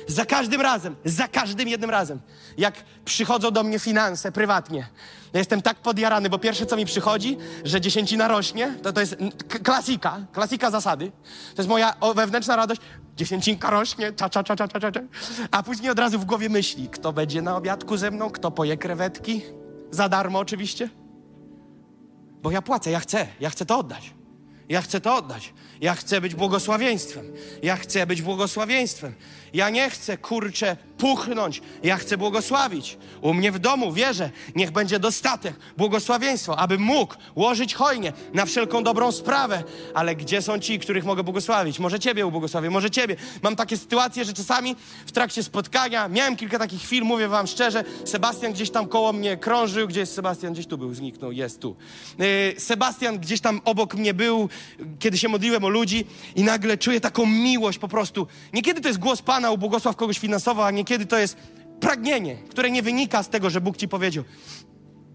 Za 0.08 0.26
każdym 0.26 0.62
razem, 0.62 0.96
za 1.06 1.28
każdym 1.28 1.68
jednym 1.68 1.90
razem, 1.90 2.20
jak 2.58 2.76
przychodzą 3.06 3.52
do 3.52 3.64
mnie 3.64 3.80
finanse 3.80 4.32
prywatnie, 4.32 4.88
ja 5.34 5.40
jestem 5.40 5.62
tak 5.62 5.78
podjarany, 5.78 6.30
bo 6.30 6.40
pierwsze, 6.40 6.66
co 6.66 6.78
mi 6.78 6.86
przychodzi, 6.86 7.38
że 7.64 7.82
dziesięcina 7.82 8.28
rośnie, 8.28 8.74
to 8.84 8.94
to 8.94 9.00
jest 9.00 9.16
klasika, 9.64 10.18
klasika 10.34 10.72
zasady. 10.72 11.12
To 11.56 11.62
jest 11.62 11.70
moja 11.70 11.94
wewnętrzna 12.16 12.56
radość. 12.56 12.82
Dziesięcinka 13.16 13.70
rośnie, 13.70 14.14
cza, 14.14 14.30
cza, 14.30 14.44
cza, 14.44 14.56
cza, 14.56 14.68
cza, 14.68 14.92
cza. 14.92 15.02
A 15.52 15.64
później 15.64 15.92
od 15.92 16.00
razu 16.00 16.20
w 16.20 16.26
głowie 16.26 16.50
myśli, 16.50 16.90
kto 16.90 17.14
będzie 17.14 17.42
na 17.42 17.58
obiadku 17.58 17.98
ze 17.98 18.12
mną, 18.12 18.30
kto 18.30 18.52
poje 18.52 18.78
krewetki, 18.78 19.42
za 19.92 20.10
darmo 20.10 20.40
oczywiście. 20.40 20.90
Bo 22.42 22.52
ja 22.52 22.62
płacę, 22.62 22.92
ja 22.92 23.00
chcę, 23.00 23.28
ja 23.40 23.50
chcę 23.50 23.66
to 23.66 23.78
oddać. 23.78 24.14
Ja 24.70 24.82
chcę 24.82 25.02
to 25.02 25.16
oddać. 25.16 25.54
Ja 25.82 25.96
chcę 25.96 26.22
być 26.22 26.36
błogosławieństwem. 26.36 27.26
Ja 27.64 27.76
chcę 27.76 28.08
być 28.08 28.22
błogosławieństwem. 28.22 29.14
Ja 29.54 29.70
nie 29.70 29.90
chcę, 29.90 30.18
kurczę, 30.18 30.78
puchnąć. 30.98 31.62
Ja 31.84 31.98
chcę 31.98 32.18
błogosławić. 32.18 32.98
U 33.22 33.34
mnie 33.34 33.52
w 33.52 33.60
domu 33.60 33.92
wierzę, 33.94 34.30
niech 34.56 34.72
będzie 34.72 35.00
dostatek, 35.00 35.54
błogosławieństwo, 35.78 36.60
aby 36.60 36.80
mógł 36.80 37.16
łożyć 37.36 37.74
hojnie 37.74 38.14
na 38.34 38.46
wszelką 38.46 38.84
dobrą 38.84 39.12
sprawę. 39.12 39.64
Ale 39.94 40.16
gdzie 40.16 40.42
są 40.42 40.60
ci, 40.60 40.80
których 40.80 41.06
mogę 41.06 41.24
błogosławić? 41.24 41.80
Może 41.80 42.00
ciebie 42.00 42.26
ubłogosławię, 42.28 42.70
może 42.70 42.92
ciebie. 42.92 43.16
Mam 43.42 43.56
takie 43.56 43.78
sytuacje, 43.78 44.26
że 44.26 44.34
czasami 44.34 44.76
w 45.06 45.12
trakcie 45.12 45.44
spotkania, 45.44 46.08
miałem 46.08 46.36
kilka 46.36 46.60
takich 46.60 46.82
chwil, 46.82 47.04
mówię 47.04 47.28
wam 47.28 47.48
szczerze, 47.48 47.84
Sebastian 48.06 48.54
gdzieś 48.54 48.70
tam 48.70 48.88
koło 48.88 49.14
mnie 49.14 49.38
krążył. 49.38 49.88
Gdzie 49.88 50.00
jest 50.00 50.14
Sebastian? 50.14 50.54
Gdzieś 50.54 50.68
tu 50.68 50.78
był, 50.78 50.94
zniknął, 50.94 51.32
jest 51.32 51.60
tu. 51.60 51.76
Yy, 52.20 52.60
Sebastian 52.60 53.20
gdzieś 53.20 53.42
tam 53.42 53.62
obok 53.66 53.96
mnie 53.96 54.14
był, 54.14 54.50
kiedy 55.00 55.18
się 55.18 55.28
modliłem 55.28 55.64
o 55.64 55.70
ludzi 55.70 56.06
i 56.36 56.44
nagle 56.44 56.78
czuję 56.78 57.02
taką 57.02 57.26
miłość 57.26 57.80
po 57.80 57.88
prostu. 57.88 58.28
Niekiedy 58.54 58.82
to 58.82 58.88
jest 58.88 59.00
głos 59.00 59.22
Pana, 59.22 59.45
ubłogosław 59.52 59.96
kogoś 59.96 60.20
finansowo, 60.20 60.66
a 60.66 60.72
niekiedy 60.72 61.06
to 61.06 61.18
jest 61.18 61.38
pragnienie, 61.80 62.36
które 62.36 62.72
nie 62.72 62.82
wynika 62.82 63.24
z 63.24 63.30
tego, 63.30 63.50
że 63.50 63.62
Bóg 63.62 63.78
ci 63.78 63.88
powiedział. 63.88 64.24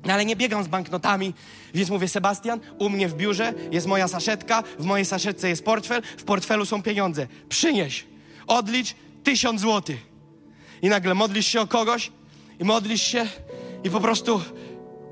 No 0.04 0.12
ale 0.12 0.24
nie 0.24 0.36
biegam 0.36 0.64
z 0.64 0.68
banknotami, 0.68 1.34
więc 1.74 1.90
mówię, 1.90 2.08
Sebastian, 2.08 2.60
u 2.78 2.88
mnie 2.88 3.08
w 3.08 3.14
biurze 3.14 3.54
jest 3.70 3.86
moja 3.86 4.08
saszetka, 4.08 4.62
w 4.78 4.84
mojej 4.84 5.06
saszetce 5.06 5.48
jest 5.48 5.64
portfel, 5.64 6.02
w 6.16 6.24
portfelu 6.24 6.66
są 6.66 6.82
pieniądze. 6.82 7.26
Przynieś, 7.48 8.06
odlicz 8.46 8.94
tysiąc 9.24 9.60
złotych. 9.60 10.06
I 10.82 10.88
nagle 10.88 11.14
modlisz 11.14 11.46
się 11.46 11.60
o 11.60 11.66
kogoś 11.66 12.12
i 12.60 12.64
modlisz 12.64 13.02
się 13.02 13.26
i 13.84 13.90
po 13.90 14.00
prostu 14.00 14.40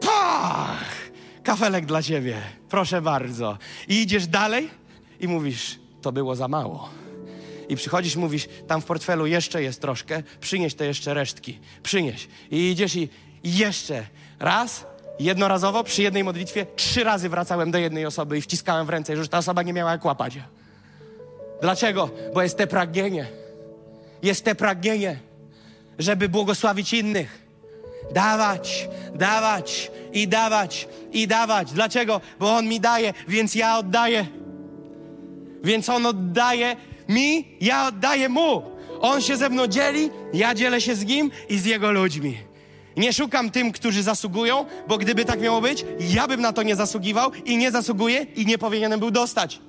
pach! 0.01 0.99
Kafelek 1.43 1.86
dla 1.86 2.03
ciebie, 2.03 2.36
proszę 2.69 3.03
bardzo. 3.03 3.59
I 3.89 4.03
idziesz 4.03 4.27
dalej 4.27 4.70
i 5.20 5.28
mówisz, 5.28 5.78
to 6.03 6.12
było 6.12 6.36
za 6.36 6.49
mało. 6.49 6.89
I 7.69 7.77
przychodzisz, 7.77 8.16
mówisz, 8.16 8.49
tam 8.66 8.81
w 8.81 8.85
portfelu 8.85 9.27
jeszcze 9.27 9.62
jest 9.62 9.81
troszkę, 9.81 10.23
przynieś 10.40 10.74
te 10.74 10.86
jeszcze 10.86 11.15
resztki, 11.15 11.59
przynieś. 11.82 12.28
I 12.51 12.70
idziesz 12.70 12.97
i 12.97 13.09
jeszcze 13.45 14.07
raz, 14.40 14.86
jednorazowo, 15.20 15.85
przy 15.85 16.03
jednej 16.03 16.24
modlitwie, 16.24 16.66
trzy 16.77 17.05
razy 17.05 17.28
wracałem 17.28 17.70
do 17.70 17.78
jednej 17.78 18.07
osoby 18.07 18.39
i 18.39 18.40
wciskałem 18.40 18.86
w 18.86 18.90
ręce, 18.90 19.16
że 19.16 19.28
ta 19.28 19.39
osoba 19.39 19.62
nie 19.62 19.73
miała 19.73 19.90
jak 19.93 20.05
łapać. 20.05 20.39
Dlaczego? 21.61 22.11
Bo 22.35 22.43
jest 22.43 22.57
te 22.57 22.66
pragnienie. 22.66 23.27
Jest 24.23 24.45
te 24.45 24.55
pragnienie, 24.55 25.19
żeby 25.99 26.28
błogosławić 26.28 26.93
innych. 26.93 27.49
Dawać, 28.15 28.89
dawać 29.15 29.90
i 30.12 30.28
dawać 30.28 30.89
i 31.12 31.27
dawać. 31.27 31.73
Dlaczego? 31.73 32.20
Bo 32.39 32.57
On 32.57 32.69
mi 32.69 32.81
daje, 32.81 33.15
więc 33.28 33.55
ja 33.55 33.78
oddaję. 33.78 34.27
Więc 35.65 35.89
On 35.89 36.07
oddaje 36.07 36.77
mi, 37.09 37.57
ja 37.61 37.87
oddaję 37.87 38.29
Mu. 38.29 38.63
On 39.01 39.21
się 39.21 39.37
ze 39.37 39.49
mną 39.49 39.67
dzieli, 39.67 40.11
ja 40.33 40.55
dzielę 40.55 40.81
się 40.81 40.95
z 40.95 41.05
Nim 41.05 41.31
i 41.49 41.59
z 41.59 41.65
Jego 41.65 41.93
ludźmi. 41.93 42.39
Nie 42.97 43.13
szukam 43.13 43.51
tym, 43.51 43.73
którzy 43.73 44.03
zasługują, 44.03 44.67
bo 44.89 44.99
gdyby 44.99 45.25
tak 45.25 45.41
miało 45.41 45.61
być, 45.61 45.85
ja 46.01 46.29
bym 46.29 46.41
na 46.41 46.53
to 46.53 46.63
nie 46.63 46.77
zasługiwał 46.77 47.31
i 47.45 47.57
nie 47.57 47.71
zasługuję 47.71 48.27
i 48.37 48.47
nie 48.47 48.59
powinienem 48.59 49.01
był 49.01 49.11
dostać. 49.11 49.61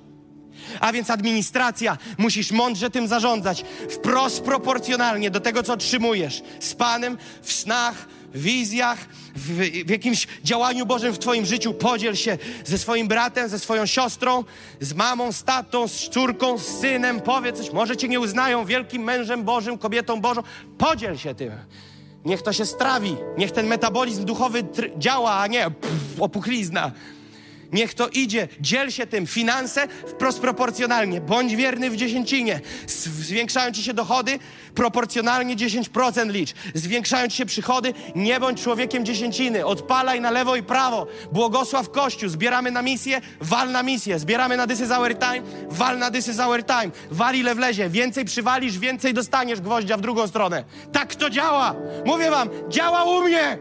A 0.80 0.92
więc 0.92 1.10
administracja, 1.10 1.98
musisz 2.18 2.52
mądrze 2.52 2.90
tym 2.90 3.08
zarządzać, 3.08 3.64
wprost 3.90 4.42
proporcjonalnie 4.42 5.30
do 5.30 5.40
tego, 5.40 5.62
co 5.62 5.72
otrzymujesz. 5.72 6.42
Z 6.60 6.74
Panem, 6.74 7.18
w 7.42 7.52
snach, 7.52 8.08
w 8.34 8.42
wizjach, 8.42 8.98
w, 9.36 9.84
w 9.86 9.90
jakimś 9.90 10.26
działaniu 10.44 10.86
Bożym 10.86 11.12
w 11.12 11.18
Twoim 11.18 11.46
życiu. 11.46 11.74
Podziel 11.74 12.16
się 12.16 12.38
ze 12.64 12.78
swoim 12.78 13.08
bratem, 13.08 13.48
ze 13.48 13.58
swoją 13.58 13.86
siostrą, 13.86 14.44
z 14.80 14.94
mamą, 14.94 15.32
z 15.32 15.44
tatą, 15.44 15.88
z 15.88 16.08
córką, 16.08 16.58
z 16.58 16.66
synem. 16.66 17.20
Powiedz 17.20 17.56
coś, 17.56 17.72
może 17.72 17.96
Cię 17.96 18.08
nie 18.08 18.20
uznają 18.20 18.64
wielkim 18.64 19.02
mężem 19.02 19.44
Bożym, 19.44 19.78
kobietą 19.78 20.20
Bożą. 20.20 20.42
Podziel 20.78 21.16
się 21.16 21.34
tym. 21.34 21.52
Niech 22.24 22.42
to 22.42 22.52
się 22.52 22.66
strawi, 22.66 23.16
niech 23.38 23.52
ten 23.52 23.66
metabolizm 23.66 24.24
duchowy 24.24 24.64
działa, 24.98 25.32
a 25.32 25.46
nie 25.46 25.70
pff, 25.70 26.20
opuchlizna. 26.22 26.92
Niech 27.72 27.94
to 27.94 28.08
idzie, 28.08 28.48
dziel 28.60 28.90
się 28.90 29.06
tym, 29.06 29.26
finanse 29.26 29.88
wprost 30.06 30.40
proporcjonalnie, 30.40 31.20
bądź 31.20 31.56
wierny 31.56 31.90
w 31.90 31.96
dziesięcinie. 31.96 32.60
Zwiększają 32.86 33.72
ci 33.72 33.82
się 33.82 33.94
dochody, 33.94 34.38
proporcjonalnie 34.74 35.56
10% 35.56 36.30
licz. 36.30 36.54
Zwiększają 36.74 37.28
ci 37.28 37.36
się 37.36 37.46
przychody, 37.46 37.94
nie 38.14 38.40
bądź 38.40 38.62
człowiekiem 38.62 39.04
dziesięciny, 39.04 39.66
odpalaj 39.66 40.20
na 40.20 40.30
lewo 40.30 40.56
i 40.56 40.62
prawo. 40.62 41.06
Błogosław 41.32 41.90
Kościół, 41.90 42.28
zbieramy 42.28 42.70
na 42.70 42.82
misję, 42.82 43.20
wal 43.40 43.72
na 43.72 43.82
misję. 43.82 44.18
Zbieramy 44.18 44.56
na 44.56 44.66
This 44.66 44.80
is 44.80 44.90
our 44.90 45.18
time, 45.18 45.42
wal 45.70 45.98
na 45.98 46.10
This 46.10 46.28
is 46.28 46.38
our 46.38 46.64
time. 46.64 46.90
Wal 47.10 47.36
ile 47.36 47.54
wlezie, 47.54 47.88
więcej 47.88 48.24
przywalisz, 48.24 48.78
więcej 48.78 49.14
dostaniesz 49.14 49.60
gwoździa 49.60 49.96
w 49.96 50.00
drugą 50.00 50.26
stronę. 50.26 50.64
Tak 50.92 51.14
to 51.14 51.30
działa. 51.30 51.74
Mówię 52.04 52.30
wam, 52.30 52.48
działa 52.68 53.04
u 53.04 53.22
mnie. 53.22 53.58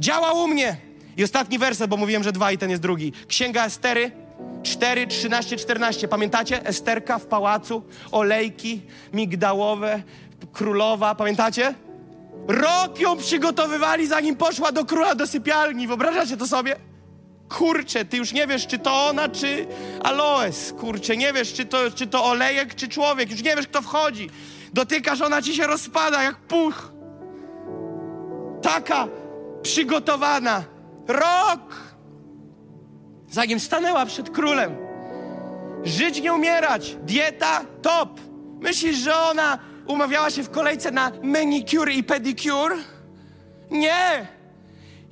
Działa 0.00 0.32
u 0.32 0.48
mnie. 0.48 0.83
I 1.16 1.24
ostatni 1.24 1.58
werset, 1.58 1.90
bo 1.90 1.96
mówiłem, 1.96 2.22
że 2.22 2.32
dwa 2.32 2.52
i 2.52 2.58
ten 2.58 2.70
jest 2.70 2.82
drugi. 2.82 3.12
Księga 3.28 3.64
Estery 3.64 4.10
4, 4.62 5.06
13, 5.06 5.56
14. 5.56 6.08
Pamiętacie? 6.08 6.66
Esterka 6.66 7.18
w 7.18 7.26
pałacu, 7.26 7.82
olejki 8.12 8.82
migdałowe, 9.12 10.02
królowa. 10.52 11.14
Pamiętacie? 11.14 11.74
Rok 12.48 13.00
ją 13.00 13.16
przygotowywali, 13.16 14.06
zanim 14.06 14.36
poszła 14.36 14.72
do 14.72 14.84
króla 14.84 15.14
do 15.14 15.26
sypialni. 15.26 15.86
Wyobrażacie 15.86 16.36
to 16.36 16.46
sobie? 16.46 16.76
Kurczę, 17.48 18.04
ty 18.04 18.16
już 18.16 18.32
nie 18.32 18.46
wiesz, 18.46 18.66
czy 18.66 18.78
to 18.78 19.06
ona, 19.06 19.28
czy 19.28 19.66
aloes. 20.02 20.72
Kurczę, 20.72 21.16
nie 21.16 21.32
wiesz, 21.32 21.52
czy 21.52 21.64
to, 21.64 21.90
czy 21.90 22.06
to 22.06 22.24
olejek, 22.24 22.74
czy 22.74 22.88
człowiek. 22.88 23.30
Już 23.30 23.42
nie 23.42 23.56
wiesz, 23.56 23.66
kto 23.66 23.82
wchodzi. 23.82 24.30
Dotykasz, 24.72 25.20
ona 25.20 25.42
ci 25.42 25.54
się 25.54 25.66
rozpada 25.66 26.22
jak 26.22 26.36
puch. 26.36 26.92
Taka 28.62 29.08
przygotowana. 29.62 30.73
Rok! 31.08 31.94
Zanim 33.30 33.60
stanęła 33.60 34.06
przed 34.06 34.30
królem. 34.30 34.76
Żyć, 35.84 36.20
nie 36.20 36.32
umierać. 36.32 36.96
Dieta 37.02 37.64
top. 37.82 38.20
Myślisz, 38.60 38.96
że 38.96 39.16
ona 39.16 39.58
umawiała 39.86 40.30
się 40.30 40.42
w 40.42 40.50
kolejce 40.50 40.90
na 40.90 41.12
manicure 41.22 41.92
i 41.92 42.04
pedicure? 42.04 42.76
Nie! 43.70 44.26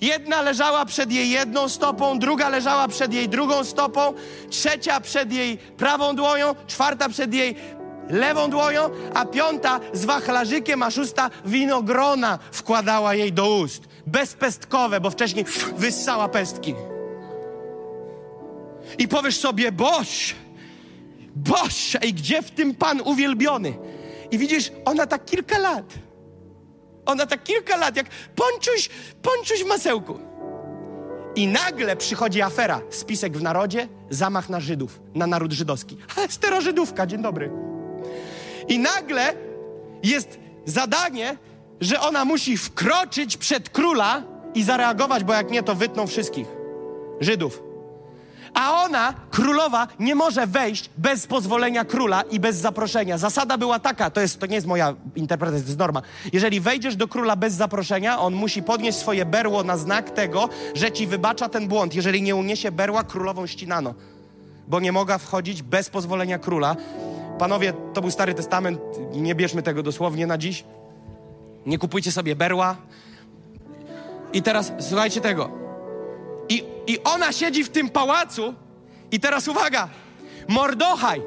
Jedna 0.00 0.42
leżała 0.42 0.84
przed 0.84 1.12
jej 1.12 1.30
jedną 1.30 1.68
stopą, 1.68 2.18
druga 2.18 2.48
leżała 2.48 2.88
przed 2.88 3.14
jej 3.14 3.28
drugą 3.28 3.64
stopą, 3.64 4.14
trzecia 4.50 5.00
przed 5.00 5.32
jej 5.32 5.58
prawą 5.58 6.16
dłonią, 6.16 6.54
czwarta 6.66 7.08
przed 7.08 7.34
jej 7.34 7.56
lewą 8.10 8.50
dłonią, 8.50 8.90
a 9.14 9.24
piąta 9.24 9.80
z 9.92 10.04
wachlarzykiem, 10.04 10.82
a 10.82 10.90
szósta 10.90 11.30
winogrona 11.44 12.38
wkładała 12.52 13.14
jej 13.14 13.32
do 13.32 13.56
ust. 13.56 13.91
Bezpestkowe, 14.06 15.00
bo 15.00 15.10
wcześniej 15.10 15.44
wyssała 15.76 16.28
pestki. 16.28 16.74
I 18.98 19.08
powiesz 19.08 19.38
sobie, 19.38 19.72
boś, 19.72 20.34
boś, 21.36 21.96
ej, 22.00 22.14
gdzie 22.14 22.42
w 22.42 22.50
tym 22.50 22.74
Pan 22.74 23.00
uwielbiony? 23.00 23.74
I 24.30 24.38
widzisz, 24.38 24.72
ona 24.84 25.06
tak 25.06 25.24
kilka 25.24 25.58
lat, 25.58 25.94
ona 27.06 27.26
tak 27.26 27.42
kilka 27.44 27.76
lat, 27.76 27.96
jak 27.96 28.06
ponczuś, 28.36 28.88
ponczuś 29.22 29.64
w 29.64 29.66
masełku. 29.66 30.18
I 31.34 31.46
nagle 31.46 31.96
przychodzi 31.96 32.42
afera, 32.42 32.80
spisek 32.90 33.36
w 33.36 33.42
narodzie, 33.42 33.88
zamach 34.10 34.48
na 34.48 34.60
Żydów, 34.60 35.00
na 35.14 35.26
naród 35.26 35.52
żydowski. 35.52 35.96
A 36.16 36.28
sterożydówka, 36.32 37.06
dzień 37.06 37.22
dobry. 37.22 37.50
I 38.68 38.78
nagle 38.78 39.34
jest 40.02 40.38
zadanie, 40.64 41.36
że 41.82 42.00
ona 42.00 42.24
musi 42.24 42.56
wkroczyć 42.56 43.36
przed 43.36 43.70
króla 43.70 44.22
i 44.54 44.62
zareagować, 44.62 45.24
bo 45.24 45.32
jak 45.32 45.50
nie, 45.50 45.62
to 45.62 45.74
wytną 45.74 46.06
wszystkich 46.06 46.46
Żydów. 47.20 47.62
A 48.54 48.84
ona, 48.84 49.14
królowa, 49.30 49.88
nie 49.98 50.14
może 50.14 50.46
wejść 50.46 50.90
bez 50.98 51.26
pozwolenia 51.26 51.84
króla 51.84 52.22
i 52.22 52.40
bez 52.40 52.56
zaproszenia. 52.56 53.18
Zasada 53.18 53.58
była 53.58 53.78
taka, 53.78 54.10
to, 54.10 54.20
jest, 54.20 54.40
to 54.40 54.46
nie 54.46 54.54
jest 54.54 54.66
moja 54.66 54.94
interpretacja, 55.16 55.62
to 55.62 55.68
jest 55.68 55.78
norma. 55.78 56.02
Jeżeli 56.32 56.60
wejdziesz 56.60 56.96
do 56.96 57.08
króla 57.08 57.36
bez 57.36 57.54
zaproszenia, 57.54 58.20
on 58.20 58.34
musi 58.34 58.62
podnieść 58.62 58.98
swoje 58.98 59.26
berło 59.26 59.62
na 59.62 59.76
znak 59.76 60.10
tego, 60.10 60.48
że 60.74 60.92
ci 60.92 61.06
wybacza 61.06 61.48
ten 61.48 61.68
błąd. 61.68 61.94
Jeżeli 61.94 62.22
nie 62.22 62.36
uniesie 62.36 62.72
berła, 62.72 63.04
królową 63.04 63.46
ścinano. 63.46 63.94
Bo 64.68 64.80
nie 64.80 64.92
mogła 64.92 65.18
wchodzić 65.18 65.62
bez 65.62 65.90
pozwolenia 65.90 66.38
króla. 66.38 66.76
Panowie, 67.38 67.72
to 67.94 68.00
był 68.00 68.10
Stary 68.10 68.34
Testament, 68.34 68.80
nie 69.14 69.34
bierzmy 69.34 69.62
tego 69.62 69.82
dosłownie 69.82 70.26
na 70.26 70.38
dziś. 70.38 70.64
Nie 71.66 71.78
kupujcie 71.78 72.12
sobie 72.12 72.36
berła. 72.36 72.76
I 74.32 74.42
teraz 74.42 74.72
słuchajcie 74.80 75.20
tego. 75.20 75.50
I, 76.48 76.64
I 76.86 77.02
ona 77.02 77.32
siedzi 77.32 77.64
w 77.64 77.68
tym 77.68 77.88
pałacu 77.88 78.54
i 79.10 79.20
teraz 79.20 79.48
uwaga, 79.48 79.88
Mordochaj, 80.48 81.22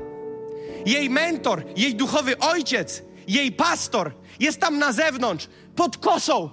jej 0.85 1.09
mentor, 1.09 1.63
jej 1.75 1.95
duchowy 1.95 2.39
ojciec, 2.39 3.03
jej 3.27 3.51
pastor 3.51 4.11
jest 4.39 4.59
tam 4.59 4.79
na 4.79 4.91
zewnątrz, 4.91 5.47
pod 5.75 5.97
kosą 5.97 6.49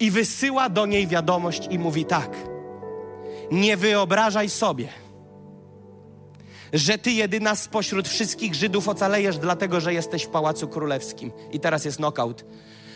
i 0.00 0.10
wysyła 0.10 0.68
do 0.68 0.86
niej 0.86 1.06
wiadomość 1.06 1.68
i 1.70 1.78
mówi 1.78 2.04
tak, 2.04 2.36
nie 3.50 3.76
wyobrażaj 3.76 4.50
sobie, 4.50 4.88
że 6.72 6.98
ty 6.98 7.12
jedyna 7.12 7.56
spośród 7.56 8.08
wszystkich 8.08 8.54
Żydów 8.54 8.88
ocalejesz 8.88 9.38
dlatego, 9.38 9.80
że 9.80 9.94
jesteś 9.94 10.24
w 10.24 10.28
Pałacu 10.28 10.68
Królewskim. 10.68 11.32
I 11.52 11.60
teraz 11.60 11.84
jest 11.84 11.96
knockout. 11.96 12.44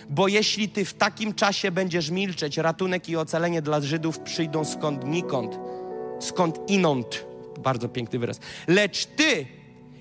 Bo 0.08 0.28
jeśli 0.28 0.68
ty 0.68 0.84
w 0.84 0.94
takim 0.94 1.34
czasie 1.34 1.70
będziesz 1.70 2.10
milczeć, 2.10 2.56
ratunek 2.56 3.08
i 3.08 3.16
ocalenie 3.16 3.62
dla 3.62 3.80
Żydów 3.80 4.18
przyjdą 4.18 4.64
skąd 4.64 5.04
nikąd, 5.04 5.58
skąd 6.20 6.70
inąd. 6.70 7.26
Bardzo 7.58 7.88
piękny 7.88 8.18
wyraz. 8.18 8.40
Lecz 8.68 9.06
ty 9.06 9.46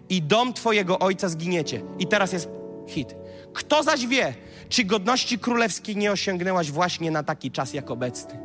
i 0.10 0.22
dom 0.22 0.54
twojego 0.54 1.00
ojca 1.00 1.30
zginiecie. 1.30 1.82
I 2.00 2.08
teraz 2.08 2.34
jest 2.34 2.50
hit. 2.88 3.16
Kto 3.54 3.84
zaś 3.84 4.08
wie, 4.08 4.34
czy 4.70 4.84
godności 4.84 5.40
królewskiej 5.40 5.96
nie 5.96 6.12
osiągnęłaś 6.12 6.72
właśnie 6.72 7.12
na 7.12 7.24
taki 7.24 7.52
czas 7.52 7.74
jak 7.74 7.92
obecny? 7.92 8.40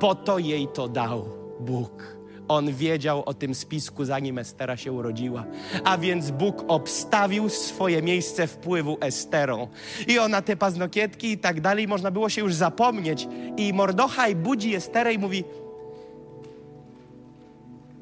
Po 0.00 0.14
to 0.14 0.38
jej 0.38 0.68
to 0.74 0.88
dał 0.88 1.28
Bóg. 1.60 2.17
On 2.48 2.74
wiedział 2.74 3.22
o 3.26 3.34
tym 3.34 3.54
spisku, 3.54 4.04
zanim 4.04 4.38
Estera 4.38 4.76
się 4.76 4.92
urodziła. 4.92 5.44
A 5.84 5.98
więc 5.98 6.30
Bóg 6.30 6.64
obstawił 6.68 7.48
swoje 7.48 8.02
miejsce 8.02 8.46
wpływu 8.46 8.98
Esterą. 9.00 9.68
I 10.06 10.18
ona 10.18 10.42
te 10.42 10.56
paznokietki 10.56 11.32
i 11.32 11.38
tak 11.38 11.60
dalej, 11.60 11.88
można 11.88 12.10
było 12.10 12.28
się 12.28 12.40
już 12.40 12.54
zapomnieć. 12.54 13.28
I 13.56 13.72
Mordochaj 13.72 14.36
budzi 14.36 14.74
Esterę 14.74 15.14
i 15.14 15.18
mówi: 15.18 15.44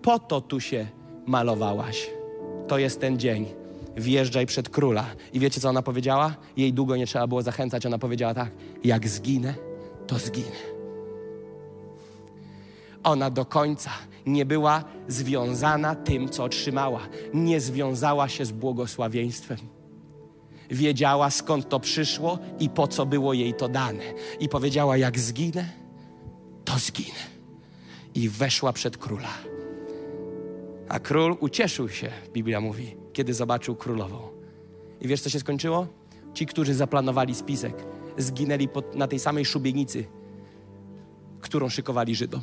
Po 0.02 0.18
to 0.18 0.40
tu 0.40 0.60
się 0.60 0.86
malowałaś. 1.26 2.10
To 2.68 2.78
jest 2.78 3.00
ten 3.00 3.18
dzień. 3.18 3.46
Wjeżdżaj 3.96 4.46
przed 4.46 4.68
króla. 4.68 5.06
I 5.32 5.40
wiecie, 5.40 5.60
co 5.60 5.68
ona 5.68 5.82
powiedziała? 5.82 6.34
Jej 6.56 6.72
długo 6.72 6.96
nie 6.96 7.06
trzeba 7.06 7.26
było 7.26 7.42
zachęcać. 7.42 7.86
Ona 7.86 7.98
powiedziała 7.98 8.34
tak: 8.34 8.50
Jak 8.84 9.08
zginę, 9.08 9.54
to 10.06 10.18
zginę 10.18 10.76
ona 13.06 13.30
do 13.30 13.44
końca 13.44 13.90
nie 14.26 14.46
była 14.46 14.84
związana 15.08 15.94
tym, 15.94 16.28
co 16.28 16.44
otrzymała. 16.44 17.00
Nie 17.34 17.60
związała 17.60 18.28
się 18.28 18.44
z 18.44 18.52
błogosławieństwem. 18.52 19.58
Wiedziała 20.70 21.30
skąd 21.30 21.68
to 21.68 21.80
przyszło 21.80 22.38
i 22.60 22.70
po 22.70 22.88
co 22.88 23.06
było 23.06 23.32
jej 23.32 23.54
to 23.54 23.68
dane. 23.68 24.04
I 24.40 24.48
powiedziała: 24.48 24.96
Jak 24.96 25.18
zginę, 25.18 25.72
to 26.64 26.78
zginę. 26.78 27.36
I 28.14 28.28
weszła 28.28 28.72
przed 28.72 28.96
króla. 28.96 29.34
A 30.88 30.98
król 30.98 31.36
ucieszył 31.40 31.88
się, 31.88 32.10
Biblia 32.32 32.60
mówi, 32.60 32.96
kiedy 33.12 33.34
zobaczył 33.34 33.76
królową. 33.76 34.18
I 35.00 35.08
wiesz, 35.08 35.20
co 35.20 35.30
się 35.30 35.40
skończyło? 35.40 35.86
Ci, 36.34 36.46
którzy 36.46 36.74
zaplanowali 36.74 37.34
spisek, 37.34 37.84
zginęli 38.18 38.68
pod, 38.68 38.94
na 38.94 39.08
tej 39.08 39.18
samej 39.18 39.44
szubienicy, 39.44 40.04
którą 41.40 41.68
szykowali 41.68 42.14
Żydom. 42.14 42.40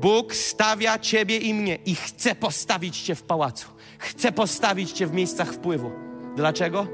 Bóg 0.00 0.34
stawia 0.34 0.98
ciebie 0.98 1.36
i 1.36 1.54
mnie 1.54 1.78
i 1.86 1.94
chce 1.94 2.34
postawić 2.34 3.00
cię 3.00 3.14
w 3.14 3.22
pałacu. 3.22 3.68
Chce 3.98 4.32
postawić 4.32 4.92
cię 4.92 5.06
w 5.06 5.12
miejscach 5.12 5.52
wpływu. 5.52 5.90
Dlaczego? 6.36 6.86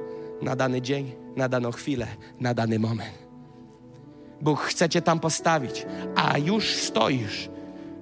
Na 0.42 0.56
dany 0.56 0.82
dzień, 0.82 1.12
na 1.36 1.48
daną 1.48 1.72
chwilę, 1.72 2.06
na 2.40 2.54
dany 2.54 2.78
moment. 2.78 3.18
Bóg 4.40 4.60
chce 4.60 4.88
cię 4.88 5.02
tam 5.02 5.20
postawić, 5.20 5.86
a 6.14 6.38
już 6.38 6.74
stoisz. 6.74 7.48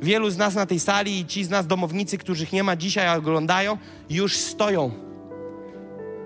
Wielu 0.03 0.31
z 0.31 0.37
nas 0.37 0.55
na 0.55 0.67
tej 0.67 0.81
sali 0.81 1.21
i 1.21 1.27
ci 1.27 1.45
z 1.45 1.51
nas 1.51 1.67
domownicy, 1.67 2.19
których 2.19 2.53
nie 2.53 2.63
ma 2.63 2.77
dzisiaj, 2.77 3.19
oglądają, 3.19 3.79
już 4.11 4.37
stoją. 4.37 4.91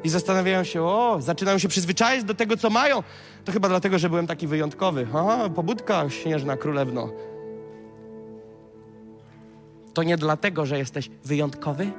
I 0.05 0.09
zastanawiają 0.09 0.65
się, 0.65 0.83
o, 0.83 1.17
zaczynają 1.21 1.59
się 1.59 1.69
przyzwyczaić 1.69 2.25
do 2.25 2.35
tego, 2.35 2.57
co 2.57 2.71
mają. 2.71 3.03
To 3.45 3.53
chyba 3.53 3.69
dlatego, 3.69 3.99
że 3.99 4.09
byłem 4.09 4.27
taki 4.27 4.47
wyjątkowy. 4.47 5.07
Aha, 5.15 5.49
pobudka 5.55 6.11
śnieżna 6.11 6.57
królewno. 6.57 7.13
To 9.97 10.03
nie 10.03 10.17
dlatego, 10.17 10.67
że 10.67 10.79
jesteś 10.79 11.11
wyjątkowy. 11.25 11.91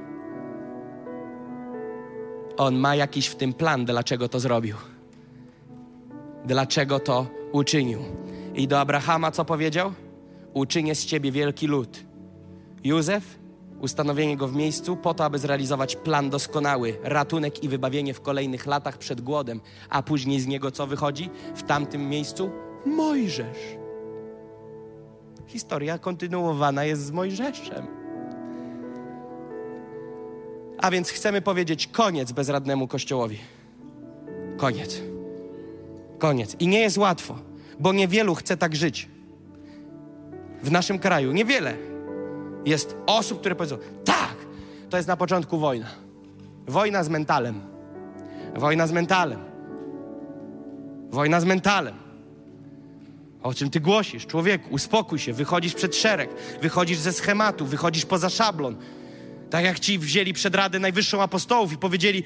On 2.58 2.76
ma 2.76 2.96
jakiś 2.96 3.28
w 3.28 3.36
tym 3.36 3.54
plan, 3.54 3.86
dlaczego 3.86 4.30
to 4.30 4.40
zrobił. 4.40 4.76
Dlaczego 6.46 7.00
to 7.00 7.28
uczynił. 7.52 8.00
I 8.56 8.68
do 8.68 8.80
Abrahama 8.80 9.32
co 9.32 9.46
powiedział? 9.46 9.94
Uczynię 10.54 10.96
z 10.96 11.06
ciebie 11.06 11.32
wielki 11.32 11.68
lud. 11.68 12.06
Józef, 12.84 13.40
ustanowienie 13.80 14.38
go 14.38 14.48
w 14.48 14.56
miejscu 14.56 14.98
po 14.98 15.14
to, 15.14 15.26
aby 15.26 15.40
zrealizować 15.40 15.96
plan 15.96 16.30
doskonały, 16.30 16.98
ratunek 17.04 17.64
i 17.64 17.70
wybawienie 17.70 18.14
w 18.14 18.22
kolejnych 18.22 18.66
latach 18.66 18.98
przed 18.98 19.22
głodem, 19.22 19.62
a 19.90 20.04
później 20.04 20.40
z 20.40 20.48
niego 20.48 20.72
co 20.72 20.88
wychodzi? 20.88 21.30
W 21.56 21.64
tamtym 21.64 22.10
miejscu 22.10 22.52
Mojżesz. 22.86 23.87
Historia 25.48 25.98
kontynuowana 25.98 26.84
jest 26.84 27.06
z 27.06 27.12
Mojżeszem. 27.12 27.88
A 30.78 30.92
więc 30.92 31.10
chcemy 31.10 31.42
powiedzieć 31.42 31.88
koniec 31.88 32.32
bezradnemu 32.32 32.88
Kościołowi. 32.88 33.38
Koniec. 34.58 35.02
Koniec. 36.20 36.56
I 36.60 36.68
nie 36.68 36.80
jest 36.80 36.98
łatwo, 36.98 37.36
bo 37.80 37.94
niewielu 37.94 38.36
chce 38.36 38.58
tak 38.58 38.76
żyć. 38.76 39.10
W 40.64 40.72
naszym 40.72 41.00
kraju 41.00 41.32
niewiele 41.32 41.78
jest 42.66 42.96
osób, 43.06 43.40
które 43.40 43.56
powiedzą: 43.56 43.78
tak, 44.06 44.36
to 44.90 44.98
jest 44.98 45.08
na 45.08 45.18
początku 45.18 45.58
wojna. 45.58 45.88
Wojna 46.68 47.04
z 47.04 47.10
mentalem. 47.10 47.62
Wojna 48.56 48.88
z 48.88 48.92
mentalem. 48.92 49.40
Wojna 51.10 51.42
z 51.42 51.46
mentalem. 51.46 52.07
O 53.48 53.54
czym 53.54 53.70
ty 53.70 53.80
głosisz? 53.80 54.26
Człowieku, 54.26 54.70
uspokój 54.70 55.20
się, 55.20 55.34
wychodzisz 55.34 55.74
przed 55.74 55.96
szereg, 55.96 56.30
wychodzisz 56.62 56.98
ze 56.98 57.14
schematu, 57.14 57.66
wychodzisz 57.66 58.06
poza 58.06 58.30
szablon. 58.30 58.76
Tak 59.50 59.66
jak 59.66 59.80
ci 59.80 60.00
wzięli 60.00 60.34
przed 60.34 60.56
Radę 60.56 60.80
Najwyższą 60.80 61.22
Apostołów 61.22 61.74
i 61.74 61.78
powiedzieli, 61.78 62.24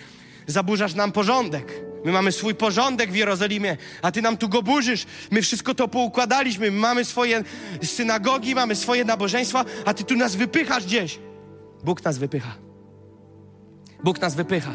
zaburzasz 0.48 0.94
nam 0.94 1.12
porządek. 1.12 1.82
My 2.06 2.12
mamy 2.12 2.32
swój 2.32 2.56
porządek 2.56 3.12
w 3.12 3.16
Jerozolimie, 3.16 3.78
a 4.02 4.12
ty 4.12 4.22
nam 4.22 4.38
tu 4.38 4.50
go 4.50 4.64
burzysz. 4.64 5.06
My 5.32 5.42
wszystko 5.42 5.76
to 5.76 5.88
poukładaliśmy, 5.88 6.72
my 6.72 6.80
mamy 6.80 7.06
swoje 7.06 7.44
synagogi, 7.84 8.56
mamy 8.56 8.76
swoje 8.76 9.06
nabożeństwa, 9.06 9.66
a 9.86 9.94
ty 9.94 10.04
tu 10.04 10.16
nas 10.16 10.36
wypychasz 10.36 10.86
gdzieś. 10.86 11.20
Bóg 11.84 12.04
nas 12.04 12.18
wypycha. 12.18 12.56
Bóg 14.04 14.22
nas 14.22 14.36
wypycha. 14.36 14.74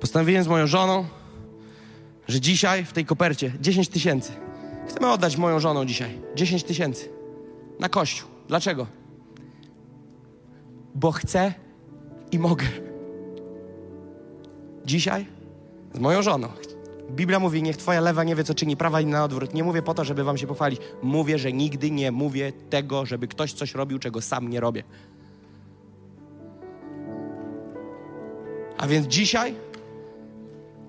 Postanowiłem 0.00 0.44
z 0.44 0.48
moją 0.48 0.66
żoną, 0.66 1.06
że 2.28 2.40
dzisiaj 2.40 2.84
w 2.84 2.92
tej 2.92 3.04
kopercie 3.04 3.52
10 3.60 3.88
tysięcy. 3.88 4.32
Chcemy 4.88 5.12
oddać 5.12 5.36
moją 5.36 5.60
żoną 5.60 5.84
dzisiaj 5.84 6.18
10 6.34 6.64
tysięcy 6.64 7.08
na 7.80 7.88
kościół. 7.88 8.28
Dlaczego? 8.48 8.86
Bo 10.94 11.12
chcę 11.12 11.54
i 12.32 12.38
mogę. 12.38 12.66
Dzisiaj 14.84 15.26
z 15.94 15.98
moją 15.98 16.22
żoną. 16.22 16.48
Biblia 17.10 17.38
mówi, 17.38 17.62
niech 17.62 17.76
twoja 17.76 18.00
lewa 18.00 18.24
nie 18.24 18.36
wie, 18.36 18.44
co 18.44 18.54
czyni 18.54 18.76
prawa 18.76 19.00
i 19.00 19.06
na 19.06 19.24
odwrót. 19.24 19.54
Nie 19.54 19.64
mówię 19.64 19.82
po 19.82 19.94
to, 19.94 20.04
żeby 20.04 20.24
wam 20.24 20.38
się 20.38 20.46
pochwalić. 20.46 20.80
Mówię, 21.02 21.38
że 21.38 21.52
nigdy 21.52 21.90
nie 21.90 22.12
mówię 22.12 22.52
tego, 22.52 23.06
żeby 23.06 23.28
ktoś 23.28 23.52
coś 23.52 23.74
robił, 23.74 23.98
czego 23.98 24.20
sam 24.20 24.48
nie 24.48 24.60
robię. 24.60 24.82
A 28.78 28.86
więc 28.86 29.06
dzisiaj, 29.06 29.54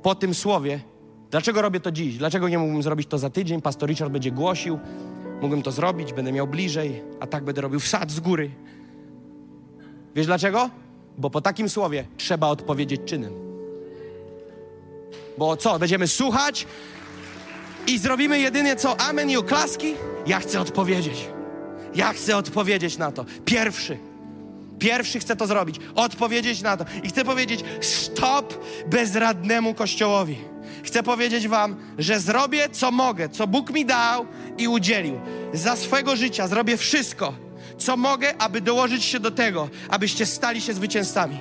po 0.03 0.15
tym 0.15 0.33
słowie, 0.33 0.79
dlaczego 1.35 1.61
robię 1.61 1.79
to 1.79 1.91
dziś? 1.91 2.17
Dlaczego 2.17 2.49
nie 2.49 2.57
mógłbym 2.57 2.83
zrobić 2.83 3.07
to 3.07 3.17
za 3.17 3.29
tydzień? 3.29 3.61
Pastor 3.61 3.89
Richard 3.89 4.11
będzie 4.11 4.31
głosił, 4.31 4.79
mógłbym 5.41 5.61
to 5.61 5.71
zrobić, 5.71 6.13
będę 6.13 6.31
miał 6.31 6.47
bliżej, 6.47 7.01
a 7.19 7.27
tak 7.27 7.43
będę 7.43 7.61
robił 7.61 7.79
wsad 7.79 8.11
z 8.11 8.19
góry. 8.19 8.51
Wiesz 10.15 10.25
dlaczego? 10.25 10.69
Bo 11.17 11.29
po 11.29 11.41
takim 11.41 11.69
słowie 11.69 12.05
trzeba 12.17 12.47
odpowiedzieć 12.47 13.01
czynem. 13.05 13.33
Bo 15.37 15.57
co, 15.57 15.79
będziemy 15.79 16.07
słuchać 16.07 16.67
i 17.87 17.99
zrobimy 17.99 18.39
jedynie 18.39 18.75
co? 18.75 18.99
Amen 19.01 19.29
i 19.29 19.37
oklaski? 19.37 19.93
Ja 20.27 20.39
chcę 20.39 20.61
odpowiedzieć. 20.61 21.27
Ja 21.95 22.13
chcę 22.13 22.37
odpowiedzieć 22.37 22.97
na 22.97 23.11
to. 23.11 23.25
Pierwszy. 23.45 23.97
Pierwszy 24.79 25.19
chcę 25.19 25.35
to 25.35 25.47
zrobić. 25.47 25.79
Odpowiedzieć 25.95 26.61
na 26.61 26.77
to. 26.77 26.85
I 27.03 27.07
chcę 27.07 27.25
powiedzieć 27.25 27.63
stop 27.81 28.53
bezradnemu 28.87 29.73
Kościołowi. 29.73 30.54
Chcę 30.85 31.03
powiedzieć 31.03 31.47
wam, 31.47 31.75
że 31.97 32.19
zrobię 32.19 32.69
co 32.71 32.91
mogę, 32.91 33.29
co 33.29 33.47
Bóg 33.47 33.71
mi 33.71 33.85
dał 33.85 34.25
i 34.57 34.67
udzielił. 34.67 35.19
Za 35.53 35.75
swego 35.75 36.15
życia 36.15 36.47
zrobię 36.47 36.77
wszystko, 36.77 37.33
co 37.77 37.97
mogę, 37.97 38.33
aby 38.37 38.61
dołożyć 38.61 39.03
się 39.03 39.19
do 39.19 39.31
tego, 39.31 39.69
abyście 39.89 40.25
stali 40.25 40.61
się 40.61 40.73
zwycięzcami. 40.73 41.39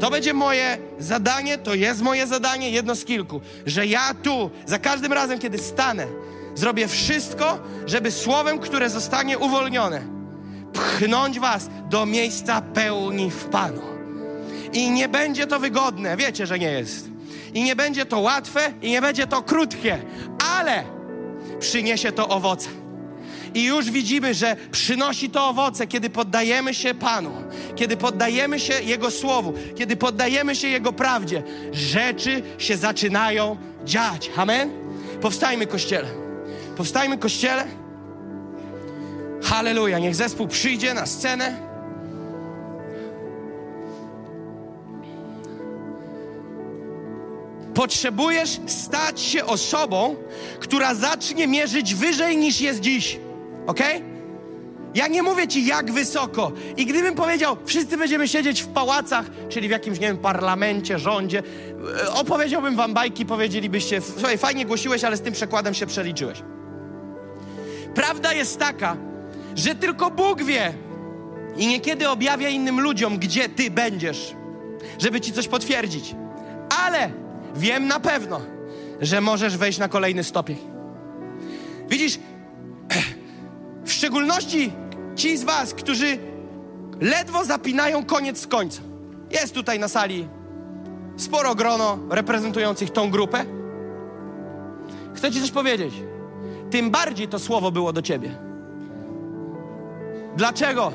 To 0.00 0.10
będzie 0.10 0.34
moje 0.34 0.78
zadanie, 0.98 1.58
to 1.58 1.74
jest 1.74 2.02
moje 2.02 2.26
zadanie, 2.26 2.70
jedno 2.70 2.94
z 2.94 3.04
kilku, 3.04 3.40
że 3.66 3.86
ja 3.86 4.14
tu, 4.22 4.50
za 4.66 4.78
każdym 4.78 5.12
razem, 5.12 5.38
kiedy 5.38 5.58
stanę, 5.58 6.06
zrobię 6.54 6.88
wszystko, 6.88 7.58
żeby 7.86 8.10
słowem, 8.10 8.58
które 8.58 8.90
zostanie 8.90 9.38
uwolnione, 9.38 10.02
pchnąć 10.72 11.40
was 11.40 11.68
do 11.90 12.06
miejsca 12.06 12.62
pełni 12.62 13.30
w 13.30 13.44
Panu. 13.44 13.82
I 14.72 14.90
nie 14.90 15.08
będzie 15.08 15.46
to 15.46 15.60
wygodne, 15.60 16.16
wiecie, 16.16 16.46
że 16.46 16.58
nie 16.58 16.72
jest. 16.72 17.11
I 17.54 17.62
nie 17.62 17.76
będzie 17.76 18.06
to 18.06 18.20
łatwe, 18.20 18.60
i 18.82 18.90
nie 18.90 19.02
będzie 19.02 19.26
to 19.26 19.42
krótkie, 19.42 19.98
ale 20.58 20.84
przyniesie 21.60 22.12
to 22.12 22.28
owoce. 22.28 22.68
I 23.54 23.64
już 23.64 23.90
widzimy, 23.90 24.34
że 24.34 24.56
przynosi 24.70 25.30
to 25.30 25.48
owoce, 25.48 25.86
kiedy 25.86 26.10
poddajemy 26.10 26.74
się 26.74 26.94
Panu, 26.94 27.30
kiedy 27.76 27.96
poddajemy 27.96 28.60
się 28.60 28.82
Jego 28.82 29.10
Słowu, 29.10 29.54
kiedy 29.76 29.96
poddajemy 29.96 30.56
się 30.56 30.68
Jego 30.68 30.92
prawdzie. 30.92 31.42
Rzeczy 31.72 32.42
się 32.58 32.76
zaczynają 32.76 33.56
dziać. 33.84 34.30
Amen? 34.36 34.70
Powstajmy, 35.20 35.66
Kościele. 35.66 36.08
Powstajmy, 36.76 37.18
Kościele. 37.18 37.64
Halleluja. 39.42 39.98
Niech 39.98 40.14
zespół 40.14 40.48
przyjdzie 40.48 40.94
na 40.94 41.06
scenę. 41.06 41.71
Potrzebujesz 47.74 48.60
stać 48.66 49.20
się 49.20 49.46
osobą, 49.46 50.16
która 50.60 50.94
zacznie 50.94 51.46
mierzyć 51.46 51.94
wyżej 51.94 52.36
niż 52.36 52.60
jest 52.60 52.80
dziś. 52.80 53.18
Ok? 53.66 53.80
Ja 54.94 55.08
nie 55.08 55.22
mówię 55.22 55.48
ci 55.48 55.66
jak 55.66 55.92
wysoko. 55.92 56.52
I 56.76 56.86
gdybym 56.86 57.14
powiedział, 57.14 57.56
wszyscy 57.64 57.96
będziemy 57.96 58.28
siedzieć 58.28 58.62
w 58.62 58.66
pałacach, 58.66 59.26
czyli 59.48 59.68
w 59.68 59.70
jakimś, 59.70 60.00
nie 60.00 60.06
wiem, 60.06 60.18
parlamencie, 60.18 60.98
rządzie, 60.98 61.42
e, 62.06 62.12
opowiedziałbym 62.14 62.76
wam 62.76 62.94
bajki, 62.94 63.26
powiedzielibyście, 63.26 64.00
słuchaj, 64.00 64.38
fajnie 64.38 64.66
głosiłeś, 64.66 65.04
ale 65.04 65.16
z 65.16 65.20
tym 65.20 65.32
przekładem 65.32 65.74
się 65.74 65.86
przeliczyłeś. 65.86 66.42
Prawda 67.94 68.32
jest 68.32 68.58
taka, 68.58 68.96
że 69.54 69.74
tylko 69.74 70.10
Bóg 70.10 70.42
wie 70.42 70.74
i 71.56 71.66
niekiedy 71.66 72.08
objawia 72.08 72.48
innym 72.48 72.80
ludziom, 72.80 73.18
gdzie 73.18 73.48
ty 73.48 73.70
będziesz, 73.70 74.34
żeby 74.98 75.20
ci 75.20 75.32
coś 75.32 75.48
potwierdzić. 75.48 76.14
Ale 76.84 77.21
wiem 77.54 77.86
na 77.86 78.00
pewno, 78.00 78.40
że 79.00 79.20
możesz 79.20 79.56
wejść 79.56 79.78
na 79.78 79.88
kolejny 79.88 80.24
stopień. 80.24 80.56
Widzisz, 81.88 82.18
w 83.84 83.92
szczególności 83.92 84.72
ci 85.16 85.36
z 85.36 85.44
Was, 85.44 85.74
którzy 85.74 86.18
ledwo 87.00 87.44
zapinają 87.44 88.04
koniec 88.04 88.40
z 88.40 88.46
końcem. 88.46 88.84
Jest 89.30 89.54
tutaj 89.54 89.78
na 89.78 89.88
sali 89.88 90.28
sporo 91.16 91.54
grono 91.54 91.98
reprezentujących 92.10 92.90
tą 92.90 93.10
grupę. 93.10 93.44
Chcę 95.14 95.30
Ci 95.30 95.40
coś 95.40 95.50
powiedzieć. 95.50 95.94
Tym 96.70 96.90
bardziej 96.90 97.28
to 97.28 97.38
słowo 97.38 97.70
było 97.70 97.92
do 97.92 98.02
Ciebie. 98.02 98.30
Dlaczego? 100.36 100.92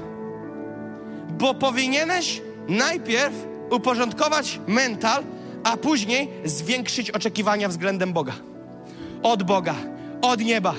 Bo 1.29 1.53
powinieneś 1.53 2.41
najpierw 2.67 3.33
uporządkować 3.69 4.59
mental, 4.67 5.23
a 5.67 5.77
później 5.77 6.29
zwiększyć 6.45 7.11
oczekiwania 7.11 7.69
względem 7.69 8.13
Boga. 8.13 8.33
Od 9.23 9.43
Boga, 9.43 9.75
od 10.21 10.39
nieba. 10.39 10.75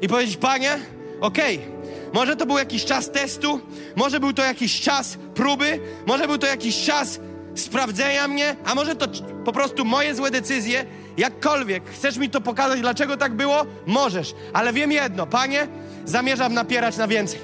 I 0.00 0.08
powiedzieć, 0.08 0.36
Panie, 0.36 0.78
okej, 1.20 1.56
okay, 1.56 2.10
może 2.12 2.36
to 2.36 2.46
był 2.46 2.58
jakiś 2.58 2.84
czas 2.84 3.10
testu, 3.10 3.60
może 3.96 4.20
był 4.20 4.32
to 4.32 4.42
jakiś 4.42 4.80
czas 4.80 5.18
próby, 5.34 5.80
może 6.06 6.26
był 6.26 6.38
to 6.38 6.46
jakiś 6.46 6.84
czas 6.84 7.20
sprawdzenia 7.54 8.28
mnie, 8.28 8.56
a 8.64 8.74
może 8.74 8.96
to 8.96 9.06
po 9.44 9.52
prostu 9.52 9.84
moje 9.84 10.14
złe 10.14 10.30
decyzje. 10.30 10.86
Jakkolwiek 11.16 11.90
chcesz 11.90 12.16
mi 12.16 12.30
to 12.30 12.40
pokazać, 12.40 12.80
dlaczego 12.80 13.16
tak 13.16 13.34
było, 13.34 13.66
możesz, 13.86 14.34
ale 14.52 14.72
wiem 14.72 14.92
jedno, 14.92 15.26
Panie, 15.26 15.68
zamierzam 16.04 16.54
napierać 16.54 16.96
na 16.96 17.08
więcej. 17.08 17.40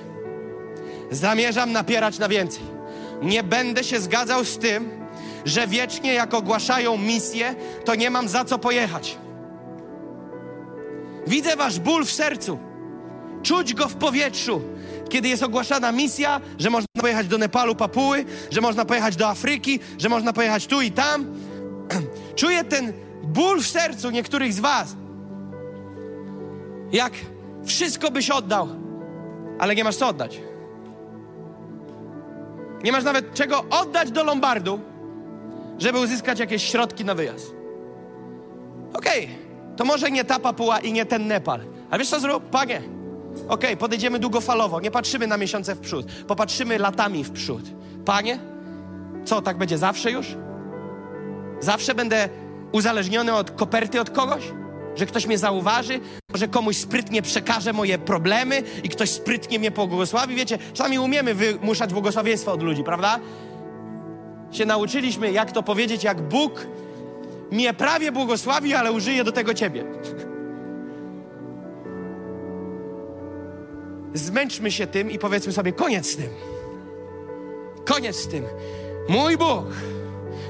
Zamierzam 1.11 1.73
napierać 1.73 2.19
na 2.19 2.29
więcej. 2.29 2.63
Nie 3.23 3.43
będę 3.43 3.85
się 3.85 4.01
zgadzał 4.01 4.45
z 4.45 4.59
tym, 4.59 5.02
że 5.45 5.67
wiecznie 5.67 6.15
jak 6.15 6.35
ogłaszają 6.35 6.99
misję, 6.99 7.55
to 7.85 7.95
nie 7.95 8.11
mam 8.11 8.29
za 8.29 8.45
co 8.45 8.59
pojechać. 8.59 9.19
Widzę 11.27 11.57
wasz 11.57 11.81
ból 11.81 12.05
w 12.05 12.11
sercu. 12.11 12.59
Czuć 13.43 13.75
go 13.75 13.89
w 13.89 13.95
powietrzu, 13.95 14.63
kiedy 15.09 15.29
jest 15.29 15.43
ogłaszana 15.43 15.93
misja, 15.93 16.41
że 16.59 16.71
można 16.71 16.87
pojechać 17.01 17.27
do 17.29 17.39
Nepalu, 17.39 17.75
Papuły, 17.75 18.25
że 18.51 18.61
można 18.61 18.85
pojechać 18.85 19.17
do 19.17 19.29
Afryki, 19.29 19.81
że 19.99 20.09
można 20.09 20.33
pojechać 20.33 20.67
tu 20.67 20.81
i 20.81 20.91
tam. 20.91 21.27
Czuję 22.37 22.65
ten 22.65 22.93
ból 23.23 23.61
w 23.61 23.67
sercu 23.67 24.11
niektórych 24.11 24.53
z 24.53 24.61
Was. 24.61 24.97
Jak 26.93 27.13
wszystko 27.65 28.11
byś 28.11 28.31
oddał, 28.31 28.69
ale 29.59 29.75
nie 29.75 29.85
masz 29.85 29.97
co 29.97 30.09
oddać. 30.09 30.41
Nie 32.85 32.93
masz 32.93 33.05
nawet 33.05 33.35
czego 33.35 33.65
oddać 33.71 34.11
do 34.11 34.25
Lombardu, 34.25 34.81
żeby 35.83 35.99
uzyskać 35.99 36.39
jakieś 36.39 36.63
środki 36.63 37.05
na 37.05 37.15
wyjazd. 37.15 37.55
Okej, 38.95 39.29
to 39.77 39.85
może 39.85 40.11
nie 40.11 40.25
ta 40.25 40.39
Papua 40.39 40.79
i 40.79 40.93
nie 40.93 41.07
ten 41.07 41.27
Nepal. 41.27 41.61
Ale 41.91 41.99
wiesz 41.99 42.11
co 42.11 42.21
zrób? 42.21 42.51
Panie, 42.51 42.83
okej, 43.49 43.77
podejdziemy 43.77 44.19
długofalowo, 44.19 44.81
nie 44.81 44.91
patrzymy 44.91 45.27
na 45.27 45.37
miesiące 45.37 45.75
w 45.75 45.81
przód, 45.81 46.07
popatrzymy 46.27 46.79
latami 46.79 47.25
w 47.25 47.31
przód. 47.31 47.63
Panie, 48.05 48.39
co, 49.25 49.43
tak 49.43 49.59
będzie 49.59 49.79
zawsze 49.79 50.11
już? 50.11 50.37
Zawsze 51.61 51.95
będę 51.95 52.29
uzależniony 52.73 53.35
od 53.35 53.51
koperty 53.51 54.01
od 54.01 54.11
kogoś? 54.11 54.43
Że 54.95 55.07
ktoś 55.07 55.27
mnie 55.27 55.39
zauważy, 55.39 56.01
że 56.35 56.49
komuś 56.49 56.77
sprytnie 56.77 57.23
przekaże 57.23 57.73
moje 57.73 57.99
problemy 57.99 58.63
i 58.85 58.89
ktoś 58.89 59.11
sprytnie 59.11 59.59
mnie 59.59 59.71
pobłogosławi. 59.71 60.35
Wiecie, 60.35 60.59
czasami 60.75 60.99
umiemy 60.99 61.35
wymuszać 61.35 61.93
błogosławieństwo 61.93 62.53
od 62.53 62.63
ludzi, 62.63 62.85
prawda? 62.85 63.19
Się 64.53 64.67
nauczyliśmy, 64.67 65.33
jak 65.33 65.53
to 65.53 65.63
powiedzieć, 65.63 66.05
jak 66.05 66.21
Bóg 66.21 66.67
mnie 67.51 67.75
prawie 67.75 68.13
błogosławi, 68.13 68.75
ale 68.75 68.93
użyje 68.93 69.25
do 69.25 69.33
tego 69.33 69.55
ciebie. 69.55 69.85
Zmęczmy 74.15 74.71
się 74.71 74.87
tym 74.87 75.11
i 75.11 75.19
powiedzmy 75.19 75.53
sobie 75.53 75.73
koniec 75.73 76.07
z 76.07 76.17
tym. 76.17 76.29
Koniec 77.85 78.17
z 78.17 78.29
tym. 78.29 78.45
Mój 79.09 79.37
Bóg 79.37 79.65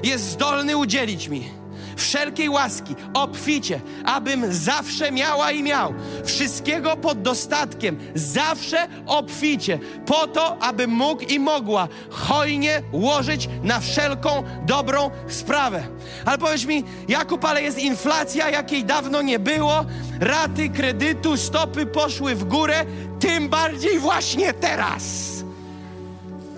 jest 0.03 0.23
zdolny 0.23 0.77
udzielić 0.77 1.27
mi 1.27 1.62
wszelkiej 1.95 2.49
łaski, 2.49 2.95
obficie, 3.13 3.81
abym 4.05 4.53
zawsze 4.53 5.11
miała 5.11 5.51
i 5.51 5.63
miał 5.63 5.93
wszystkiego 6.25 6.97
pod 6.97 7.21
dostatkiem, 7.21 7.97
zawsze 8.15 8.87
obficie, 9.05 9.79
po 10.05 10.27
to, 10.27 10.57
abym 10.61 10.89
mógł 10.89 11.21
i 11.21 11.39
mogła 11.39 11.87
hojnie 12.09 12.81
łożyć 12.91 13.49
na 13.63 13.79
wszelką 13.79 14.43
dobrą 14.65 15.11
sprawę. 15.27 15.83
Ale 16.25 16.37
powiedz 16.37 16.65
mi, 16.65 16.83
Jakub, 17.07 17.45
ale 17.45 17.61
jest 17.61 17.79
inflacja, 17.79 18.49
jakiej 18.49 18.85
dawno 18.85 19.21
nie 19.21 19.39
było, 19.39 19.85
raty 20.19 20.69
kredytu, 20.69 21.37
stopy 21.37 21.85
poszły 21.85 22.35
w 22.35 22.43
górę, 22.43 22.85
tym 23.19 23.49
bardziej 23.49 23.99
właśnie 23.99 24.53
teraz. 24.53 25.03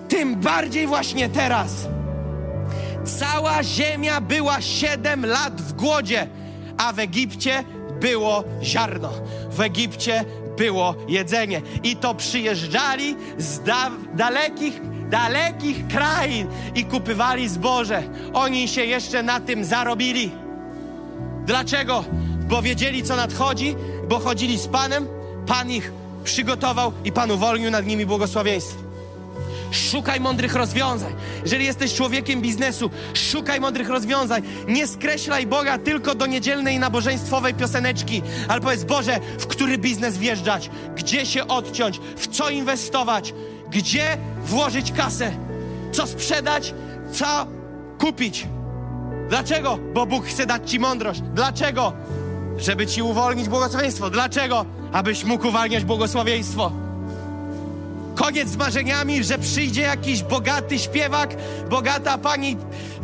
Tym 0.08 0.36
bardziej 0.36 0.86
właśnie 0.86 1.28
teraz. 1.28 1.95
Cała 3.06 3.62
ziemia 3.62 4.20
była 4.20 4.60
siedem 4.60 5.26
lat 5.26 5.62
w 5.62 5.72
głodzie, 5.72 6.28
a 6.78 6.92
w 6.92 6.98
Egipcie 6.98 7.64
było 8.00 8.44
ziarno. 8.62 9.10
W 9.50 9.60
Egipcie 9.60 10.24
było 10.56 10.94
jedzenie. 11.08 11.62
I 11.82 11.96
to 11.96 12.14
przyjeżdżali 12.14 13.16
z 13.38 13.60
da 13.60 13.90
dalekich, 14.14 14.80
dalekich 15.10 15.86
krain 15.86 16.46
i 16.74 16.84
kupywali 16.84 17.48
zboże. 17.48 18.02
Oni 18.32 18.68
się 18.68 18.84
jeszcze 18.84 19.22
na 19.22 19.40
tym 19.40 19.64
zarobili. 19.64 20.30
Dlaczego? 21.44 22.04
Bo 22.48 22.62
wiedzieli, 22.62 23.02
co 23.02 23.16
nadchodzi, 23.16 23.76
bo 24.08 24.18
chodzili 24.18 24.58
z 24.58 24.68
Panem, 24.68 25.08
Pan 25.46 25.70
ich 25.70 25.92
przygotował 26.24 26.92
i 27.04 27.12
Pan 27.12 27.30
uwolnił 27.30 27.70
nad 27.70 27.86
nimi 27.86 28.06
błogosławieństwo. 28.06 28.85
Szukaj 29.70 30.20
mądrych 30.20 30.54
rozwiązań. 30.54 31.14
Jeżeli 31.42 31.64
jesteś 31.64 31.94
człowiekiem 31.94 32.40
biznesu, 32.40 32.90
szukaj 33.14 33.60
mądrych 33.60 33.88
rozwiązań. 33.88 34.42
Nie 34.68 34.86
skreślaj 34.86 35.46
Boga 35.46 35.78
tylko 35.78 36.14
do 36.14 36.26
niedzielnej 36.26 36.78
nabożeństwowej 36.78 37.54
pioseneczki, 37.54 38.22
ale 38.48 38.60
powiedz 38.60 38.84
Boże, 38.84 39.20
w 39.38 39.46
który 39.46 39.78
biznes 39.78 40.18
wjeżdżać, 40.18 40.70
gdzie 40.96 41.26
się 41.26 41.46
odciąć, 41.46 42.00
w 42.16 42.26
co 42.26 42.50
inwestować, 42.50 43.34
gdzie 43.70 44.18
włożyć 44.44 44.92
kasę, 44.92 45.32
co 45.92 46.06
sprzedać, 46.06 46.74
co 47.12 47.46
kupić. 47.98 48.46
Dlaczego? 49.28 49.78
Bo 49.94 50.06
Bóg 50.06 50.26
chce 50.26 50.46
dać 50.46 50.70
Ci 50.70 50.80
mądrość. 50.80 51.20
Dlaczego? 51.34 51.92
Żeby 52.58 52.86
Ci 52.86 53.02
uwolnić 53.02 53.48
błogosławieństwo. 53.48 54.10
Dlaczego? 54.10 54.64
Abyś 54.92 55.24
mógł 55.24 55.48
uwalniać 55.48 55.84
błogosławieństwo. 55.84 56.85
Koniec 58.16 58.48
z 58.48 58.56
marzeniami, 58.56 59.24
że 59.24 59.38
przyjdzie 59.38 59.82
jakiś 59.82 60.22
bogaty 60.22 60.78
śpiewak, 60.78 61.36
bogata 61.70 62.18
pani 62.18 62.56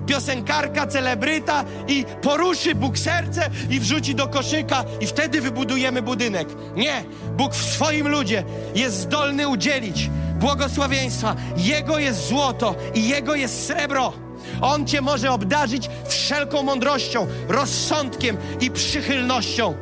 piosenkarka, 0.07 0.87
celebryta 0.87 1.65
i 1.89 2.05
poruszy 2.23 2.75
Bóg 2.75 2.99
serce 2.99 3.51
i 3.71 3.81
wrzuci 3.81 4.15
do 4.15 4.29
koszyka 4.29 4.85
i 5.01 5.07
wtedy 5.07 5.41
wybudujemy 5.41 6.03
budynek. 6.03 6.49
Nie, 6.77 7.05
Bóg 7.37 7.55
w 7.55 7.73
swoim 7.75 8.09
ludzie 8.09 8.45
jest 8.75 8.97
zdolny 8.97 9.49
udzielić 9.49 10.11
błogosławieństwa. 10.41 11.37
Jego 11.57 11.99
jest 11.99 12.29
złoto 12.29 12.75
i 12.95 13.09
Jego 13.09 13.35
jest 13.35 13.67
srebro. 13.67 14.13
On 14.61 14.87
Cię 14.87 15.01
może 15.01 15.31
obdarzyć 15.31 15.91
wszelką 16.09 16.63
mądrością, 16.63 17.27
rozsądkiem 17.49 18.37
i 18.61 18.71
przychylnością. 18.71 19.75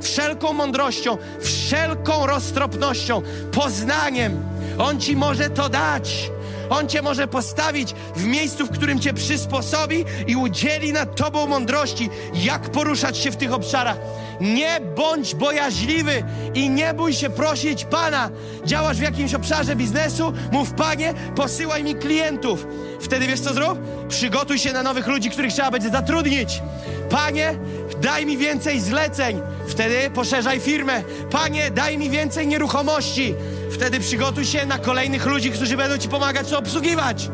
Wszelką 0.00 0.52
mądrością, 0.52 1.16
wszelką 1.40 2.26
roztropnością, 2.26 3.22
poznaniem. 3.52 4.57
On 4.78 5.00
Ci 5.00 5.16
może 5.16 5.50
to 5.50 5.68
dać. 5.68 6.30
On 6.70 6.88
Cię 6.88 7.02
może 7.02 7.28
postawić 7.28 7.94
w 8.16 8.24
miejscu, 8.24 8.66
w 8.66 8.70
którym 8.70 9.00
Cię 9.00 9.14
przysposobi 9.14 10.04
i 10.26 10.36
udzieli 10.36 10.92
nad 10.92 11.16
Tobą 11.16 11.46
mądrości, 11.46 12.10
jak 12.34 12.62
poruszać 12.70 13.18
się 13.18 13.30
w 13.30 13.36
tych 13.36 13.52
obszarach. 13.52 13.96
Nie 14.40 14.80
bądź 14.96 15.34
bojaźliwy 15.34 16.22
i 16.54 16.70
nie 16.70 16.94
bój 16.94 17.12
się 17.12 17.30
prosić 17.30 17.84
Pana. 17.84 18.30
Działasz 18.64 18.96
w 18.96 19.02
jakimś 19.02 19.34
obszarze 19.34 19.76
biznesu, 19.76 20.32
mów 20.52 20.72
Panie, 20.72 21.14
posyłaj 21.36 21.84
mi 21.84 21.94
klientów. 21.94 22.66
Wtedy 23.00 23.26
wiesz 23.26 23.40
co 23.40 23.54
zrób? 23.54 23.78
Przygotuj 24.08 24.58
się 24.58 24.72
na 24.72 24.82
nowych 24.82 25.06
ludzi, 25.06 25.30
których 25.30 25.52
trzeba 25.52 25.70
będzie 25.70 25.90
zatrudnić. 25.90 26.62
Panie, 27.10 27.58
daj 28.00 28.26
mi 28.26 28.36
więcej 28.36 28.80
zleceń. 28.80 29.40
Wtedy 29.68 30.10
poszerzaj 30.10 30.60
firmę. 30.60 31.02
Panie, 31.30 31.70
daj 31.70 31.98
mi 31.98 32.10
więcej 32.10 32.46
nieruchomości. 32.46 33.34
Wtedy 33.70 34.00
przygotuj 34.00 34.44
się 34.44 34.66
na 34.66 34.78
kolejnych 34.78 35.26
ludzi, 35.26 35.50
którzy 35.50 35.76
będą 35.76 35.98
Ci 35.98 36.08
pomagać 36.08 36.50
to 36.50 36.58
obsługiwać. 36.58 37.30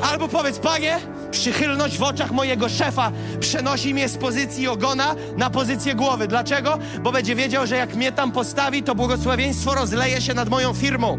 Albo 0.00 0.28
powiedz, 0.28 0.58
Panie, 0.58 0.98
przychylność 1.30 1.98
w 1.98 2.02
oczach 2.02 2.30
mojego 2.30 2.68
szefa 2.68 3.12
przenosi 3.40 3.94
mnie 3.94 4.08
z 4.08 4.16
pozycji 4.16 4.68
ogona 4.68 5.14
na 5.36 5.50
pozycję 5.50 5.94
głowy. 5.94 6.28
Dlaczego? 6.28 6.78
Bo 7.02 7.12
będzie 7.12 7.34
wiedział, 7.34 7.66
że 7.66 7.76
jak 7.76 7.94
mnie 7.94 8.12
tam 8.12 8.32
postawi, 8.32 8.82
to 8.82 8.94
błogosławieństwo 8.94 9.74
rozleje 9.74 10.20
się 10.20 10.34
nad 10.34 10.48
moją 10.48 10.74
firmą. 10.74 11.18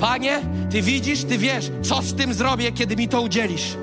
Panie, 0.00 0.40
Ty 0.70 0.82
widzisz, 0.82 1.24
Ty 1.24 1.38
wiesz, 1.38 1.70
co 1.82 2.02
z 2.02 2.14
tym 2.14 2.34
zrobię, 2.34 2.72
kiedy 2.72 2.96
mi 2.96 3.08
to 3.08 3.20
udzielisz. 3.20 3.76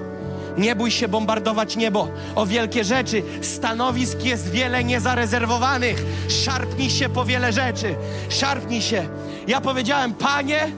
Nie 0.57 0.75
bój 0.75 0.91
się 0.91 1.07
bombardować 1.07 1.75
niebo 1.75 2.07
o 2.35 2.45
wielkie 2.45 2.83
rzeczy. 2.83 3.23
Stanowisk 3.41 4.23
jest 4.23 4.51
wiele 4.51 4.83
niezarezerwowanych. 4.83 6.03
Szarpnij 6.27 6.89
się 6.89 7.09
po 7.09 7.25
wiele 7.25 7.53
rzeczy. 7.53 7.95
Szarpnij 8.29 8.81
się. 8.81 9.07
Ja 9.47 9.61
powiedziałem, 9.61 10.13
Panie, 10.13 10.71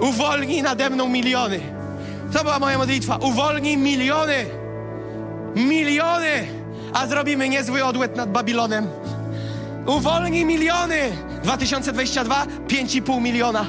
uwolnij 0.00 0.62
nade 0.62 0.90
mną 0.90 1.08
miliony. 1.08 1.60
To 2.32 2.44
była 2.44 2.58
moja 2.58 2.78
modlitwa. 2.78 3.16
Uwolnij 3.16 3.76
miliony. 3.76 4.46
Miliony. 5.54 6.46
A 6.92 7.06
zrobimy 7.06 7.48
niezły 7.48 7.84
odłet 7.84 8.16
nad 8.16 8.32
Babilonem. 8.32 8.86
Uwolnij 9.86 10.44
miliony. 10.44 10.98
2022 11.42 12.46
5,5 12.68 13.20
miliona. 13.20 13.66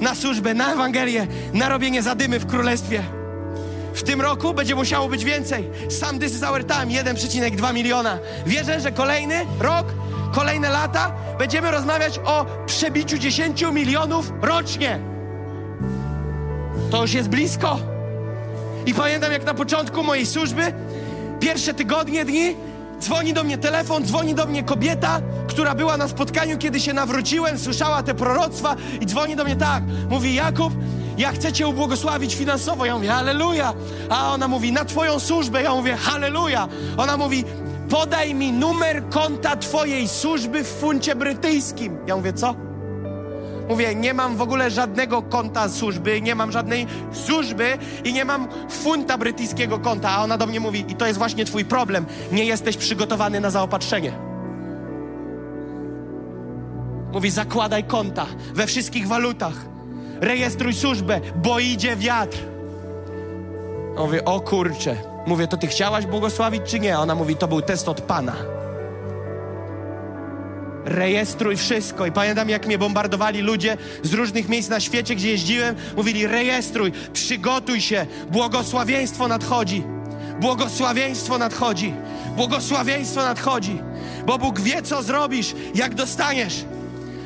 Na 0.00 0.14
służbę, 0.14 0.54
na 0.54 0.72
Ewangelię, 0.72 1.26
na 1.52 1.68
robienie 1.68 2.02
zadymy 2.02 2.38
w 2.38 2.46
królestwie. 2.46 3.02
W 3.94 4.02
tym 4.02 4.20
roku 4.20 4.54
będzie 4.54 4.74
musiało 4.74 5.08
być 5.08 5.24
więcej. 5.24 5.70
Sam 5.88 6.18
This 6.18 6.34
is 6.34 6.42
our 6.42 6.66
time 6.66 6.86
1,2 6.86 7.74
miliona. 7.74 8.18
Wierzę, 8.46 8.80
że 8.80 8.92
kolejny 8.92 9.46
rok, 9.60 9.86
kolejne 10.34 10.70
lata 10.70 11.14
będziemy 11.38 11.70
rozmawiać 11.70 12.20
o 12.24 12.46
przebiciu 12.66 13.18
10 13.18 13.62
milionów 13.72 14.32
rocznie. 14.42 14.98
To 16.90 17.02
już 17.02 17.14
jest 17.14 17.28
blisko. 17.28 17.78
I 18.86 18.94
pamiętam, 18.94 19.32
jak 19.32 19.44
na 19.44 19.54
początku 19.54 20.02
mojej 20.02 20.26
służby, 20.26 20.72
pierwsze 21.40 21.74
tygodnie, 21.74 22.24
dni, 22.24 22.56
dzwoni 23.00 23.32
do 23.32 23.44
mnie 23.44 23.58
telefon, 23.58 24.04
dzwoni 24.04 24.34
do 24.34 24.46
mnie 24.46 24.62
kobieta, 24.62 25.20
która 25.46 25.74
była 25.74 25.96
na 25.96 26.08
spotkaniu, 26.08 26.58
kiedy 26.58 26.80
się 26.80 26.92
nawróciłem, 26.92 27.58
słyszała 27.58 28.02
te 28.02 28.14
proroctwa 28.14 28.76
i 29.00 29.06
dzwoni 29.06 29.36
do 29.36 29.44
mnie 29.44 29.56
tak. 29.56 29.82
Mówi, 30.10 30.34
Jakub, 30.34 30.72
ja 31.18 31.32
chcę 31.32 31.52
Cię 31.52 31.66
ubłogosławić 31.66 32.34
finansowo. 32.34 32.86
Ja 32.86 32.94
mówię, 32.94 33.08
halleluja. 33.08 33.74
A 34.08 34.32
ona 34.32 34.48
mówi, 34.48 34.72
na 34.72 34.84
Twoją 34.84 35.20
służbę. 35.20 35.62
Ja 35.62 35.74
mówię, 35.74 35.96
halleluja. 35.96 36.68
Ona 36.96 37.16
mówi, 37.16 37.44
podaj 37.90 38.34
mi 38.34 38.52
numer 38.52 39.08
konta 39.08 39.56
Twojej 39.56 40.08
służby 40.08 40.64
w 40.64 40.68
funcie 40.68 41.16
brytyjskim. 41.16 41.98
Ja 42.06 42.16
mówię, 42.16 42.32
co? 42.32 42.54
Mówię, 43.68 43.94
nie 43.94 44.14
mam 44.14 44.36
w 44.36 44.42
ogóle 44.42 44.70
żadnego 44.70 45.22
konta 45.22 45.68
służby, 45.68 46.20
nie 46.20 46.34
mam 46.34 46.52
żadnej 46.52 46.86
służby 47.12 47.78
i 48.04 48.12
nie 48.12 48.24
mam 48.24 48.48
funta 48.70 49.18
brytyjskiego 49.18 49.78
konta. 49.78 50.10
A 50.10 50.22
ona 50.22 50.38
do 50.38 50.46
mnie 50.46 50.60
mówi, 50.60 50.84
i 50.88 50.94
to 50.94 51.06
jest 51.06 51.18
właśnie 51.18 51.44
twój 51.44 51.64
problem, 51.64 52.06
nie 52.32 52.44
jesteś 52.44 52.76
przygotowany 52.76 53.40
na 53.40 53.50
zaopatrzenie. 53.50 54.12
Mówi, 57.12 57.30
zakładaj 57.30 57.84
konta 57.84 58.26
we 58.54 58.66
wszystkich 58.66 59.08
walutach. 59.08 59.71
Rejestruj 60.22 60.74
służbę, 60.74 61.20
bo 61.36 61.58
idzie 61.58 61.96
wiatr. 61.96 62.38
Mówię, 63.98 64.24
o 64.24 64.40
kurcze. 64.40 64.96
Mówię, 65.26 65.48
to 65.48 65.56
ty 65.56 65.66
chciałaś 65.66 66.06
błogosławić, 66.06 66.62
czy 66.66 66.80
nie? 66.80 66.98
Ona 66.98 67.14
mówi, 67.14 67.36
to 67.36 67.48
był 67.48 67.62
test 67.62 67.88
od 67.88 68.00
Pana. 68.00 68.36
Rejestruj 70.84 71.56
wszystko. 71.56 72.06
I 72.06 72.12
pamiętam, 72.12 72.48
jak 72.48 72.66
mnie 72.66 72.78
bombardowali 72.78 73.40
ludzie 73.40 73.76
z 74.02 74.12
różnych 74.12 74.48
miejsc 74.48 74.68
na 74.68 74.80
świecie, 74.80 75.14
gdzie 75.14 75.30
jeździłem. 75.30 75.76
Mówili, 75.96 76.26
rejestruj, 76.26 76.92
przygotuj 77.12 77.80
się, 77.80 78.06
błogosławieństwo 78.30 79.28
nadchodzi. 79.28 79.84
Błogosławieństwo 80.40 81.38
nadchodzi. 81.38 81.94
Błogosławieństwo 82.36 83.22
nadchodzi. 83.22 83.80
Bo 84.26 84.38
Bóg 84.38 84.60
wie, 84.60 84.82
co 84.82 85.02
zrobisz, 85.02 85.54
jak 85.74 85.94
dostaniesz. 85.94 86.64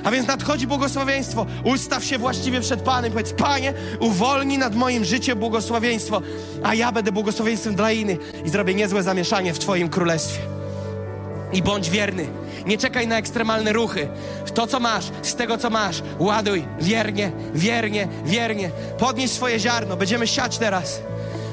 A 0.07 0.11
więc 0.11 0.27
nadchodzi 0.27 0.67
błogosławieństwo. 0.67 1.47
Ustaw 1.65 2.05
się 2.05 2.19
właściwie 2.19 2.61
przed 2.61 2.81
Panem. 2.81 3.13
Powiedz, 3.13 3.33
Panie, 3.33 3.75
uwolnij 4.01 4.59
nad 4.59 4.75
moim 4.75 5.05
życiem 5.05 5.39
błogosławieństwo, 5.39 6.23
a 6.63 6.75
ja 6.75 6.93
będę 6.93 7.13
błogosławieństwem 7.13 7.75
dla 7.75 7.93
innych 7.93 8.19
i 8.45 8.49
zrobię 8.49 8.75
niezłe 8.75 9.03
zamieszanie 9.03 9.55
w 9.55 9.59
Twoim 9.59 9.89
królestwie. 9.89 10.39
I 11.53 11.63
bądź 11.63 11.91
wierny. 11.91 12.27
Nie 12.67 12.79
czekaj 12.79 13.09
na 13.09 13.19
ekstremalne 13.19 13.73
ruchy. 13.73 14.09
To, 14.55 14.67
co 14.67 14.81
masz, 14.81 15.05
z 15.23 15.35
tego, 15.35 15.59
co 15.59 15.71
masz, 15.71 16.03
ładuj 16.19 16.65
wiernie, 16.81 17.33
wiernie, 17.55 18.09
wiernie. 18.25 18.71
Podnieś 18.99 19.31
swoje 19.31 19.59
ziarno. 19.61 19.97
Będziemy 19.97 20.27
siać 20.27 20.59
teraz. 20.59 21.01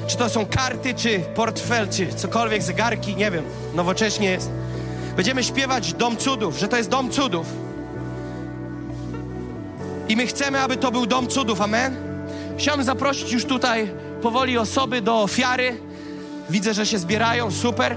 Czy 0.06 0.16
to 0.16 0.28
są 0.28 0.46
karty, 0.46 0.94
czy 0.94 1.20
portfel, 1.34 1.88
czy 1.88 2.14
cokolwiek, 2.14 2.62
zegarki, 2.62 3.16
nie 3.16 3.30
wiem. 3.30 3.44
Nowocześnie 3.74 4.30
jest. 4.30 4.50
Będziemy 5.16 5.44
śpiewać 5.44 5.92
Dom 5.92 6.16
Cudów, 6.16 6.58
że 6.58 6.68
to 6.68 6.76
jest 6.76 6.90
Dom 6.90 7.10
Cudów. 7.10 7.63
I 10.08 10.16
my 10.16 10.26
chcemy, 10.26 10.60
aby 10.60 10.76
to 10.76 10.90
był 10.90 11.06
dom 11.06 11.26
cudów, 11.26 11.60
amen? 11.60 11.96
Chciałbym 12.58 12.84
zaprosić 12.84 13.32
już 13.32 13.44
tutaj 13.44 13.90
powoli 14.22 14.58
osoby 14.58 15.02
do 15.02 15.22
ofiary. 15.22 15.76
Widzę, 16.50 16.74
że 16.74 16.86
się 16.86 16.98
zbierają, 16.98 17.50
super. 17.50 17.96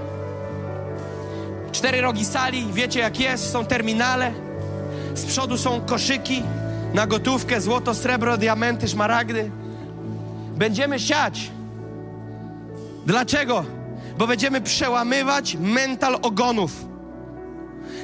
Cztery 1.72 2.00
rogi 2.00 2.24
sali, 2.24 2.66
wiecie 2.72 3.00
jak 3.00 3.20
jest, 3.20 3.52
są 3.52 3.64
terminale. 3.64 4.32
Z 5.14 5.24
przodu 5.24 5.58
są 5.58 5.80
koszyki 5.80 6.42
na 6.94 7.06
gotówkę, 7.06 7.60
złoto, 7.60 7.94
srebro, 7.94 8.36
diamenty, 8.36 8.88
szmaragdy. 8.88 9.50
Będziemy 10.56 11.00
siać. 11.00 11.50
Dlaczego? 13.06 13.64
Bo 14.18 14.26
będziemy 14.26 14.60
przełamywać 14.60 15.56
mental 15.60 16.18
ogonów. 16.22 16.72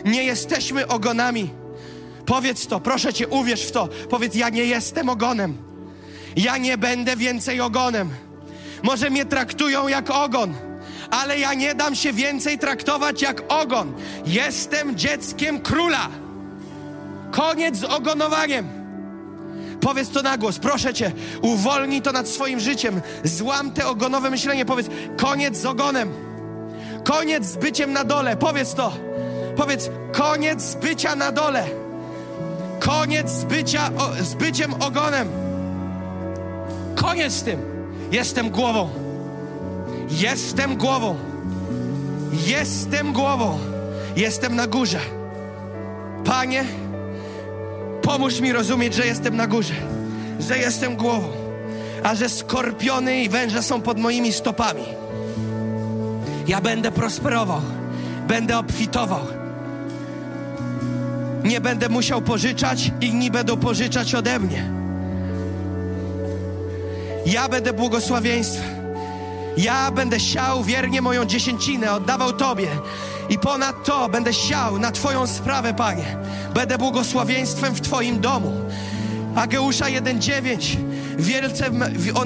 Nie 0.05 0.25
jesteśmy 0.25 0.89
ogonami. 0.89 1.51
Powiedz 2.27 2.67
to, 2.67 2.81
proszę 2.81 3.13
cię, 3.13 3.29
uwierz 3.29 3.67
w 3.67 3.73
to. 3.73 3.89
Powiedz, 4.11 4.35
ja 4.35 4.49
nie 4.49 4.65
jestem 4.65 5.09
ogonem. 5.09 5.57
Ja 6.37 6.57
nie 6.57 6.79
będę 6.79 7.17
więcej 7.17 7.61
ogonem. 7.61 8.11
Może 8.83 9.11
mnie 9.11 9.25
traktują 9.25 9.89
jak 9.89 10.11
ogon, 10.11 10.55
ale 11.11 11.39
ja 11.39 11.55
nie 11.55 11.75
dam 11.75 11.95
się 11.95 12.13
więcej 12.13 12.59
traktować 12.59 13.23
jak 13.23 13.43
ogon. 13.49 13.93
Jestem 14.27 14.97
dzieckiem 14.97 15.61
króla. 15.61 16.09
Koniec 17.31 17.77
z 17.77 17.85
ogonowaniem. 17.85 18.69
Powiedz 19.81 20.11
to 20.11 20.23
na 20.23 20.39
głos, 20.39 20.59
proszę 20.59 20.95
cię, 20.95 21.13
uwolnij 21.43 22.03
to 22.03 22.13
nad 22.13 22.29
swoim 22.29 22.61
życiem. 22.61 23.01
Złam 23.25 23.71
te 23.71 23.87
ogonowe 23.87 24.31
myślenie. 24.31 24.65
Powiedz, 24.65 24.87
koniec 25.17 25.57
z 25.57 25.67
ogonem. 25.67 26.13
Koniec 27.05 27.45
z 27.45 27.57
byciem 27.57 27.93
na 27.93 28.05
dole. 28.05 28.37
Powiedz 28.37 28.75
to. 28.75 28.93
Powiedz, 29.57 29.91
koniec 30.13 30.63
z 30.63 30.75
bycia 30.75 31.17
na 31.17 31.33
dole. 31.33 31.84
Koniec 32.85 33.31
z, 33.31 33.45
bycia, 33.45 33.91
o, 33.99 34.25
z 34.25 34.35
byciem 34.35 34.75
ogonem. 34.75 35.29
Koniec 36.95 37.33
z 37.33 37.43
tym. 37.43 37.61
Jestem 38.13 38.51
głową. 38.51 38.89
Jestem 40.11 40.77
głową. 40.77 41.17
Jestem 42.47 43.13
głową. 43.13 43.59
Jestem 44.17 44.57
na 44.57 44.67
górze. 44.67 45.01
Panie, 46.25 46.65
pomóż 48.03 48.41
mi 48.41 48.53
rozumieć, 48.53 48.95
że 48.95 49.07
jestem 49.07 49.37
na 49.37 49.47
górze, 49.47 49.75
że 50.41 50.59
jestem 50.59 50.97
głową, 50.97 51.29
a 52.03 52.15
że 52.15 52.29
skorpiony 52.29 53.23
i 53.23 53.29
węże 53.29 53.63
są 53.63 53.81
pod 53.81 53.99
moimi 53.99 54.33
stopami. 54.33 54.85
Ja 56.47 56.61
będę 56.61 56.93
prosperował, 56.93 57.61
będę 58.29 58.59
obfitował. 58.59 59.44
Nie 61.45 61.61
będę 61.61 61.89
musiał 61.89 62.23
pożyczać, 62.23 62.91
inni 63.01 63.31
będą 63.31 63.57
pożyczać 63.57 64.15
ode 64.15 64.39
mnie. 64.39 64.71
Ja 67.27 67.49
będę 67.49 67.73
błogosławieństwem. 67.73 68.75
Ja 69.57 69.91
będę 69.91 70.21
siał 70.21 70.65
wiernie 70.65 71.03
moją 71.03 71.25
dziesięcinę, 71.25 71.93
oddawał 71.93 72.33
Tobie. 72.33 72.69
I 73.29 73.39
ponad 73.39 73.85
to 73.85 74.09
będę 74.09 74.35
siał 74.35 74.79
na 74.79 74.91
Twoją 74.91 75.27
sprawę, 75.27 75.75
Panie. 75.75 76.17
Będę 76.55 76.79
błogosławieństwem 76.79 77.75
w 77.75 77.81
Twoim 77.81 78.21
domu. 78.21 78.53
Ageusza 79.37 79.85
1,9. 79.85 80.77
Wielce, 81.19 81.71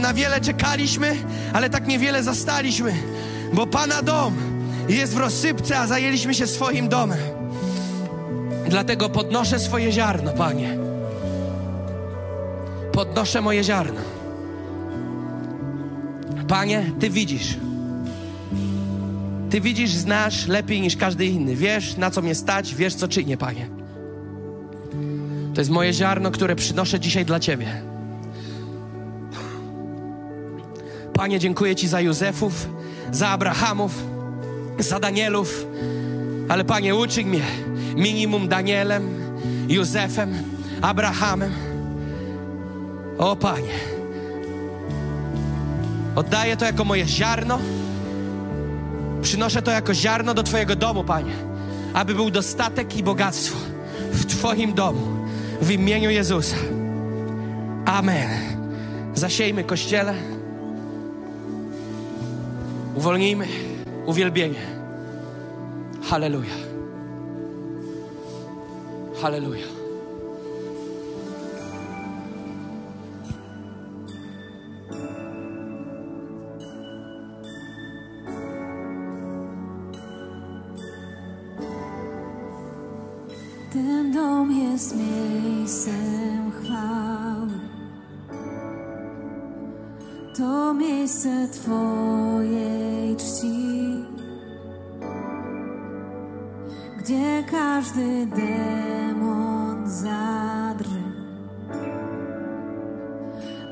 na 0.01 0.15
wiele 0.15 0.41
czekaliśmy, 0.41 1.17
ale 1.53 1.71
tak 1.71 1.87
niewiele 1.87 2.23
zastaliśmy, 2.23 2.95
bo 3.53 3.67
Pana 3.67 4.03
dom 4.03 4.37
jest 4.89 5.15
w 5.15 5.19
rozsypce, 5.19 5.79
a 5.79 5.87
zajęliśmy 5.87 6.35
się 6.35 6.47
swoim 6.47 6.89
domem. 6.89 7.38
Dlatego 8.69 9.09
podnoszę 9.09 9.59
swoje 9.59 9.93
ziarno, 9.93 10.33
Panie. 10.33 10.79
Podnoszę 12.93 13.41
moje 13.41 13.65
ziarno. 13.65 14.01
Panie, 16.49 16.93
Ty 17.01 17.11
widzisz. 17.11 17.57
Ty 19.51 19.61
widzisz, 19.61 19.91
znasz 19.91 20.47
lepiej 20.47 20.81
niż 20.81 20.97
każdy 20.97 21.27
inny. 21.27 21.57
Wiesz, 21.57 21.97
na 21.97 22.11
co 22.11 22.23
mnie 22.23 22.35
stać, 22.35 22.75
wiesz, 22.75 22.95
co 22.95 23.09
czynię, 23.09 23.37
Panie. 23.37 23.69
To 25.55 25.61
jest 25.61 25.71
moje 25.71 25.93
ziarno, 25.93 26.31
które 26.31 26.57
przynoszę 26.57 27.01
dzisiaj 27.01 27.25
dla 27.25 27.41
Ciebie. 27.41 27.83
Panie, 31.15 31.39
dziękuję 31.39 31.77
Ci 31.77 31.89
za 31.89 32.01
Józefów, 32.01 32.69
za 33.13 33.29
Abrahamów, 33.29 34.05
za 34.79 35.01
Danielów, 35.01 35.67
ale 36.49 36.65
Panie, 36.65 36.95
uczyń 36.95 37.29
mnie 37.29 37.43
minimum 37.99 38.49
Danielem, 38.49 39.03
Józefem, 39.69 40.31
Abrahamem. 40.83 41.53
O 43.19 43.37
Panie, 43.37 43.75
oddaję 46.15 46.57
to 46.57 46.65
jako 46.65 46.85
moje 46.85 47.07
ziarno. 47.07 47.59
Przynoszę 49.23 49.63
to 49.63 49.71
jako 49.71 49.95
ziarno 49.95 50.35
do 50.35 50.43
Twojego 50.43 50.77
domu, 50.77 51.05
Panie, 51.05 51.33
aby 51.95 52.15
był 52.15 52.31
dostatek 52.31 52.97
i 52.97 53.03
bogactwo 53.03 53.57
w 54.13 54.27
Twoim 54.27 54.75
domu, 54.75 55.01
w 55.63 55.71
imieniu 55.71 56.11
Jezusa. 56.11 56.57
Amen. 57.85 58.29
Zasiejmy 59.15 59.65
kościele. 59.65 60.15
Uwolnijmy 62.95 63.47
uwielbienie. 64.07 64.61
Halleluja. 66.11 66.68
Halleluja. 69.23 69.67
Ten 83.73 84.13
dom 84.13 84.51
jest 84.53 84.97
miejscem 84.97 86.53
chwały. 86.53 87.49
To 90.37 90.75
miejsce 90.75 91.49
Twojej 91.49 93.17
czci, 93.17 94.05
gdzie 96.99 97.45
każdy 97.51 98.27
demon 98.27 98.98
zadrży, 99.89 101.03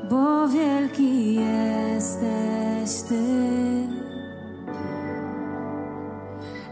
bo 0.09 0.47
wielki 0.47 1.35
jesteś 1.35 3.01
Ty. 3.09 3.87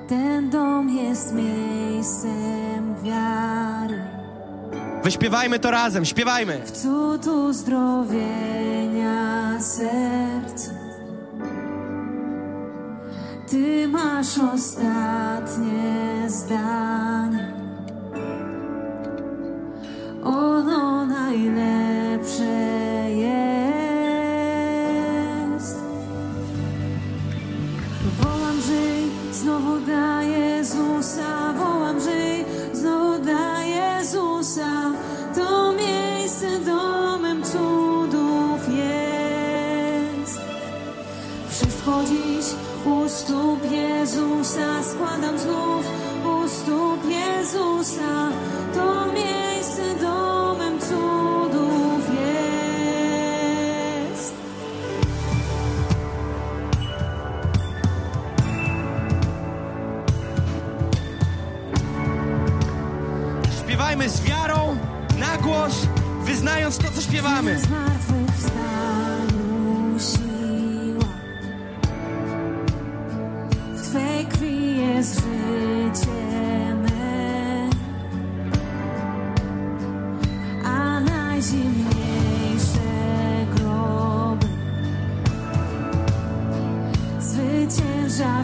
Ten 0.08 0.50
dom 0.50 0.90
jest 0.90 1.34
miejscem 1.34 2.96
wiary. 3.04 4.02
Wyśpiewajmy 5.04 5.60
to 5.60 5.72
razem, 5.72 6.06
śpiewajmy. 6.06 6.62
w 6.66 6.72
cud 6.72 7.28
uzdrowienia 7.28 8.26
serca. 9.60 10.72
Ty 13.48 13.88
masz 13.88 14.40
ostatnie 14.40 16.30
zdanie. 16.30 17.55
Ono 20.26 21.06
najlepsze 21.06 22.44
jest. 23.10 23.36
Wołam 28.22 28.62
żyj, 28.62 29.12
znowu 29.32 29.80
dla 29.80 30.24
Jezusa, 30.24 31.54
wołam 31.54 32.00
żyj, 32.00 32.46
znowu 32.74 33.20
dla 33.24 33.64
Jezusa. 33.64 34.92
To 35.36 35.74
miejsce 35.74 36.60
domem 36.60 37.44
cudów 37.44 38.70
jest. 38.70 40.40
Wszystko 41.50 42.04
dziś 42.04 42.46
u 42.86 43.10
stóp 43.10 43.72
Jezusa 43.72 44.84
składam 44.84 45.40
znów 45.40 45.86
u 46.26 46.50
stóp 46.50 47.00
Jezusa. 47.10 48.32
Śpiewajmy 63.96 64.18
z 64.18 64.22
wiarą, 64.22 64.78
na 65.20 65.38
głos, 65.38 65.88
wyznając 66.24 66.78
to, 66.78 66.92
co 66.92 67.02
śpiewamy. 67.02 67.60
Jest 74.96 75.16
życie. 75.16 76.08
A 80.66 81.00
najzimniejsze 81.00 82.80
groby 83.56 84.48
zwycięża 87.20 88.44